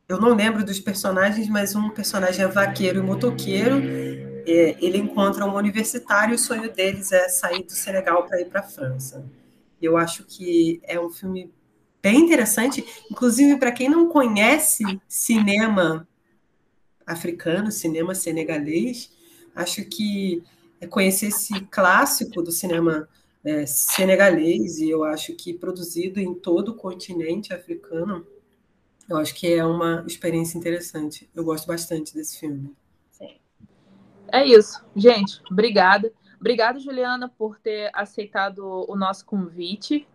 eu 0.08 0.22
não 0.22 0.34
lembro 0.34 0.64
dos 0.64 0.80
personagens, 0.80 1.50
mas 1.50 1.76
um 1.76 1.90
personagem 1.90 2.46
é 2.46 2.48
vaqueiro 2.48 3.00
e 3.00 3.02
motoqueiro. 3.02 3.82
É, 4.46 4.78
ele 4.80 4.98
encontra 4.98 5.46
um 5.46 5.56
universitário 5.56 6.34
e 6.34 6.36
o 6.36 6.40
sonho 6.40 6.72
deles 6.72 7.12
é 7.12 7.28
sair 7.30 7.64
do 7.64 7.72
Senegal 7.72 8.28
para 8.28 8.40
ir 8.42 8.46
para 8.46 8.62
a 8.62 8.64
França. 8.64 9.26
Eu 9.82 9.98
acho 9.98 10.24
que 10.24 10.80
é 10.84 11.00
um 11.00 11.10
filme 11.10 11.52
bem 12.02 12.22
interessante, 12.22 12.86
inclusive 13.10 13.58
para 13.58 13.72
quem 13.72 13.90
não 13.90 14.08
conhece 14.08 14.84
cinema 15.08 16.08
africano, 17.06 17.72
cinema 17.72 18.14
senegalês, 18.14 19.12
acho 19.56 19.84
que 19.86 20.44
é 20.80 20.88
conhecer 20.88 21.28
esse 21.28 21.60
clássico 21.62 22.42
do 22.42 22.52
cinema 22.52 23.08
é, 23.44 23.66
senegalês, 23.66 24.80
e 24.80 24.90
eu 24.90 25.04
acho 25.04 25.34
que 25.34 25.54
produzido 25.54 26.20
em 26.20 26.34
todo 26.34 26.70
o 26.70 26.76
continente 26.76 27.54
africano, 27.54 28.26
eu 29.08 29.18
acho 29.18 29.36
que 29.36 29.54
é 29.54 29.64
uma 29.64 30.04
experiência 30.08 30.58
interessante. 30.58 31.30
Eu 31.34 31.44
gosto 31.44 31.68
bastante 31.68 32.14
desse 32.14 32.40
filme. 32.40 32.76
É 34.32 34.46
isso. 34.46 34.84
Gente, 34.96 35.42
obrigada. 35.52 36.12
Obrigada, 36.40 36.80
Juliana, 36.80 37.28
por 37.28 37.58
ter 37.60 37.90
aceitado 37.94 38.86
o 38.88 38.96
nosso 38.96 39.26
convite. 39.26 40.08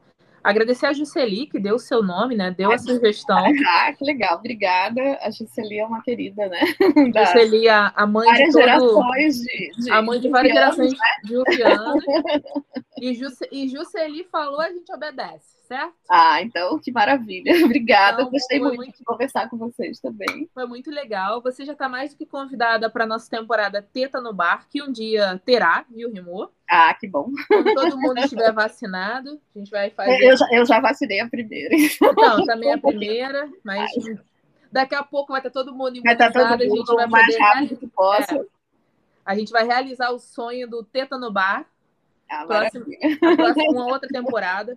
Agradecer 0.42 0.86
a 0.86 0.92
Jusceli, 0.92 1.46
que 1.46 1.58
deu 1.58 1.74
o 1.74 1.78
seu 1.78 2.02
nome, 2.02 2.34
né? 2.34 2.50
Deu 2.50 2.72
a 2.72 2.78
sugestão. 2.78 3.44
Ah, 3.68 3.92
que 3.92 4.04
legal. 4.04 4.38
Obrigada. 4.38 5.18
A 5.20 5.30
Jusceli 5.30 5.78
é 5.78 5.86
uma 5.86 6.02
querida, 6.02 6.48
né? 6.48 6.60
Da... 7.12 7.24
Jusceli, 7.26 7.68
a, 7.68 7.92
a 7.94 8.06
mãe 8.06 8.26
várias 8.26 8.48
de 8.48 8.52
todo... 8.52 8.62
gerações 8.62 9.36
de, 9.36 9.70
de 9.76 9.90
A 9.90 10.02
mãe 10.02 10.20
de 10.20 10.28
várias 10.28 10.54
gerações 10.54 10.92
né? 10.92 10.98
de 11.24 11.36
ufianos. 11.36 12.04
e, 13.00 13.14
Jus... 13.14 13.38
e 13.52 13.68
Jusceli 13.68 14.24
falou, 14.24 14.60
a 14.60 14.70
gente 14.70 14.90
obedece 14.92 15.59
certo? 15.70 15.94
Ah, 16.10 16.42
então 16.42 16.80
que 16.80 16.90
maravilha. 16.90 17.52
Obrigada. 17.64 18.22
Então, 18.22 18.32
Gostei 18.32 18.58
muito, 18.58 18.76
muito, 18.76 18.98
de 18.98 19.04
conversar 19.04 19.48
com 19.48 19.56
vocês 19.56 20.00
também. 20.00 20.50
Foi 20.52 20.66
muito 20.66 20.90
legal. 20.90 21.40
Você 21.42 21.64
já 21.64 21.74
está 21.74 21.88
mais 21.88 22.10
do 22.10 22.18
que 22.18 22.26
convidada 22.26 22.90
para 22.90 23.06
nossa 23.06 23.30
temporada 23.30 23.80
Teta 23.80 24.20
no 24.20 24.34
Bar, 24.34 24.66
que 24.68 24.82
um 24.82 24.90
dia 24.90 25.40
terá, 25.44 25.84
viu, 25.88 26.10
Rimor? 26.10 26.50
Ah, 26.68 26.92
que 26.92 27.06
bom. 27.06 27.30
Quando 27.46 27.72
todo 27.72 28.00
mundo 28.00 28.18
estiver 28.18 28.52
vacinado, 28.52 29.40
a 29.54 29.58
gente 29.58 29.70
vai 29.70 29.90
fazer. 29.90 30.20
Eu 30.20 30.36
já, 30.36 30.48
eu 30.50 30.66
já 30.66 30.80
vacinei 30.80 31.20
a 31.20 31.28
primeira. 31.28 31.72
Então, 31.72 32.44
também 32.44 32.72
a 32.72 32.78
primeira, 32.82 33.48
mas 33.62 33.88
daqui 34.72 34.96
a 34.96 35.04
pouco 35.04 35.32
vai 35.32 35.38
estar 35.38 35.50
todo 35.50 35.72
mundo 35.72 35.98
imunizado. 35.98 36.18
Vai 36.18 36.28
estar 36.28 36.32
todo 36.32 36.68
mundo 36.68 36.72
a 36.72 36.76
gente 36.76 36.94
vai 36.96 37.06
mais 37.06 37.26
poder... 37.26 37.38
rápido 37.38 37.76
que 37.76 37.86
possa. 37.86 38.36
É. 38.36 38.44
A 39.24 39.36
gente 39.36 39.52
vai 39.52 39.64
realizar 39.64 40.10
o 40.10 40.18
sonho 40.18 40.68
do 40.68 40.82
Teta 40.82 41.16
no 41.16 41.32
Bar. 41.32 41.64
Ah, 42.28 42.44
próxima, 42.44 42.86
a 43.22 43.36
próxima, 43.36 43.70
uma 43.72 43.86
outra 43.86 44.08
temporada. 44.08 44.76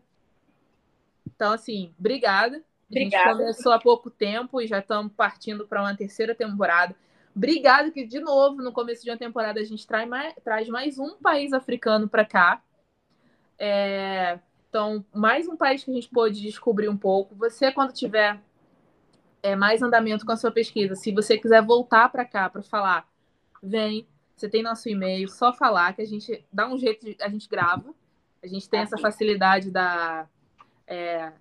Então, 1.35 1.51
assim, 1.51 1.93
obrigada. 1.99 2.63
Obrigada. 2.89 3.25
A 3.25 3.29
gente 3.29 3.37
começou 3.37 3.71
há 3.71 3.79
pouco 3.79 4.09
tempo 4.09 4.61
e 4.61 4.67
já 4.67 4.79
estamos 4.79 5.11
partindo 5.13 5.67
para 5.67 5.81
uma 5.81 5.95
terceira 5.95 6.35
temporada. 6.35 6.95
Obrigada, 7.35 7.89
que 7.89 8.05
de 8.05 8.19
novo, 8.19 8.61
no 8.61 8.71
começo 8.71 9.03
de 9.03 9.09
uma 9.09 9.17
temporada, 9.17 9.59
a 9.59 9.63
gente 9.63 9.85
traz 9.87 10.07
mais, 10.07 10.33
traz 10.43 10.69
mais 10.69 10.99
um 10.99 11.15
país 11.17 11.51
africano 11.51 12.07
para 12.07 12.23
cá. 12.23 12.61
É, 13.57 14.39
então, 14.69 15.03
mais 15.13 15.47
um 15.47 15.55
país 15.55 15.83
que 15.83 15.91
a 15.91 15.93
gente 15.93 16.09
pôde 16.09 16.41
descobrir 16.41 16.89
um 16.89 16.97
pouco. 16.97 17.35
Você, 17.35 17.71
quando 17.71 17.91
tiver 17.91 18.39
é, 19.41 19.55
mais 19.55 19.81
andamento 19.81 20.25
com 20.25 20.31
a 20.31 20.37
sua 20.37 20.51
pesquisa, 20.51 20.95
se 20.95 21.11
você 21.11 21.37
quiser 21.37 21.63
voltar 21.63 22.09
para 22.09 22.25
cá 22.25 22.49
para 22.49 22.61
falar, 22.61 23.07
vem. 23.61 24.07
Você 24.35 24.49
tem 24.49 24.63
nosso 24.63 24.89
e-mail, 24.89 25.29
só 25.29 25.53
falar 25.53 25.93
que 25.93 26.01
a 26.01 26.05
gente 26.05 26.43
dá 26.51 26.67
um 26.67 26.77
jeito, 26.77 27.05
de, 27.05 27.15
a 27.21 27.29
gente 27.29 27.47
grava. 27.47 27.93
A 28.43 28.47
gente 28.47 28.67
tem 28.67 28.79
essa 28.81 28.97
facilidade 28.97 29.71
da, 29.71 30.27
é, 30.87 31.31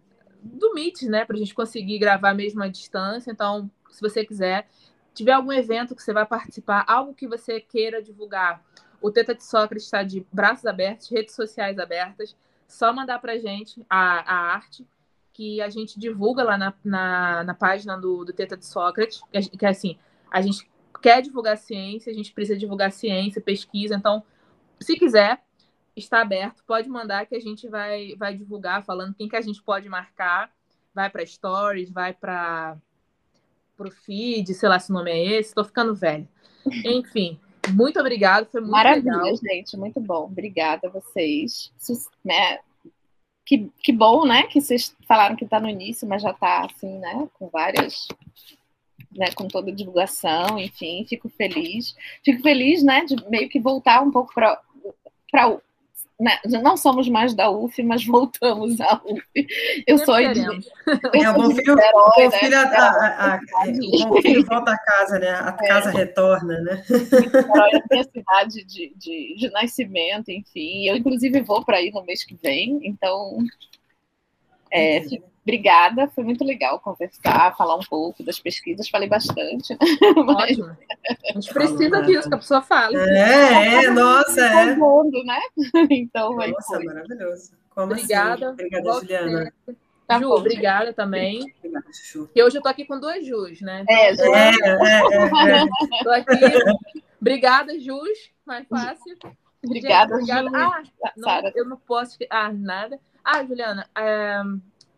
do 0.43 0.75
Meet, 0.75 1.03
né, 1.03 1.25
para 1.25 1.37
a 1.37 1.39
gente 1.39 1.55
conseguir 1.55 1.99
gravar 1.99 2.35
mesmo 2.35 2.63
à 2.63 2.69
distância. 2.69 3.31
Então, 3.31 3.71
se 3.91 4.01
você 4.01 4.25
quiser, 4.25 4.69
tiver 5.15 5.33
algum 5.33 5.53
evento 5.53 5.95
que 5.95 6.03
você 6.03 6.13
vai 6.13 6.27
participar, 6.27 6.85
algo 6.89 7.15
que 7.15 7.29
você 7.29 7.61
queira 7.61 8.03
divulgar, 8.03 8.65
o 9.01 9.11
Teta 9.11 9.35
de 9.35 9.45
Sócrates 9.45 9.85
está 9.85 10.03
de 10.03 10.25
braços 10.33 10.65
abertos, 10.65 11.11
redes 11.11 11.35
sociais 11.35 11.79
abertas, 11.79 12.37
só 12.69 12.93
mandar 12.93 13.19
para 13.19 13.33
a 13.33 13.39
gente 13.39 13.85
a 13.91 14.35
arte 14.55 14.87
que 15.33 15.61
a 15.61 15.69
gente 15.69 15.99
divulga 15.99 16.43
lá 16.43 16.59
na, 16.59 16.75
na, 16.85 17.45
na 17.45 17.55
página 17.55 17.97
do, 17.97 18.25
do 18.25 18.33
Teta 18.33 18.57
de 18.57 18.67
Sócrates, 18.67 19.23
que 19.31 19.65
é 19.65 19.69
assim, 19.69 19.99
a 20.31 20.41
gente 20.41 20.71
quer 21.01 21.21
divulgar 21.21 21.57
ciência, 21.57 22.13
a 22.13 22.15
gente 22.15 22.33
precisa 22.33 22.59
divulgar 22.59 22.93
ciência, 22.93 23.41
pesquisa, 23.41 23.95
então, 23.95 24.23
se 24.81 24.97
quiser, 24.97 25.43
está 25.97 26.21
aberto, 26.21 26.63
pode 26.67 26.89
mandar 26.89 27.27
que 27.27 27.35
a 27.35 27.41
gente 27.41 27.69
vai, 27.69 28.15
vai 28.17 28.35
divulgar, 28.35 28.85
falando 28.85 29.15
quem 29.15 29.29
que 29.29 29.37
a 29.37 29.41
gente 29.41 29.63
pode 29.63 29.89
marcar, 29.89 30.51
vai 30.95 31.11
para 31.11 31.27
stories, 31.27 31.91
vai 31.91 32.13
para 32.13 32.77
o 33.79 33.91
feed, 33.91 34.55
sei 34.55 34.69
lá 34.69 34.79
se 34.79 34.91
o 34.91 34.95
nome 34.95 35.11
é 35.11 35.25
esse, 35.39 35.51
estou 35.51 35.65
ficando 35.65 35.95
velho. 35.95 36.29
Enfim, 36.85 37.39
muito 37.71 37.99
obrigado, 38.01 38.47
foi 38.47 38.61
muito 38.61 38.73
Maravilha, 38.73 39.17
legal. 39.17 39.37
gente, 39.37 39.77
muito 39.77 40.01
bom. 40.01 40.25
Obrigada 40.25 40.89
a 40.89 40.91
vocês. 40.91 41.73
Né? 42.25 42.59
Que, 43.45 43.71
que 43.83 43.93
bom, 43.93 44.25
né? 44.25 44.45
Que 44.45 44.61
vocês 44.61 44.97
falaram 45.07 45.37
que 45.37 45.45
está 45.45 45.61
no 45.61 45.69
início, 45.69 46.09
mas 46.09 46.23
já 46.23 46.31
está 46.31 46.65
assim, 46.65 46.99
né? 46.99 47.29
Com 47.35 47.49
várias 47.49 48.07
né, 49.17 49.31
com 49.35 49.47
toda 49.47 49.71
a 49.71 49.75
divulgação, 49.75 50.59
enfim, 50.59 51.05
fico 51.09 51.29
feliz. 51.29 51.95
Fico 52.25 52.43
feliz, 52.43 52.83
né, 52.83 53.05
de 53.05 53.17
meio 53.29 53.49
que 53.49 53.61
voltar 53.61 54.03
um 54.03 54.11
pouco 54.11 54.33
para 54.35 54.61
não 56.63 56.77
somos 56.77 57.09
mais 57.09 57.35
da 57.35 57.51
UF, 57.51 57.83
mas 57.83 58.05
voltamos 58.05 58.81
à 58.81 59.01
UF. 59.05 59.47
Eu 59.87 59.99
sou 59.99 60.17
de, 60.33 60.41
eu 60.41 60.53
é, 61.15 61.33
bom 61.33 61.51
filho, 61.51 61.77
bom 61.77 62.31
filho, 62.31 62.51
né? 62.51 62.77
a, 62.77 62.87
a, 62.87 63.35
a, 63.35 63.41
bom 64.07 64.23
filho 64.23 64.45
volta 64.45 64.73
a 64.73 64.79
casa, 64.79 65.19
né? 65.19 65.31
A 65.31 65.57
é. 65.61 65.69
casa 65.69 65.91
retorna, 65.91 66.61
né? 66.61 66.85
Niterói 66.89 67.71
é 67.73 67.83
minha 67.91 68.05
cidade 68.05 68.65
de, 68.65 68.93
de, 68.97 69.37
de 69.37 69.51
nascimento, 69.51 70.31
enfim. 70.31 70.89
Eu, 70.89 70.97
inclusive, 70.97 71.41
vou 71.41 71.65
para 71.65 71.79
aí 71.79 71.91
no 71.91 72.05
mês 72.05 72.25
que 72.25 72.39
vem, 72.43 72.81
então 72.85 73.39
é, 74.71 75.01
fico 75.03 75.32
Obrigada, 75.43 76.09
foi 76.15 76.23
muito 76.23 76.45
legal 76.45 76.79
conversar, 76.79 77.57
falar 77.57 77.75
um 77.75 77.83
pouco 77.83 78.23
das 78.23 78.39
pesquisas, 78.39 78.89
falei 78.89 79.09
bastante. 79.09 79.77
Mas... 80.25 80.59
Ótimo. 80.59 80.77
A 81.31 81.33
gente 81.33 81.53
precisa 81.53 82.01
disso, 82.03 82.29
que 82.29 82.35
a 82.35 82.39
pessoa 82.39 82.63
fale. 82.63 82.97
É, 82.97 83.85
é, 83.85 83.91
nossa, 83.91 84.41
é. 84.41 84.77
Mundo, 84.77 85.23
né? 85.25 85.41
Então, 85.91 86.37
vai 86.37 86.53
Nossa, 86.53 86.77
foi. 86.77 86.85
maravilhoso. 86.85 87.53
Como 87.71 87.93
assim? 87.93 88.03
obrigada. 88.03 88.47
Assim? 88.47 88.53
Obrigada, 88.53 89.01
Juliana. 89.01 89.53
Tá 90.07 90.19
Ju, 90.19 90.29
bom, 90.29 90.35
obrigada 90.35 90.93
também. 90.93 91.41
Obrigada, 91.59 91.87
Ju. 91.93 92.31
E 92.35 92.43
hoje 92.43 92.59
eu 92.59 92.63
tô 92.63 92.69
aqui 92.69 92.85
com 92.85 93.01
duas 93.01 93.27
Jus, 93.27 93.61
né? 93.61 93.85
É, 93.89 94.15
Ju. 94.15 94.23
É, 94.23 94.51
é, 94.51 94.69
é, 95.49 95.63
é. 95.63 96.05
Tô 96.05 96.11
aqui. 96.11 97.03
Obrigada, 97.21 97.81
Jus. 97.81 98.31
Mais 98.47 98.67
fácil. 98.69 99.19
Obrigada, 99.65 100.21
Gente, 100.21 100.33
obrigada. 100.33 100.83
Ah, 101.05 101.13
não, 101.17 101.53
eu 101.55 101.65
não 101.65 101.77
posso. 101.77 102.17
Ah, 102.31 102.53
nada. 102.53 103.01
Ah, 103.25 103.45
Juliana, 103.45 103.89
é 103.97 104.43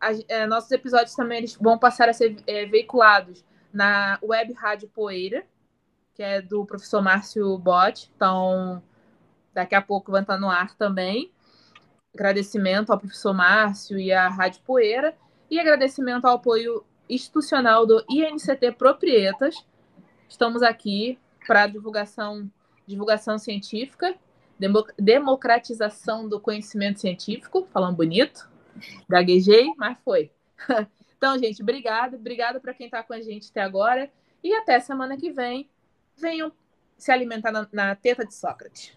a, 0.01 0.11
é, 0.29 0.47
nossos 0.47 0.71
episódios 0.71 1.15
também 1.15 1.39
eles 1.39 1.55
vão 1.55 1.79
passar 1.79 2.09
a 2.09 2.13
ser 2.13 2.37
é, 2.47 2.67
veiculados 2.67 3.45
na 3.73 4.19
web 4.23 4.53
rádio 4.53 4.89
Poeira, 4.89 5.45
que 6.15 6.23
é 6.23 6.41
do 6.41 6.65
professor 6.65 7.03
Márcio 7.03 7.59
Bott. 7.59 8.11
Então, 8.15 8.83
daqui 9.53 9.75
a 9.75 9.83
pouco 9.83 10.13
vai 10.13 10.23
estar 10.23 10.39
no 10.39 10.49
ar 10.49 10.75
também. 10.77 11.33
Agradecimento 12.15 12.91
ao 12.91 12.99
professor 12.99 13.35
Márcio 13.35 13.99
e 13.99 14.13
à 14.13 14.29
Rádio 14.29 14.63
Poeira. 14.63 15.17
E 15.51 15.59
agradecimento 15.59 16.25
ao 16.25 16.37
apoio 16.37 16.85
institucional 17.11 17.85
do 17.85 18.05
INCT 18.09 18.73
Proprietas. 18.79 19.67
Estamos 20.29 20.63
aqui 20.63 21.19
para 21.47 21.67
divulgação, 21.67 22.51
divulgação 22.87 23.39
científica, 23.39 24.15
democratização 24.99 26.29
do 26.29 26.41
conhecimento 26.41 27.01
científico, 27.01 27.67
falando 27.73 27.97
bonito, 27.97 28.49
Gaguejei, 29.09 29.73
mas 29.77 29.99
foi. 30.05 30.31
Então, 31.17 31.39
gente, 31.39 31.63
obrigada. 31.63 32.19
Obrigada 32.19 32.61
para 32.61 32.75
quem 32.75 32.85
está 32.85 33.03
com 33.03 33.15
a 33.15 33.21
gente 33.23 33.49
até 33.49 33.63
agora. 33.63 34.11
E 34.43 34.53
até 34.53 34.79
semana 34.79 35.17
que 35.17 35.33
vem. 35.33 35.71
Venham 36.19 36.53
se 36.99 37.11
alimentar 37.11 37.51
na, 37.51 37.67
na 37.73 37.95
teta 37.95 38.27
de 38.27 38.35
Sócrates. 38.35 38.93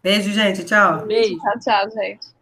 Beijo, 0.00 0.30
gente. 0.30 0.64
Tchau. 0.64 1.04
Beijo. 1.06 1.36
Tchau, 1.38 1.58
tchau, 1.58 1.90
gente. 1.90 2.39